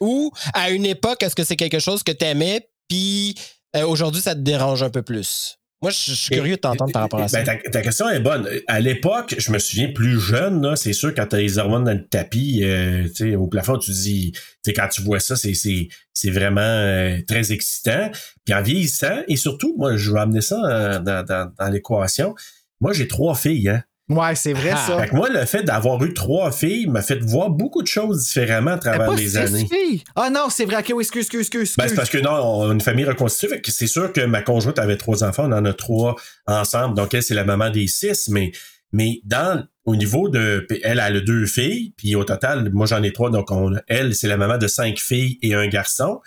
Ou, 0.00 0.30
à 0.54 0.70
une 0.70 0.86
époque, 0.86 1.22
est-ce 1.22 1.34
que 1.34 1.44
c'est 1.44 1.56
quelque 1.56 1.78
chose 1.78 2.02
que 2.02 2.12
t'aimais, 2.12 2.68
puis 2.88 3.34
euh, 3.76 3.86
aujourd'hui, 3.86 4.22
ça 4.22 4.34
te 4.34 4.40
dérange 4.40 4.82
un 4.82 4.90
peu 4.90 5.02
plus? 5.02 5.58
Moi, 5.82 5.90
je 5.90 6.10
je 6.10 6.14
suis 6.14 6.34
curieux 6.34 6.56
de 6.56 6.60
t'entendre 6.60 6.90
par 6.90 7.02
rapport 7.02 7.20
à 7.20 7.28
ça. 7.28 7.42
Ben, 7.42 7.60
ta, 7.62 7.70
ta 7.70 7.82
question 7.82 8.08
est 8.08 8.20
bonne. 8.20 8.48
À 8.66 8.80
l'époque, 8.80 9.34
je 9.36 9.50
me 9.52 9.58
souviens 9.58 9.92
plus 9.92 10.18
jeune, 10.18 10.74
c'est 10.74 10.94
sûr, 10.94 11.14
quand 11.14 11.26
t'as 11.26 11.36
les 11.36 11.58
hormones 11.58 11.84
dans 11.84 11.92
le 11.92 12.06
tapis, 12.06 12.64
euh, 12.64 13.06
tu 13.14 13.36
au 13.36 13.46
plafond, 13.46 13.76
tu 13.76 13.90
dis, 13.90 14.32
tu 14.64 14.72
quand 14.72 14.88
tu 14.88 15.02
vois 15.02 15.20
ça, 15.20 15.36
c'est, 15.36 15.52
c'est, 15.52 15.88
c'est 16.14 16.30
vraiment 16.30 16.60
euh, 16.62 17.18
très 17.28 17.52
excitant. 17.52 18.10
Puis 18.46 18.54
en 18.54 18.62
vieillissant, 18.62 19.18
et 19.28 19.36
surtout, 19.36 19.74
moi, 19.76 19.96
je 19.98 20.12
vais 20.12 20.20
amener 20.20 20.40
ça 20.40 20.98
dans, 21.00 21.24
dans, 21.24 21.52
dans 21.58 21.68
l'équation. 21.68 22.34
Moi, 22.80 22.94
j'ai 22.94 23.06
trois 23.06 23.34
filles, 23.34 23.68
hein. 23.68 23.82
Ouais, 24.08 24.36
c'est 24.36 24.52
vrai, 24.52 24.70
ça. 24.70 25.00
Fait 25.00 25.08
que 25.08 25.16
moi, 25.16 25.28
le 25.28 25.44
fait 25.46 25.64
d'avoir 25.64 26.02
eu 26.04 26.14
trois 26.14 26.52
filles 26.52 26.86
m'a 26.86 27.02
fait 27.02 27.18
voir 27.18 27.50
beaucoup 27.50 27.82
de 27.82 27.88
choses 27.88 28.22
différemment 28.24 28.72
à 28.72 28.78
travers 28.78 29.06
Pas 29.08 29.14
les 29.16 29.26
six 29.28 29.36
années. 29.36 29.66
filles? 29.68 30.04
Ah 30.14 30.30
non, 30.30 30.48
c'est 30.48 30.64
vrai. 30.64 30.76
Ok, 30.78 30.92
oui, 30.94 31.02
excuse, 31.02 31.22
excuse, 31.22 31.40
excuse. 31.40 31.74
Ben, 31.76 31.88
c'est 31.88 31.96
parce 31.96 32.10
que 32.10 32.18
non, 32.18 32.30
on 32.30 32.70
a 32.70 32.72
une 32.72 32.80
famille 32.80 33.04
reconstituée. 33.04 33.48
Fait 33.48 33.60
que 33.60 33.72
c'est 33.72 33.88
sûr 33.88 34.12
que 34.12 34.20
ma 34.20 34.42
conjointe 34.42 34.78
avait 34.78 34.96
trois 34.96 35.24
enfants, 35.24 35.46
on 35.50 35.52
en 35.52 35.64
a 35.64 35.72
trois 35.72 36.14
ensemble. 36.46 36.94
Donc 36.94 37.14
elle, 37.14 37.24
c'est 37.24 37.34
la 37.34 37.42
maman 37.44 37.68
des 37.70 37.88
six, 37.88 38.28
mais 38.28 38.52
mais 38.92 39.20
dans 39.24 39.64
au 39.84 39.96
niveau 39.96 40.28
de 40.28 40.64
elle, 40.84 41.02
elle 41.04 41.16
a 41.16 41.20
deux 41.20 41.46
filles, 41.46 41.92
puis 41.96 42.14
au 42.14 42.22
total, 42.22 42.70
moi 42.72 42.86
j'en 42.86 43.02
ai 43.02 43.12
trois, 43.12 43.30
donc 43.30 43.50
on, 43.50 43.72
elle, 43.88 44.14
c'est 44.14 44.28
la 44.28 44.36
maman 44.36 44.56
de 44.56 44.68
cinq 44.68 44.98
filles 44.98 45.38
et 45.42 45.54
un 45.54 45.66
garçon. 45.66 46.20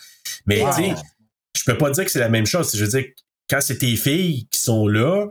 Mais 0.46 0.62
Wow. 0.62 0.70
tu 0.76 0.84
sais, 0.84 0.96
je 1.58 1.64
peux 1.66 1.78
pas 1.78 1.90
dire 1.92 2.04
que 2.04 2.12
c'est 2.12 2.20
la 2.20 2.30
même 2.30 2.46
chose. 2.46 2.76
Je 2.76 2.84
veux 2.84 2.90
dire, 2.92 3.06
quand 3.50 3.62
c'est 3.62 3.78
tes 3.78 3.96
filles 3.96 4.48
qui 4.52 4.60
sont 4.60 4.86
là, 4.88 5.28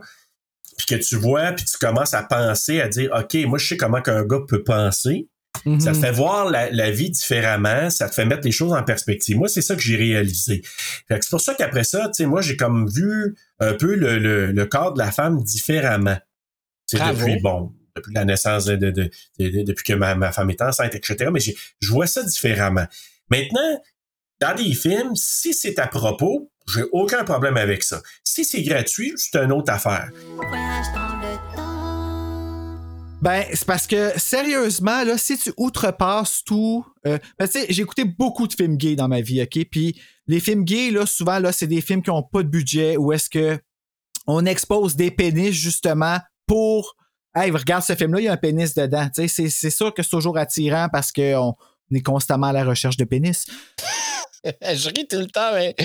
puis 0.79 0.87
que 0.87 0.95
tu 1.03 1.15
vois, 1.17 1.51
puis 1.51 1.65
tu 1.65 1.77
commences 1.77 2.13
à 2.15 2.23
penser, 2.23 2.79
à 2.81 2.87
dire, 2.87 3.11
OK, 3.13 3.35
moi 3.45 3.59
je 3.59 3.67
sais 3.67 3.77
comment 3.77 4.01
qu'un 4.01 4.25
gars 4.25 4.39
peut 4.47 4.63
penser. 4.63 5.27
Mhm. 5.65 5.79
Ça 5.81 5.91
te 5.91 5.97
fait 5.97 6.11
voir 6.11 6.49
la, 6.49 6.69
la 6.71 6.89
vie 6.89 7.09
différemment, 7.09 7.89
ça 7.89 8.07
te 8.07 8.13
fait 8.15 8.25
mettre 8.25 8.43
les 8.45 8.51
choses 8.51 8.71
en 8.71 8.83
perspective. 8.83 9.35
Moi, 9.35 9.49
c'est 9.49 9.61
ça 9.63 9.75
que 9.75 9.81
j'ai 9.81 9.97
réalisé. 9.97 10.61
Fait 11.07 11.17
que 11.19 11.25
c'est 11.25 11.31
pour 11.31 11.41
ça 11.41 11.53
qu'après 11.53 11.83
ça, 11.83 12.05
tu 12.07 12.13
sais, 12.13 12.25
moi, 12.27 12.39
j'ai 12.41 12.55
comme 12.55 12.87
vu 12.89 13.35
un 13.59 13.73
peu 13.73 13.95
le, 13.95 14.19
le, 14.19 14.51
le 14.51 14.65
corps 14.67 14.93
de 14.93 14.99
la 14.99 15.11
femme 15.11 15.43
différemment. 15.43 16.15
Tu 16.87 16.95
sais, 16.95 17.03
Bravo. 17.03 17.19
depuis, 17.19 17.41
bon, 17.41 17.73
depuis 17.95 18.13
la 18.13 18.25
naissance 18.25 18.65
de, 18.65 18.75
de, 18.77 18.91
de- 18.91 19.09
de- 19.39 19.49
de- 19.49 19.63
depuis 19.63 19.83
que 19.83 19.93
ma, 19.93 20.15
ma 20.15 20.31
femme 20.31 20.49
est 20.51 20.61
enceinte, 20.61 20.95
etc. 20.95 21.29
Mais 21.33 21.39
je 21.41 21.91
vois 21.91 22.07
ça 22.07 22.23
différemment. 22.23 22.85
Maintenant, 23.29 23.81
dans 24.39 24.55
des 24.55 24.73
films, 24.73 25.15
si 25.15 25.53
c'est 25.53 25.79
à 25.79 25.87
propos, 25.87 26.49
j'ai 26.73 26.83
aucun 26.91 27.23
problème 27.23 27.57
avec 27.57 27.83
ça. 27.83 28.01
Si 28.23 28.45
c'est 28.45 28.61
gratuit, 28.61 29.11
c'est 29.17 29.37
une 29.37 29.51
autre 29.51 29.71
affaire. 29.71 30.09
Ben, 33.21 33.43
c'est 33.53 33.65
parce 33.65 33.85
que, 33.85 34.17
sérieusement, 34.17 35.03
là, 35.03 35.17
si 35.17 35.37
tu 35.37 35.51
outrepasses 35.57 36.43
tout. 36.45 36.85
Euh, 37.05 37.17
ben, 37.37 37.47
tu 37.47 37.59
sais, 37.59 37.65
j'ai 37.69 37.81
écouté 37.81 38.05
beaucoup 38.05 38.47
de 38.47 38.53
films 38.53 38.77
gays 38.77 38.95
dans 38.95 39.09
ma 39.09 39.19
vie, 39.19 39.41
OK? 39.41 39.59
Puis 39.69 39.99
les 40.27 40.39
films 40.39 40.63
gays, 40.63 40.91
là, 40.91 41.05
souvent, 41.05 41.39
là, 41.39 41.51
c'est 41.51 41.67
des 41.67 41.81
films 41.81 42.01
qui 42.01 42.11
ont 42.11 42.23
pas 42.23 42.43
de 42.43 42.47
budget 42.47 42.95
ou 42.95 43.11
est-ce 43.11 43.29
que 43.29 43.59
on 44.25 44.45
expose 44.45 44.95
des 44.95 45.11
pénis, 45.11 45.51
justement, 45.51 46.17
pour. 46.47 46.95
Hey, 47.35 47.51
regarde 47.51 47.83
ce 47.83 47.93
film-là, 47.93 48.21
il 48.21 48.23
y 48.23 48.27
a 48.27 48.33
un 48.33 48.37
pénis 48.37 48.73
dedans. 48.73 49.07
Tu 49.13 49.21
sais, 49.21 49.27
c'est, 49.27 49.49
c'est 49.49 49.69
sûr 49.69 49.93
que 49.93 50.01
c'est 50.01 50.09
toujours 50.09 50.37
attirant 50.37 50.87
parce 50.89 51.11
qu'on 51.11 51.55
est 51.95 52.01
constamment 52.01 52.47
à 52.47 52.53
la 52.53 52.63
recherche 52.63 52.97
de 52.97 53.03
pénis. 53.05 53.45
je 54.61 54.87
ris 54.89 55.07
tout 55.07 55.17
le 55.17 55.27
temps, 55.27 55.51
mais. 55.53 55.75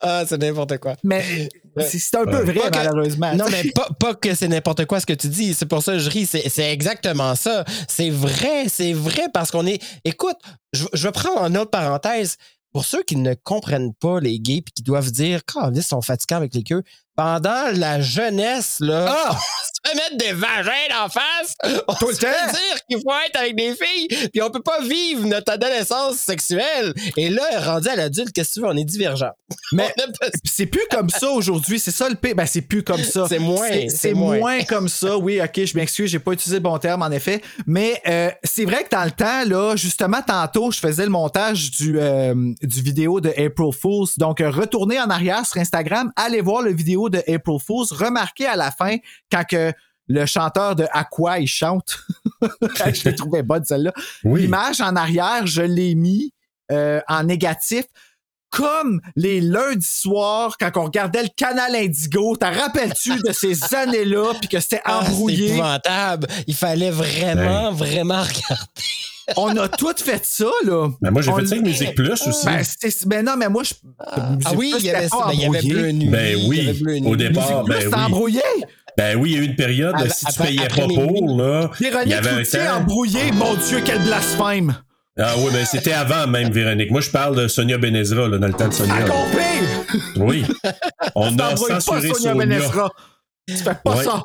Ah, 0.00 0.24
c'est 0.26 0.38
n'importe 0.38 0.78
quoi. 0.78 0.94
Mais 1.02 1.48
c'est, 1.78 2.16
un 2.16 2.24
peu 2.24 2.42
vrai, 2.42 2.54
Pas 2.54 2.70
que- 2.70 2.76
malheureusement. 2.76 3.34
Non, 3.34 3.46
mais 3.50 3.70
pas, 3.72 3.88
pas 3.98 4.14
que 4.14 4.34
c'est 4.34 4.48
n'importe 4.48 4.84
quoi 4.86 5.00
ce 5.00 5.06
que 5.06 5.12
tu 5.12 5.28
dis. 5.28 5.54
C'est 5.54 5.66
pour 5.66 5.82
ça 5.82 5.92
que 5.92 5.98
je 5.98 6.10
ris. 6.10 6.26
C'est 6.26 6.48
c'est 6.48 6.72
exactement 6.72 7.34
ça. 7.34 7.64
C'est 7.88 8.10
vrai, 8.10 8.68
c'est 8.68 8.92
vrai 8.92 9.28
parce 9.32 9.50
qu'on 9.50 9.66
est. 9.66 9.82
Écoute, 10.04 10.36
je, 10.72 10.84
je 10.92 11.08
vais 11.08 11.12
prendre 11.12 11.40
en 11.40 11.54
autre 11.54 11.70
parenthèse. 11.70 12.36
Pour 12.72 12.86
ceux 12.86 13.02
qui 13.02 13.16
ne 13.16 13.34
comprennent 13.34 13.92
pas 13.92 14.18
les 14.18 14.40
gays 14.40 14.56
et 14.66 14.70
qui 14.74 14.82
doivent 14.82 15.10
dire, 15.10 15.42
quand 15.44 15.70
ils 15.74 15.82
sont 15.82 16.00
fatigants 16.00 16.38
avec 16.38 16.54
les 16.54 16.62
queues, 16.62 16.82
pendant 17.16 17.70
la 17.74 18.00
jeunesse, 18.00 18.76
là, 18.80 19.30
on 19.30 19.34
se 19.34 19.90
fait 19.90 19.94
mettre 19.96 20.16
des 20.16 20.32
vagins 20.32 21.04
en 21.04 21.08
face. 21.08 21.54
On 21.88 21.94
Tout 21.94 22.08
le 22.08 22.14
se 22.14 22.20
fait 22.20 22.26
temps. 22.32 22.52
dire 22.52 22.78
qu'il 22.88 22.98
faut 22.98 23.12
être 23.26 23.36
avec 23.38 23.56
des 23.56 23.74
filles, 23.74 24.28
puis 24.32 24.42
on 24.42 24.50
peut 24.50 24.62
pas 24.62 24.80
vivre 24.82 25.26
notre 25.26 25.52
adolescence 25.52 26.16
sexuelle. 26.16 26.94
Et 27.16 27.28
là, 27.30 27.42
rendu 27.60 27.88
à 27.88 27.96
l'adulte, 27.96 28.32
qu'est-ce 28.32 28.50
que 28.50 28.54
tu 28.54 28.60
veux? 28.60 28.66
On 28.68 28.76
est 28.76 28.84
divergent. 28.84 29.30
Mais 29.72 29.92
c'est 30.44 30.66
plus 30.66 30.86
comme 30.90 31.10
ça 31.10 31.28
aujourd'hui. 31.30 31.78
C'est 31.78 31.90
ça 31.90 32.08
le 32.08 32.14
pire. 32.14 32.34
Ben, 32.34 32.46
c'est 32.46 32.62
plus 32.62 32.82
comme 32.82 33.02
ça. 33.02 33.26
C'est 33.28 33.38
moins, 33.38 33.68
C'est, 33.68 33.88
c'est 33.88 33.96
c'est 33.96 34.14
moins. 34.14 34.38
moins. 34.38 34.62
comme 34.64 34.88
ça. 34.88 35.16
Oui, 35.18 35.40
OK, 35.42 35.64
je 35.64 35.76
m'excuse, 35.76 36.10
j'ai 36.10 36.18
pas 36.18 36.32
utilisé 36.32 36.56
le 36.56 36.62
bon 36.62 36.78
terme, 36.78 37.02
en 37.02 37.10
effet. 37.10 37.42
Mais 37.66 38.00
euh, 38.08 38.30
c'est 38.44 38.64
vrai 38.64 38.84
que 38.84 38.90
dans 38.90 39.04
le 39.04 39.10
temps, 39.10 39.44
là, 39.46 39.76
justement, 39.76 40.22
tantôt, 40.26 40.70
je 40.70 40.78
faisais 40.78 41.04
le 41.04 41.10
montage 41.10 41.70
du, 41.72 41.98
euh, 41.98 42.34
du 42.62 42.82
vidéo 42.82 43.20
de 43.20 43.28
April 43.30 43.72
Fools. 43.78 44.08
Donc, 44.18 44.40
euh, 44.40 44.50
retournez 44.50 45.00
en 45.00 45.10
arrière 45.10 45.44
sur 45.46 45.60
Instagram, 45.60 46.10
allez 46.16 46.40
voir 46.40 46.62
le 46.62 46.72
vidéo 46.72 47.01
de 47.10 47.18
April 47.28 47.58
Fools. 47.64 47.86
Remarquez 47.90 48.46
à 48.46 48.56
la 48.56 48.70
fin, 48.70 48.96
quand 49.30 49.44
que 49.44 49.72
le 50.08 50.26
chanteur 50.26 50.74
de 50.76 50.86
Aqua, 50.92 51.38
il 51.38 51.46
chante? 51.46 51.98
je 52.42 53.08
l'ai 53.08 53.14
trouvé 53.14 53.42
bonne, 53.42 53.64
celle-là. 53.64 53.92
Oui. 54.24 54.42
L'image 54.42 54.80
en 54.80 54.96
arrière, 54.96 55.46
je 55.46 55.62
l'ai 55.62 55.94
mis 55.94 56.32
euh, 56.70 57.00
en 57.08 57.24
négatif. 57.24 57.84
Comme 58.50 59.00
les 59.16 59.40
lundis 59.40 59.86
soirs, 59.86 60.56
quand 60.60 60.76
on 60.76 60.84
regardait 60.84 61.22
le 61.22 61.30
canal 61.34 61.74
Indigo, 61.74 62.36
t'en 62.36 62.52
rappelles-tu 62.52 63.16
de 63.24 63.32
ces 63.32 63.72
années-là, 63.74 64.34
puis 64.38 64.48
que 64.48 64.60
c'était 64.60 64.82
Ah, 64.84 65.00
c'est 65.02 65.08
embrouillé? 65.12 65.46
épouvantable. 65.54 66.26
Il 66.46 66.54
fallait 66.54 66.90
vraiment, 66.90 67.72
vraiment 67.72 68.20
regarder. 68.20 68.82
On 69.36 69.56
a 69.56 69.68
tout 69.68 69.94
fait 69.96 70.24
ça, 70.24 70.46
là. 70.64 70.88
Ben, 71.00 71.10
moi, 71.10 71.22
j'ai 71.22 71.32
fait 71.32 71.46
ça 71.46 71.54
avec 71.54 71.66
Musique 71.66 71.94
Plus 71.94 72.26
aussi. 72.26 72.46
Ben, 72.46 72.62
c'était- 72.64 73.06
ben 73.06 73.24
non, 73.24 73.36
mais 73.36 73.48
moi, 73.48 73.62
je. 73.62 73.74
Ah 73.98 74.52
oui, 74.56 74.74
il 74.78 74.84
y 74.84 74.90
avait, 74.90 75.08
ben, 75.08 75.30
il 75.32 75.40
y 75.40 75.44
avait 75.46 75.62
Bleu 75.62 75.90
Nuit. 75.92 76.08
Ben 76.08 76.36
oui, 76.48 76.80
Nuit. 76.82 77.02
au 77.06 77.16
départ, 77.16 77.64
ben 77.64 77.80
C'était 77.80 77.94
oui. 77.96 78.02
embrouillé. 78.02 78.42
Ben 78.96 79.16
oui, 79.18 79.30
il 79.30 79.36
y 79.36 79.40
a 79.40 79.42
eu 79.42 79.46
une 79.46 79.56
période, 79.56 79.94
Avant- 79.96 80.06
si 80.12 80.24
tu 80.26 80.30
après- 80.30 80.44
payais 80.48 80.68
pas 80.68 80.86
pour, 80.86 81.38
là, 81.38 81.70
il 81.80 81.86
y 81.86 81.90
Véronique 81.90 82.12
avait 82.14 82.30
un 82.30 82.42
temps. 82.42 82.76
embrouillé. 82.80 83.32
Mon 83.32 83.54
Dieu, 83.54 83.80
quel 83.84 84.02
blasphème. 84.02 84.74
Ah 85.18 85.34
oui, 85.38 85.50
ben 85.52 85.64
c'était 85.66 85.92
avant 85.92 86.26
même, 86.26 86.50
Véronique. 86.50 86.90
Moi, 86.90 87.00
je 87.02 87.10
parle 87.10 87.36
de 87.36 87.46
Sonia 87.48 87.76
Benezra, 87.78 88.28
là, 88.28 88.38
dans 88.38 88.46
le 88.46 88.52
temps 88.54 88.68
de 88.68 88.72
Sonia. 88.74 88.94
À 88.96 89.02
compris. 89.02 90.00
Oui. 90.16 90.44
On 91.14 91.28
Tu 91.28 91.34
a 91.34 91.48
t'embrouilles 91.48 91.68
pas, 91.68 91.80
censuré 91.80 92.08
Sonia 92.08 92.14
Sonia. 92.32 92.34
Benesra. 92.34 92.90
Tu 93.46 93.56
fais 93.56 93.74
pas 93.84 93.96
Ouais. 93.96 94.04
ça. 94.04 94.22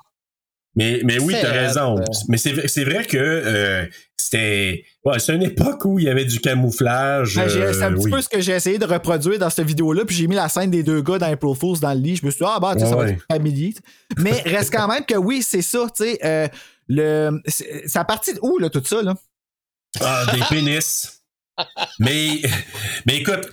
Mais, 0.75 1.01
mais 1.03 1.19
oui, 1.19 1.33
C'est 1.35 1.41
t'as 1.41 1.51
raison. 1.51 1.95
Mais 2.29 2.37
c'est 2.37 2.51
vrai- 2.53 2.67
c'est 2.67 2.83
vrai 2.83 3.03
que 3.03 3.17
euh, 3.17 3.85
c'était. 4.17 4.83
Ouais, 5.05 5.19
c'est 5.19 5.35
une 5.35 5.43
époque 5.43 5.85
où 5.85 5.99
il 5.99 6.05
y 6.05 6.09
avait 6.09 6.25
du 6.25 6.39
camouflage. 6.39 7.35
C'est 7.35 7.83
un 7.83 7.91
euh, 7.91 7.95
petit 7.95 8.05
oui. 8.05 8.11
peu 8.11 8.21
ce 8.21 8.29
que 8.29 8.41
j'ai 8.41 8.53
essayé 8.53 8.77
de 8.77 8.85
reproduire 8.85 9.39
dans 9.39 9.49
cette 9.49 9.67
vidéo-là, 9.67 10.05
puis 10.05 10.15
j'ai 10.15 10.27
mis 10.27 10.35
la 10.35 10.49
scène 10.49 10.71
des 10.71 10.83
deux 10.83 11.01
gars 11.01 11.17
dans 11.17 11.31
April 11.31 11.55
Fools 11.55 11.79
dans 11.79 11.93
le 11.93 11.99
lit. 11.99 12.15
Je 12.15 12.25
me 12.25 12.31
suis 12.31 12.39
dit, 12.43 12.51
ah, 12.51 12.59
bah, 12.59 12.73
Ouais, 12.73 12.79
ça 12.79 12.95
va 12.95 13.09
être 13.09 13.23
familier. 13.31 13.73
Mais 14.17 14.41
reste 14.41 14.73
quand 14.73 14.87
même 14.87 15.05
que 15.05 15.15
oui, 15.15 15.41
c'est 15.41 15.61
ça, 15.61 15.87
tu 15.95 16.03
sais. 16.03 16.19
euh, 16.25 16.47
le, 16.87 17.41
c'est 17.47 17.95
à 17.95 18.05
partir 18.05 18.33
de 18.35 18.39
où, 18.41 18.57
là, 18.57 18.69
tout 18.69 18.83
ça, 18.83 19.01
là? 19.01 19.15
Ah, 20.01 20.25
des 20.33 20.41
pénis. 20.49 21.16
Mais, 21.99 22.41
mais 23.05 23.17
écoute, 23.17 23.49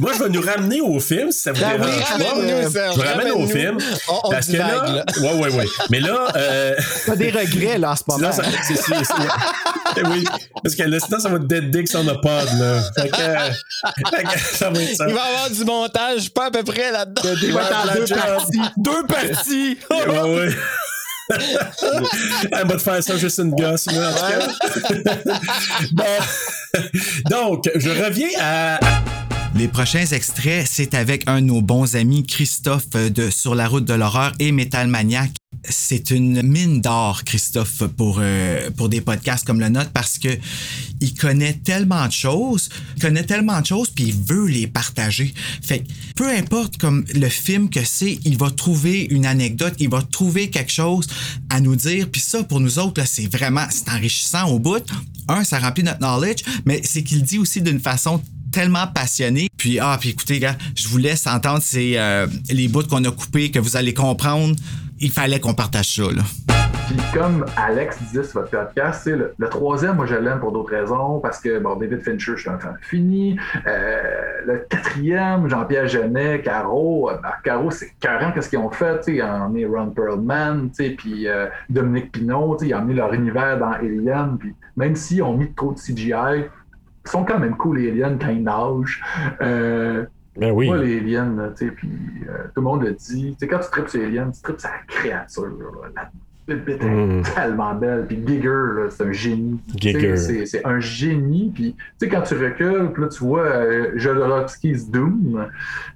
moi, 0.00 0.12
je 0.12 0.22
vais 0.24 0.28
nous 0.28 0.42
ramener 0.42 0.80
au 0.82 1.00
film, 1.00 1.32
si 1.32 1.40
ça 1.40 1.52
vous 1.52 1.60
Ben 1.60 1.80
oui, 1.80 1.86
dérange 1.86 2.64
pas. 2.64 2.70
Serge, 2.70 2.94
Je 2.96 3.00
vous 3.00 3.06
ramène 3.08 3.30
au 3.32 3.46
film. 3.46 3.78
On- 4.08 4.20
on 4.24 4.30
parce 4.30 4.46
que 4.48 4.56
là, 4.58 4.84
là. 4.84 5.04
ouais, 5.22 5.34
ouais, 5.40 5.54
ouais. 5.54 5.64
Mais 5.88 6.00
là, 6.00 6.28
euh, 6.36 6.74
T'as 7.06 7.16
des 7.16 7.30
regrets, 7.30 7.78
là, 7.78 7.92
en 7.92 7.96
ce 7.96 8.02
moment. 8.08 8.30
C'est, 8.32 8.76
c'est- 8.76 10.02
oui, 10.04 10.24
parce 10.62 10.74
que 10.74 10.82
là, 10.82 10.98
sinon, 11.00 11.18
ça 11.18 11.28
va 11.30 11.36
être 11.36 11.46
dead 11.46 11.70
dicks 11.70 11.88
on 11.94 12.06
a 12.08 12.14
pod, 12.16 12.48
là. 12.58 12.82
Fait 12.98 13.08
que, 13.08 13.20
euh, 13.20 13.50
fait 14.14 14.22
que 14.24 14.38
ça 14.38 14.68
va 14.68 14.82
être 14.82 14.96
ça. 14.96 15.06
Il 15.08 15.14
va 15.14 15.20
y 15.30 15.34
avoir 15.34 15.50
du 15.50 15.64
montage, 15.64 16.30
pas 16.34 16.46
à 16.46 16.50
peu 16.50 16.62
près 16.62 16.92
là-dedans. 16.92 17.22
Il 17.42 17.52
va 17.54 17.62
être 17.62 17.76
en 17.76 17.94
deux 17.94 18.14
parties. 18.14 18.60
Deux 18.76 19.06
parties! 19.06 19.78
Ouais, 19.90 20.20
ouais. 20.20 20.48
Elle 21.30 22.66
va 22.66 22.74
te 22.76 22.78
faire 22.82 23.02
ça 23.02 23.16
juste 23.16 23.38
une 23.38 23.50
gosse, 23.50 23.86
là, 23.86 24.10
en 24.10 24.14
tout 24.14 24.80
cas. 25.04 25.24
bon. 25.92 26.04
Donc, 27.30 27.70
je 27.74 27.90
reviens 27.90 28.28
à. 28.40 28.78
Les 29.56 29.68
prochains 29.68 30.04
extraits, 30.04 30.66
c'est 30.70 30.92
avec 30.92 31.24
un 31.26 31.40
de 31.40 31.46
nos 31.46 31.62
bons 31.62 31.96
amis, 31.96 32.26
Christophe 32.26 32.90
de 32.90 33.30
Sur 33.30 33.54
la 33.54 33.66
route 33.66 33.86
de 33.86 33.94
l'horreur 33.94 34.32
et 34.38 34.52
Metal 34.52 34.86
Maniac. 34.86 35.30
C'est 35.68 36.10
une 36.10 36.42
mine 36.42 36.80
d'or, 36.80 37.24
Christophe, 37.24 37.84
pour, 37.96 38.18
euh, 38.20 38.70
pour 38.70 38.88
des 38.88 39.00
podcasts 39.00 39.46
comme 39.46 39.60
le 39.60 39.68
nôtre 39.68 39.90
parce 39.90 40.18
que 40.18 40.28
il 41.00 41.14
connaît 41.14 41.54
tellement 41.54 42.06
de 42.06 42.12
choses, 42.12 42.68
il 42.96 43.02
connaît 43.02 43.24
tellement 43.24 43.60
de 43.60 43.66
choses, 43.66 43.90
puis 43.90 44.04
il 44.04 44.14
veut 44.14 44.46
les 44.46 44.66
partager. 44.66 45.34
Fait 45.62 45.84
peu 46.14 46.30
importe 46.30 46.74
le 47.14 47.28
film 47.28 47.68
que 47.68 47.84
c'est, 47.84 48.18
il 48.24 48.36
va 48.38 48.50
trouver 48.50 49.06
une 49.10 49.26
anecdote, 49.26 49.74
il 49.78 49.88
va 49.88 50.02
trouver 50.02 50.50
quelque 50.50 50.72
chose 50.72 51.06
à 51.50 51.60
nous 51.60 51.76
dire. 51.76 52.08
Puis 52.10 52.20
ça, 52.20 52.42
pour 52.44 52.60
nous 52.60 52.78
autres, 52.78 53.02
c'est 53.06 53.30
vraiment, 53.30 53.66
c'est 53.70 53.88
enrichissant 53.90 54.48
au 54.48 54.58
bout. 54.58 54.84
Un, 55.28 55.44
ça 55.44 55.58
remplit 55.58 55.82
notre 55.82 55.98
knowledge, 55.98 56.44
mais 56.64 56.80
c'est 56.84 57.02
qu'il 57.02 57.22
dit 57.22 57.38
aussi 57.38 57.60
d'une 57.60 57.80
façon 57.80 58.22
tellement 58.52 58.86
passionné. 58.86 59.48
Puis, 59.56 59.78
ah, 59.78 59.98
puis 60.00 60.10
écoutez, 60.10 60.38
gars, 60.38 60.56
je 60.74 60.88
vous 60.88 60.96
laisse 60.96 61.26
entendre 61.26 61.60
ces, 61.62 61.96
euh, 61.96 62.26
les 62.48 62.68
bouts 62.68 62.84
qu'on 62.84 63.04
a 63.04 63.10
coupés, 63.10 63.50
que 63.50 63.58
vous 63.58 63.76
allez 63.76 63.92
comprendre. 63.92 64.56
Il 64.98 65.10
fallait 65.10 65.40
qu'on 65.40 65.54
partage 65.54 65.94
ça, 65.96 66.04
là. 66.04 66.22
Puis 66.86 66.96
comme 67.12 67.44
Alex 67.56 67.98
disait 67.98 68.22
sur 68.22 68.40
votre 68.40 68.50
podcast, 68.50 69.06
le, 69.06 69.34
le 69.36 69.48
troisième, 69.48 69.96
moi 69.96 70.06
je 70.06 70.14
l'aime 70.14 70.38
pour 70.38 70.52
d'autres 70.52 70.70
raisons, 70.70 71.18
parce 71.18 71.40
que 71.40 71.58
bon, 71.58 71.74
David 71.74 72.00
Fincher, 72.00 72.32
je 72.36 72.42
suis 72.42 72.50
un 72.50 72.58
fan 72.60 72.76
fini. 72.80 73.36
Euh, 73.66 74.00
le 74.46 74.58
quatrième, 74.70 75.48
Jean-Pierre 75.48 75.88
Genet, 75.88 76.42
Caro, 76.42 77.10
euh, 77.10 77.18
ben, 77.20 77.32
Caro, 77.42 77.72
c'est 77.72 77.90
carrément 77.98 78.30
qu'est-ce 78.30 78.48
qu'ils 78.48 78.60
ont 78.60 78.70
fait, 78.70 79.02
ils 79.08 79.20
ont 79.20 79.26
emmené 79.26 79.66
Ron 79.66 79.90
Perlman, 79.90 80.70
puis 80.96 81.26
euh, 81.26 81.46
Dominique 81.68 82.12
Pinot, 82.12 82.58
ils 82.62 82.72
ont 82.72 82.78
emmené 82.78 82.94
leur 82.94 83.12
univers 83.12 83.58
dans 83.58 83.72
Alien, 83.72 84.38
puis 84.38 84.54
même 84.76 84.94
s'ils 84.94 85.24
ont 85.24 85.36
mis 85.36 85.52
trop 85.54 85.72
de 85.72 85.78
CGI, 85.78 86.44
ils 87.04 87.10
sont 87.10 87.24
quand 87.24 87.40
même 87.40 87.56
cool 87.56 87.78
les 87.78 87.90
aliens 87.90 88.16
quand 88.16 88.28
ils 88.28 88.44
Ben 90.38 90.50
oui. 90.52 90.66
moi, 90.66 90.78
les 90.78 90.98
aliens, 90.98 91.34
tu 91.56 91.66
sais, 91.66 91.72
puis 91.72 91.88
euh, 92.28 92.44
tout 92.54 92.60
le 92.60 92.62
monde 92.62 92.82
le 92.82 92.92
dit. 92.92 93.32
Tu 93.32 93.36
sais, 93.38 93.48
quand 93.48 93.58
tu 93.60 93.70
tripes 93.70 93.88
sur 93.88 94.00
les 94.00 94.06
aliens, 94.06 94.30
tu 94.30 94.42
tripes 94.42 94.60
sur 94.60 94.70
la 94.70 94.78
créature. 94.86 95.46
là, 95.46 95.88
la 95.96 96.10
bébête 96.54 96.80
est 96.82 96.86
Mm. 96.88 97.22
tellement 97.34 97.74
belle. 97.74 98.04
Puis 98.06 98.22
Giger, 98.24 98.48
là, 98.48 98.86
c'est 98.90 99.04
un 99.04 99.12
génie. 99.12 99.60
Giger. 99.76 100.16
C'est 100.46 100.64
un 100.64 100.78
génie. 100.78 101.50
Puis, 101.54 101.74
tu 101.74 101.82
sais, 101.98 102.08
quand 102.08 102.22
tu 102.22 102.34
recules, 102.34 102.90
puis 102.92 103.02
là, 103.02 103.08
tu 103.08 103.18
vois 103.24 103.42
euh, 103.46 103.92
Jodorowsky's 103.96 104.88
Doom. 104.90 105.46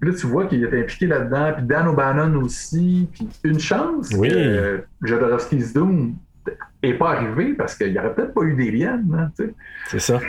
Puis 0.01 0.11
là, 0.11 0.17
tu 0.19 0.27
vois 0.27 0.47
qu'il 0.47 0.65
est 0.65 0.81
impliqué 0.81 1.07
là-dedans. 1.07 1.53
Puis 1.57 1.67
Dan 1.67 1.87
O'Bannon 1.89 2.43
aussi. 2.43 3.09
Puis 3.13 3.29
une 3.45 3.61
chance 3.61 4.11
Oui. 4.17 4.29
que 4.29 4.35
euh, 4.35 4.79
Jodorowsky's 5.03 5.73
Doom 5.73 6.15
n'est 6.83 6.95
pas 6.95 7.11
arrivé 7.11 7.53
parce 7.53 7.77
qu'il 7.77 7.93
n'y 7.93 7.99
aurait 7.99 8.15
peut-être 8.15 8.35
pas 8.35 8.43
eu 8.43 8.55
d'aliens. 8.55 9.01
hein, 9.15 9.31
tu 9.39 9.45
sais. 9.45 9.55
C'est 9.89 10.01
ça. 10.01 10.21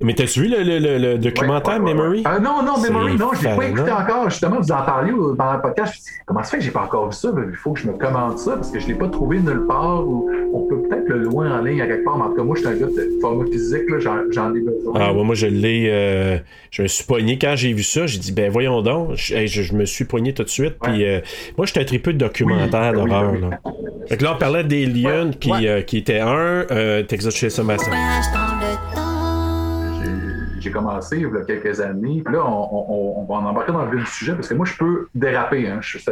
Mais 0.00 0.14
t'as-tu 0.14 0.40
vu 0.42 0.48
le, 0.48 0.62
le- 0.62 0.78
le- 0.78 0.98
le 0.98 1.18
documentaire 1.18 1.74
Ouais, 1.74 1.80
ouais, 1.80 1.86
ouais, 1.86 1.94
Memory? 1.94 2.18
ouais. 2.18 2.30
Euh, 2.36 2.38
non, 2.40 2.62
non, 2.62 2.78
Memory, 2.80 3.16
non, 3.16 3.30
je 3.34 3.48
l'ai 3.48 3.56
pas 3.56 3.64
écouté 3.66 3.90
encore. 3.90 4.30
Justement, 4.30 4.60
vous 4.60 4.72
en 4.72 4.82
parliez 4.82 5.12
au- 5.12 5.34
pendant 5.34 5.54
le 5.54 5.60
podcast. 5.62 5.92
Je 5.94 5.98
me 5.98 6.02
suis 6.04 6.12
dit, 6.14 6.20
comment 6.26 6.42
ça 6.42 6.50
fait 6.50 6.58
que 6.58 6.64
j'ai 6.64 6.70
pas 6.70 6.82
encore 6.82 7.06
vu 7.06 7.12
ça? 7.14 7.32
Ben, 7.32 7.46
Il 7.50 7.56
faut 7.56 7.72
que 7.72 7.80
je 7.80 7.86
me 7.88 7.92
commande 7.94 8.38
ça 8.38 8.52
parce 8.56 8.70
que 8.70 8.78
je 8.80 8.86
l'ai 8.86 8.94
pas 8.94 9.08
trouvé 9.08 9.38
nulle 9.38 9.66
part. 9.66 10.06
Ou 10.06 10.30
on 10.54 10.60
peut 10.68 10.82
peut-être 10.88 11.08
le 11.08 11.18
louer 11.18 11.48
en 11.48 11.62
ligne 11.62 11.80
à 11.82 11.86
quelque 11.86 12.04
part. 12.04 12.16
Mais 12.18 12.24
en 12.24 12.28
tout 12.30 12.36
cas, 12.36 12.42
moi, 12.42 12.56
je 12.56 12.60
suis 12.60 12.68
un 12.68 12.74
gars 12.76 12.86
de 12.86 13.10
format 13.20 13.44
physique. 13.46 13.88
là, 13.90 13.98
J'en 14.00 14.16
j'en 14.30 14.54
ai 14.54 14.60
besoin. 14.60 14.94
Ah 14.96 15.12
ouais, 15.12 15.24
moi 15.24 15.34
je 15.34 15.46
l'ai. 15.46 15.88
euh, 15.90 16.38
je 16.70 16.82
me 16.82 16.88
suis 16.88 17.04
pogné 17.04 17.38
quand 17.38 17.54
j'ai 17.56 17.72
vu 17.72 17.82
ça. 17.82 18.06
J'ai 18.06 18.18
dit 18.18 18.32
ben 18.32 18.50
voyons 18.50 18.82
donc. 18.82 19.12
Je, 19.14 19.34
hey, 19.34 19.48
je- 19.48 19.62
je 19.62 19.74
me 19.74 19.84
suis 19.84 20.04
pogné 20.04 20.34
tout 20.34 20.42
de 20.44 20.48
suite. 20.48 20.74
Puis 20.82 21.04
euh, 21.04 21.20
moi 21.56 21.66
j'étais 21.66 21.80
un 21.80 21.84
tripeux 21.84 22.12
de 22.12 22.18
documentaire 22.18 22.92
Oui, 22.94 23.02
oui, 23.02 23.10
d'horreur. 23.10 23.32
ben 23.32 23.38
oui. 23.42 23.50
là. 23.50 23.60
Fait 24.08 24.16
que 24.16 24.24
là 24.24 24.34
on 24.34 24.38
parlait 24.38 24.62
d'Alien 24.64 25.32
puis 25.34 25.66
euh, 25.66 25.80
qui 25.82 25.98
était 25.98 26.20
un 26.20 26.64
euh, 26.70 27.02
Texas 27.02 27.34
Chainsaw 27.34 27.64
Massacre. 27.64 27.96
J'ai- 30.66 30.72
commencé 30.72 31.16
il 31.16 31.22
y 31.22 31.26
a 31.26 31.44
quelques 31.44 31.80
années. 31.80 32.22
Puis 32.24 32.34
là, 32.34 32.44
on, 32.44 32.68
on- 32.72 33.14
on 33.20 33.24
va 33.24 33.34
en 33.40 33.46
embarquer 33.46 33.72
dans 33.72 33.84
le 33.84 33.96
vif 33.96 34.04
du 34.04 34.10
sujet 34.10 34.32
parce 34.34 34.48
que 34.48 34.54
moi, 34.54 34.66
je 34.66 34.76
peux 34.76 35.08
déraper. 35.14 35.68
Hein. 35.68 35.78
Je, 35.80 35.98
je- 35.98 36.04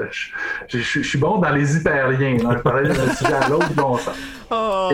je- 0.69 0.79
je- 0.79 1.01
je 1.03 1.09
suis 1.09 1.19
bon 1.19 1.39
dans 1.39 1.51
les 1.51 1.77
hyperliens. 1.77 2.37
hein. 2.47 2.55
Je 2.57 2.63
parlais 2.63 2.89
d'un 2.89 3.13
sujet 3.15 3.33
à 3.35 3.49
l'autre 3.49 3.69
longtemps. 3.77 4.13
Oh, 4.51 4.91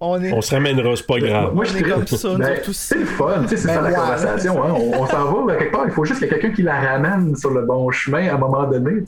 on 0.00 0.22
est. 0.22 0.32
On 0.32 0.40
se 0.40 0.54
ramènera, 0.54 0.94
c'est 0.96 1.06
pas 1.06 1.18
grave. 1.18 1.54
Moi, 1.54 1.64
je 1.64 1.82
comme 1.82 2.06
ça, 2.06 2.28
Ben, 2.36 2.56
c'est 2.72 2.98
le 2.98 3.04
fun, 3.04 3.44
c'est 3.46 3.66
Ben 3.66 3.74
ça 3.74 3.80
la 3.82 3.88
ouais. 3.88 3.94
conversation. 3.94 4.64
Hein. 4.64 4.72
On, 4.74 5.02
on 5.02 5.06
s'en 5.06 5.32
va 5.44 5.56
quelque 5.56 5.72
part. 5.72 5.82
Il 5.86 5.90
faut 5.92 6.04
juste 6.04 6.20
qu'il 6.20 6.28
y 6.28 6.30
ait 6.30 6.34
quelqu'un 6.38 6.54
qui 6.54 6.62
la 6.62 6.80
ramène 6.80 7.34
sur 7.36 7.50
le 7.50 7.62
bon 7.62 7.90
chemin 7.90 8.28
à 8.28 8.34
un 8.34 8.38
moment 8.38 8.64
donné. 8.64 9.02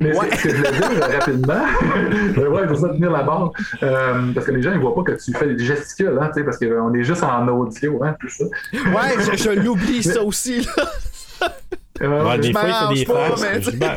Mais 0.00 0.16
Ouais. 0.18 0.26
c'est 0.32 0.36
ce 0.36 0.42
que 0.44 0.50
je 0.50 0.56
voulais 0.56 0.70
dire 0.70 1.02
euh, 1.08 1.18
rapidement. 1.18 1.54
Ben 2.36 2.46
ouais, 2.48 2.60
il 2.62 2.68
faut 2.68 2.74
ça 2.76 2.88
tenir 2.88 3.10
la 3.10 3.22
barre. 3.22 3.52
Euh, 3.82 4.32
parce 4.34 4.46
que 4.46 4.52
les 4.52 4.62
gens, 4.62 4.72
ils 4.72 4.80
voient 4.80 4.94
pas 4.94 5.02
que 5.02 5.12
tu 5.22 5.32
fais 5.32 5.54
des 5.54 5.64
gesticules, 5.64 6.18
hein, 6.20 6.30
parce 6.44 6.58
qu'on 6.58 6.94
est 6.94 7.02
juste 7.02 7.22
en 7.22 7.46
audio, 7.48 8.02
hein, 8.02 8.16
tout 8.20 8.28
ça. 8.28 8.44
Ouais, 8.72 9.19
je, 9.20 9.36
je 9.42 9.50
l'oublie 9.50 10.02
ça 10.02 10.22
aussi. 10.22 10.60
Là. 10.62 11.48
Euh, 12.02 12.24
Ouais, 12.24 12.38
des 12.38 12.52
fois 12.52 12.62
il 12.92 13.06
fait 13.06 13.58
des 13.60 13.70
dis, 13.72 13.76
ben, 13.76 13.92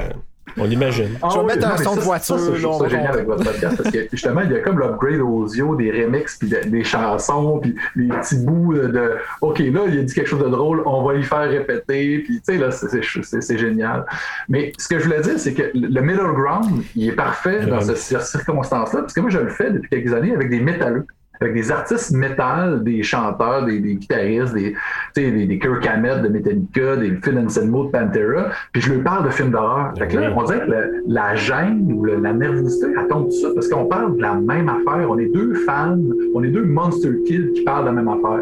on 0.57 0.69
imagine. 0.69 1.17
Ah 1.21 1.29
Je 1.31 1.35
vais 1.35 1.39
oui, 1.39 1.45
mettre 1.47 1.67
un 1.67 1.77
son 1.77 1.95
de 1.95 2.01
voiture, 2.01 2.37
ça, 2.37 2.51
je 2.55 2.61
trouve 2.61 2.89
génial 2.89 3.13
avec 3.13 3.25
votre 3.25 3.43
podcast 3.45 3.77
parce 3.81 3.89
que 3.95 4.07
justement, 4.11 4.41
il 4.41 4.51
y 4.51 4.55
a 4.55 4.59
comme 4.59 4.77
l'upgrade 4.77 5.21
audio, 5.21 5.75
des 5.75 5.89
remixes, 5.89 6.37
puis 6.37 6.49
de- 6.49 6.69
des 6.69 6.83
chansons, 6.83 7.59
puis 7.61 7.75
des 7.95 8.09
petits 8.09 8.35
bouts 8.35 8.73
de, 8.73 8.87
de, 8.87 9.11
OK, 9.41 9.59
là, 9.59 9.81
il 9.87 9.99
a 9.99 10.01
dit 10.03 10.13
quelque 10.13 10.27
chose 10.27 10.43
de 10.43 10.49
drôle, 10.49 10.83
on 10.85 11.01
va 11.03 11.15
y 11.15 11.23
faire 11.23 11.49
répéter, 11.49 12.19
puis 12.19 12.35
tu 12.37 12.41
sais, 12.43 12.57
là, 12.57 12.71
c'est- 12.71 12.89
c'est- 12.89 13.23
c'est 13.23 13.41
c'est 13.41 13.57
génial. 13.57 14.05
Mais 14.49 14.73
ce 14.77 14.87
que 14.89 14.99
je 14.99 15.05
voulais 15.05 15.21
dire, 15.21 15.39
c'est 15.39 15.53
que 15.53 15.71
le 15.73 16.01
middle 16.01 16.33
ground, 16.33 16.83
il 16.95 17.07
est 17.07 17.13
parfait 17.13 17.65
dans 17.65 17.81
cette 17.81 18.21
circonstance-là, 18.21 18.99
parce 19.01 19.13
que 19.13 19.21
moi, 19.21 19.29
je 19.29 19.39
le 19.39 19.49
fais 19.49 19.71
depuis 19.71 19.89
quelques 19.89 20.13
années 20.13 20.35
avec 20.35 20.49
des 20.49 20.59
métalleux. 20.59 21.07
Avec 21.43 21.55
des 21.55 21.71
artistes 21.71 22.11
métal, 22.11 22.83
des 22.83 23.03
chanteurs, 23.03 23.65
des, 23.65 23.79
des 23.79 23.95
guitaristes, 23.95 24.53
des, 24.53 24.71
tu 24.73 24.77
sais, 25.23 25.31
des, 25.31 25.45
des 25.45 25.59
Kirk 25.59 25.85
Hammett 25.85 26.21
de 26.21 26.29
Metallica, 26.29 26.95
des 26.95 27.17
Phil 27.21 27.37
Anselmo 27.37 27.85
de 27.85 27.89
Pantera, 27.91 28.45
puis 28.71 28.81
je 28.81 28.93
leur 28.93 29.03
parle 29.03 29.25
de 29.25 29.29
films 29.29 29.51
d'horreur. 29.51 29.93
Fait 29.97 30.07
que 30.07 30.17
là, 30.17 30.31
on 30.35 30.43
dirait 30.43 30.61
que 30.65 30.71
le- 30.71 31.03
la 31.07 31.35
gêne 31.35 31.91
ou 31.93 32.05
le- 32.05 32.15
la 32.21 32.31
nervosité, 32.33 32.87
elle 32.97 33.07
tombe 33.07 33.25
tout 33.25 33.31
ça 33.41 33.49
parce 33.53 33.67
qu'on 33.67 33.85
parle 33.85 34.15
de 34.15 34.21
la 34.21 34.35
même 34.35 34.69
affaire. 34.69 35.09
On 35.09 35.17
est 35.17 35.31
deux 35.33 35.53
fans, 35.65 35.97
on 36.33 36.43
est 36.43 36.49
deux 36.49 36.63
Monster 36.65 37.11
Kids 37.25 37.51
qui 37.53 37.63
parlent 37.63 37.83
de 37.83 37.89
la 37.89 38.01
même 38.01 38.07
affaire. 38.07 38.39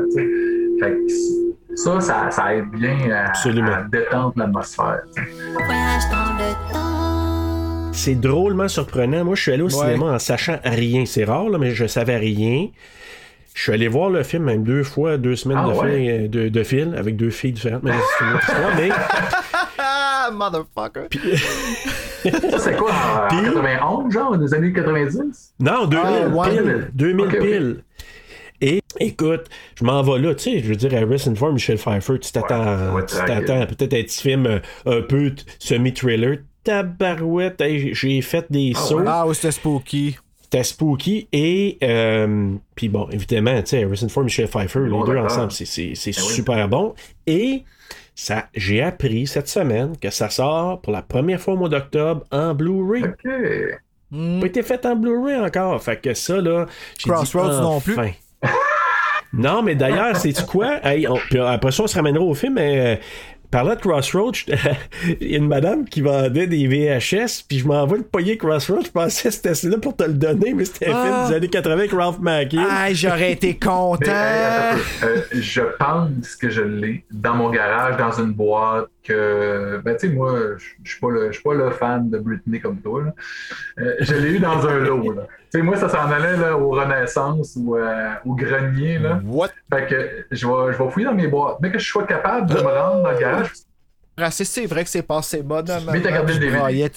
Fait 0.79 0.91
que 0.91 1.75
ça, 1.75 1.99
ça, 2.01 2.29
ça 2.31 2.55
aide 2.55 2.69
bien 2.71 2.97
à, 3.11 3.31
détendre 3.91 4.33
l'atmosphère. 4.35 5.01
C'est 7.93 8.15
drôlement 8.19 8.67
surprenant. 8.67 9.23
Moi, 9.25 9.35
je 9.35 9.41
suis 9.41 9.51
allé 9.51 9.61
au 9.61 9.65
Ouais. 9.65 9.71
cinéma 9.71 10.13
en 10.13 10.19
sachant 10.19 10.57
rien. 10.63 11.05
C'est 11.05 11.23
rare, 11.23 11.49
là, 11.49 11.57
mais 11.57 11.71
je 11.71 11.85
savais 11.85 12.17
rien. 12.17 12.67
Je 13.53 13.61
suis 13.63 13.71
allé 13.73 13.87
voir 13.87 14.09
le 14.09 14.23
film 14.23 14.43
même 14.45 14.63
deux 14.63 14.83
fois, 14.83 15.17
deux 15.17 15.35
semaines 15.35 15.57
Ah 15.61 15.67
de, 15.67 15.73
ouais? 15.73 15.91
film, 15.97 16.27
de, 16.29 16.49
de 16.49 16.63
film 16.63 16.93
avec 16.95 17.17
deux 17.17 17.29
filles 17.29 17.51
différentes. 17.51 17.83
Mais 17.83 17.91
c'est 18.17 18.25
une 18.25 18.33
autre 18.33 18.49
histoire. 18.49 18.71
Mais 18.77 18.89
Ah, 19.77 20.29
motherfucker. 20.33 21.07
Ça, 22.49 22.59
c'est 22.59 22.75
quoi, 22.77 22.91
en, 22.91 23.25
en 23.25 23.27
Puis- 23.27 23.43
91, 23.53 24.11
genre, 24.13 24.37
des 24.37 24.53
années 24.53 24.71
90? 24.73 25.53
non, 25.59 25.85
2000 25.85 26.05
Ah, 26.05 26.27
ouais. 26.29 26.49
piles. 26.49 26.89
2000 26.93 27.25
Ok, 27.25 27.33
ok. 27.35 27.39
piles. 27.41 27.83
Et 28.63 28.79
écoute, 28.99 29.45
je 29.75 29.83
m'en 29.83 30.01
vais 30.03 30.19
là, 30.19 30.35
tu 30.35 30.43
sais, 30.43 30.59
je 30.59 30.67
veux 30.67 30.75
dire, 30.75 30.93
Harrison 30.93 31.33
Ford, 31.35 31.51
Michel 31.51 31.77
Pfeiffer, 31.77 32.19
tu 32.19 32.31
t'attends, 32.31 32.93
ouais, 32.93 33.05
tu 33.07 33.15
t'attends 33.15 33.61
à 33.61 33.65
peut-être 33.65 33.93
un 33.95 34.03
petit 34.03 34.21
film 34.21 34.45
euh, 34.45 34.59
un 34.85 35.01
peu 35.01 35.31
semi-trailer. 35.59 36.37
Tabarouette, 36.63 37.59
hey, 37.61 37.93
j'ai 37.93 38.21
fait 38.21 38.45
des 38.49 38.73
sauts. 38.75 39.03
Ah, 39.07 39.25
oui, 39.27 39.35
c'était 39.35 39.51
spooky. 39.51 40.17
C'était 40.43 40.63
spooky 40.63 41.27
et 41.31 41.77
euh, 41.81 42.49
puis 42.75 42.89
bon 42.89 43.07
évidemment 43.09 43.61
tu 43.61 43.67
sais 43.67 43.83
Harrison 43.85 44.09
Ford 44.09 44.25
Michel 44.25 44.49
Pfeiffer 44.49 44.81
Bon, 44.89 45.05
les 45.05 45.13
deux 45.13 45.17
ensemble 45.17 45.49
c'est, 45.53 45.63
Ben 45.65 45.93
oui. 46.05 46.13
super 46.13 46.67
bon 46.67 46.93
et 47.25 47.63
ça 48.15 48.47
j'ai 48.53 48.81
appris 48.81 49.27
cette 49.27 49.47
semaine 49.47 49.93
que 49.97 50.09
ça 50.09 50.29
sort 50.29 50.81
pour 50.81 50.91
la 50.91 51.03
première 51.03 51.39
fois 51.39 51.53
au 51.53 51.57
mois 51.57 51.69
d'octobre 51.69 52.25
en 52.31 52.53
Blu-ray 52.53 53.01
OK. 53.05 53.31
Hmm. 54.11 54.41
pas 54.41 54.47
été 54.47 54.61
fait 54.61 54.85
en 54.85 54.97
Blu-ray 54.97 55.37
encore 55.37 55.81
fait 55.81 56.01
que 56.01 56.13
ça 56.13 56.41
là 56.41 56.65
Crossroads 57.01 57.61
non 57.61 57.79
plus. 57.79 57.93
enfin. 57.97 58.09
non 59.31 59.61
mais 59.63 59.75
d'ailleurs 59.75 60.17
c'est 60.17 60.45
quoi? 60.45 60.85
Hey, 60.85 61.07
on- 61.07 61.15
puis 61.15 61.39
après 61.39 61.71
ça 61.71 61.83
on 61.83 61.87
se 61.87 61.95
ramènera 61.95 62.25
au 62.25 62.33
film 62.33 62.55
mais 62.55 62.97
euh, 62.97 63.01
Parlant 63.51 63.75
de 63.75 63.79
Crossroads, 63.81 64.31
il 65.19 65.27
y 65.31 65.35
a 65.35 65.37
une 65.37 65.47
madame 65.47 65.83
qui 65.85 65.99
vendait 66.01 66.47
des 66.47 66.67
VHS, 66.67 67.43
puis 67.47 67.59
je 67.59 67.67
m'envoie 67.67 67.97
le 67.97 68.03
payer 68.03 68.37
Crossroads. 68.37 68.85
Je 68.85 68.91
pensais 68.91 69.27
que 69.29 69.35
c'était 69.35 69.67
là 69.67 69.77
pour 69.77 69.95
te 69.95 70.03
le 70.03 70.13
donner, 70.13 70.53
mais 70.53 70.63
c'était 70.65 70.87
un 70.89 70.95
Ah. 70.95 71.03
film 71.05 71.29
des 71.29 71.35
années 71.35 71.47
80 71.49 71.73
avec 71.73 71.91
Ralph 71.91 72.19
Macchio. 72.19 72.61
Ah, 72.67 72.93
j'aurais 72.93 73.33
été 73.33 73.55
content. 73.59 74.09
Euh, 74.09 74.75
je 75.33 75.61
pense 75.77 76.35
que 76.37 76.49
je 76.49 76.61
l'ai 76.61 77.03
dans 77.11 77.35
mon 77.35 77.49
garage, 77.49 77.97
dans 77.97 78.11
une 78.23 78.31
boîte. 78.31 78.87
Que, 79.03 79.81
ben, 79.83 79.95
tu 79.97 80.07
sais, 80.09 80.13
moi, 80.13 80.37
je 80.57 80.65
je 80.83 80.91
suis 80.91 80.99
pas, 80.99 81.09
le- 81.09 81.27
je 81.27 81.31
suis 81.33 81.43
pas 81.43 81.53
le 81.55 81.71
fan 81.71 82.09
de 82.09 82.19
Britney 82.19 82.59
comme 82.59 82.79
toi. 82.81 83.03
là. 83.05 83.13
Euh, 83.79 83.95
je 83.99 84.13
l'ai 84.15 84.33
eu 84.33 84.39
dans 84.39 84.65
un 84.67 84.77
lot. 84.77 85.01
Tu 85.13 85.19
sais, 85.59 85.61
moi, 85.63 85.75
ça 85.75 85.89
s'en 85.89 86.09
allait 86.11 86.37
là, 86.37 86.55
au 86.57 86.69
Renaissance 86.69 87.57
ou 87.59 87.75
euh, 87.77 88.09
au 88.25 88.35
grenier. 88.35 88.99
Là. 88.99 89.19
What? 89.25 89.49
Fait 89.73 89.87
que 89.87 90.25
je 90.29 90.45
vais, 90.47 90.73
je 90.73 90.77
vais 90.83 90.89
fouiller 90.91 91.07
dans 91.07 91.15
mes 91.15 91.27
boîtes. 91.27 91.57
Mais 91.61 91.71
que 91.71 91.79
je 91.79 91.87
sois 91.89 92.05
capable 92.05 92.47
de 92.47 92.55
me 92.55 92.61
rendre 92.61 93.03
dans 93.03 93.11
le 93.11 93.17
garage. 93.19 93.51
Ah, 94.17 94.29
c'est- 94.29 94.65
vrai 94.67 94.83
que 94.83 94.89
c'est 94.89 95.01
passé 95.01 95.41
bonnement. 95.41 95.79
Mais 95.91 96.01
t'as 96.01 96.11
gardé 96.11 96.33
le 96.33 96.39
Je 96.39 96.45
DVD. 96.45 96.91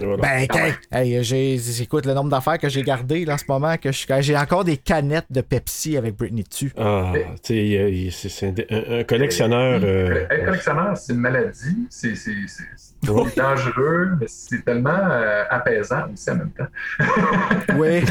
Voilà. 0.00 0.16
Ben, 0.16 0.46
Ah 0.50 0.56
ouais. 0.56 0.74
hey, 1.16 1.24
j'ai, 1.24 1.58
écoute, 1.82 2.06
le 2.06 2.14
nombre 2.14 2.30
d'affaires 2.30 2.58
que 2.58 2.68
j'ai 2.68 2.82
gardé 2.82 3.24
là, 3.24 3.34
en 3.34 3.38
ce 3.38 3.44
moment, 3.48 3.76
que 3.76 3.92
je- 3.92 4.06
j'ai 4.20 4.36
encore 4.36 4.64
des 4.64 4.76
canettes 4.76 5.26
de 5.30 5.40
Pepsi 5.40 5.96
avec 5.96 6.16
Britney 6.16 6.42
dessus. 6.42 6.72
Ah, 6.78 7.12
c'est 7.42 8.08
c'est 8.12 8.66
un, 8.70 9.04
collectionneur. 9.04 9.80
euh, 9.84 10.26
Être 10.30 10.44
collectionneur, 10.46 10.96
c'est 10.96 11.12
une 11.12 11.20
maladie. 11.20 11.86
C'est 11.90 12.14
Ouais. 13.12 13.32
dangereux, 13.36 14.10
mais 14.20 14.26
c'est 14.28 14.64
tellement 14.64 14.90
euh, 14.90 15.44
apaisant 15.50 16.04
aussi 16.12 16.30
en 16.30 16.36
même 16.36 16.50
temps. 16.50 16.66
Oui. 17.76 18.02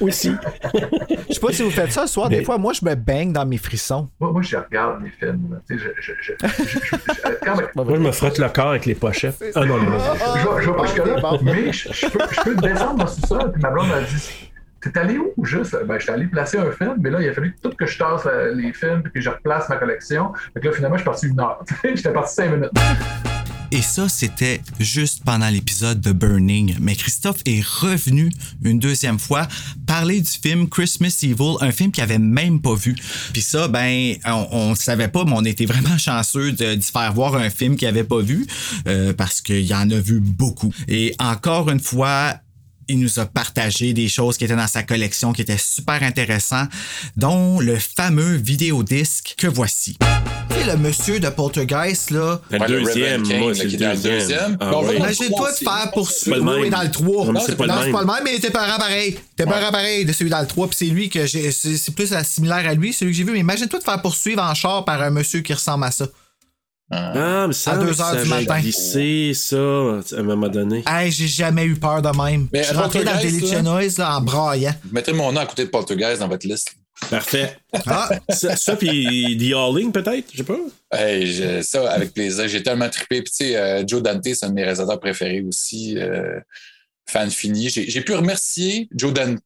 aussi. 0.00 0.34
Je 1.28 1.34
sais 1.34 1.40
pas 1.40 1.52
si 1.52 1.62
vous 1.62 1.70
faites 1.70 1.92
ça 1.92 2.02
le 2.02 2.06
soir. 2.06 2.28
Mais- 2.30 2.38
Des 2.38 2.44
fois, 2.44 2.58
moi, 2.58 2.72
je 2.72 2.84
me 2.84 2.94
baigne 2.94 3.32
dans 3.32 3.44
mes 3.46 3.58
frissons. 3.58 4.08
Moi, 4.20 4.32
moi, 4.32 4.42
je 4.42 4.56
regarde 4.56 5.02
les 5.02 5.10
films. 5.10 5.60
je, 5.68 5.76
quand 7.44 7.56
même, 7.56 7.66
Moi, 7.74 7.84
je 7.96 8.00
me 8.00 8.12
frotte 8.12 8.38
le 8.38 8.48
corps 8.48 8.70
avec 8.70 8.86
les 8.86 8.94
pochettes. 8.94 9.42
Ah 9.54 9.64
non, 9.64 9.76
non, 9.78 9.90
non. 9.90 9.98
je 9.98 10.48
vais, 10.56 10.62
je 10.62 10.70
vais 10.70 10.76
pas 10.76 10.84
jusque-là, 10.86 11.20
Bon. 11.20 11.38
mais 11.42 11.72
je, 11.72 11.92
je 11.92 12.06
peux, 12.08 12.18
je 12.30 12.40
peux 12.42 12.54
descendre 12.56 12.96
dans 12.96 13.04
le 13.04 13.10
sous-sol. 13.10 13.52
Puis 13.52 13.62
ma 13.62 13.70
blonde 13.70 13.88
m'a 13.88 14.00
dit 14.02 14.50
T'es 14.82 14.98
allé 14.98 15.18
où 15.18 15.44
juste? 15.44 15.76
Ben, 15.84 15.98
je 15.98 16.04
suis 16.04 16.10
allé 16.12 16.26
placer 16.26 16.56
un 16.58 16.70
film, 16.72 16.94
mais 17.00 17.10
là, 17.10 17.20
il 17.20 17.28
a 17.28 17.34
fallu 17.34 17.54
tout 17.62 17.70
que 17.70 17.84
je 17.86 17.98
tasse 17.98 18.24
la- 18.24 18.48
les 18.48 18.72
films 18.72 19.02
puis 19.02 19.12
que 19.12 19.20
je 19.20 19.28
replace 19.28 19.68
ma 19.68 19.76
collection. 19.76 20.32
Fait 20.54 20.60
que 20.60 20.68
là, 20.68 20.72
finalement, 20.72 20.96
je 20.96 21.02
suis 21.02 21.10
parti 21.10 21.26
une 21.28 21.38
heure. 21.40 21.62
J'étais 21.84 22.12
parti 22.12 22.34
cinq 22.34 22.50
minutes. 22.50 22.70
Et 23.72 23.82
ça, 23.82 24.08
c'était 24.08 24.60
juste 24.80 25.22
pendant 25.24 25.48
l'épisode 25.48 26.00
de 26.00 26.10
Burning. 26.10 26.76
Mais 26.80 26.96
Christophe 26.96 27.40
est 27.46 27.64
revenu 27.64 28.32
une 28.64 28.80
deuxième 28.80 29.18
fois 29.18 29.46
parler 29.86 30.20
du 30.20 30.30
film 30.30 30.68
Christmas 30.68 31.20
Evil, 31.22 31.56
un 31.60 31.70
film 31.70 31.92
qu'il 31.92 32.02
avait 32.02 32.18
même 32.18 32.60
pas 32.60 32.74
vu. 32.74 32.96
Puis 33.32 33.42
ça, 33.42 33.68
ben, 33.68 34.16
on, 34.26 34.48
on 34.50 34.74
savait 34.74 35.08
pas, 35.08 35.24
mais 35.24 35.34
on 35.36 35.44
était 35.44 35.66
vraiment 35.66 35.98
chanceux 35.98 36.52
de, 36.52 36.74
d'y 36.74 36.90
faire 36.90 37.12
voir 37.12 37.36
un 37.36 37.50
film 37.50 37.76
qu'il 37.76 37.86
avait 37.86 38.04
pas 38.04 38.20
vu 38.20 38.46
euh, 38.88 39.12
parce 39.12 39.40
qu'il 39.40 39.72
en 39.72 39.88
a 39.90 40.00
vu 40.00 40.20
beaucoup. 40.20 40.72
Et 40.88 41.14
encore 41.18 41.70
une 41.70 41.80
fois, 41.80 42.40
il 42.90 42.98
nous 42.98 43.18
a 43.20 43.26
partagé 43.26 43.92
des 43.92 44.08
choses 44.08 44.36
qui 44.36 44.44
étaient 44.44 44.56
dans 44.56 44.66
sa 44.66 44.82
collection 44.82 45.32
qui 45.32 45.42
étaient 45.42 45.56
super 45.58 46.02
intéressants, 46.02 46.66
dont 47.16 47.60
le 47.60 47.76
fameux 47.76 48.34
vidéodisque 48.34 49.34
que 49.38 49.46
voici. 49.46 49.96
Tu 50.50 50.56
sais, 50.56 50.64
le 50.66 50.76
monsieur 50.76 51.20
de 51.20 51.28
Poltergeist, 51.28 52.10
là. 52.10 52.40
Le 52.50 52.58
deuxième, 52.66 53.22
moi, 53.38 53.54
c'est 53.54 53.68
qui 53.68 53.76
le 53.76 53.82
est 53.82 53.86
dans 53.86 53.92
le 53.92 54.02
deuxième. 54.02 54.56
Ah, 54.60 54.72
Imagine-toi 54.96 55.52
de 55.52 55.56
faire 55.56 55.90
poursuivre. 55.92 56.24
C'est 56.24 56.30
pas 56.30 56.36
le 56.36 56.42
Oui, 56.56 56.60
même. 56.62 56.70
dans 56.70 56.82
le 56.82 56.90
3. 56.90 57.32
Non, 57.32 57.40
c'est 57.46 57.56
pas 57.56 57.66
le 57.66 58.06
même. 58.06 58.20
mais 58.24 58.38
t'es 58.40 58.50
pas 58.50 58.76
pareil. 58.78 59.16
T'es 59.36 59.44
pas 59.44 59.70
pareil 59.70 60.04
de 60.04 60.12
celui 60.12 60.30
dans 60.30 60.40
le 60.40 60.46
3, 60.48 60.68
puis 60.68 60.76
c'est 60.76 60.86
lui 60.86 61.08
que 61.08 61.26
j'ai. 61.26 61.52
C'est 61.52 61.94
plus 61.94 62.12
similaire 62.24 62.66
à 62.68 62.74
lui, 62.74 62.92
celui 62.92 63.12
que 63.12 63.18
j'ai 63.18 63.24
vu. 63.24 63.32
Mais 63.32 63.38
imagine-toi 63.40 63.78
de 63.78 63.84
faire 63.84 64.02
poursuivre 64.02 64.42
en 64.42 64.54
char 64.54 64.84
par 64.84 65.00
un 65.00 65.10
monsieur 65.10 65.40
qui 65.40 65.52
ressemble 65.54 65.84
à 65.84 65.90
ça. 65.92 66.06
Ah, 66.90 67.44
mais 67.46 67.52
ça, 67.52 67.72
À 67.72 67.76
deux 67.78 67.92
ça 67.94 68.14
heures 68.14 68.22
du 68.22 68.28
matin. 68.28 68.60
glissé, 68.60 69.32
ça, 69.34 69.56
à 69.56 70.00
un 70.18 70.22
moment 70.22 70.48
donné. 70.48 70.82
Hey, 70.86 71.12
j'ai 71.12 71.28
jamais 71.28 71.64
eu 71.64 71.76
peur 71.76 72.02
de 72.02 72.08
même. 72.08 72.48
Mais 72.52 72.62
Je 72.62 72.68
suis 72.68 72.76
rentré 72.76 73.04
dans 73.04 73.12
Poltergeist, 73.12 73.36
Delicia 73.40 73.56
là? 73.58 73.62
Noise 73.62 73.98
là, 73.98 74.16
en 74.16 74.20
braillant. 74.20 74.74
Mettez 74.90 75.12
mon 75.12 75.30
nom 75.32 75.40
à 75.40 75.46
côté 75.46 75.64
de 75.64 75.70
Poltergeist 75.70 76.20
dans 76.20 76.28
votre 76.28 76.46
liste. 76.46 76.74
Parfait. 77.08 77.56
Ah, 77.86 78.10
ça, 78.28 78.56
ça 78.56 78.76
puis 78.76 79.38
The 79.38 79.54
Hauling, 79.54 79.90
peut-être, 79.92 80.26
je 80.32 80.38
sais 80.38 80.42
pas. 80.44 80.58
Hey, 80.92 81.32
je- 81.32 81.62
ça, 81.62 81.90
avec 81.92 82.12
plaisir. 82.12 82.46
J'ai 82.48 82.62
tellement 82.62 82.90
trippé. 82.90 83.22
Puis, 83.22 83.30
tu 83.30 83.44
sais, 83.46 83.56
euh, 83.56 83.84
Joe 83.86 84.02
Dante, 84.02 84.22
c'est 84.24 84.44
un 84.44 84.48
de 84.50 84.54
mes 84.54 84.62
réalisateurs 84.64 85.00
préférés 85.00 85.40
aussi. 85.42 85.96
euh, 85.96 86.40
fan 87.08 87.28
fini. 87.30 87.68
J'ai 87.70 87.90
j'ai 87.90 88.02
pu 88.02 88.14
remercier 88.14 88.88
Joe 88.94 89.12
Dante 89.12 89.40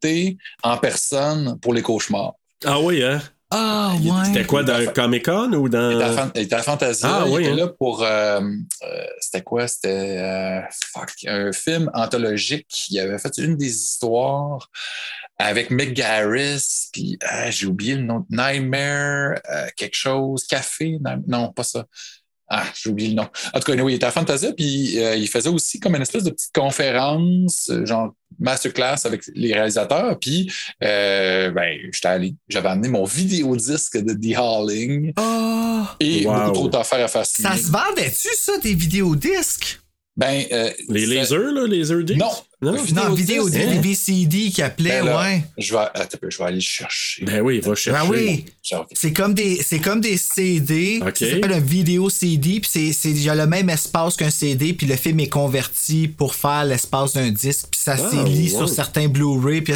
en 0.62 0.76
personne 0.76 1.58
pour 1.60 1.72
les 1.72 1.80
cauchemars. 1.80 2.32
Ah 2.64 2.78
oui, 2.80 3.02
hein? 3.02 3.22
Ah 3.56 3.92
C'était 4.24 4.40
ouais. 4.40 4.44
quoi, 4.46 4.62
dans 4.64 4.78
le 4.78 4.86
Comic-Con 4.86 5.52
ou 5.52 5.68
dans... 5.68 5.90
Il 5.90 5.94
était 5.96 6.04
à, 6.04 6.12
Fan- 6.12 6.32
il 6.34 6.42
était 6.42 6.54
à 6.56 6.62
Fantasia. 6.62 7.08
Ah, 7.10 7.24
il 7.26 7.32
oui, 7.32 7.42
était 7.42 7.52
hein. 7.52 7.56
là 7.56 7.68
pour. 7.68 8.02
euh, 8.02 8.40
euh, 8.40 9.06
c'était 9.20 9.42
quoi? 9.42 9.68
C'était. 9.68 10.18
euh, 10.18 10.60
fuck, 10.92 11.12
un 11.26 11.52
film 11.52 11.90
anthologique. 11.94 12.86
Il 12.90 12.98
avait 12.98 13.18
fait 13.18 13.38
une 13.38 13.56
des 13.56 13.72
histoires 13.72 14.70
avec 15.38 15.70
Mick 15.70 15.94
Garris. 15.94 16.88
Puis 16.92 17.18
ah, 17.24 17.50
j'ai 17.50 17.66
oublié 17.66 17.94
le 17.94 18.02
nom. 18.02 18.26
Nightmare, 18.30 19.40
euh, 19.50 19.66
quelque 19.76 19.96
chose. 19.96 20.44
Café. 20.46 20.98
Non, 21.26 21.52
pas 21.52 21.62
ça. 21.64 21.84
Ah, 22.48 22.64
j'ai 22.74 22.90
oublié 22.90 23.08
le 23.10 23.14
nom. 23.16 23.26
En 23.54 23.58
tout 23.58 23.64
cas, 23.66 23.72
anyway, 23.72 23.92
il 23.92 23.96
était 23.96 24.06
à 24.06 24.10
Fantasia, 24.10 24.52
puis 24.52 24.98
euh, 25.02 25.16
il 25.16 25.28
faisait 25.28 25.48
aussi 25.48 25.80
comme 25.80 25.94
une 25.96 26.02
espèce 26.02 26.24
de 26.24 26.30
petite 26.30 26.52
conférence, 26.54 27.70
euh, 27.70 27.86
genre 27.86 28.12
masterclass 28.38 28.96
avec 29.04 29.22
les 29.34 29.54
réalisateurs. 29.54 30.18
Puis, 30.18 30.52
euh, 30.82 31.50
ben, 31.50 31.78
j'étais 31.92 32.08
allé, 32.08 32.34
j'avais 32.48 32.68
amené 32.68 32.88
mon 32.88 33.04
vidéodisque 33.04 33.96
de 33.98 34.12
The 34.12 34.36
Howling 34.36 35.12
Oh, 35.18 35.82
et 36.00 36.26
Wow. 36.26 36.34
beaucoup 36.34 36.52
trop 36.52 36.68
d'affaires 36.68 37.04
à 37.04 37.08
faire 37.08 37.24
ça 37.26 37.56
se 37.56 37.70
vendait-tu, 37.70 38.28
ça, 38.36 38.58
des 38.58 38.74
vidéodisques? 38.74 39.80
Ben, 40.16 40.44
euh, 40.52 40.70
Les 40.88 41.06
lasers, 41.06 41.36
là, 41.52 41.66
les 41.66 41.78
lasers 41.78 42.04
discs? 42.04 42.18
Non. 42.20 42.30
Non? 42.62 42.72
Non, 42.94 43.12
vidéodisques, 43.12 43.60
hein? 43.60 43.72
des 43.82 43.88
VCD 43.88 44.50
qui 44.50 44.62
appelaient, 44.62 45.00
Ben 45.02 45.06
là, 45.06 45.20
ouais. 45.22 45.44
Je 45.58 45.72
vais, 45.74 45.80
attends 45.92 46.18
je 46.28 46.38
vais 46.38 46.44
aller 46.44 46.54
le 46.54 46.60
chercher. 46.62 47.24
Ben 47.24 47.40
oui, 47.42 47.58
va 47.60 47.74
chercher. 47.74 48.00
Ben 48.08 48.08
oui. 48.10 48.44
C'est 48.94 49.12
comme 49.12 49.34
des, 49.34 49.60
c'est 49.62 49.80
comme 49.80 50.00
des 50.00 50.16
CD. 50.16 51.00
Ok. 51.06 51.16
Ça 51.18 51.30
s'appelle 51.30 51.52
un 51.52 51.60
vidéo 51.60 52.08
CD. 52.08 52.60
Puis 52.60 52.70
c'est, 52.72 52.92
c'est, 52.92 53.10
il 53.10 53.22
y 53.22 53.28
a 53.28 53.34
le 53.34 53.46
même 53.46 53.68
espace 53.68 54.16
qu'un 54.16 54.30
CD. 54.30 54.72
Puis 54.72 54.86
le 54.86 54.96
film 54.96 55.18
est 55.20 55.28
converti 55.28 56.08
pour 56.08 56.34
faire 56.34 56.64
l'espace 56.64 57.12
d'un 57.14 57.30
disque. 57.30 57.66
Puis 57.72 57.80
ça 57.82 57.96
Ah, 57.98 58.10
s'est 58.10 58.24
lit 58.30 58.52
wow. 58.52 58.58
sur 58.60 58.68
certains 58.68 59.08
Blu-ray. 59.08 59.60
Puis 59.62 59.74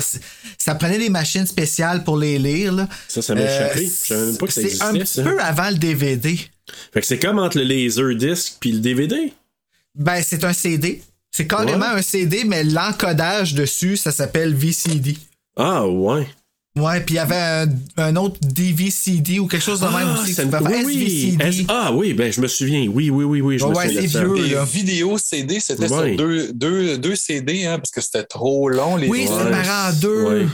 ça 0.57 0.75
prenait 0.77 0.99
des 0.99 1.11
machines 1.11 1.47
spéciales 1.47 2.05
pour 2.05 2.17
les 2.17 2.39
lire. 2.39 2.73
Là. 2.73 2.89
Ça, 3.09 3.21
ça 3.21 3.35
m'a 3.35 3.41
Euh, 3.43 3.67
échappé. 3.67 3.85
Je 3.87 3.91
savais 4.07 4.27
même 4.27 4.39
pas 4.39 4.47
que 4.47 4.53
ça 4.53 4.63
c'est 4.63 4.83
un 4.83 5.05
ça. 5.05 5.23
peu 5.25 5.39
avant 5.43 5.69
le 5.69 5.77
DVD. 5.77 6.39
Fait 6.95 7.01
que 7.01 7.07
c'est 7.07 7.19
comme 7.19 7.39
entre 7.39 7.59
le 7.59 7.65
laser 7.65 8.15
disc 8.15 8.55
puis 8.61 8.73
le 8.73 8.79
DVD. 8.81 9.33
Ben, 9.99 10.23
c'est 10.25 10.45
un 10.45 10.53
CD. 10.53 11.03
C'est 11.31 11.47
carrément 11.47 11.93
Ouais. 11.93 11.99
un 11.99 12.03
CD, 12.03 12.45
mais 12.45 12.65
l'encodage 12.65 13.55
dessus, 13.55 13.97
ça 13.97 14.13
s'appelle 14.13 14.55
VCD. 14.55 15.17
Ah, 15.57 15.87
ouais. 15.87 16.27
Ouais, 16.77 17.01
puis 17.01 17.15
il 17.15 17.19
y 17.19 17.21
avait 17.21 17.35
un, 17.35 17.67
un 17.97 18.15
autre 18.17 18.39
DVCD 18.41 19.41
ou 19.41 19.49
quelque 19.49 19.63
chose 19.65 19.81
de 19.81 19.87
même 19.87 20.15
Ah, 20.17 20.21
aussi. 20.23 20.33
ça 20.33 20.45
me- 20.45 20.57
oui, 20.63 20.83
oui. 20.87 21.37
S- 21.41 21.65
Ah 21.69 21.91
oui, 21.93 22.15
ben 22.15 22.33
je 22.33 22.41
me 22.41 22.47
souviens. 22.47 22.87
Oui, 22.89 23.11
oui, 23.11 23.25
oui, 23.25 23.41
oui, 23.41 23.59
je 23.59 23.65
me 23.65 23.71
Ouais, 23.71 23.87
souviens 23.89 24.03
de 24.03 24.07
c'est 24.07 24.13
ça. 24.13 24.25
vieux. 24.25 24.35
les 24.35 24.55
là. 24.55 24.65
vidéos 24.65 25.19
CD, 25.19 25.59
c'était 25.59 25.91
Ouais. 25.93 26.09
sur 26.11 26.17
deux, 26.17 26.53
deux, 26.53 26.99
deux 26.99 27.17
CD, 27.17 27.67
hein, 27.67 27.79
parce 27.79 27.91
que 27.91 28.01
c'était 28.01 28.23
trop 28.23 28.69
long. 28.69 28.95
Les 28.97 29.09
Oui, 29.09 29.27
c'est 29.27 29.51
marrant 29.51 29.91
en 29.91 29.93
deux. 29.95 30.49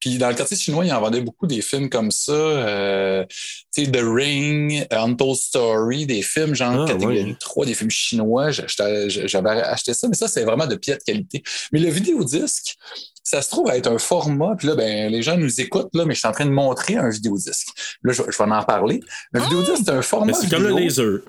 Puis 0.00 0.16
dans 0.16 0.28
le 0.28 0.34
quartier 0.34 0.56
chinois, 0.56 0.84
ils 0.84 0.92
en 0.92 1.00
vendaient 1.00 1.20
beaucoup 1.20 1.46
des 1.46 1.60
films 1.60 1.90
comme 1.90 2.10
ça. 2.10 2.32
Euh, 2.32 3.24
tu 3.72 3.84
sais, 3.84 3.90
The 3.90 4.00
Ring, 4.02 4.86
Untold 4.90 5.36
Story, 5.36 6.06
des 6.06 6.22
films 6.22 6.54
genre 6.54 6.82
Ah, 6.82 6.86
catégorie 6.86 7.24
ouais. 7.24 7.36
3, 7.38 7.66
des 7.66 7.74
films 7.74 7.90
chinois. 7.90 8.50
J'avais 8.50 9.50
acheté 9.50 9.92
ça, 9.94 10.08
mais 10.08 10.14
ça, 10.16 10.26
c'est 10.26 10.44
vraiment 10.44 10.66
de 10.66 10.74
piètre 10.76 11.04
qualité. 11.04 11.42
Mais 11.72 11.78
le 11.80 11.90
vidéodisque, 11.90 12.76
ça 13.22 13.42
se 13.42 13.50
trouve 13.50 13.68
à 13.68 13.76
être 13.76 13.88
un 13.88 13.98
format. 13.98 14.56
Puis 14.56 14.68
là, 14.68 14.74
ben, 14.74 15.12
les 15.12 15.22
gens 15.22 15.36
nous 15.36 15.60
écoutent, 15.60 15.94
là, 15.94 16.04
mais 16.06 16.14
je 16.14 16.20
suis 16.20 16.28
en 16.28 16.32
train 16.32 16.46
de 16.46 16.50
montrer 16.50 16.96
un 16.96 17.10
vidéodisque. 17.10 17.68
Là, 18.02 18.12
je, 18.12 18.22
je 18.28 18.38
vais 18.42 18.50
en 18.50 18.62
parler. 18.64 19.00
Un 19.34 19.40
vidéodisque, 19.40 19.82
c'est 19.84 19.90
un 19.90 20.02
format. 20.02 20.32
Mais 20.32 20.38
c'est 20.40 20.48
comme 20.50 20.62
le 20.64 20.70
laser. 20.74 21.20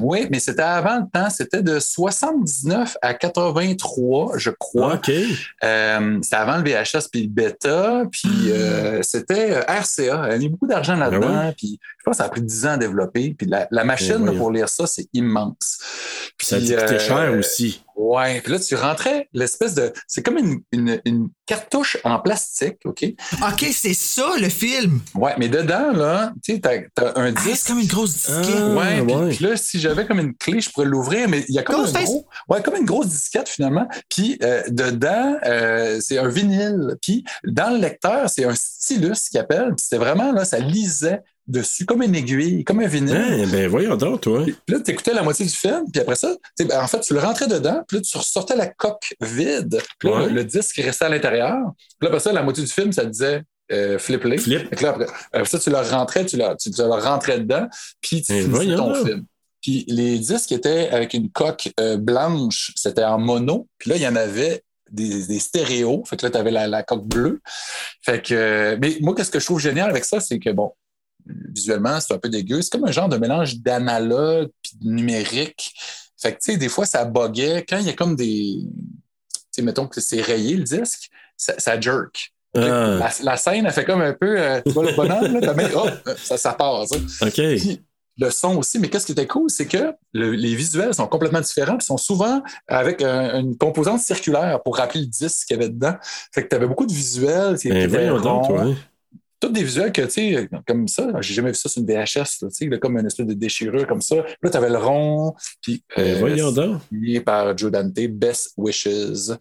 Oui, 0.00 0.26
mais 0.30 0.38
c'était 0.40 0.62
avant 0.62 1.00
le 1.00 1.04
temps. 1.12 1.28
C'était 1.28 1.62
de 1.62 1.78
79 1.78 2.96
à 3.02 3.12
83, 3.12 4.38
je 4.38 4.50
crois. 4.50 4.94
OK. 4.94 5.10
Euh, 5.64 6.18
c'était 6.22 6.36
avant 6.36 6.56
le 6.56 6.62
VHS 6.62 7.08
puis 7.12 7.22
le 7.24 7.28
bêta, 7.28 8.04
puis 8.10 8.50
euh, 8.52 9.02
c'était 9.02 9.52
euh, 9.56 9.60
RCA. 9.68 10.34
Il 10.36 10.42
y 10.42 10.44
a 10.44 10.46
eu 10.46 10.48
beaucoup 10.48 10.66
d'argent 10.66 10.96
là-dedans, 10.96 11.28
Ah 11.30 11.46
ouais? 11.48 11.54
puis 11.56 11.78
je 11.98 12.04
pense 12.04 12.12
que 12.16 12.18
ça 12.18 12.24
a 12.24 12.28
pris 12.30 12.42
10 12.42 12.66
ans 12.66 12.70
à 12.70 12.76
développer. 12.78 13.34
Puis 13.36 13.46
la, 13.46 13.68
la 13.70 13.84
machine 13.84 14.14
Ben 14.16 14.24
voyons. 14.24 14.38
pour 14.38 14.50
lire 14.50 14.68
ça, 14.68 14.86
c'est 14.86 15.08
immense. 15.12 15.78
Puis, 16.38 16.46
Ça 16.46 16.56
a 16.56 16.58
coûté 16.60 16.74
euh, 16.74 16.98
cher 16.98 17.34
aussi. 17.38 17.82
Ouais, 17.96 18.40
puis 18.42 18.52
là, 18.52 18.58
tu 18.58 18.74
rentrais 18.74 19.28
l'espèce 19.32 19.74
de... 19.74 19.92
C'est 20.06 20.22
comme 20.22 20.36
une, 20.36 20.60
une, 20.70 21.00
une 21.06 21.28
cartouche 21.46 21.96
en 22.04 22.18
plastique, 22.18 22.76
OK? 22.84 23.04
Ok, 23.42 23.66
c'est 23.72 23.94
ça 23.94 24.32
le 24.38 24.48
film. 24.50 25.00
Ouais, 25.14 25.32
mais 25.38 25.48
dedans, 25.48 25.92
là, 25.92 26.32
tu 26.44 26.54
sais, 26.54 26.60
t'as, 26.60 26.78
t'as 26.94 27.18
un 27.18 27.28
Ah, 27.28 27.32
disque... 27.32 27.56
c'est 27.56 27.68
comme 27.72 27.80
une 27.80 27.86
grosse 27.86 28.12
disquette. 28.12 28.54
Ah, 28.58 28.74
Ouais, 28.74 29.02
puis- 29.02 29.14
ouais. 29.14 29.28
puis 29.34 29.44
là, 29.46 29.56
si 29.56 29.80
j'avais 29.80 30.06
comme 30.06 30.20
une 30.20 30.34
clé, 30.34 30.60
je 30.60 30.70
pourrais 30.70 30.86
l'ouvrir, 30.86 31.28
mais 31.28 31.44
il 31.48 31.54
y 31.54 31.58
a 31.58 31.62
comme, 31.62 31.84
un 31.86 32.02
gros, 32.04 32.26
ouais, 32.48 32.62
comme 32.62 32.76
une 32.76 32.84
grosse 32.84 33.08
disquette 33.08 33.48
finalement. 33.48 33.88
Puis 34.10 34.38
euh, 34.42 34.62
dedans, 34.68 35.38
euh, 35.46 35.98
c'est 36.02 36.18
un 36.18 36.28
vinyle. 36.28 36.96
Puis 37.00 37.24
dans 37.46 37.70
le 37.70 37.78
lecteur, 37.78 38.28
c'est 38.28 38.44
un 38.44 38.54
stylus 38.54 39.28
qui 39.30 39.38
appelle. 39.38 39.68
Puis 39.76 39.84
c'était 39.88 39.96
vraiment, 40.04 40.32
là, 40.32 40.44
ça 40.44 40.58
lisait 40.58 41.22
dessus 41.46 41.84
comme 41.86 42.02
une 42.02 42.14
aiguille, 42.14 42.64
comme 42.64 42.80
un 42.80 42.86
vinyle. 42.86 43.16
Hein, 43.16 43.46
ben 43.50 43.68
voyons 43.68 43.96
donc, 43.96 44.20
toi. 44.22 44.42
Puis 44.44 44.54
là, 44.68 44.80
tu 44.80 44.90
écoutais 44.90 45.14
la 45.14 45.22
moitié 45.22 45.46
du 45.46 45.52
film, 45.52 45.84
puis 45.92 46.00
après 46.00 46.16
ça, 46.16 46.34
ben, 46.58 46.80
en 46.80 46.86
fait, 46.86 47.00
tu 47.00 47.14
le 47.14 47.20
rentrais 47.20 47.46
dedans, 47.46 47.82
puis 47.86 47.98
là, 47.98 48.02
tu 48.02 48.18
ressortais 48.18 48.56
la 48.56 48.66
coque 48.66 49.14
vide, 49.20 49.78
puis 49.98 50.08
là, 50.08 50.16
Ouais. 50.16 50.26
le, 50.28 50.34
le 50.34 50.44
disque 50.44 50.76
restait 50.76 51.04
à 51.04 51.08
l'intérieur. 51.08 51.56
Puis 51.76 51.86
là, 52.02 52.08
après 52.08 52.20
ça, 52.20 52.32
la 52.32 52.42
moitié 52.42 52.64
du 52.64 52.70
film, 52.70 52.92
ça 52.92 53.04
disait 53.04 53.42
euh, 53.72 53.98
flip-les. 53.98 54.38
Flip. 54.38 54.68
Fait 54.70 54.76
que 54.76 54.82
là, 54.82 54.90
après, 54.90 55.06
après 55.32 55.48
ça, 55.48 55.58
tu 55.58 55.70
le 55.70 55.76
rentrais, 55.78 56.24
tu 56.26 56.36
le, 56.36 56.44
tu, 56.60 56.70
tu 56.70 56.80
le 56.82 56.88
rentrais 56.88 57.38
dedans, 57.40 57.66
puis 58.00 58.22
tu 58.22 58.32
Eh, 58.32 58.42
finissais 58.42 58.76
ton 58.76 58.94
film. 59.04 59.24
Puis 59.62 59.84
les 59.88 60.18
disques 60.18 60.52
étaient 60.52 60.88
avec 60.90 61.14
une 61.14 61.30
coque 61.30 61.70
euh, 61.80 61.96
blanche, 61.96 62.72
c'était 62.76 63.02
en 63.04 63.18
mono, 63.18 63.66
puis 63.78 63.90
là, 63.90 63.96
il 63.96 64.02
y 64.02 64.06
en 64.08 64.14
avait 64.14 64.62
des, 64.92 65.26
des 65.26 65.40
stéréos, 65.40 66.04
fait 66.06 66.16
que 66.16 66.24
là, 66.26 66.30
tu 66.30 66.38
avais 66.38 66.52
la, 66.52 66.68
la 66.68 66.84
coque 66.84 67.04
bleue. 67.04 67.40
Fait 68.04 68.22
que, 68.22 68.34
euh, 68.34 68.76
mais 68.80 68.96
moi, 69.00 69.14
qu'est-ce 69.16 69.32
que 69.32 69.40
je 69.40 69.44
trouve 69.44 69.58
génial 69.60 69.90
avec 69.90 70.04
ça, 70.04 70.20
c'est 70.20 70.38
que, 70.38 70.50
bon, 70.50 70.72
visuellement, 71.54 71.98
c'est 72.00 72.14
un 72.14 72.18
peu 72.18 72.28
dégueu. 72.28 72.62
C'est 72.62 72.70
comme 72.70 72.84
un 72.86 72.92
genre 72.92 73.08
de 73.08 73.16
mélange 73.16 73.58
d'analogue 73.58 74.50
puis 74.62 74.72
de 74.80 74.88
numérique. 74.90 75.74
Fait 76.18 76.32
que, 76.32 76.38
tu 76.38 76.52
sais, 76.52 76.56
des 76.58 76.68
fois, 76.68 76.86
ça 76.86 77.04
buguait. 77.04 77.64
Quand 77.68 77.78
il 77.78 77.86
y 77.86 77.90
a 77.90 77.92
comme 77.94 78.16
des. 78.16 78.56
Tu 79.32 79.38
sais, 79.50 79.62
mettons 79.62 79.86
que 79.86 80.00
c'est 80.00 80.20
rayé 80.20 80.56
le 80.56 80.64
disque, 80.64 81.08
ça, 81.36 81.54
ça 81.58 81.80
jerk. 81.80 82.32
Ah, 82.56 82.60
La, 82.98 83.10
la 83.22 83.36
scène, 83.36 83.66
elle 83.66 83.72
fait 83.72 83.84
comme 83.84 84.00
un 84.00 84.14
peu. 84.14 84.38
euh, 84.40 84.60
tu 84.64 84.72
vois 84.72 84.84
le 84.84 84.96
bonhomme, 84.96 85.40
là, 85.40 85.52
main, 85.54 85.70
hop, 85.74 85.90
ça, 86.22 86.38
ça 86.38 86.52
part, 86.54 86.86
ça. 86.88 86.96
OK. 87.26 87.34
Puis, 87.34 87.82
le 88.18 88.30
son 88.30 88.56
aussi, 88.56 88.78
mais 88.78 88.88
qu'est-ce 88.88 89.04
qui 89.04 89.12
était 89.12 89.26
cool, 89.26 89.50
c'est 89.50 89.66
que 89.66 89.92
le- 90.14 90.30
les 90.32 90.54
visuels 90.54 90.94
sont 90.94 91.06
complètement 91.06 91.42
différents, 91.42 91.76
puis 91.76 91.84
sont 91.86 91.98
souvent 91.98 92.42
avec 92.66 93.02
un- 93.02 93.40
une 93.40 93.58
composante 93.58 94.00
circulaire 94.00 94.62
pour 94.62 94.78
rappeler 94.78 95.00
le 95.00 95.06
disque 95.06 95.48
qu'il 95.48 95.56
y 95.58 95.60
avait 95.60 95.68
dedans. 95.68 95.96
Fait 96.32 96.42
que 96.44 96.48
tu 96.48 96.56
avais 96.56 96.66
beaucoup 96.66 96.86
de 96.86 96.92
visuels. 96.94 97.58
qui 97.58 97.68
Ben 97.68 97.76
étaient 97.76 97.88
voyons 97.88 98.20
donc, 98.22 98.46
ronds. 98.46 98.74
Tous 99.46 99.52
des 99.52 99.62
visuels 99.62 99.92
que, 99.92 100.02
tu 100.02 100.10
sais, 100.10 100.48
comme 100.66 100.88
ça, 100.88 101.08
j'ai 101.20 101.34
jamais 101.34 101.50
vu 101.50 101.54
ça 101.54 101.68
sur 101.68 101.80
une 101.80 101.86
VHS, 101.86 102.38
tu 102.40 102.46
sais, 102.50 102.78
comme 102.80 102.98
une 102.98 103.06
espèce 103.06 103.26
de 103.26 103.34
déchirure 103.34 103.86
comme 103.86 104.02
ça. 104.02 104.16
Là, 104.16 104.50
tu 104.50 104.56
avais 104.56 104.70
le 104.70 104.78
rond, 104.78 105.34
puis 105.62 105.82
Ben 105.96 106.04
euh, 106.04 106.18
voyons 106.18 106.50
donc. 106.52 106.82
signé 106.88 107.20
par 107.20 107.56
Joe 107.56 107.70
Dante, 107.70 107.94
Best 108.10 108.52
Wishes. 108.56 109.36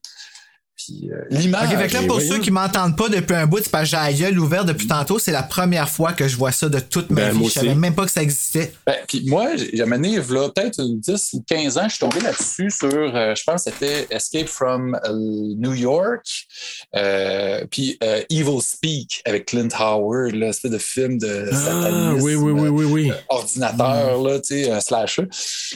Puis 0.77 1.09
euh, 1.11 1.21
l'image. 1.29 1.71
Ok, 1.73 1.77
fait 1.79 1.87
que 1.87 1.93
là, 1.93 1.99
pour 2.03 2.15
voyons. 2.17 2.33
ceux 2.33 2.39
qui 2.39 2.51
m'entendent 2.51 2.97
pas 2.97 3.07
depuis 3.09 3.33
un 3.35 3.45
bout, 3.47 3.59
c'est 3.63 3.69
parce 3.71 3.85
que 3.85 3.89
j'ai 3.91 3.95
la 3.97 4.11
gueule 4.13 4.39
ouverte 4.39 4.65
depuis 4.67 4.87
tantôt. 4.87 5.19
C'est 5.19 5.31
la 5.31 5.43
première 5.43 5.87
fois 5.89 6.11
que 6.13 6.27
je 6.27 6.35
vois 6.35 6.51
ça 6.51 6.67
de 6.67 6.79
toute 6.79 7.09
ma 7.11 7.29
Ben, 7.31 7.37
vie. 7.37 7.45
Je 7.45 7.49
savais 7.51 7.69
aussi. 7.69 7.77
même 7.79 7.95
pas 7.95 8.05
que 8.05 8.11
ça 8.11 8.21
existait. 8.21 8.73
Ben, 8.85 8.95
puis 9.07 9.23
moi, 9.25 9.51
j'ai 9.55 9.81
amené, 9.81 10.17
là, 10.17 10.49
peut-être 10.49 10.81
10 10.81 11.29
ou 11.33 11.43
15 11.47 11.77
ans, 11.77 11.83
je 11.85 11.89
suis 11.95 11.99
tombé 11.99 12.19
là-dessus 12.19 12.69
sur, 12.69 12.89
euh, 12.93 13.33
je 13.35 13.43
pense 13.45 13.63
que 13.63 13.71
c'était 13.71 14.07
Escape 14.09 14.47
from 14.47 14.99
euh, 15.05 15.11
New 15.57 15.73
York, 15.73 16.25
euh, 16.95 17.65
puis 17.71 17.97
Evil 18.29 18.61
Speak 18.61 19.21
avec 19.25 19.45
Clint 19.45 19.69
Howard, 19.79 20.33
là, 20.35 20.47
espèce 20.49 20.71
de 20.71 20.77
film 20.77 21.17
de 21.17 21.49
Ah, 21.53 22.13
oui, 22.19 22.35
oui, 22.35 22.51
oui, 22.51 22.67
oui, 22.69 22.85
oui. 22.85 23.11
ordinateur, 23.29 24.21
là, 24.21 24.39
tu 24.39 24.63
sais, 24.65 24.71
un 24.71 24.79
slasher. 24.81 25.23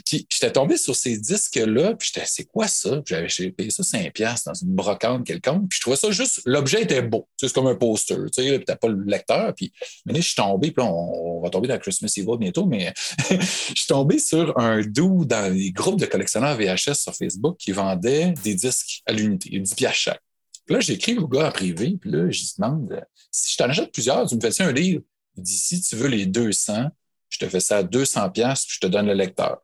Puis 0.05 0.27
j'étais 0.29 0.51
tombé 0.51 0.77
sur 0.77 0.95
ces 0.95 1.17
disques-là, 1.17 1.93
puis 1.95 2.11
j'étais, 2.13 2.27
c'est 2.27 2.45
quoi 2.45 2.67
ça? 2.67 2.97
Puis 3.05 3.15
j'avais 3.15 3.29
j'ai 3.29 3.51
payé 3.51 3.69
ça 3.69 3.83
5$ 3.83 4.11
piastres 4.11 4.49
dans 4.51 4.53
une 4.53 4.75
brocante 4.89 5.25
quelconque, 5.25 5.69
puis 5.69 5.77
je 5.77 5.81
trouvais 5.81 5.95
ça 5.95 6.11
juste, 6.11 6.41
l'objet 6.45 6.83
était 6.83 7.01
beau, 7.01 7.27
c'est 7.37 7.51
comme 7.53 7.67
un 7.67 7.75
poster, 7.75 8.15
tu 8.33 8.43
sais, 8.43 8.57
puis 8.57 8.65
t'as 8.65 8.75
pas 8.75 8.87
le 8.87 9.03
lecteur, 9.03 9.53
puis 9.55 9.71
je 10.05 10.21
suis 10.21 10.35
tombé, 10.35 10.71
puis 10.71 10.83
là, 10.83 10.91
on, 10.91 11.41
va 11.41 11.49
tomber 11.49 11.67
dans 11.67 11.77
Christmas 11.77 12.13
Evil 12.17 12.37
bientôt, 12.37 12.65
mais 12.65 12.93
je 13.29 13.35
suis 13.75 13.85
tombé 13.87 14.19
sur 14.19 14.57
un 14.57 14.81
doux 14.81 15.25
dans 15.25 15.53
les 15.53 15.71
groupes 15.71 15.99
de 15.99 16.05
collectionneurs 16.05 16.57
VHS 16.57 16.95
sur 16.95 17.15
Facebook 17.15 17.57
qui 17.57 17.71
vendaient 17.71 18.33
des 18.43 18.55
disques 18.55 19.01
à 19.05 19.13
l'unité, 19.13 19.57
10 19.57 19.73
piastres 19.75 19.99
chaque. 19.99 20.21
Puis 20.65 20.75
là, 20.75 20.81
j'écris 20.81 21.17
au 21.17 21.27
gars 21.27 21.47
en 21.47 21.51
privé, 21.51 21.97
puis 21.99 22.11
là, 22.11 22.29
je 22.29 22.39
lui 22.39 22.47
demande 22.57 23.03
si 23.31 23.53
je 23.53 23.57
t'en 23.57 23.69
achète 23.69 23.91
plusieurs, 23.91 24.27
tu 24.27 24.35
me 24.35 24.41
fais 24.41 24.63
un 24.63 24.71
livre? 24.71 25.01
Il 25.37 25.43
dit 25.43 25.57
si 25.57 25.81
tu 25.81 25.95
veux 25.95 26.07
les 26.07 26.25
200, 26.25 26.89
je 27.29 27.37
te 27.37 27.47
fais 27.47 27.59
ça 27.59 27.77
à 27.77 27.83
200 27.83 28.29
pièces, 28.31 28.65
puis 28.65 28.75
je 28.75 28.87
te 28.87 28.87
donne 28.87 29.07
le 29.07 29.13
lecteur. 29.13 29.59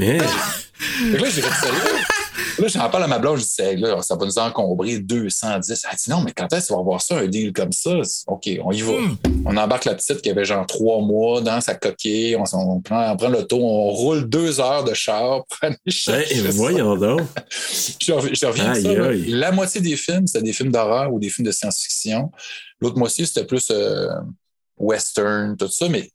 Hein? 0.00 0.18
Fait 0.18 1.16
que 1.16 1.22
là, 1.22 1.30
j'ai 1.30 1.42
fait 1.42 1.66
sérieux. 1.66 1.97
Là, 2.58 2.68
j'en 2.68 2.88
parle 2.90 3.04
à 3.04 3.06
ma 3.06 3.18
blonde, 3.18 3.38
je 3.38 3.44
dis, 3.44 3.60
Hey, 3.60 3.76
là, 3.76 4.00
ça 4.02 4.16
va 4.16 4.24
nous 4.26 4.38
encombrer 4.38 4.98
210. 4.98 5.84
Elle 5.90 5.96
dit, 5.96 6.10
non, 6.10 6.20
mais 6.22 6.32
quand 6.32 6.52
est-ce 6.52 6.62
que 6.62 6.66
tu 6.68 6.72
vas 6.74 6.80
avoir 6.80 7.00
ça, 7.00 7.16
un 7.18 7.26
deal 7.26 7.52
comme 7.52 7.72
ça? 7.72 7.90
OK, 8.26 8.48
on 8.64 8.72
y 8.72 8.80
va. 8.82 8.92
On 9.44 9.56
embarque 9.56 9.84
la 9.84 9.94
petite 9.94 10.22
qui 10.22 10.30
avait 10.30 10.44
genre 10.44 10.66
trois 10.66 11.00
mois 11.00 11.40
dans 11.40 11.60
sa 11.60 11.74
coquille. 11.74 12.36
On, 12.36 12.44
on 12.54 12.80
prend, 12.80 13.12
on 13.12 13.16
prend 13.16 13.28
l'auto, 13.28 13.58
on 13.60 13.90
roule 13.90 14.28
deux 14.28 14.60
heures 14.60 14.84
de 14.84 14.94
char 14.94 15.44
pour 15.46 15.58
aller 15.62 15.76
chercher 15.88 16.34
Ben, 16.42 16.50
ça. 16.50 16.56
voyons 16.56 16.96
donc. 16.96 17.20
Je 18.00 18.12
reviens, 18.12 18.30
de 18.72 18.78
ça, 18.80 18.88
Aïe, 18.88 18.96
aïe. 18.96 19.24
La 19.30 19.52
moitié 19.52 19.80
des 19.80 19.96
films, 19.96 20.26
c'était 20.26 20.44
des 20.44 20.52
films 20.52 20.70
d'horreur 20.72 21.12
ou 21.12 21.18
des 21.18 21.28
films 21.30 21.46
de 21.46 21.52
science-fiction. 21.52 22.30
L'autre 22.80 22.96
moitié, 22.98 23.26
c'était 23.26 23.44
plus 23.44 23.68
euh, 23.70 24.08
western, 24.76 25.56
tout 25.56 25.68
ça, 25.68 25.88
mais 25.88 26.10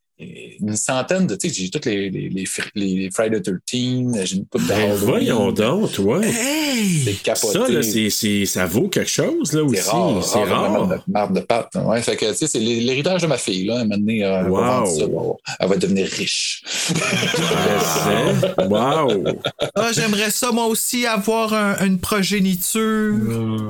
une 0.62 0.76
centaine 0.76 1.28
de, 1.28 1.36
tu 1.36 1.50
sais, 1.50 1.54
j'ai 1.56 1.70
toutes 1.70 1.86
les, 1.86 2.10
les, 2.10 2.30
les, 2.30 2.44
fr- 2.46 2.70
les 2.76 3.10
Friday 3.12 3.42
the 3.42 3.52
13, 3.66 4.26
j'ai 4.26 4.36
une 4.38 4.46
coupe 4.46 4.62
Ben, 4.68 4.94
voyons 4.96 5.52
donc, 5.52 5.92
toi. 5.94 6.22
C'est 6.24 7.22
capoté. 7.24 7.54
Ça, 7.54 7.68
là, 7.70 7.84
c'est, 7.84 8.10
c'est- 8.10 8.46
ça 8.46 8.66
vaut 8.66 8.88
quelque 8.88 9.10
chose, 9.10 9.54
là, 9.54 9.64
aussi. 9.64 9.82
C'est 9.84 9.92
rare, 9.92 10.24
C'est 10.24 10.44
rare, 10.44 10.72
rare. 10.72 10.74
comme 10.90 11.00
marde 11.08 11.36
de, 11.36 11.40
pâte. 11.42 11.70
Ouais, 11.76 12.02
fait 12.02 12.16
que, 12.16 12.26
tu 12.32 12.36
sais, 12.38 12.48
c'est 12.48 12.60
l'héritage 12.60 13.22
de 13.22 13.28
ma 13.28 13.38
fille, 13.38 13.66
là. 13.66 13.80
Elle 13.82 13.88
m'a 13.88 13.98
donné, 13.98 14.20
elle 14.20 14.44
va 14.50 14.82
Wow. 14.82 14.86
ça, 14.86 15.04
elle 15.04 15.12
va- 15.12 15.22
elle 15.60 15.70
va 15.70 15.76
devenir 15.78 16.08
riche. 16.08 16.64
Ben, 18.58 18.70
Wow! 18.70 19.24
Ah, 19.76 19.92
j'aimerais 19.94 20.32
ça, 20.32 20.52
moi 20.52 20.66
aussi, 20.66 21.06
avoir 21.06 21.54
un- 21.54 21.86
une 21.86 22.00
progéniture. 22.00 23.14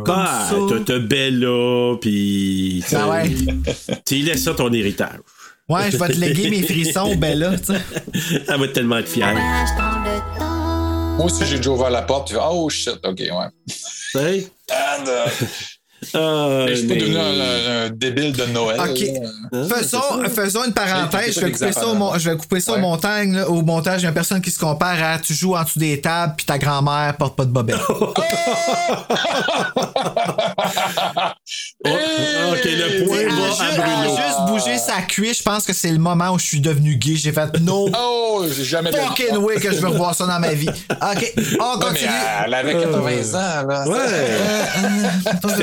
Comme 0.06 0.16
Ah, 0.16 0.50
t'as 0.70 0.80
ta 0.80 1.00
Bella, 1.00 1.96
pis. 2.02 2.84
Ah 2.94 3.10
ouais. 3.10 3.24
Tu 4.06 4.16
laisses 4.16 4.44
ça 4.44 4.54
ton 4.54 4.72
héritage. 4.72 5.20
Ouais, 5.70 5.92
je 5.92 5.98
vais 5.98 6.08
te 6.08 6.18
léguer 6.18 6.50
mes 6.50 6.62
frissons, 6.62 7.16
ben 7.18 7.40
là, 7.40 7.58
tu 7.58 7.74
sais. 7.74 7.82
Elle 8.48 8.60
va 8.60 8.68
tellement 8.68 8.98
être 8.98 9.08
fière. 9.08 9.34
Moi 11.16 11.26
aussi, 11.26 11.46
j'ai 11.46 11.58
déjà 11.58 11.70
ouvert 11.70 11.90
la 11.90 12.02
porte, 12.02 12.30
puis 12.30 12.38
oh 12.42 12.70
shit, 12.70 13.00
ok, 13.04 13.20
ouais. 13.20 14.22
Hey. 14.22 14.48
And, 14.72 15.06
euh, 16.16 16.68
je 16.70 16.74
suis 16.76 16.88
pas 16.88 16.94
mais- 16.96 17.00
devenu 17.02 17.18
un, 17.18 17.86
un 17.86 17.90
débile 17.90 18.34
de 18.34 18.46
Noël. 18.46 18.80
OK. 18.80 19.00
là. 19.52 19.66
Faisons, 19.78 20.24
faisons 20.34 20.64
une 20.66 20.74
parenthèse. 20.74 21.36
Je 21.36 21.40
vais 21.42 21.52
couper 21.52 21.72
ça 21.72 21.88
au, 21.88 22.18
je 22.20 22.30
vais 22.30 22.38
couper 22.38 22.60
ça 22.60 22.72
au 22.72 22.76
Ouais. 22.76 22.82
montagne, 22.82 23.36
là, 23.36 23.50
au 23.50 23.62
montage. 23.62 24.02
Il 24.02 24.06
y 24.06 24.08
a 24.08 24.12
personne 24.12 24.42
qui 24.42 24.52
se 24.52 24.60
compare 24.60 25.02
à 25.04 25.20
tu 25.20 25.34
joues 25.34 25.56
en 25.56 25.64
dessous 25.64 25.80
des 25.80 26.00
tables 26.02 26.34
puis 26.38 26.46
ta 26.46 26.58
grand-mère 26.58 27.16
porte 27.18 27.36
pas 27.36 27.46
de 27.46 27.52
bobette. 27.52 27.78
Oh, 31.86 31.90
ok, 32.54 32.64
le 32.66 33.06
point 33.06 33.24
va 33.36 33.44
à 33.44 33.48
en 33.50 33.76
Bruno. 34.06 34.16
juste 34.16 34.40
bouger 34.48 34.78
sa 34.78 35.02
cuisse, 35.02 35.40
je 35.40 35.44
pense 35.44 35.66
que 35.66 35.74
c'est 35.74 35.92
le 35.92 35.98
moment 36.00 36.32
où 36.32 36.40
je 36.40 36.46
suis 36.46 36.62
devenu 36.62 36.96
gay. 36.96 37.16
J'ai 37.16 37.32
fait 37.34 37.60
no 37.60 37.90
Oh, 37.98 38.46
j'ai 38.56 38.64
jamais 38.64 38.92
fucking 38.92 39.36
way 39.38 39.56
que 39.60 39.72
je 39.72 39.78
veux 39.80 39.90
revoir 39.90 40.16
ça 40.16 40.26
dans 40.26 40.40
ma 40.40 40.54
vie. 40.54 40.70
OK, 40.70 40.78
on 40.90 41.02
Ouais, 41.10 41.22
mais 41.36 41.86
continue. 41.86 42.10
elle 42.46 42.54
avait 42.54 42.74
80 42.74 43.34
ans, 43.34 43.68
là. 43.68 43.88
Ouais! 43.88 43.98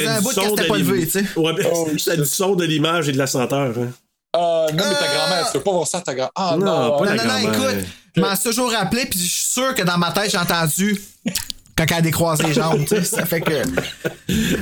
Un 0.06 0.20
bout 0.34 0.68
pas 0.68 0.76
tu 0.78 1.10
sais. 1.10 1.24
Ouais, 1.36 1.52
mais 1.56 1.64
Oh, 1.72 1.88
c'était 1.98 2.16
du 2.16 2.24
son 2.26 2.54
de 2.54 2.64
l'image 2.64 3.08
et 3.08 3.12
de 3.12 3.18
la 3.18 3.26
senteur. 3.26 3.72
hein. 3.78 3.88
Ah, 4.32 4.66
non, 4.72 4.76
mais 4.76 4.94
ta 4.94 5.06
grand-mère, 5.14 5.46
tu 5.46 5.52
peux 5.58 5.60
pas 5.64 5.72
voir 5.72 5.86
ça 5.88 5.98
à 5.98 6.00
ta 6.02 6.14
grand-mère. 6.14 6.30
Ah, 6.36 6.56
Non, 6.58 6.64
non. 6.66 6.98
pas 6.98 7.06
Non, 7.06 7.14
la 7.16 7.24
non, 7.24 7.38
écoute, 7.52 7.84
je 8.16 8.20
m'en 8.20 8.34
suis 8.36 8.44
toujours 8.44 8.70
rappelé, 8.70 9.06
puis 9.06 9.18
je 9.18 9.24
suis 9.28 9.44
sûr 9.52 9.74
que 9.74 9.82
dans 9.82 9.98
ma 9.98 10.12
tête, 10.12 10.30
j'ai 10.30 10.38
entendu 10.38 11.00
quand 11.76 11.84
elle 11.88 11.94
a 11.94 12.00
décroisé 12.00 12.44
les 12.44 12.52
jambes, 12.52 12.80
tu 12.86 12.94
sais. 12.96 13.02
Ça 13.04 13.26
fait 13.26 13.40
que. 13.40 13.52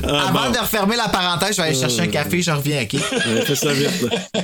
Ah, 0.06 0.28
Avant 0.28 0.46
bon. 0.46 0.52
de 0.52 0.58
refermer 0.58 0.96
la 0.96 1.08
parenthèse, 1.08 1.50
je 1.54 1.56
vais 1.60 1.68
aller 1.68 1.78
chercher 1.78 2.00
un 2.00 2.06
café, 2.06 2.40
je 2.40 2.50
reviens, 2.50 2.84
OK? 2.84 2.94
Ouais, 2.94 3.42
fais 3.44 3.54
ça 3.54 3.70
vite, 3.74 4.00
là. 4.00 4.42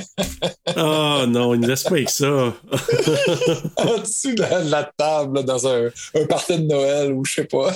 Oh 0.77 1.25
non, 1.27 1.55
il 1.55 1.61
ne 1.61 1.67
laisse 1.67 1.81
pas 1.81 1.95
avec 1.95 2.11
ça. 2.11 2.27
En 2.27 3.97
dessous 3.99 4.35
de 4.35 4.41
la, 4.41 4.61
de 4.61 4.69
la 4.69 4.83
table, 4.95 5.37
là, 5.39 5.43
dans 5.43 5.67
un, 5.67 5.87
un 6.13 6.25
party 6.27 6.59
de 6.59 6.67
Noël 6.67 7.11
ou 7.13 7.25
je 7.25 7.33
sais 7.33 7.45
pas. 7.45 7.73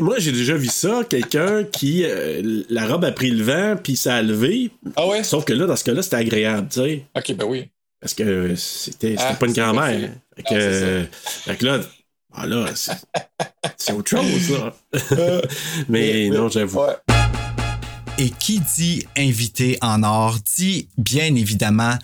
Moi, 0.00 0.16
j'ai 0.18 0.32
déjà 0.32 0.54
vu 0.54 0.66
ça, 0.68 1.02
quelqu'un 1.08 1.64
qui. 1.64 2.02
euh, 2.04 2.62
la 2.68 2.86
robe 2.86 3.04
a 3.04 3.12
pris 3.12 3.30
le 3.30 3.42
vent, 3.42 3.76
puis 3.82 3.96
ça 3.96 4.16
a 4.16 4.22
levé. 4.22 4.70
Ah 4.96 5.06
ouais? 5.06 5.24
Sauf 5.24 5.44
que 5.44 5.52
là, 5.52 5.66
dans 5.66 5.76
ce 5.76 5.84
cas-là, 5.84 6.02
c'était 6.02 6.16
agréable, 6.16 6.68
tu 6.70 6.80
sais. 6.80 7.04
Ok, 7.16 7.34
ben 7.36 7.44
oui. 7.46 7.68
Parce 8.00 8.12
que 8.14 8.54
c'était 8.54 9.12
c'était 9.12 9.16
Ah, 9.18 9.34
pas 9.34 9.46
une 9.46 9.52
grand-mère. 9.54 10.10
Fait 10.36 10.42
Ah, 10.46 10.54
que, 10.54 11.04
fait 11.44 11.56
que 11.56 11.64
là, 11.64 11.80
ah 12.34 12.46
là, 12.46 12.66
c'est 13.76 13.92
autre 13.92 14.10
chose, 14.10 14.50
là. 14.50 14.74
Mais 15.88 16.28
non, 16.28 16.48
j'avoue. 16.48 16.80
Ouais. 16.80 16.94
Et 18.18 18.30
qui 18.30 18.60
dit 18.76 19.06
invité 19.16 19.78
en 19.80 20.02
or 20.02 20.38
dit 20.56 20.88
bien 20.98 21.34
évidemment 21.36 21.94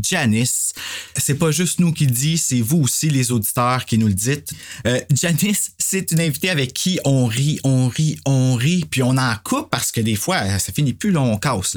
Janice. 0.00 0.72
C'est 1.16 1.34
pas 1.34 1.50
juste 1.50 1.80
nous 1.80 1.92
qui 1.92 2.06
le 2.06 2.12
dit, 2.12 2.38
c'est 2.38 2.60
vous 2.60 2.82
aussi 2.82 3.10
les 3.10 3.32
auditeurs 3.32 3.84
qui 3.84 3.98
nous 3.98 4.08
le 4.08 4.14
dites. 4.14 4.52
Euh, 4.86 5.00
Janice, 5.12 5.72
c'est 5.78 6.12
une 6.12 6.20
invitée 6.20 6.50
avec 6.50 6.72
qui 6.72 6.98
on 7.04 7.26
rit, 7.26 7.60
on 7.64 7.88
rit, 7.88 8.18
on 8.26 8.54
rit, 8.54 8.84
puis 8.90 9.02
on 9.02 9.16
en 9.16 9.34
coupe 9.44 9.70
parce 9.70 9.92
que 9.92 10.00
des 10.00 10.16
fois, 10.16 10.58
ça 10.58 10.72
finit 10.72 10.92
plus, 10.92 11.10
là, 11.10 11.20
on 11.20 11.36
casse. 11.36 11.76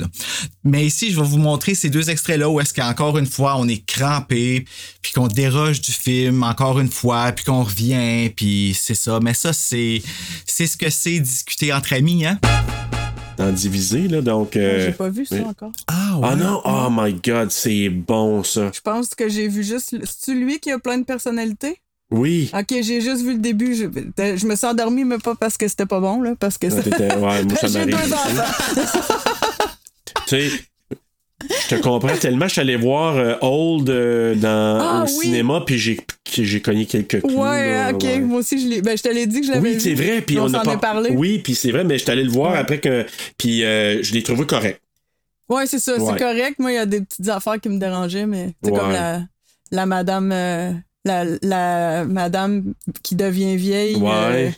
Mais 0.63 0.85
ici, 0.85 1.11
je 1.11 1.19
vais 1.19 1.27
vous 1.27 1.37
montrer 1.37 1.75
ces 1.75 1.89
deux 1.89 2.09
extraits-là 2.09 2.49
où 2.49 2.59
est-ce 2.59 2.73
qu'encore 2.73 3.17
une 3.17 3.27
fois, 3.27 3.57
on 3.57 3.67
est 3.67 3.85
crampé, 3.85 4.65
puis 5.01 5.11
qu'on 5.11 5.27
déroge 5.27 5.81
du 5.81 5.91
film 5.91 6.43
encore 6.43 6.79
une 6.79 6.91
fois, 6.91 7.31
puis 7.31 7.45
qu'on 7.45 7.63
revient, 7.63 8.29
puis 8.35 8.77
c'est 8.79 8.95
ça. 8.95 9.19
Mais 9.21 9.33
ça, 9.33 9.53
c'est 9.53 10.01
c'est 10.45 10.67
ce 10.67 10.77
que 10.77 10.89
c'est 10.89 11.19
discuter 11.19 11.73
entre 11.73 11.93
amis, 11.93 12.25
hein? 12.25 12.39
Dans 13.37 13.51
divisé, 13.51 14.07
là, 14.07 14.21
donc. 14.21 14.55
euh, 14.55 14.85
J'ai 14.85 14.91
pas 14.93 15.09
vu 15.09 15.25
ça 15.25 15.35
encore. 15.45 15.71
Ah, 15.87 16.19
Ah 16.23 16.35
non, 16.35 16.61
oh 16.63 16.87
my 16.89 17.13
god, 17.13 17.51
c'est 17.51 17.89
bon, 17.89 18.43
ça. 18.43 18.71
Je 18.73 18.79
pense 18.81 19.09
que 19.13 19.27
j'ai 19.27 19.47
vu 19.47 19.63
juste. 19.63 19.95
C'est-tu 20.05 20.39
lui 20.39 20.59
qui 20.59 20.71
a 20.71 20.79
plein 20.79 20.97
de 20.97 21.03
personnalités? 21.03 21.81
Oui. 22.11 22.49
Ok, 22.53 22.67
j'ai 22.81 23.01
juste 23.01 23.23
vu 23.23 23.33
le 23.33 23.39
début. 23.39 23.75
Je, 23.75 23.83
je 24.37 24.45
me 24.47 24.55
suis 24.55 24.67
endormie, 24.67 25.03
mais 25.03 25.17
pas 25.17 25.35
parce 25.35 25.57
que 25.57 25.67
c'était 25.67 25.85
pas 25.85 25.99
bon, 25.99 26.21
là. 26.21 26.33
Parce 26.39 26.57
que 26.57 26.67
Ah, 26.67 26.69
ça- 26.71 26.83
t'étais- 26.83 27.15
ouais, 27.15 27.43
moi, 27.43 27.55
ça 27.59 27.67
J'ai 27.67 27.85
deux 27.85 27.95
enfants. 28.13 28.85
Tu 30.27 30.49
sais, 30.49 30.49
je 31.43 31.75
te 31.75 31.81
comprends 31.81 32.15
tellement. 32.17 32.47
Je 32.47 32.53
suis 32.53 32.61
allé 32.61 32.75
voir 32.75 33.17
euh, 33.17 33.35
Old 33.41 33.89
euh, 33.89 34.35
dans, 34.35 34.79
Ah, 34.81 35.03
au 35.03 35.05
oui. 35.17 35.25
cinéma, 35.25 35.61
puis 35.65 35.77
j'ai, 35.77 35.99
j'ai 36.31 36.61
cogné 36.61 36.85
quelques 36.85 37.21
clous. 37.21 37.35
Ouais, 37.41 37.71
là, 37.73 37.91
ok. 37.93 38.03
ouais. 38.03 38.19
Moi 38.19 38.39
aussi, 38.39 38.59
je 38.61 38.67
l'ai. 38.67 38.81
Ben, 38.81 38.97
je 38.97 39.03
te 39.03 39.09
l'ai 39.09 39.27
dit 39.27 39.41
que 39.41 39.47
je 39.47 39.51
l'avais 39.51 39.73
Oui, 39.73 39.79
c'est 39.79 39.93
vrai. 39.93 40.21
Puis 40.21 40.39
on, 40.39 40.47
s'en 40.47 40.59
a 40.59 40.63
pas... 40.63 40.77
parlé. 40.77 41.09
Oui, 41.11 41.39
puis 41.39 41.53
c'est 41.55 41.71
vrai, 41.71 41.83
mais 41.83 41.97
je 41.97 42.03
suis 42.03 42.11
allé 42.11 42.23
le 42.23 42.31
voir 42.31 42.53
Ouais. 42.53 42.57
après 42.59 42.79
que. 42.79 43.05
Puis 43.37 43.63
euh, 43.63 44.01
je 44.01 44.13
l'ai 44.13 44.23
trouvé 44.23 44.45
correct. 44.45 44.81
Ouais, 45.49 45.67
c'est 45.67 45.79
ça, 45.79 45.97
Ouais. 45.97 46.13
c'est 46.13 46.19
correct. 46.23 46.57
Moi, 46.59 46.71
il 46.71 46.75
y 46.75 46.79
a 46.79 46.85
des 46.85 47.01
petites 47.01 47.27
affaires 47.29 47.59
qui 47.59 47.69
me 47.69 47.77
dérangeaient, 47.79 48.25
mais 48.25 48.53
c'est 48.63 48.71
comme 48.71 48.91
la, 48.91 49.21
la 49.71 49.85
madame 49.85 50.29
la, 50.29 51.23
la 51.43 52.05
madame 52.05 52.73
qui 53.03 53.15
devient 53.15 53.55
vieille. 53.57 53.95
Ouais. 53.97 54.51
tu 54.51 54.55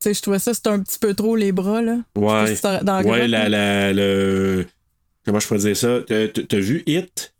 sais, 0.00 0.14
je 0.14 0.22
trouvais 0.22 0.38
ça, 0.40 0.52
c'était 0.52 0.70
un 0.70 0.80
petit 0.80 0.98
peu 0.98 1.14
trop 1.14 1.36
les 1.36 1.52
bras, 1.52 1.80
là. 1.82 1.98
Je 2.16 2.20
sais 2.20 2.26
pas 2.26 2.42
Ouais. 2.44 2.56
si 2.78 2.84
dans 2.84 3.02
ouais, 3.04 3.28
la, 3.28 3.48
la, 3.48 3.92
le. 3.92 4.66
Comment 5.26 5.40
je 5.40 5.46
pourrais 5.48 5.60
dire 5.60 5.76
ça? 5.76 5.98
T'as, 6.06 6.58
vu 6.58 6.82
Hit? 6.86 7.34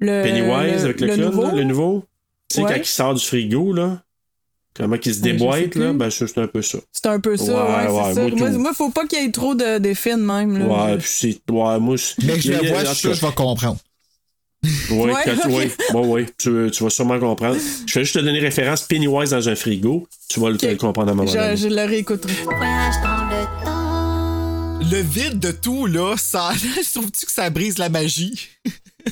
Le- 0.00 0.22
Pennywise 0.22 0.84
avec 0.84 1.00
le, 1.00 1.06
clown, 1.08 1.20
nouveau? 1.30 1.42
là, 1.46 1.52
le 1.54 1.64
nouveau? 1.64 2.04
Tu 2.48 2.56
sais, 2.56 2.62
Ouais. 2.62 2.70
quand 2.72 2.76
il 2.80 2.84
sort 2.86 3.14
du 3.14 3.24
frigo, 3.24 3.72
là. 3.72 4.02
Comment 4.74 4.96
il 5.04 5.14
se 5.14 5.20
Ouais, 5.20 5.32
déboîte, 5.32 5.74
là? 5.74 5.92
Ben, 5.92 6.08
ça, 6.10 6.26
c'est 6.26 6.38
un 6.38 6.46
peu 6.46 6.62
ça. 6.62 6.78
C'est 6.92 7.06
un 7.06 7.20
peu 7.20 7.36
ça, 7.36 7.44
Ouais, 7.44 7.86
ouais, 7.86 7.92
ouais, 7.92 8.02
c'est 8.08 8.14
ça. 8.14 8.20
moi, 8.22 8.30
Moi, 8.38 8.50
tout. 8.50 8.58
moi, 8.58 8.72
faut 8.74 8.90
pas 8.90 9.06
qu'il 9.06 9.20
y 9.22 9.24
ait 9.26 9.30
trop 9.30 9.54
de- 9.54 9.78
de 9.78 9.92
même, 10.24 10.56
là. 10.58 10.64
Ouais, 10.66 10.98
puis 10.98 11.08
c'est. 11.08 11.40
Ouais, 11.50 11.78
moi, 11.78 11.96
je. 11.96 12.26
Mais 12.26 12.40
je 12.40 12.52
le 12.52 12.56
en 12.88 12.94
je 12.94 13.26
vais 13.26 13.32
comprendre. 13.34 13.78
Oui, 14.92 15.10
Ouais, 15.10 15.22
quand 15.24 15.34
bon, 15.92 16.14
oui, 16.14 16.26
tu, 16.38 16.70
tu 16.72 16.84
vas 16.84 16.90
sûrement 16.90 17.18
comprendre. 17.18 17.56
Je 17.84 17.94
vais 17.94 18.04
juste 18.04 18.14
te 18.14 18.20
donner 18.20 18.38
référence 18.38 18.82
Pennywise 18.82 19.30
dans 19.30 19.48
un 19.48 19.56
frigo. 19.56 20.06
Tu 20.28 20.38
vas 20.38 20.50
le, 20.50 20.56
le 20.60 20.76
comprendre 20.76 21.08
à 21.08 21.12
un 21.12 21.14
moment 21.16 21.28
Je, 21.28 21.56
je 21.56 21.68
le 21.68 21.84
réécouterai. 21.84 22.32
Le 24.90 25.00
vide 25.00 25.38
de 25.38 25.50
tout, 25.52 25.86
là, 25.86 26.16
ça, 26.18 26.50
trouves-tu 26.94 27.26
que 27.26 27.32
ça 27.32 27.48
brise 27.50 27.78
la 27.78 27.88
magie? 27.88 28.48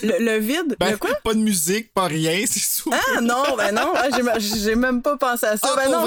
Le, 0.02 0.18
le 0.24 0.38
vide? 0.38 0.76
Ben, 0.78 0.92
le 0.92 0.96
quoi? 0.98 1.10
Pas 1.24 1.34
de 1.34 1.38
musique, 1.40 1.92
pas 1.94 2.04
rien, 2.06 2.44
c'est 2.50 2.60
souvent. 2.60 2.96
Ah 3.16 3.20
non, 3.20 3.56
ben 3.56 3.72
non, 3.74 3.92
ah, 3.94 4.08
j'ai- 4.38 4.74
même 4.74 5.00
pas 5.02 5.16
pensé 5.16 5.46
à 5.46 5.56
ça. 5.56 5.68
Ah, 5.70 5.76
ben 5.76 5.90
non, 5.90 6.06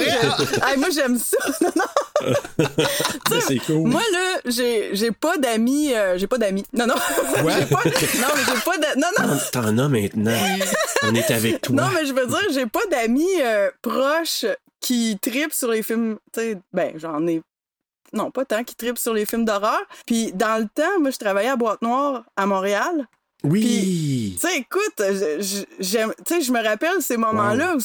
Ah, 0.61 0.75
moi 0.77 0.89
j'aime 0.93 1.17
ça. 1.17 1.37
Non, 1.61 1.69
non. 1.75 2.33
Ben, 3.29 3.39
c'est 3.47 3.57
cool. 3.59 3.89
Moi 3.89 4.01
là, 4.11 4.39
j'ai 4.45 4.89
j'ai 4.93 5.11
pas 5.11 5.37
d'amis, 5.37 5.93
euh, 5.93 6.17
j'ai 6.17 6.27
pas 6.27 6.37
d'amis. 6.37 6.63
Non 6.73 6.85
non. 6.87 6.95
Ouais. 7.43 7.53
J'ai 7.59 7.65
pas- 7.65 7.83
non 7.83 8.27
mais 8.35 8.41
j'ai 8.47 8.61
pas 8.61 8.77
de 8.77 8.99
non 8.99 9.07
non. 9.27 9.39
T'en 9.51 9.77
as 9.77 9.89
maintenant. 9.89 10.37
On 11.03 11.15
est 11.15 11.31
avec 11.31 11.61
toi. 11.61 11.75
Non 11.75 11.87
mais 11.93 12.05
je 12.05 12.13
veux 12.13 12.27
dire, 12.27 12.47
j'ai 12.53 12.67
pas 12.67 12.85
d'amis 12.91 13.41
euh, 13.41 13.69
proches 13.81 14.45
qui 14.79 15.17
tripent 15.21 15.53
sur 15.53 15.69
les 15.71 15.83
films, 15.83 16.17
tu 16.33 16.39
sais, 16.41 16.57
ben 16.73 16.93
j'en 16.97 17.25
ai 17.27 17.41
non, 18.13 18.31
pas 18.31 18.45
tant 18.45 18.63
qui 18.63 18.75
tripent 18.75 18.97
sur 18.97 19.13
les 19.13 19.25
films 19.25 19.45
d'horreur. 19.45 19.81
Puis 20.05 20.31
dans 20.33 20.61
le 20.61 20.67
temps, 20.73 20.99
moi 20.99 21.09
je 21.11 21.17
travaillais 21.17 21.49
à 21.49 21.55
Boîte 21.55 21.81
Noire 21.81 22.23
à 22.35 22.45
Montréal. 22.45 23.07
Oui. 23.43 24.37
Tu 24.39 24.47
sais, 24.47 24.57
écoute, 24.59 24.93
je- 24.99 25.63
je- 25.79 26.51
me 26.51 26.63
rappelle 26.63 27.01
ces 27.01 27.17
moments-là 27.17 27.75
où 27.75 27.79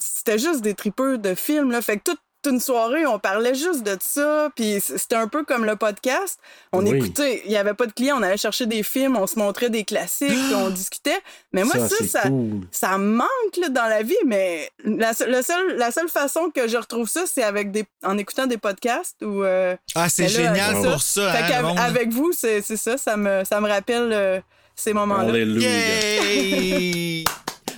c'était 0.00 0.38
juste 0.38 0.60
des 0.62 0.74
tripeux 0.74 1.18
de 1.18 1.34
films. 1.36 1.70
Là. 1.70 1.80
Fait 1.82 1.98
que 1.98 2.02
toute 2.42 2.52
une 2.52 2.60
soirée, 2.60 3.06
on 3.06 3.18
parlait 3.18 3.54
juste 3.54 3.82
de 3.84 3.96
ça. 4.00 4.50
Puis 4.56 4.80
c'était 4.80 5.14
un 5.16 5.28
peu 5.28 5.44
comme 5.44 5.64
le 5.64 5.76
podcast. 5.76 6.38
On 6.72 6.84
Oui. 6.84 6.96
écoutait, 6.96 7.42
il 7.44 7.50
n'y 7.50 7.56
avait 7.56 7.74
pas 7.74 7.86
de 7.86 7.92
clients, 7.92 8.16
on 8.18 8.22
allait 8.22 8.36
chercher 8.36 8.66
des 8.66 8.82
films, 8.82 9.16
on 9.16 9.26
se 9.26 9.38
montrait 9.38 9.70
des 9.70 9.84
classiques, 9.84 10.28
puis 10.28 10.54
on 10.54 10.68
discutait. 10.70 11.20
Mais 11.52 11.64
moi, 11.64 11.74
Ça, 11.74 11.88
ça, 11.88 11.96
c'est 11.98 12.06
ça, 12.08 12.22
cool. 12.22 12.60
ça 12.70 12.98
me 12.98 13.16
manque 13.16 13.56
là, 13.60 13.68
dans 13.68 13.86
la 13.86 14.02
vie. 14.02 14.16
Mais 14.26 14.70
la, 14.84 15.12
se- 15.14 15.24
le 15.24 15.40
seul, 15.42 15.76
la 15.76 15.90
seule 15.92 16.08
façon 16.08 16.50
que 16.54 16.66
je 16.68 16.76
retrouve 16.76 17.08
ça, 17.08 17.24
c'est 17.32 17.42
avec 17.44 17.70
des, 17.70 17.84
en 18.04 18.18
écoutant 18.18 18.46
des 18.46 18.58
podcasts. 18.58 19.22
Ou, 19.22 19.42
euh, 19.44 19.76
Ah, 19.94 20.08
c'est 20.08 20.22
là, 20.24 20.28
génial 20.28 20.74
pour 20.82 21.00
ça, 21.02 21.32
Fait 21.32 21.54
hein, 21.54 21.62
monde. 21.62 21.78
avec 21.78 22.10
vous, 22.10 22.32
c'est 22.32 22.60
c'est 22.62 22.76
ça, 22.76 22.96
ça 22.98 23.16
me, 23.16 23.44
ça 23.44 23.60
me 23.60 23.68
rappelle 23.68 24.10
euh, 24.12 24.40
ces 24.74 24.92
moments-là. 24.92 25.28
Alléluia. 25.28 25.68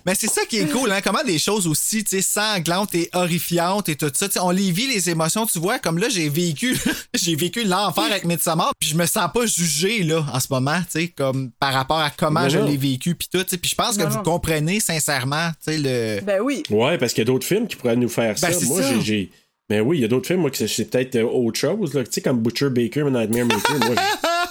Mais 0.07 0.15
c'est 0.15 0.29
ça 0.31 0.45
qui 0.45 0.59
est 0.59 0.67
cool, 0.67 0.93
hein? 0.93 1.01
Comment 1.03 1.23
des 1.25 1.39
choses 1.39 1.67
aussi, 1.67 2.05
tu 2.05 2.17
sais, 2.17 2.23
sanglantes 2.23 2.95
et 2.95 3.09
horrifiantes 3.15 3.89
et 3.89 3.97
tout 3.97 4.11
ça. 4.15 4.27
Tu 4.29 4.35
sais, 4.35 4.41
on 4.41 4.51
les 4.51 4.71
vit, 4.71 4.87
les 4.87 5.09
émotions, 5.09 5.47
tu 5.47 5.59
vois. 5.59 5.79
Comme 5.79 5.99
là, 5.99 6.09
j'ai 6.11 6.29
vécu, 6.29 6.77
j'ai 7.15 7.35
vécu 7.37 7.65
l'enfer 7.65 8.05
avec 8.05 8.25
Midsommar, 8.25 8.73
puis 8.79 8.91
je 8.91 8.97
me 8.97 9.07
sens 9.07 9.29
pas 9.33 9.47
jugé, 9.47 10.03
là, 10.03 10.25
en 10.33 10.41
ce 10.41 10.49
moment, 10.51 10.79
tu 10.81 11.01
sais, 11.01 11.09
comme 11.09 11.51
par 11.59 11.73
rapport 11.73 12.01
à 12.01 12.11
comment 12.11 12.43
Non, 12.43 12.49
je 12.51 12.59
l'ai 12.59 12.77
vécu, 12.77 13.15
puis 13.15 13.29
tout, 13.33 13.43
tu 13.43 13.51
sais. 13.51 13.57
Puis 13.59 13.71
je 13.71 13.75
pense 13.75 13.97
que 13.97 14.03
Non, 14.03 14.09
vous 14.11 14.17
non. 14.17 14.23
comprenez 14.23 14.79
sincèrement, 14.81 15.51
tu 15.65 15.73
sais, 15.73 15.79
le. 15.79 16.21
Ben 16.23 16.41
oui. 16.43 16.63
Ouais, 16.71 16.99
parce 16.99 17.13
qu'il 17.13 17.23
y 17.23 17.27
a 17.27 17.33
d'autres 17.33 17.47
films 17.47 17.67
qui 17.67 17.77
pourraient 17.77 17.97
nous 17.97 18.09
faire 18.09 18.37
ça. 18.39 18.49
Ben, 18.51 18.57
c'est 18.59 18.67
moi, 18.67 18.83
ça. 18.83 19.01
j'ai-. 19.01 19.31
Mais 19.71 19.81
oui, 19.81 19.97
il 19.97 20.01
y 20.03 20.05
a 20.05 20.09
d'autres 20.09 20.27
films, 20.27 20.41
moi, 20.41 20.51
que 20.51 20.67
c'est 20.67 20.85
peut-être 20.91 21.17
euh, 21.17 21.23
autre 21.25 21.59
chose. 21.59 21.95
là. 21.95 22.05
Tu 22.05 22.13
sais, 22.13 22.21
comme 22.21 22.43
Butcher 22.43 22.69
Baker, 22.69 23.05
Nightmare 23.05 23.47
Maker. 23.47 23.79
moi, 23.79 23.95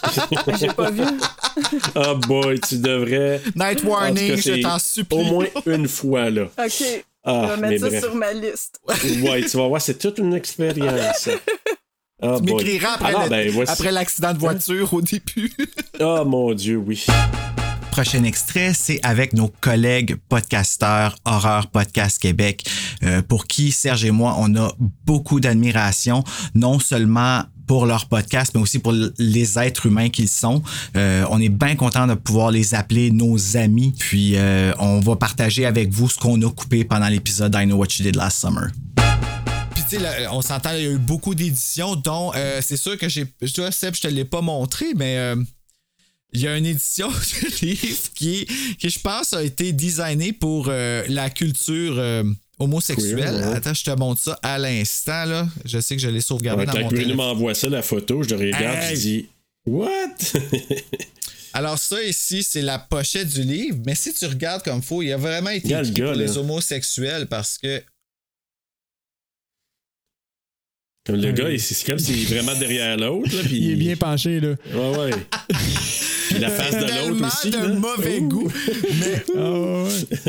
j'ai- 0.59 0.67
pas 0.67 0.89
vu. 0.91 1.03
Ah 1.95 2.13
boy, 2.27 2.59
tu 2.59 2.77
devrais. 2.77 3.41
Night 3.55 3.83
warning, 3.83 4.35
cas, 4.35 4.41
je 4.41 4.61
t'en 4.61 4.79
supplie. 4.79 5.17
Au 5.17 5.23
moins 5.23 5.45
une 5.65 5.87
fois, 5.87 6.29
là. 6.29 6.43
OK. 6.57 6.83
Ah, 7.25 7.47
je 7.55 7.61
vais 7.61 7.69
mettre 7.69 7.81
ça 7.83 7.89
bref. 7.89 8.03
sur 8.03 8.15
ma 8.15 8.33
liste. 8.33 8.79
Ouais, 9.23 9.41
tu 9.45 9.55
vas 9.57 9.67
voir, 9.67 9.81
c'est 9.81 9.97
toute 9.97 10.17
une 10.17 10.33
expérience. 10.33 11.29
Ah, 12.21 12.35
Tu 12.37 12.43
boy. 12.43 12.53
m'écriras 12.63 12.93
après, 12.95 13.07
Alors, 13.09 13.23
le- 13.23 13.29
ben, 13.29 13.49
voici- 13.51 13.71
après 13.71 13.91
l'accident 13.91 14.33
de 14.33 14.39
voiture 14.39 14.93
au 14.93 15.01
début. 15.01 15.53
Ah, 15.99 16.23
mon 16.25 16.53
Dieu, 16.53 16.77
oui. 16.77 17.05
Prochain 17.91 18.23
extrait, 18.23 18.73
c'est 18.73 18.99
avec 19.03 19.33
nos 19.33 19.49
collègues 19.61 20.15
podcasteurs 20.27 21.15
Horreur 21.25 21.67
Podcast 21.67 22.19
Québec, 22.19 22.65
euh, 23.03 23.21
pour 23.21 23.45
qui 23.45 23.71
Serge 23.71 24.03
et 24.03 24.09
moi, 24.11 24.35
on 24.39 24.55
a 24.55 24.73
beaucoup 25.05 25.39
d'admiration, 25.39 26.23
non 26.55 26.79
seulement 26.79 27.43
pour 27.67 27.85
leur 27.85 28.07
podcast, 28.07 28.51
mais 28.55 28.61
aussi 28.61 28.79
pour 28.79 28.93
les 29.17 29.59
êtres 29.59 29.85
humains 29.85 30.09
qu'ils 30.09 30.29
sont. 30.29 30.61
Euh, 30.95 31.25
on 31.29 31.39
est 31.39 31.49
bien 31.49 31.75
content 31.75 32.07
de 32.07 32.13
pouvoir 32.13 32.51
les 32.51 32.73
appeler 32.73 33.11
nos 33.11 33.57
amis, 33.57 33.93
puis 33.97 34.33
euh, 34.35 34.73
on 34.79 34.99
va 34.99 35.15
partager 35.15 35.65
avec 35.65 35.89
vous 35.91 36.09
ce 36.09 36.17
qu'on 36.17 36.41
a 36.41 36.51
coupé 36.51 36.83
pendant 36.83 37.07
l'épisode 37.07 37.55
I 37.55 37.65
Know 37.65 37.77
What 37.77 37.87
You 37.97 38.03
Did 38.03 38.15
Last 38.15 38.39
Summer. 38.39 38.69
Puis 39.73 39.83
tu 39.89 39.97
sais, 39.97 40.27
on 40.31 40.41
s'entend, 40.41 40.71
il 40.75 40.83
y 40.83 40.87
a 40.87 40.91
eu 40.91 40.97
beaucoup 40.97 41.35
d'éditions, 41.35 41.95
dont 41.95 42.31
euh, 42.35 42.61
c'est 42.61 42.77
sûr 42.77 42.97
que 42.97 43.09
j'ai. 43.09 43.25
Je 43.41 43.53
dois, 43.53 43.71
Seb, 43.71 43.95
je 43.95 44.01
te 44.01 44.07
l'ai 44.07 44.25
pas 44.25 44.41
montré, 44.41 44.87
mais 44.95 45.17
il 46.33 46.41
y 46.41 46.47
a 46.47 46.57
une 46.57 46.65
édition 46.65 47.09
de 47.11 47.65
livre 47.65 48.09
qui, 48.15 48.45
qui, 48.79 48.89
je 48.89 48.99
pense, 48.99 49.33
a 49.33 49.43
été 49.43 49.71
designée 49.71 50.33
pour 50.33 50.67
la 50.67 51.29
culture 51.29 51.95
Queer, 52.95 53.33
ouais. 53.49 53.55
Attends, 53.55 53.73
je 53.73 53.83
te 53.83 53.91
montre 53.91 54.21
ça 54.21 54.39
à 54.41 54.57
l'instant. 54.57 55.25
là. 55.25 55.47
Je 55.65 55.79
sais 55.79 55.95
que 55.95 56.01
je 56.01 56.09
l'ai 56.09 56.21
sauvegardé 56.21 56.61
Ouais, 56.65 56.73
dans 56.73 56.79
mon 56.79 56.89
téléphone. 56.89 57.15
m'envoie 57.15 57.53
ça, 57.55 57.69
la 57.69 57.81
photo, 57.81 58.23
je 58.23 58.29
le 58.35 58.37
regarde, 58.37 58.77
Hey! 58.83 58.95
je 58.95 59.01
dis 59.01 59.25
What? 59.65 59.87
Alors 61.53 61.77
ça 61.77 62.01
ici, 62.01 62.41
c'est 62.41 62.63
la 62.63 62.79
pochette 62.79 63.29
du 63.29 63.43
livre, 63.43 63.77
mais 63.85 63.93
si 63.93 64.11
tu 64.13 64.25
regardes 64.25 64.63
comme 64.63 64.81
faut, 64.81 65.01
il 65.03 65.11
a 65.11 65.17
vraiment 65.17 65.51
été 65.51 65.69
le 65.69 65.79
écrit 65.81 65.91
gars, 65.91 66.05
pour 66.07 66.15
les 66.15 66.37
homosexuels 66.37 67.27
parce 67.27 67.57
que 67.59 67.81
Comme 71.05 71.17
le 71.17 71.31
gars, 71.33 71.49
il- 71.49 71.59
c'est 71.59 71.85
comme 71.85 71.99
s'il 71.99 72.21
est 72.21 72.33
vraiment 72.33 72.57
derrière 72.57 72.95
l'autre. 72.97 73.35
là, 73.35 73.41
puis- 73.43 73.57
Il 73.57 73.71
est 73.71 73.75
bien 73.75 73.95
penché, 73.97 74.39
là. 74.39 74.55
Ouais, 74.73 74.97
ouais. 74.97 75.11
Puis 76.29 76.39
la 76.39 76.49
face 76.49 76.71
de 76.75 77.09
l'autre 77.09 77.27
aussi. 77.27 77.49
de 77.49 77.57
là. 77.57 77.67
mauvais 77.67 78.19
Ouh. 78.19 78.27
goût. 78.29 78.51
Mais, 78.99 79.23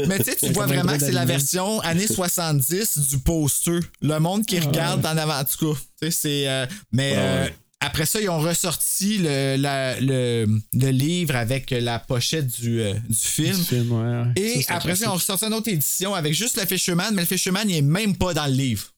mais 0.08 0.18
tu 0.18 0.24
sais, 0.24 0.36
tu 0.36 0.52
vois 0.52 0.66
vraiment 0.66 0.94
que 0.94 1.00
c'est 1.04 1.12
la 1.12 1.24
version 1.24 1.80
années 1.80 2.06
70 2.08 2.98
du 3.08 3.18
poster. 3.18 3.78
Le 4.02 4.18
monde 4.18 4.44
qui 4.44 4.58
Ah 4.58 4.66
regarde 4.66 5.06
en 5.06 5.16
avant. 5.16 5.38
En 5.38 5.44
tout 5.44 5.74
cas, 5.74 5.80
tu 6.02 6.06
sais, 6.06 6.10
c'est. 6.10 6.48
euh, 6.48 6.66
mais 6.92 7.14
Ah 7.16 7.20
euh, 7.20 7.48
après 7.80 8.06
ça, 8.06 8.20
ils 8.20 8.28
ont 8.28 8.40
ressorti 8.40 9.18
le, 9.18 9.56
la- 9.56 10.00
le, 10.00 10.46
le 10.72 10.90
livre 10.90 11.36
avec 11.36 11.70
la 11.70 11.98
pochette 12.00 12.48
du, 12.60 12.80
euh, 12.80 12.94
du 13.08 13.14
film. 13.16 13.56
Du 13.56 13.62
film, 13.64 13.92
ouais, 13.92 14.22
ouais. 14.22 14.58
Et 14.58 14.62
Ça, 14.62 14.74
après 14.74 14.96
ça, 14.96 15.04
ils 15.06 15.08
ont 15.08 15.14
ressorti 15.14 15.44
une 15.46 15.54
autre 15.54 15.68
édition 15.68 16.14
avec 16.14 16.34
juste 16.34 16.58
le 16.60 16.66
Fisherman, 16.66 17.14
mais 17.14 17.22
le 17.22 17.28
Fisherman, 17.28 17.68
il 17.70 17.76
est 17.76 17.82
même 17.82 18.16
pas 18.16 18.34
dans 18.34 18.46
le 18.46 18.52
livre. 18.54 18.88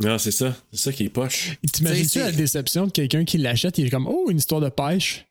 Non, 0.00 0.16
c'est 0.18 0.30
ça. 0.30 0.56
C'est 0.72 0.78
ça 0.80 0.92
qui 0.92 1.04
est 1.04 1.08
poche. 1.10 1.58
T'imagines-tu 1.72 2.18
la 2.20 2.32
déception 2.32 2.86
de 2.86 2.90
quelqu'un 2.90 3.24
qui 3.24 3.38
l'achète, 3.38 3.76
il 3.78 3.86
est 3.86 3.90
comme 3.90 4.06
Oh, 4.08 4.26
une 4.30 4.38
histoire 4.38 4.60
de 4.60 4.68
pêche? 4.70 5.26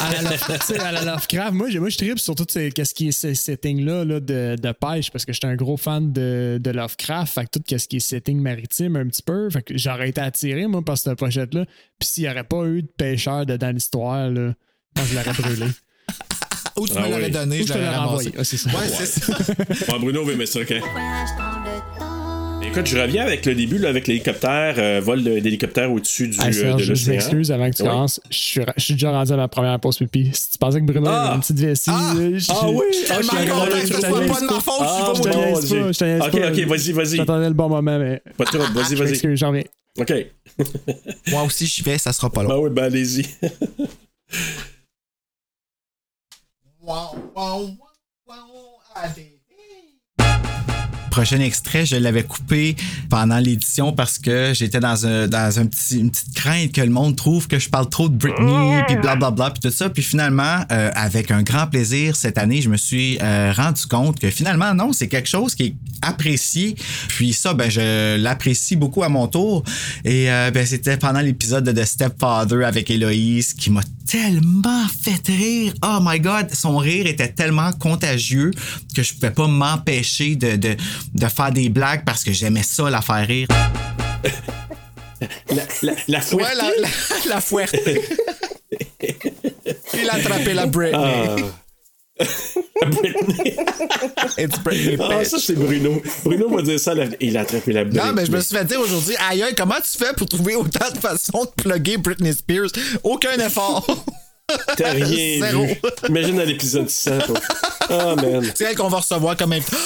à, 0.00 0.22
la, 0.22 0.86
à 0.86 1.04
Lovecraft, 1.04 1.52
moi, 1.52 1.68
j'ai- 1.68 1.78
moi 1.80 1.88
je 1.90 1.98
tripe 1.98 2.18
sur 2.18 2.34
tout 2.34 2.46
ces, 2.48 2.70
qu'est-ce 2.70 2.94
qui 2.94 3.08
est 3.08 3.12
ce 3.12 3.34
setting-là 3.34 4.04
là, 4.04 4.20
de, 4.20 4.56
de 4.56 4.72
pêche 4.72 5.10
parce 5.10 5.24
que 5.26 5.32
j'étais 5.32 5.48
un 5.48 5.56
gros 5.56 5.76
fan 5.76 6.12
de, 6.12 6.58
de 6.62 6.70
Lovecraft. 6.70 7.34
Fait 7.34 7.44
que 7.44 7.58
tout 7.58 7.76
ce 7.78 7.86
qui 7.88 7.96
est 7.96 8.00
setting 8.00 8.40
maritime 8.40 8.96
un 8.96 9.06
petit 9.06 9.22
peu. 9.22 9.50
Fait 9.50 9.62
que 9.62 9.76
j'aurais 9.76 10.08
été 10.08 10.20
attiré, 10.20 10.66
moi, 10.66 10.82
par 10.82 10.96
cette 10.96 11.18
pochette-là. 11.18 11.66
Puis 11.98 12.08
s'il 12.08 12.24
n'y 12.24 12.30
aurait 12.30 12.44
pas 12.44 12.64
eu 12.66 12.82
de 12.82 12.88
pêcheur 12.88 13.44
dedans 13.44 13.70
l'histoire, 13.72 14.30
moi, 14.30 14.54
je 14.96 15.14
l'aurais 15.14 15.32
brûlé. 15.32 15.66
Ou 16.78 16.86
tu 16.86 16.94
Ah 16.96 17.00
me 17.02 17.08
l'aurais 17.10 17.24
oui. 17.24 17.30
donné, 17.32 17.60
Ou 17.60 17.66
je 17.66 17.72
l'aurais 17.72 17.84
l'aurais 17.84 17.96
ramassé. 17.96 18.12
envoyé. 18.28 18.32
Ah, 18.38 18.44
c'est 18.44 18.56
ça. 18.56 18.70
Ouais, 18.70 18.88
c'est 18.88 19.06
ça. 19.06 19.92
Ouais, 19.92 19.98
Bruno 19.98 20.24
va 20.24 20.32
aimer 20.32 20.46
ça, 20.46 20.60
OK? 20.60 20.72
Écoute, 22.60 22.86
je 22.86 22.98
reviens 22.98 23.22
avec 23.24 23.46
le 23.46 23.54
début, 23.54 23.78
là, 23.78 23.88
avec 23.88 24.06
l'hélicoptère, 24.08 24.74
euh, 24.78 25.00
vol 25.00 25.22
d'hélicoptère 25.22 25.90
au-dessus 25.90 26.28
du, 26.28 26.38
Hey, 26.40 26.48
euh, 26.48 26.52
Serge, 26.52 26.80
de 26.80 26.84
je 26.84 26.90
l'océan. 26.92 27.12
m'excuse 27.14 27.52
avant 27.52 27.70
que 27.70 27.76
tu 27.76 27.82
Oui. 27.82 27.88
commences. 27.88 28.20
Je 28.30 28.36
suis, 28.36 28.60
je 28.76 28.82
suis 28.82 28.94
déjà 28.94 29.10
rendu 29.12 29.32
à 29.32 29.36
ma 29.36 29.48
première 29.48 29.78
pause 29.80 29.96
pipi. 29.98 30.30
Si 30.34 30.50
tu 30.50 30.58
pensais 30.58 30.80
que 30.80 30.84
Bruno 30.84 31.06
Ah! 31.08 31.26
avait 31.28 31.34
une 31.36 31.40
petite 31.40 31.58
vessie, 31.60 31.90
Ah! 31.92 32.12
euh, 32.16 32.38
je- 32.38 32.46
Ah 32.50 32.68
oui! 32.68 32.84
je- 32.92 33.12
Ah, 33.12 33.16
je 33.22 33.22
suis 33.22 33.48
content 33.48 33.64
que 33.70 33.86
ce 33.86 33.92
pas, 33.92 34.00
soit 34.00 34.26
pas 34.26 34.40
de 34.40 34.46
ma 34.46 34.60
faute, 34.60 34.74
Ah, 34.80 35.12
je 35.16 35.22
te 35.22 35.28
pas, 35.28 35.92
je 35.92 35.98
te 35.98 36.04
niaise 36.04 36.22
Ok, 36.22 36.34
ok, 36.34 36.68
vas-y, 36.68 36.92
vas-y. 36.92 37.16
J'attendais 37.16 37.48
le 37.48 37.54
bon 37.54 37.68
moment, 37.68 37.98
mais 37.98 38.22
Pas 38.36 38.44
trop, 38.44 38.58
vas-y, 38.58 38.66
je 38.90 38.96
vas-y. 38.96 39.08
m'excuse, 39.10 39.38
j'en 39.38 39.48
reviens. 39.48 39.64
OK. 39.98 40.12
Moi 41.28 41.42
aussi, 41.44 41.66
j'y 41.66 41.82
vais, 41.82 41.96
ça 41.98 42.12
sera 42.12 42.30
pas 42.30 42.42
long. 42.42 42.48
Ben 42.48 42.58
oui, 42.58 42.70
ben 42.70 42.84
allez-y. 42.84 43.24
Prochain 51.18 51.40
extrait, 51.40 51.84
je 51.84 51.96
l'avais 51.96 52.22
coupé 52.22 52.76
pendant 53.10 53.38
l'édition 53.38 53.92
parce 53.92 54.18
que 54.18 54.52
j'étais 54.54 54.78
dans, 54.78 55.04
un, 55.04 55.26
dans 55.26 55.58
un 55.58 55.66
petit, 55.66 55.98
une 55.98 56.12
petite 56.12 56.32
crainte 56.32 56.70
que 56.70 56.80
le 56.80 56.90
monde 56.90 57.16
trouve 57.16 57.48
que 57.48 57.58
je 57.58 57.68
parle 57.68 57.88
trop 57.88 58.08
de 58.08 58.14
Britney, 58.14 58.84
puis 58.86 58.94
blablabla, 58.94 59.50
puis 59.50 59.60
tout 59.60 59.76
ça. 59.76 59.90
Puis 59.90 60.04
finalement, 60.04 60.60
euh, 60.70 60.92
avec 60.94 61.32
un 61.32 61.42
grand 61.42 61.66
plaisir, 61.66 62.14
cette 62.14 62.38
année, 62.38 62.62
je 62.62 62.68
me 62.68 62.76
suis 62.76 63.18
euh, 63.20 63.52
rendu 63.52 63.84
compte 63.86 64.20
que 64.20 64.30
finalement, 64.30 64.72
non, 64.74 64.92
c'est 64.92 65.08
quelque 65.08 65.28
chose 65.28 65.56
qui 65.56 65.64
est 65.64 65.74
apprécié. 66.02 66.76
Puis 67.08 67.32
ça, 67.32 67.52
ben, 67.52 67.68
je 67.68 68.16
l'apprécie 68.16 68.76
beaucoup 68.76 69.02
à 69.02 69.08
mon 69.08 69.26
tour. 69.26 69.64
Et 70.04 70.30
euh, 70.30 70.52
ben, 70.52 70.64
c'était 70.64 70.98
pendant 70.98 71.20
l'épisode 71.20 71.64
de 71.64 71.72
The 71.72 71.84
Stepfather 71.84 72.64
avec 72.64 72.92
Héloïse 72.92 73.54
qui 73.54 73.70
m'a 73.70 73.82
tellement 74.08 74.86
fait 75.02 75.26
rire. 75.26 75.74
Oh 75.82 75.98
my 76.00 76.18
God, 76.18 76.54
son 76.54 76.78
rire 76.78 77.06
était 77.06 77.28
tellement 77.28 77.72
contagieux 77.72 78.52
que 78.94 79.02
je 79.02 79.12
pouvais 79.14 79.30
pas 79.30 79.46
m'empêcher 79.46 80.34
de, 80.34 80.56
de, 80.56 80.76
de 81.14 81.26
faire 81.26 81.50
des 81.52 81.68
blagues 81.68 82.04
parce 82.04 82.24
que 82.24 82.32
j'aimais 82.32 82.62
ça 82.62 82.88
la 82.90 83.00
faire 83.02 83.26
rire. 83.26 83.48
La, 85.50 85.62
la, 85.82 85.92
la 86.06 86.20
fouette. 86.20 86.46
Ouais, 86.46 86.54
la, 86.54 86.70
la, 86.78 86.88
la 87.28 87.40
fouette. 87.40 87.74
Il 89.94 90.08
a 90.10 90.14
attrapé 90.14 90.54
la 90.54 90.66
Britney. 90.66 90.96
Ah. 90.96 91.36
Britney. 92.86 93.56
It's 94.38 94.58
Britney, 94.60 94.96
Ah, 95.00 95.24
ça, 95.24 95.38
c'est 95.38 95.54
Bruno. 95.54 96.00
Bruno 96.24 96.48
va 96.54 96.62
dire 96.62 96.78
ça. 96.78 96.92
Il 97.20 97.36
a 97.36 97.40
attrapé 97.40 97.72
la 97.72 97.84
Britney. 97.84 98.04
Non, 98.06 98.12
mais 98.12 98.26
je 98.26 98.30
me 98.32 98.40
suis 98.40 98.56
fait 98.56 98.64
dire 98.64 98.80
aujourd'hui, 98.80 99.16
aïe, 99.28 99.42
comment 99.56 99.74
tu 99.76 99.98
fais 99.98 100.12
pour 100.14 100.28
trouver 100.28 100.54
autant 100.54 100.90
de 100.92 100.98
façons 100.98 101.44
de 101.44 101.62
plugger 101.62 101.96
Britney 101.96 102.32
Spears? 102.32 102.70
Aucun 103.02 103.32
effort. 103.44 103.86
T'as 104.76 104.92
rien 104.92 105.40
Zéro. 105.50 105.64
vu. 105.66 105.74
Imagine 106.08 106.40
à 106.40 106.44
l'épisode 106.44 106.88
100, 106.88 107.18
toi. 107.18 107.40
Ah, 107.90 108.14
man. 108.16 108.50
C'est 108.54 108.64
elle 108.64 108.76
qu'on 108.76 108.88
va 108.88 108.98
recevoir 108.98 109.36
comme 109.36 109.52
invité. 109.52 109.76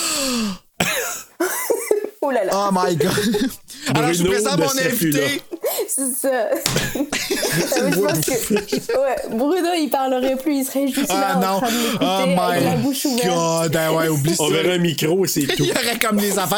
Oh 2.25 2.31
là 2.31 2.45
là. 2.45 2.53
Oh 2.55 2.71
my 2.73 2.95
god. 2.95 3.11
Alors, 3.95 4.13
je 4.13 4.23
vous 4.23 4.29
présente 4.31 4.57
mon 4.59 4.67
là. 4.67 4.71
C'est 4.75 4.87
invité. 4.87 5.43
ça. 5.89 6.51
je 6.95 8.01
pense 8.01 8.21
que 8.21 8.93
ouais, 9.01 9.17
Bruno, 9.37 9.71
il 9.77 9.89
parlerait 9.91 10.37
plus, 10.37 10.59
il 10.59 10.65
serait 10.65 10.87
juste 10.87 11.09
là 11.09 11.33
Ah 11.35 11.39
en 11.39 11.41
non. 11.55 11.59
train 11.61 11.71
de 11.71 11.77
Oh 12.01 12.41
avec 12.41 12.65
la 12.65 12.77
my 12.77 12.83
bouche 12.83 13.05
ouverte. 13.07 13.27
god. 13.27 13.77
Ah 13.77 13.93
ouais, 13.93 14.09
oublie 14.09 14.37
ça. 14.37 14.45
On 14.45 14.51
verra 14.51 14.75
un 14.75 14.79
micro 14.79 15.25
et 15.25 15.29
c'est 15.29 15.47
tout. 15.49 15.65
Il 15.65 15.67
y 15.67 15.73
aurait 15.73 15.99
comme 15.99 16.19
les 16.19 16.39
enfants. 16.39 16.57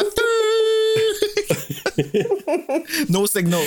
no 3.09 3.25
signal. 3.25 3.61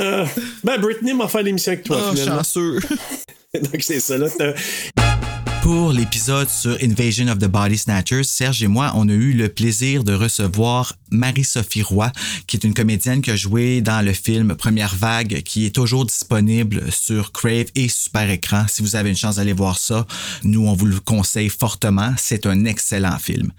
Ah, 0.00 0.24
ben, 0.64 0.78
Britney 0.80 1.12
m'a 1.12 1.28
fait 1.28 1.42
l'émission 1.42 1.72
avec 1.72 1.84
toi, 1.84 1.98
Oh, 2.00 2.10
finalement. 2.14 2.36
chanceux. 2.38 2.78
Donc, 3.54 3.82
c'est 3.82 4.00
ça, 4.00 4.16
là. 4.16 4.28
Pour 5.62 5.92
l'épisode 5.92 6.48
sur 6.48 6.76
Invasion 6.82 7.28
of 7.28 7.38
the 7.38 7.46
Body 7.46 7.78
Snatchers, 7.78 8.24
Serge 8.24 8.64
et 8.64 8.66
moi, 8.66 8.90
on 8.96 9.08
a 9.08 9.12
eu 9.12 9.32
le 9.32 9.48
plaisir 9.48 10.02
de 10.02 10.12
recevoir 10.12 10.94
Marie-Sophie 11.12 11.82
Roy, 11.82 12.10
qui 12.48 12.56
est 12.56 12.64
une 12.64 12.74
comédienne 12.74 13.22
qui 13.22 13.30
a 13.30 13.36
joué 13.36 13.80
dans 13.80 14.04
le 14.04 14.12
film 14.12 14.56
Première 14.56 14.96
Vague, 14.96 15.42
qui 15.42 15.64
est 15.64 15.70
toujours 15.70 16.04
disponible 16.04 16.90
sur 16.90 17.30
Crave 17.30 17.66
et 17.76 17.88
Super 17.88 18.28
Écran. 18.28 18.64
Si 18.68 18.82
vous 18.82 18.96
avez 18.96 19.10
une 19.10 19.16
chance 19.16 19.36
d'aller 19.36 19.52
voir 19.52 19.78
ça, 19.78 20.04
nous, 20.42 20.66
on 20.66 20.74
vous 20.74 20.86
le 20.86 20.98
conseille 20.98 21.48
fortement. 21.48 22.12
C'est 22.16 22.46
un 22.46 22.64
excellent 22.64 23.18
film. 23.18 23.52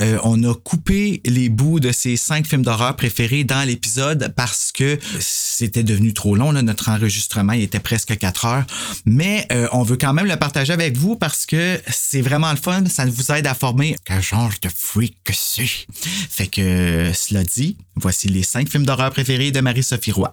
Euh, 0.00 0.18
on 0.22 0.42
a 0.44 0.54
coupé 0.54 1.20
les 1.26 1.50
bouts 1.50 1.78
de 1.78 1.92
ces 1.92 2.16
cinq 2.16 2.46
films 2.46 2.62
d'horreur 2.62 2.96
préférés 2.96 3.44
dans 3.44 3.66
l'épisode 3.66 4.32
parce 4.34 4.72
que 4.72 4.98
c'était 5.20 5.82
devenu 5.82 6.14
trop 6.14 6.36
long. 6.36 6.54
Notre 6.54 6.88
enregistrement 6.88 7.52
il 7.52 7.62
était 7.62 7.80
presque 7.80 8.16
quatre 8.16 8.46
heures. 8.46 8.64
Mais 9.04 9.46
euh, 9.52 9.68
on 9.72 9.82
veut 9.82 9.96
quand 9.96 10.14
même 10.14 10.26
le 10.26 10.36
partager 10.36 10.72
avec 10.72 10.96
vous 10.96 11.16
parce 11.16 11.33
que 11.46 11.80
c'est 11.88 12.22
vraiment 12.22 12.50
le 12.50 12.56
fun. 12.56 12.84
Ça 12.86 13.04
vous 13.06 13.32
aide 13.32 13.46
à 13.46 13.54
former 13.54 13.96
quel 14.04 14.22
genre 14.22 14.52
de 14.62 14.68
freak 14.68 15.16
que 15.24 15.32
c'est. 15.34 15.66
Fait 15.92 16.46
que, 16.46 17.12
cela 17.14 17.44
dit, 17.44 17.76
voici 17.96 18.28
les 18.28 18.42
cinq 18.42 18.68
films 18.68 18.86
d'horreur 18.86 19.10
préférés 19.10 19.50
de 19.50 19.60
Marie-Sophie 19.60 20.12
Roy. 20.12 20.32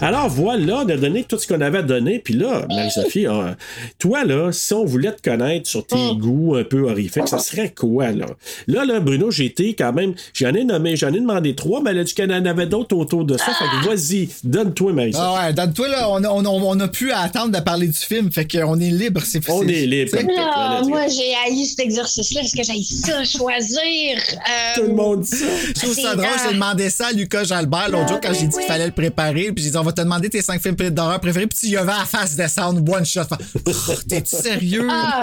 Alors 0.00 0.28
voilà, 0.28 0.78
on 0.78 0.88
a 0.88 0.96
donné 0.96 1.24
tout 1.24 1.38
ce 1.38 1.46
qu'on 1.46 1.60
avait 1.60 1.78
à 1.78 1.82
donner. 1.82 2.18
Puis 2.18 2.34
là, 2.34 2.64
Marie-Sophie, 2.68 3.26
toi, 3.98 4.24
là, 4.24 4.50
si 4.52 4.72
on 4.74 4.84
voulait 4.84 5.12
te 5.12 5.22
connaître 5.22 5.68
sur 5.68 5.86
tes 5.86 6.14
goûts 6.16 6.56
un 6.56 6.64
peu 6.64 6.88
horrifiques, 6.88 7.28
ça 7.28 7.38
serait 7.38 7.70
quoi, 7.72 8.10
là? 8.12 8.26
Là, 8.66 8.84
là, 8.84 9.00
Bruno, 9.00 9.30
j'ai 9.30 9.46
été 9.46 9.74
quand 9.74 9.92
même. 9.92 10.14
J'en 10.34 10.54
ai 10.54 10.64
nommé, 10.64 10.96
j'en 10.96 11.08
ai 11.12 11.20
demandé 11.20 11.54
trois, 11.54 11.82
mais 11.82 11.90
elle 11.90 11.98
a 12.00 12.04
dit 12.04 12.14
qu'il 12.14 12.30
y 12.30 12.34
en 12.34 12.44
avait 12.46 12.66
d'autres 12.66 12.96
autour 12.96 13.24
de 13.24 13.36
ça. 13.36 13.46
Fait 13.46 13.64
que 13.64 13.86
vas-y, 13.88 14.28
donne-toi, 14.44 14.92
Marie-Sophie. 14.92 15.24
Ah 15.26 15.46
ouais, 15.46 15.52
donne-toi 15.52 15.88
là, 15.88 16.08
on 16.10 16.22
a, 16.24 16.28
on, 16.28 16.44
a, 16.44 16.48
on 16.48 16.80
a 16.80 16.88
pu 16.88 17.12
attendre 17.12 17.56
de 17.56 17.62
parler 17.62 17.86
du 17.88 17.96
film, 17.98 18.30
fait 18.32 18.46
qu'on 18.50 18.78
est 18.80 18.90
libre. 18.90 19.20
C'est, 19.24 19.46
On 19.50 19.66
est 19.66 19.86
libre. 19.86 20.10
c'est- 20.12 20.26
Ah, 20.38 20.80
moi, 20.86 21.06
j'ai 21.08 21.34
haï 21.46 21.64
cet 21.66 21.80
exercice-là 21.80 22.40
parce 22.42 22.52
que 22.52 22.62
j'ai 22.62 22.82
ça, 22.82 23.24
choisir. 23.24 24.16
Euh, 24.18 24.74
Tout 24.76 24.82
le 24.82 24.94
monde 24.94 25.20
dit 25.22 25.36
ça. 25.36 25.46
Je 25.68 25.72
trouve 25.80 25.94
ça 25.94 26.14
drôle, 26.14 26.28
j'ai 26.46 26.54
demandé 26.54 26.90
ça 26.90 27.08
à 27.08 27.12
Lucas 27.12 27.44
Jalbert 27.44 27.88
l'autre 27.90 28.08
jour 28.08 28.20
quand 28.22 28.32
j'ai 28.32 28.46
dit 28.46 28.56
qu'il 28.56 28.66
fallait 28.66 28.86
le 28.86 28.92
préparer. 28.92 29.52
Puis 29.52 29.64
j'ai 29.64 29.70
dit, 29.70 29.76
on 29.80 29.82
va 29.82 29.92
te 29.92 30.00
demander 30.00 30.30
tes 30.30 30.42
cinq 30.42 30.60
films 30.60 30.76
d'horreur 30.90 31.20
préférés. 31.20 31.46
Puis 31.46 31.58
tu 31.58 31.66
y 31.68 31.76
avais 31.76 31.92
à 31.92 32.04
face 32.04 32.36
descendre 32.36 32.80
one 32.92 33.04
shot. 33.04 33.22
Oh, 33.66 33.70
T'es-tu 34.08 34.36
sérieux? 34.36 34.86
Ah, 34.90 35.22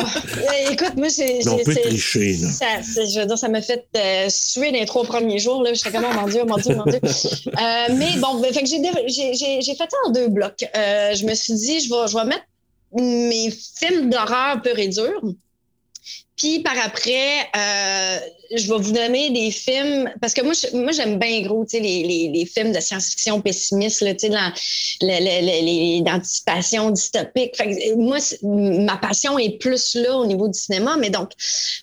écoute, 0.72 0.96
moi, 0.96 1.10
c'est. 1.10 1.40
Mais 1.46 1.50
on 1.50 1.58
peut 1.58 1.76
tricher, 1.76 2.38
là. 2.38 2.50
Ça, 2.50 2.66
je 2.82 3.20
veux 3.20 3.26
dire, 3.26 3.38
ça 3.38 3.48
m'a 3.50 3.62
fait 3.62 3.86
euh, 3.96 4.28
suer 4.30 4.72
les 4.72 4.86
trois 4.86 5.04
premiers 5.04 5.40
jours. 5.40 5.64
Là. 5.64 5.74
J'étais 5.74 5.92
comme, 5.92 6.06
oh 6.10 6.14
mon 6.14 6.28
Dieu, 6.28 6.44
mon 6.46 6.58
Dieu, 6.58 6.76
mon 6.76 6.86
Dieu. 6.86 7.00
Euh, 7.04 7.94
mais 7.96 8.18
bon, 8.18 8.40
ben, 8.40 8.54
fait 8.54 8.64
que 8.64 8.70
j'ai, 8.70 8.82
j'ai, 9.08 9.34
j'ai, 9.34 9.62
j'ai 9.62 9.76
fait 9.76 9.90
ça 9.90 9.98
en 10.06 10.12
deux 10.12 10.28
blocs. 10.28 10.66
Euh, 10.76 11.14
je 11.16 11.26
me 11.26 11.34
suis 11.34 11.54
dit, 11.54 11.80
je 11.82 11.90
vais, 11.90 12.08
je 12.08 12.18
vais 12.18 12.26
mettre 12.26 12.46
mes 12.94 13.52
films 13.52 14.10
d'horreur 14.10 14.62
pur 14.62 14.78
et 14.78 14.88
dur. 14.88 15.22
Puis 16.36 16.60
par 16.60 16.76
après, 16.84 17.50
euh, 17.56 18.20
je 18.56 18.72
vais 18.72 18.80
vous 18.80 18.92
donner 18.92 19.30
des 19.32 19.52
films 19.52 20.12
parce 20.22 20.34
que 20.34 20.42
moi, 20.42 20.54
moi 20.74 20.92
j'aime 20.92 21.18
bien 21.20 21.42
gros, 21.42 21.66
les, 21.74 21.80
les, 21.80 22.32
les 22.34 22.46
films 22.46 22.72
de 22.72 22.80
science-fiction 22.80 23.42
pessimistes, 23.42 24.02
là, 24.02 24.14
dans- 24.14 24.54
le- 25.02 25.08
le- 25.20 25.42
le- 25.46 25.66
les 25.66 26.02
d'anticipation 26.02 26.90
dystopique. 26.92 27.56
Fait 27.56 27.70
que, 27.70 27.92
euh, 27.92 27.96
moi, 27.98 28.18
ma 28.44 28.98
passion 28.98 29.38
est 29.40 29.58
plus 29.60 29.96
là 29.96 30.18
au 30.18 30.26
niveau 30.26 30.48
du 30.48 30.58
cinéma, 30.60 30.98
mais 31.00 31.10
donc 31.10 31.32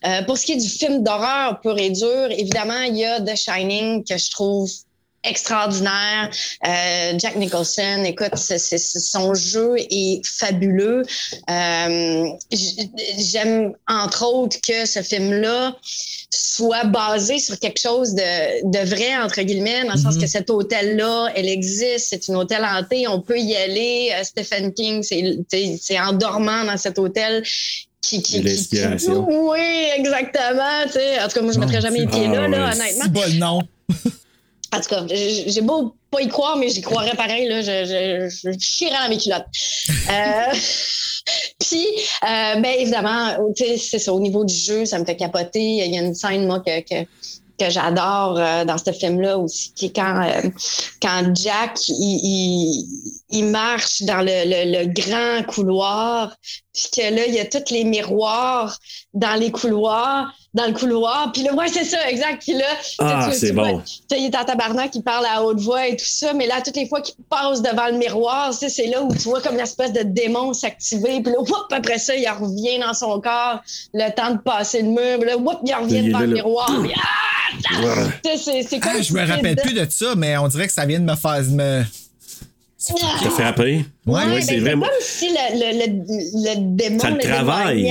euh, 0.07 0.23
pour 0.23 0.39
ce 0.39 0.47
qui 0.47 0.53
est 0.53 0.57
du 0.57 0.69
film 0.69 1.03
d'horreur 1.03 1.61
pur 1.61 1.78
et 1.78 1.91
dur, 1.91 2.31
évidemment, 2.31 2.81
il 2.82 2.97
y 2.97 3.05
a 3.05 3.20
The 3.20 3.36
Shining 3.36 4.05
que 4.05 4.16
je 4.16 4.31
trouve 4.31 4.70
extraordinaire. 5.25 6.31
Euh, 6.67 7.13
Jack 7.19 7.37
Nicholson, 7.37 8.03
écoute, 8.05 8.37
son 8.37 9.35
jeu 9.35 9.75
est 9.79 10.21
fabuleux. 10.27 11.03
Euh, 11.51 12.25
J'aime 13.19 13.73
entre 13.89 14.25
autres 14.27 14.59
que 14.61 14.87
ce 14.87 15.03
film-là 15.03 15.77
soit 16.31 16.85
basé 16.85 17.39
sur 17.39 17.59
quelque 17.59 17.81
chose 17.81 18.15
de, 18.15 18.71
de 18.71 18.79
vrai, 18.89 19.17
entre 19.17 19.41
guillemets, 19.43 19.85
dans 19.85 19.95
le 19.95 19.99
sens 20.01 20.17
Mhm. 20.17 20.21
que 20.23 20.27
cet 20.27 20.51
hôtel-là, 20.51 21.29
elle 21.35 21.49
existe, 21.49 22.09
c'est 22.11 22.29
une 22.29 22.37
hôtel 22.37 22.65
hanté, 22.65 23.07
on 23.09 23.21
peut 23.21 23.39
y 23.39 23.55
aller. 23.57 24.13
Euh, 24.15 24.25
Stephen 24.25 24.73
King, 24.73 25.03
c'est 25.03 25.99
en 26.01 26.13
dormant 26.13 26.65
dans 26.65 26.77
cet 26.77 26.99
hôtel 26.99 27.43
qui, 28.01 28.21
l'inspiration. 28.43 29.27
Oui, 29.49 29.89
exactement. 29.97 30.83
tu 30.87 30.93
sais. 30.93 31.21
En 31.23 31.29
tout 31.29 31.35
cas, 31.35 31.41
moi, 31.41 31.53
je 31.53 31.59
ne 31.59 31.65
mettrais 31.65 31.81
jamais 31.81 32.01
les 32.01 32.07
pieds 32.07 32.27
Ah, 32.29 32.33
là, 32.35 32.49
là 32.49 32.67
ouais. 32.69 32.75
honnêtement. 32.75 33.03
C'est 33.05 33.13
bon 33.13 33.23
le 33.27 33.39
nom. 33.39 33.61
En 34.75 34.81
tout 34.81 34.89
cas, 34.89 35.07
j'ai 35.09 35.61
beau 35.61 35.95
pas 36.11 36.21
y 36.21 36.29
croire, 36.29 36.57
mais 36.57 36.69
j'y 36.69 36.81
croirais 36.81 37.15
pareil. 37.15 37.49
Là, 37.49 37.63
je, 37.63 37.85
je, 37.85 38.51
je 38.51 38.59
chierais 38.59 39.03
dans 39.03 39.09
mes 39.09 39.19
culottes. 39.19 39.47
Euh, 40.11 40.53
Puis, 41.59 41.87
euh, 42.23 42.61
ben 42.61 42.75
évidemment, 42.79 43.37
c'est 43.57 43.99
ça, 43.99 44.13
au 44.13 44.21
niveau 44.21 44.45
du 44.45 44.55
jeu, 44.55 44.85
ça 44.85 44.99
me 44.99 45.05
fait 45.05 45.17
capoter. 45.17 45.63
Il 45.63 45.95
y 45.95 45.99
a 45.99 46.03
une 46.03 46.15
scène, 46.15 46.47
moi, 46.47 46.61
que, 46.61 46.81
que, 46.81 47.05
que 47.59 47.71
j'adore 47.71 48.39
euh, 48.39 48.65
dans 48.65 48.77
ce 48.77 48.93
film-là 48.93 49.39
aussi, 49.39 49.73
qui 49.75 49.87
est 49.87 49.97
quand, 49.97 50.29
quand 51.01 51.35
Jack, 51.35 51.89
il, 51.89 52.21
il, 52.23 52.87
il 53.31 53.45
marche 53.47 54.03
dans 54.03 54.21
le, 54.21 54.45
le, 54.45 54.79
le 54.79 54.93
grand 54.93 55.47
couloir, 55.47 56.37
puis 56.75 56.89
que 56.95 57.15
là, 57.15 57.27
il 57.27 57.35
y 57.35 57.39
a 57.41 57.45
tous 57.45 57.71
les 57.73 57.85
miroirs 57.85 58.77
dans 59.15 59.35
les 59.39 59.51
couloirs, 59.53 60.35
dans 60.55 60.67
le 60.67 60.73
couloir. 60.73 61.31
Puis 61.33 61.43
là, 61.45 61.55
ouais, 61.55 61.69
c'est 61.69 61.85
ça, 61.85 62.11
exact. 62.11 62.43
Puis 62.43 62.53
là, 62.55 62.65
Ah, 62.99 63.27
tu- 63.29 63.33
tu 63.33 63.39
c'est 63.47 63.53
vois, 63.53 63.69
bon. 63.73 63.79
tu 63.81 63.93
sais, 64.11 64.21
il 64.21 64.25
est 64.27 64.37
en 64.37 64.45
tabarnak, 64.45 64.93
il 64.95 65.03
parle 65.03 65.25
à 65.27 65.43
haute 65.45 65.61
voix 65.61 65.87
et 65.87 65.97
tout 65.97 66.05
ça, 66.05 66.33
mais 66.33 66.47
là, 66.49 66.61
toutes 66.65 66.75
les 66.77 66.89
fois 66.89 67.01
qu'il 67.01 67.15
passe 67.31 67.63
devant 67.63 67.87
le 67.87 67.99
miroir, 67.99 68.53
c'est 68.53 68.87
là 68.89 69.03
où 69.03 69.13
tu 69.15 69.23
vois 69.29 69.41
comme 69.41 69.57
l'espèce 69.57 69.93
de 69.93 70.03
démon 70.03 70.53
s'activer, 70.53 71.21
puis 71.23 71.33
là, 71.33 71.39
whoop, 71.39 71.73
après 71.73 71.99
ça, 71.99 72.15
il 72.17 72.29
revient 72.29 72.81
dans 72.81 72.93
son 72.95 73.21
corps, 73.21 73.61
le 73.93 74.11
temps 74.15 74.33
de 74.33 74.39
passer 74.39 74.83
le 74.83 74.89
mur, 74.89 75.19
puis 75.21 75.29
là, 75.31 75.37
whoop, 75.37 75.61
il 75.65 75.75
revient 75.75 75.99
Il 75.99 76.07
devant 76.09 76.19
le 76.21 76.27
miroir, 76.29 76.67
puis 76.83 76.93
ah, 76.97 77.81
Ouais. 77.83 78.37
c'est- 78.37 78.81
comme 78.81 78.93
Ah, 78.97 79.01
je 79.03 79.13
me 79.13 79.27
rappelle 79.27 79.57
plus 79.57 79.75
de 79.75 79.87
ça, 79.89 80.15
mais 80.17 80.37
on 80.39 80.49
dirait 80.49 80.67
que 80.67 80.73
ça 80.73 80.85
vient 80.87 80.99
de 80.99 81.05
me 81.05 81.15
faire. 81.15 81.41
Me... 81.51 81.85
T'as 83.23 83.31
fait 83.31 83.43
après? 83.44 83.65
Ouais, 83.65 83.85
Ouais, 84.06 84.27
ben, 84.27 84.40
c'est 84.40 84.47
c'est 84.47 84.59
vraiment. 84.59 84.86
comme 84.86 84.94
si 85.01 85.28
le, 85.28 85.35
le, 85.55 85.86
le, 85.86 86.51
le 86.51 86.77
démon, 86.77 86.98
Ça 87.01 87.11
le 87.11 87.16
le 87.16 87.23
travaille. 87.23 87.86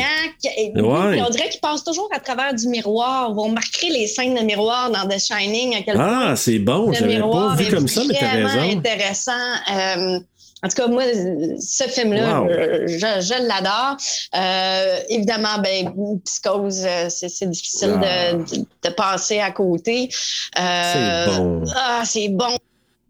et- 0.45 0.71
Ouais. 0.81 1.21
on 1.21 1.29
dirait 1.29 1.49
qu'il 1.49 1.59
passe 1.61 1.83
toujours 1.83 2.09
à 2.13 2.19
travers 2.19 2.53
du 2.53 2.67
miroir. 2.67 3.33
Vous 3.33 3.41
remarquerez 3.43 3.89
les 3.89 4.07
scènes 4.07 4.35
de 4.35 4.41
miroir 4.41 4.91
dans 4.91 5.07
The 5.07 5.19
Shining, 5.19 5.75
à 5.75 5.81
quel 5.83 5.95
point 5.95 6.27
Ah, 6.31 6.35
c'est 6.35 6.59
bon. 6.59 6.87
le 6.89 6.93
J'avais 6.93 7.19
pas 7.19 7.55
vu 7.55 7.73
comme 7.73 7.87
ça, 7.87 8.01
mais 8.07 8.13
t'as 8.19 8.29
raison. 8.29 8.77
intéressant. 8.77 9.31
Euh, 9.73 10.19
en 10.65 10.69
tout 10.69 10.75
cas, 10.77 10.87
moi, 10.87 11.03
ce 11.59 11.83
film-là, 11.89 12.41
Wow. 12.41 12.49
je, 12.49 12.87
je- 12.87 13.21
je 13.21 13.47
l'adore. 13.47 13.97
Euh, 14.35 14.99
évidemment, 15.09 15.57
ben, 15.61 15.91
Psychose, 16.23 16.83
euh, 16.85 17.07
c'est 17.09 17.49
difficile 17.49 17.99
Ah. 18.01 18.33
de, 18.33 18.37
de, 18.37 18.65
de 18.83 18.89
passer 18.93 19.39
à 19.39 19.51
côté. 19.51 20.09
Euh, 20.59 21.25
C'est 21.27 21.37
bon. 21.37 21.63
Ah, 21.75 22.03
c'est 22.05 22.29
bon. 22.29 22.55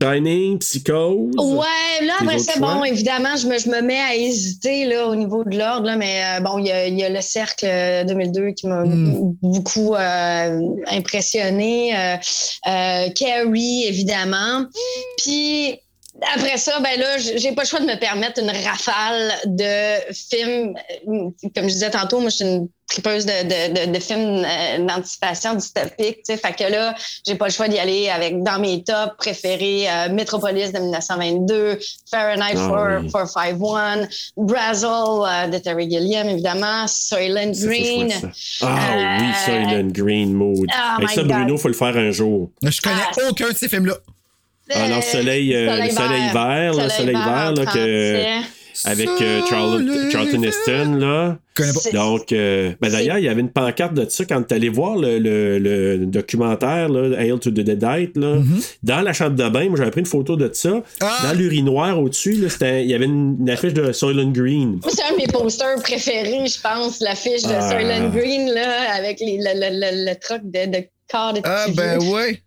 Shining, 0.04 0.60
Psychose? 0.60 1.36
Ouais, 1.38 2.06
là, 2.06 2.14
après, 2.22 2.38
c'est 2.40 2.60
bon, 2.60 2.84
évidemment, 2.84 3.36
je 3.38 3.48
me, 3.48 3.58
je 3.58 3.70
me 3.70 3.82
mets 3.82 4.00
à 4.00 4.16
hésiter 4.16 4.86
là, 4.86 5.08
au 5.08 5.16
niveau 5.16 5.44
de 5.46 5.58
l'ordre, 5.58 5.90
mais 5.98 6.22
euh, 6.24 6.40
bon, 6.42 6.58
il 6.60 6.68
y 6.68 6.72
a, 6.72 6.88
il 6.88 7.00
y 7.00 7.04
a 7.04 7.10
le 7.10 7.22
Cercle 7.22 7.66
euh, 7.66 8.04
2002 8.04 8.52
qui 8.52 8.68
m'a 8.68 8.84
Mm. 8.84 9.36
beaucoup 9.42 9.96
euh, 9.96 10.60
impressionné. 10.88 11.96
Euh, 11.98 12.16
euh, 12.68 13.10
Carrie, 13.16 13.86
évidemment. 13.88 14.66
Puis, 15.18 15.80
Après 16.36 16.58
ça, 16.58 16.80
ben 16.80 17.00
là, 17.00 17.18
j'ai 17.18 17.54
pas 17.54 17.64
le 17.64 17.68
choix 17.68 17.80
de 17.80 17.86
me 17.86 18.00
permettre 18.00 18.40
une 18.40 18.52
rafale 18.52 19.34
de 19.46 20.14
films. 20.14 20.76
Comme 21.56 21.64
je 21.68 21.74
disais 21.74 21.90
tantôt, 21.90 22.20
moi, 22.20 22.30
je 22.30 22.36
suis 22.36 22.46
une 22.46 22.68
tripeuse 22.88 23.26
de, 23.26 23.32
de, 23.32 23.88
de, 23.88 23.92
de 23.94 24.00
films 24.00 24.46
euh, 24.46 24.86
d'anticipation 24.86 25.56
dystopique. 25.56 26.18
tu 26.18 26.22
sais. 26.26 26.38
Fait 26.38 26.54
que 26.54 26.70
là, 26.70 26.94
j'ai 27.26 27.34
pas 27.36 27.48
le 27.48 27.52
choix 27.52 27.68
d'y 27.68 27.80
aller 27.80 28.10
avec, 28.10 28.44
dans 28.44 28.60
mes 28.60 28.84
tops 28.84 29.16
préférés, 29.18 29.88
euh, 29.90 30.14
Metropolis 30.14 30.72
de 30.72 30.80
1922, 30.80 31.80
Fahrenheit 32.12 32.54
Ah 32.58 33.00
oui. 33.02 33.10
451, 33.12 34.08
Brazil 34.38 34.88
euh, 34.88 35.48
de 35.48 35.58
Terry 35.58 35.90
Gilliam, 35.90 36.30
évidemment, 36.30 36.86
Soylent 36.88 37.52
Green. 37.54 38.14
Ah 38.62 38.96
oui, 39.48 39.76
une 39.80 39.92
green 39.92 40.34
mood. 40.34 40.68
Oh 40.70 41.08
ça, 41.08 41.24
Bruno, 41.24 41.48
God. 41.56 41.60
faut 41.60 41.68
le 41.70 41.74
faire 41.74 41.98
un 41.98 42.12
jour. 42.12 42.52
Je 42.62 42.82
connais 42.82 43.28
aucun 43.30 43.50
de 43.50 43.56
ces 43.56 43.70
films-là. 43.70 43.96
Ah 44.76 44.90
non, 44.90 45.02
soleil, 45.02 45.54
euh, 45.56 45.70
Soleil 45.70 45.90
le 45.90 45.96
soleil 45.96 46.22
vert. 46.34 46.74
là, 46.74 46.90
Soleil 46.90 47.16
vert 47.16 47.26
vert, 47.26 47.54
là, 47.54 47.66
que, 47.72 48.44
avec 48.86 49.08
euh, 49.22 49.42
Charlotte- 49.48 50.12
Charlton 50.12 50.42
Heston, 50.44 50.96
là. 51.00 51.38
Donc, 51.94 52.32
euh, 52.32 52.74
ben 52.82 52.90
d'ailleurs, 52.92 53.20
il 53.20 53.26
y 53.26 53.28
avait 53.30 53.42
une 53.42 53.52
pancarte 53.52 53.94
de 53.94 54.10
ça 54.10 54.26
quand 54.26 54.42
tu 54.42 54.56
allais 54.56 54.70
voir 54.70 54.96
le, 54.98 55.20
le, 55.20 55.60
le 55.60 55.98
documentaire, 56.08 56.90
là, 56.90 57.16
Hail 57.20 57.38
to 57.40 57.52
the 57.52 57.60
Deadite, 57.60 58.18
là. 58.18 58.38
Dans 58.82 59.02
la 59.02 59.14
chambre 59.14 59.36
de 59.36 59.48
bain, 59.50 59.70
moi, 59.70 59.78
j'avais 59.78 59.92
pris 59.92 60.00
une 60.00 60.08
photo 60.08 60.36
de 60.36 60.50
ça. 60.52 60.82
Dans 61.00 61.34
l'urinoir 61.38 62.02
au-dessus, 62.02 62.34
il 62.62 62.86
y 62.90 62.94
avait 62.96 63.06
une, 63.06 63.38
une 63.42 63.50
affiche 63.52 63.74
de 63.74 63.92
Soylent 63.92 64.32
Green. 64.32 64.80
C'est 64.88 65.04
un 65.04 65.12
de 65.12 65.18
mes 65.18 65.28
posters 65.28 65.76
préférés, 65.84 66.48
je 66.48 66.60
pense, 66.60 67.00
l'affiche 67.00 67.44
de 67.44 67.54
Ah. 67.54 67.70
Soylent 67.70 68.10
Green, 68.10 68.52
là, 68.52 68.94
avec 68.96 69.20
les, 69.20 69.38
le, 69.38 69.54
le, 69.54 69.70
le, 69.80 70.10
le 70.12 70.16
truc 70.20 70.42
de, 70.46 70.72
de 70.80 70.84
corps 71.12 71.34
de 71.34 71.42
Ah, 71.44 71.68
ben 71.76 72.00
ouais. 72.12 72.42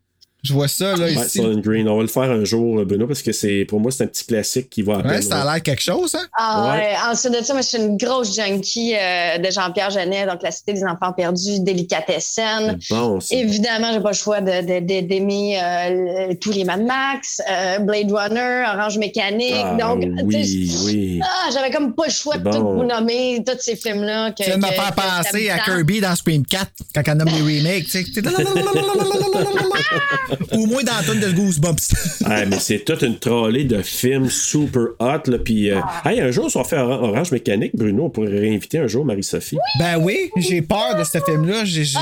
Je 0.47 0.53
vois 0.53 0.69
ça, 0.69 0.95
là, 0.97 1.07
Ouais, 1.07 1.15
ici. 1.15 1.41
Green. 1.57 1.89
On 1.89 1.97
va 1.97 2.03
le 2.03 2.09
faire 2.09 2.31
un 2.31 2.45
jour, 2.45 2.85
Benoît, 2.85 3.09
parce 3.09 3.23
que 3.23 3.33
c'est 3.33 3.65
pour 3.69 3.81
moi, 3.81 3.91
c'est 3.91 4.05
un 4.05 4.07
petit 4.07 4.25
classique 4.25 4.71
qui 4.71 4.83
va 4.83 4.99
à 4.99 5.07
Ouais, 5.07 5.23
ça 5.23 5.43
a 5.43 5.45
l'air 5.55 5.63
quelque 5.63 5.83
chose, 5.83 6.15
hein? 6.15 6.25
Ah 6.39 6.73
Ouais. 6.77 6.95
Ensuite 7.11 7.33
de 7.39 7.45
ça, 7.45 7.53
moi, 7.53 7.63
je 7.63 7.69
suis 7.69 7.79
une 7.79 7.97
grosse 7.97 8.35
junkie 8.37 8.95
euh, 8.95 9.39
de 9.39 9.51
Jean-Pierre 9.51 9.91
Genet, 9.91 10.27
donc 10.27 10.43
La 10.43 10.51
Cité 10.53 10.73
des 10.73 10.85
Enfants 10.85 11.13
Perdus, 11.13 11.61
Délicatessen. 11.61 12.79
Bon, 12.91 13.21
ça. 13.21 13.35
Évidemment, 13.35 13.91
j'ai 13.93 14.01
pas 14.01 14.11
le 14.11 14.15
choix 14.17 14.41
de- 14.41 14.61
de- 14.63 14.81
de- 14.87 15.07
d'aimer 15.07 15.59
euh, 15.61 16.35
tous 16.41 16.53
les 16.53 16.65
Mad 16.65 16.85
Max, 16.85 17.41
euh, 17.51 17.79
Blade 17.81 18.13
Runner, 18.13 18.65
Orange 18.73 18.99
Mécanique. 18.99 19.53
Ah, 19.57 19.77
donc, 19.81 20.05
oui, 20.25 20.71
oui. 20.85 21.21
ah, 21.25 21.49
j'avais 21.53 21.71
comme 21.71 21.95
pas 21.95 22.07
le 22.07 22.13
choix 22.13 22.37
de 22.37 22.45
Bon. 22.45 22.51
tout 22.53 22.69
vous 22.79 22.85
nommer, 22.85 23.43
tous 23.45 23.59
ces 23.61 23.75
films-là. 23.77 24.31
Tu 24.33 24.45
viens 24.45 24.59
de 24.59 24.63
me 24.63 24.69
que- 24.69 24.75
faire 24.75 24.95
que 24.95 25.01
penser 25.25 25.45
j'aime 25.47 25.59
à. 25.59 25.65
Kirby 25.65 26.01
dans 26.01 26.15
Scream 26.15 26.45
4 26.47 26.71
quand 26.95 27.03
elle 27.07 27.17
nomme 27.19 27.29
les 27.29 27.59
remakes. 27.59 27.85
tu 27.87 27.91
sais. 27.91 28.05
Ou 30.53 30.67
moins 30.67 30.83
dans 30.83 30.95
la 30.97 31.03
tonne 31.03 31.21
de 31.21 31.31
Goosebumps. 31.33 31.77
Ah, 32.29 32.45
mais 32.45 32.59
c'est 32.59 32.85
toute 32.85 33.03
une 33.03 33.19
trolley 33.19 33.65
de 33.65 33.83
films 33.83 34.29
super 34.31 34.87
hot. 34.99 35.31
Là, 35.31 35.39
puis, 35.39 35.71
euh, 35.71 35.79
hey, 36.05 36.21
un 36.21 36.31
jour, 36.33 36.51
si 36.51 36.57
on 36.57 36.65
fait 36.65 36.77
Oran- 36.77 37.09
Orange 37.11 37.31
Mécanique, 37.31 37.71
Bruno, 37.77 38.07
on 38.07 38.11
pourrait 38.11 38.37
réinviter 38.41 38.79
un 38.79 38.89
jour 38.89 39.05
Marie-Sophie. 39.05 39.59
Ben 39.79 39.97
oui, 39.99 40.31
j'ai 40.37 40.61
peur 40.63 40.97
de 40.99 41.05
ce 41.05 41.19
film-là. 41.25 41.65
J'ai 41.65 41.85
j'ai- 41.85 41.99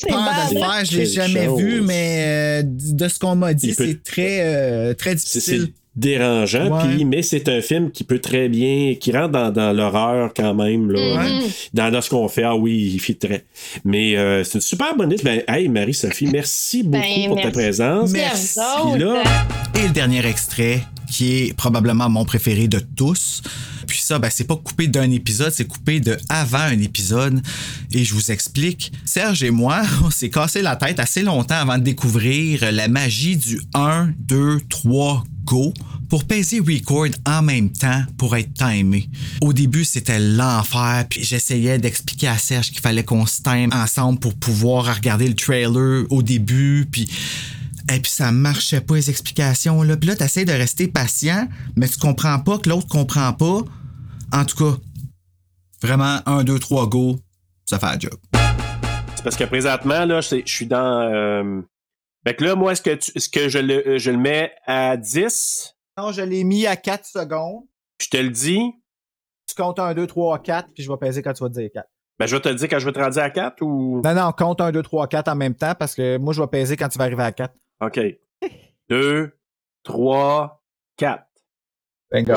j'ai 0.00 0.08
peur 0.08 0.20
de 0.50 0.54
le 0.54 0.60
faire. 0.60 0.84
Je 0.90 0.96
l'ai 0.96 1.06
jamais 1.06 1.44
chose. 1.44 1.60
vu, 1.60 1.80
mais 1.82 2.24
euh, 2.26 2.62
de 2.64 3.08
ce 3.08 3.18
qu'on 3.18 3.34
m'a 3.36 3.52
dit, 3.52 3.74
c'est 3.74 4.02
très, 4.02 4.40
euh, 4.42 4.94
très 4.94 5.14
difficile. 5.14 5.68
Dérangeant, 5.98 6.68
Ouais. 6.82 6.94
puis, 6.96 7.04
mais 7.04 7.22
c'est 7.22 7.48
un 7.48 7.60
film 7.60 7.90
qui 7.90 8.04
peut 8.04 8.18
très 8.20 8.48
bien, 8.48 8.94
qui 9.00 9.12
rentre 9.12 9.30
dans, 9.32 9.50
dans 9.50 9.72
l'horreur 9.72 10.32
quand 10.34 10.54
même. 10.54 10.90
Là, 10.90 11.00
Mhm. 11.00 11.18
hein. 11.26 11.40
dans, 11.74 11.90
dans 11.90 12.00
ce 12.00 12.10
qu'on 12.10 12.28
fait, 12.28 12.44
ah 12.44 12.54
oui, 12.56 12.92
il 12.94 12.98
fit 13.00 13.16
très. 13.16 13.44
Mais 13.84 14.16
euh, 14.16 14.44
c'est 14.44 14.54
une 14.54 14.60
super 14.60 14.96
bonne 14.96 15.10
liste. 15.10 15.24
Ben, 15.24 15.42
hey, 15.48 15.68
Marie-Sophie, 15.68 16.26
merci 16.26 16.82
beaucoup 16.82 17.02
Ben, 17.04 17.26
pour 17.28 17.40
ta 17.40 17.50
présence. 17.50 18.10
Merci. 18.10 18.58
Là, 18.98 19.22
Et 19.74 19.82
le 19.86 19.92
dernier 19.92 20.24
extrait, 20.26 20.82
qui 21.10 21.32
est 21.44 21.56
probablement 21.56 22.08
mon 22.08 22.24
préféré 22.24 22.68
de 22.68 22.80
tous. 22.96 23.42
Puis 23.86 24.00
ça, 24.02 24.18
ben, 24.18 24.28
c'est 24.30 24.46
pas 24.46 24.56
coupé 24.56 24.86
d'un 24.86 25.10
épisode, 25.10 25.50
c'est 25.50 25.64
coupé 25.66 25.98
de 26.00 26.16
avant 26.28 26.58
un 26.58 26.78
épisode. 26.80 27.40
Et 27.92 28.04
je 28.04 28.12
vous 28.14 28.30
explique. 28.30 28.92
Serge 29.06 29.42
et 29.42 29.50
moi, 29.50 29.80
on 30.04 30.10
s'est 30.10 30.28
cassé 30.30 30.60
la 30.62 30.76
tête 30.76 31.00
assez 31.00 31.22
longtemps 31.22 31.54
avant 31.56 31.78
de 31.78 31.82
découvrir 31.84 32.70
la 32.70 32.88
magie 32.88 33.36
du 33.36 33.60
1, 33.74 34.10
2, 34.18 34.58
3, 34.68 35.24
pour 36.08 36.24
peser 36.24 36.60
record 36.60 37.08
en 37.26 37.42
même 37.42 37.70
temps 37.70 38.02
pour 38.16 38.36
être 38.36 38.52
timé. 38.54 39.08
Au 39.40 39.52
début, 39.52 39.84
c'était 39.84 40.18
l'enfer, 40.18 41.06
puis 41.08 41.22
j'essayais 41.22 41.78
d'expliquer 41.78 42.28
à 42.28 42.38
Serge 42.38 42.70
qu'il 42.70 42.80
fallait 42.80 43.04
qu'on 43.04 43.26
se 43.26 43.42
time 43.42 43.70
ensemble 43.72 44.18
pour 44.18 44.34
pouvoir 44.34 44.96
regarder 44.96 45.28
le 45.28 45.34
trailer 45.34 46.04
au 46.10 46.22
début, 46.22 46.86
puis 46.90 47.08
et 47.90 48.00
puis 48.00 48.10
ça 48.10 48.32
marchait 48.32 48.82
pas 48.82 48.96
les 48.96 49.08
explications 49.08 49.82
là. 49.82 49.96
Puis 49.96 50.08
là 50.08 50.16
t'essaies 50.16 50.44
de 50.44 50.52
rester 50.52 50.88
patient, 50.88 51.48
mais 51.76 51.88
tu 51.88 51.98
comprends 51.98 52.38
pas 52.38 52.58
que 52.58 52.68
l'autre 52.68 52.88
comprend 52.88 53.32
pas. 53.32 53.62
En 54.32 54.44
tout 54.44 54.56
cas, 54.56 54.78
vraiment 55.82 56.20
1 56.26 56.44
2 56.44 56.58
3 56.58 56.88
go, 56.88 57.18
ça 57.64 57.78
fait 57.78 57.86
la 57.86 57.98
job. 57.98 58.18
c'est 59.14 59.22
parce 59.24 59.36
que 59.36 59.44
présentement, 59.44 60.04
là, 60.04 60.20
je 60.20 60.42
je 60.44 60.52
suis 60.52 60.66
dans. 60.66 61.10
Euh... 61.12 61.62
Fait 62.28 62.34
que 62.34 62.44
là, 62.44 62.54
moi, 62.56 62.72
est-ce 62.72 62.82
que, 62.82 62.94
tu- 62.94 63.10
est-ce 63.14 63.30
que 63.30 63.48
je, 63.48 63.58
le, 63.58 63.96
je 63.96 64.10
le 64.10 64.18
mets 64.18 64.52
à 64.66 64.98
10? 64.98 65.74
Non, 65.96 66.12
je 66.12 66.20
l'ai 66.20 66.44
mis 66.44 66.66
à 66.66 66.76
4 66.76 67.06
secondes. 67.06 67.62
Je 68.02 68.08
te 68.10 68.18
le 68.18 68.28
dis. 68.28 68.60
Tu 69.46 69.54
comptes 69.54 69.78
1 69.78 69.94
2 69.94 70.06
3 70.06 70.38
4 70.40 70.68
puis 70.74 70.82
je 70.82 70.92
vais 70.92 70.98
peser 70.98 71.22
quand 71.22 71.32
tu 71.32 71.42
vas 71.42 71.48
dire 71.48 71.70
4. 71.72 71.88
Ben, 72.18 72.26
je 72.26 72.36
vais 72.36 72.42
te 72.42 72.50
le 72.50 72.56
dire 72.56 72.68
quand 72.68 72.78
je 72.80 72.84
vais 72.84 72.92
te 72.92 72.98
rendre 73.00 73.18
à 73.18 73.30
4 73.30 73.62
ou? 73.62 74.02
Non 74.04 74.14
non, 74.14 74.30
compte 74.32 74.60
1 74.60 74.72
2 74.72 74.82
3 74.82 75.08
4 75.08 75.28
en 75.28 75.36
même 75.36 75.54
temps 75.54 75.72
parce 75.74 75.94
que 75.94 76.18
moi 76.18 76.34
je 76.34 76.42
vais 76.42 76.48
peser 76.48 76.76
quand 76.76 76.88
tu 76.88 76.98
vas 76.98 77.04
arriver 77.04 77.22
à 77.22 77.32
4. 77.32 77.54
OK. 77.80 77.98
2, 78.90 79.32
3, 79.84 80.62
4. 80.98 81.24
Bingo. 82.12 82.34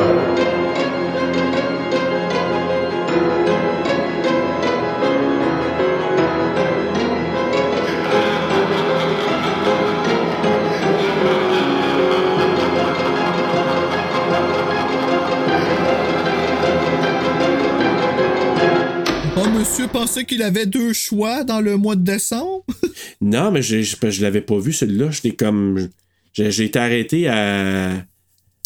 Monsieur 19.81 19.99
pensait 19.99 20.25
qu'il 20.25 20.43
avait 20.43 20.65
deux 20.65 20.93
choix 20.93 21.43
dans 21.43 21.59
le 21.59 21.77
mois 21.77 21.95
de 21.95 22.03
décembre? 22.03 22.63
Non, 23.21 23.51
mais 23.51 23.61
je, 23.61 23.81
je 23.81 24.21
l'avais 24.21 24.41
pas 24.41 24.59
vu, 24.59 24.73
celui-là. 24.73 25.11
J'étais 25.11 25.31
comme. 25.31 25.89
J'ai, 26.33 26.63
été 26.63 26.79
arrêté 26.79 27.27
à. 27.27 28.03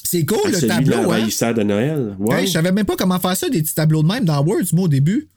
C'est 0.04 0.26
cool 0.26 0.40
à 0.46 0.50
le 0.50 0.68
tableau, 0.68 1.12
hein? 1.12 1.54
de 1.54 1.64
Noël. 1.64 2.16
Ouais. 2.20 2.42
Hey, 2.42 2.48
je 2.48 2.54
savais 2.54 2.72
même 2.72 2.86
pas 2.86 2.96
comment 2.96 3.20
faire 3.20 3.36
ça, 3.36 3.50
des 3.50 3.62
petits 3.62 3.76
tableaux 3.76 4.02
de 4.02 4.08
même 4.08 4.24
dans 4.24 4.42
Word, 4.44 4.64
moi, 4.74 4.86
au 4.86 4.88
début. 4.88 5.28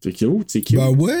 C'est 0.00 0.12
cute, 0.12 0.50
c'est 0.50 0.62
cute. 0.62 0.76
Ben 0.76 0.90
ouais. 0.90 1.20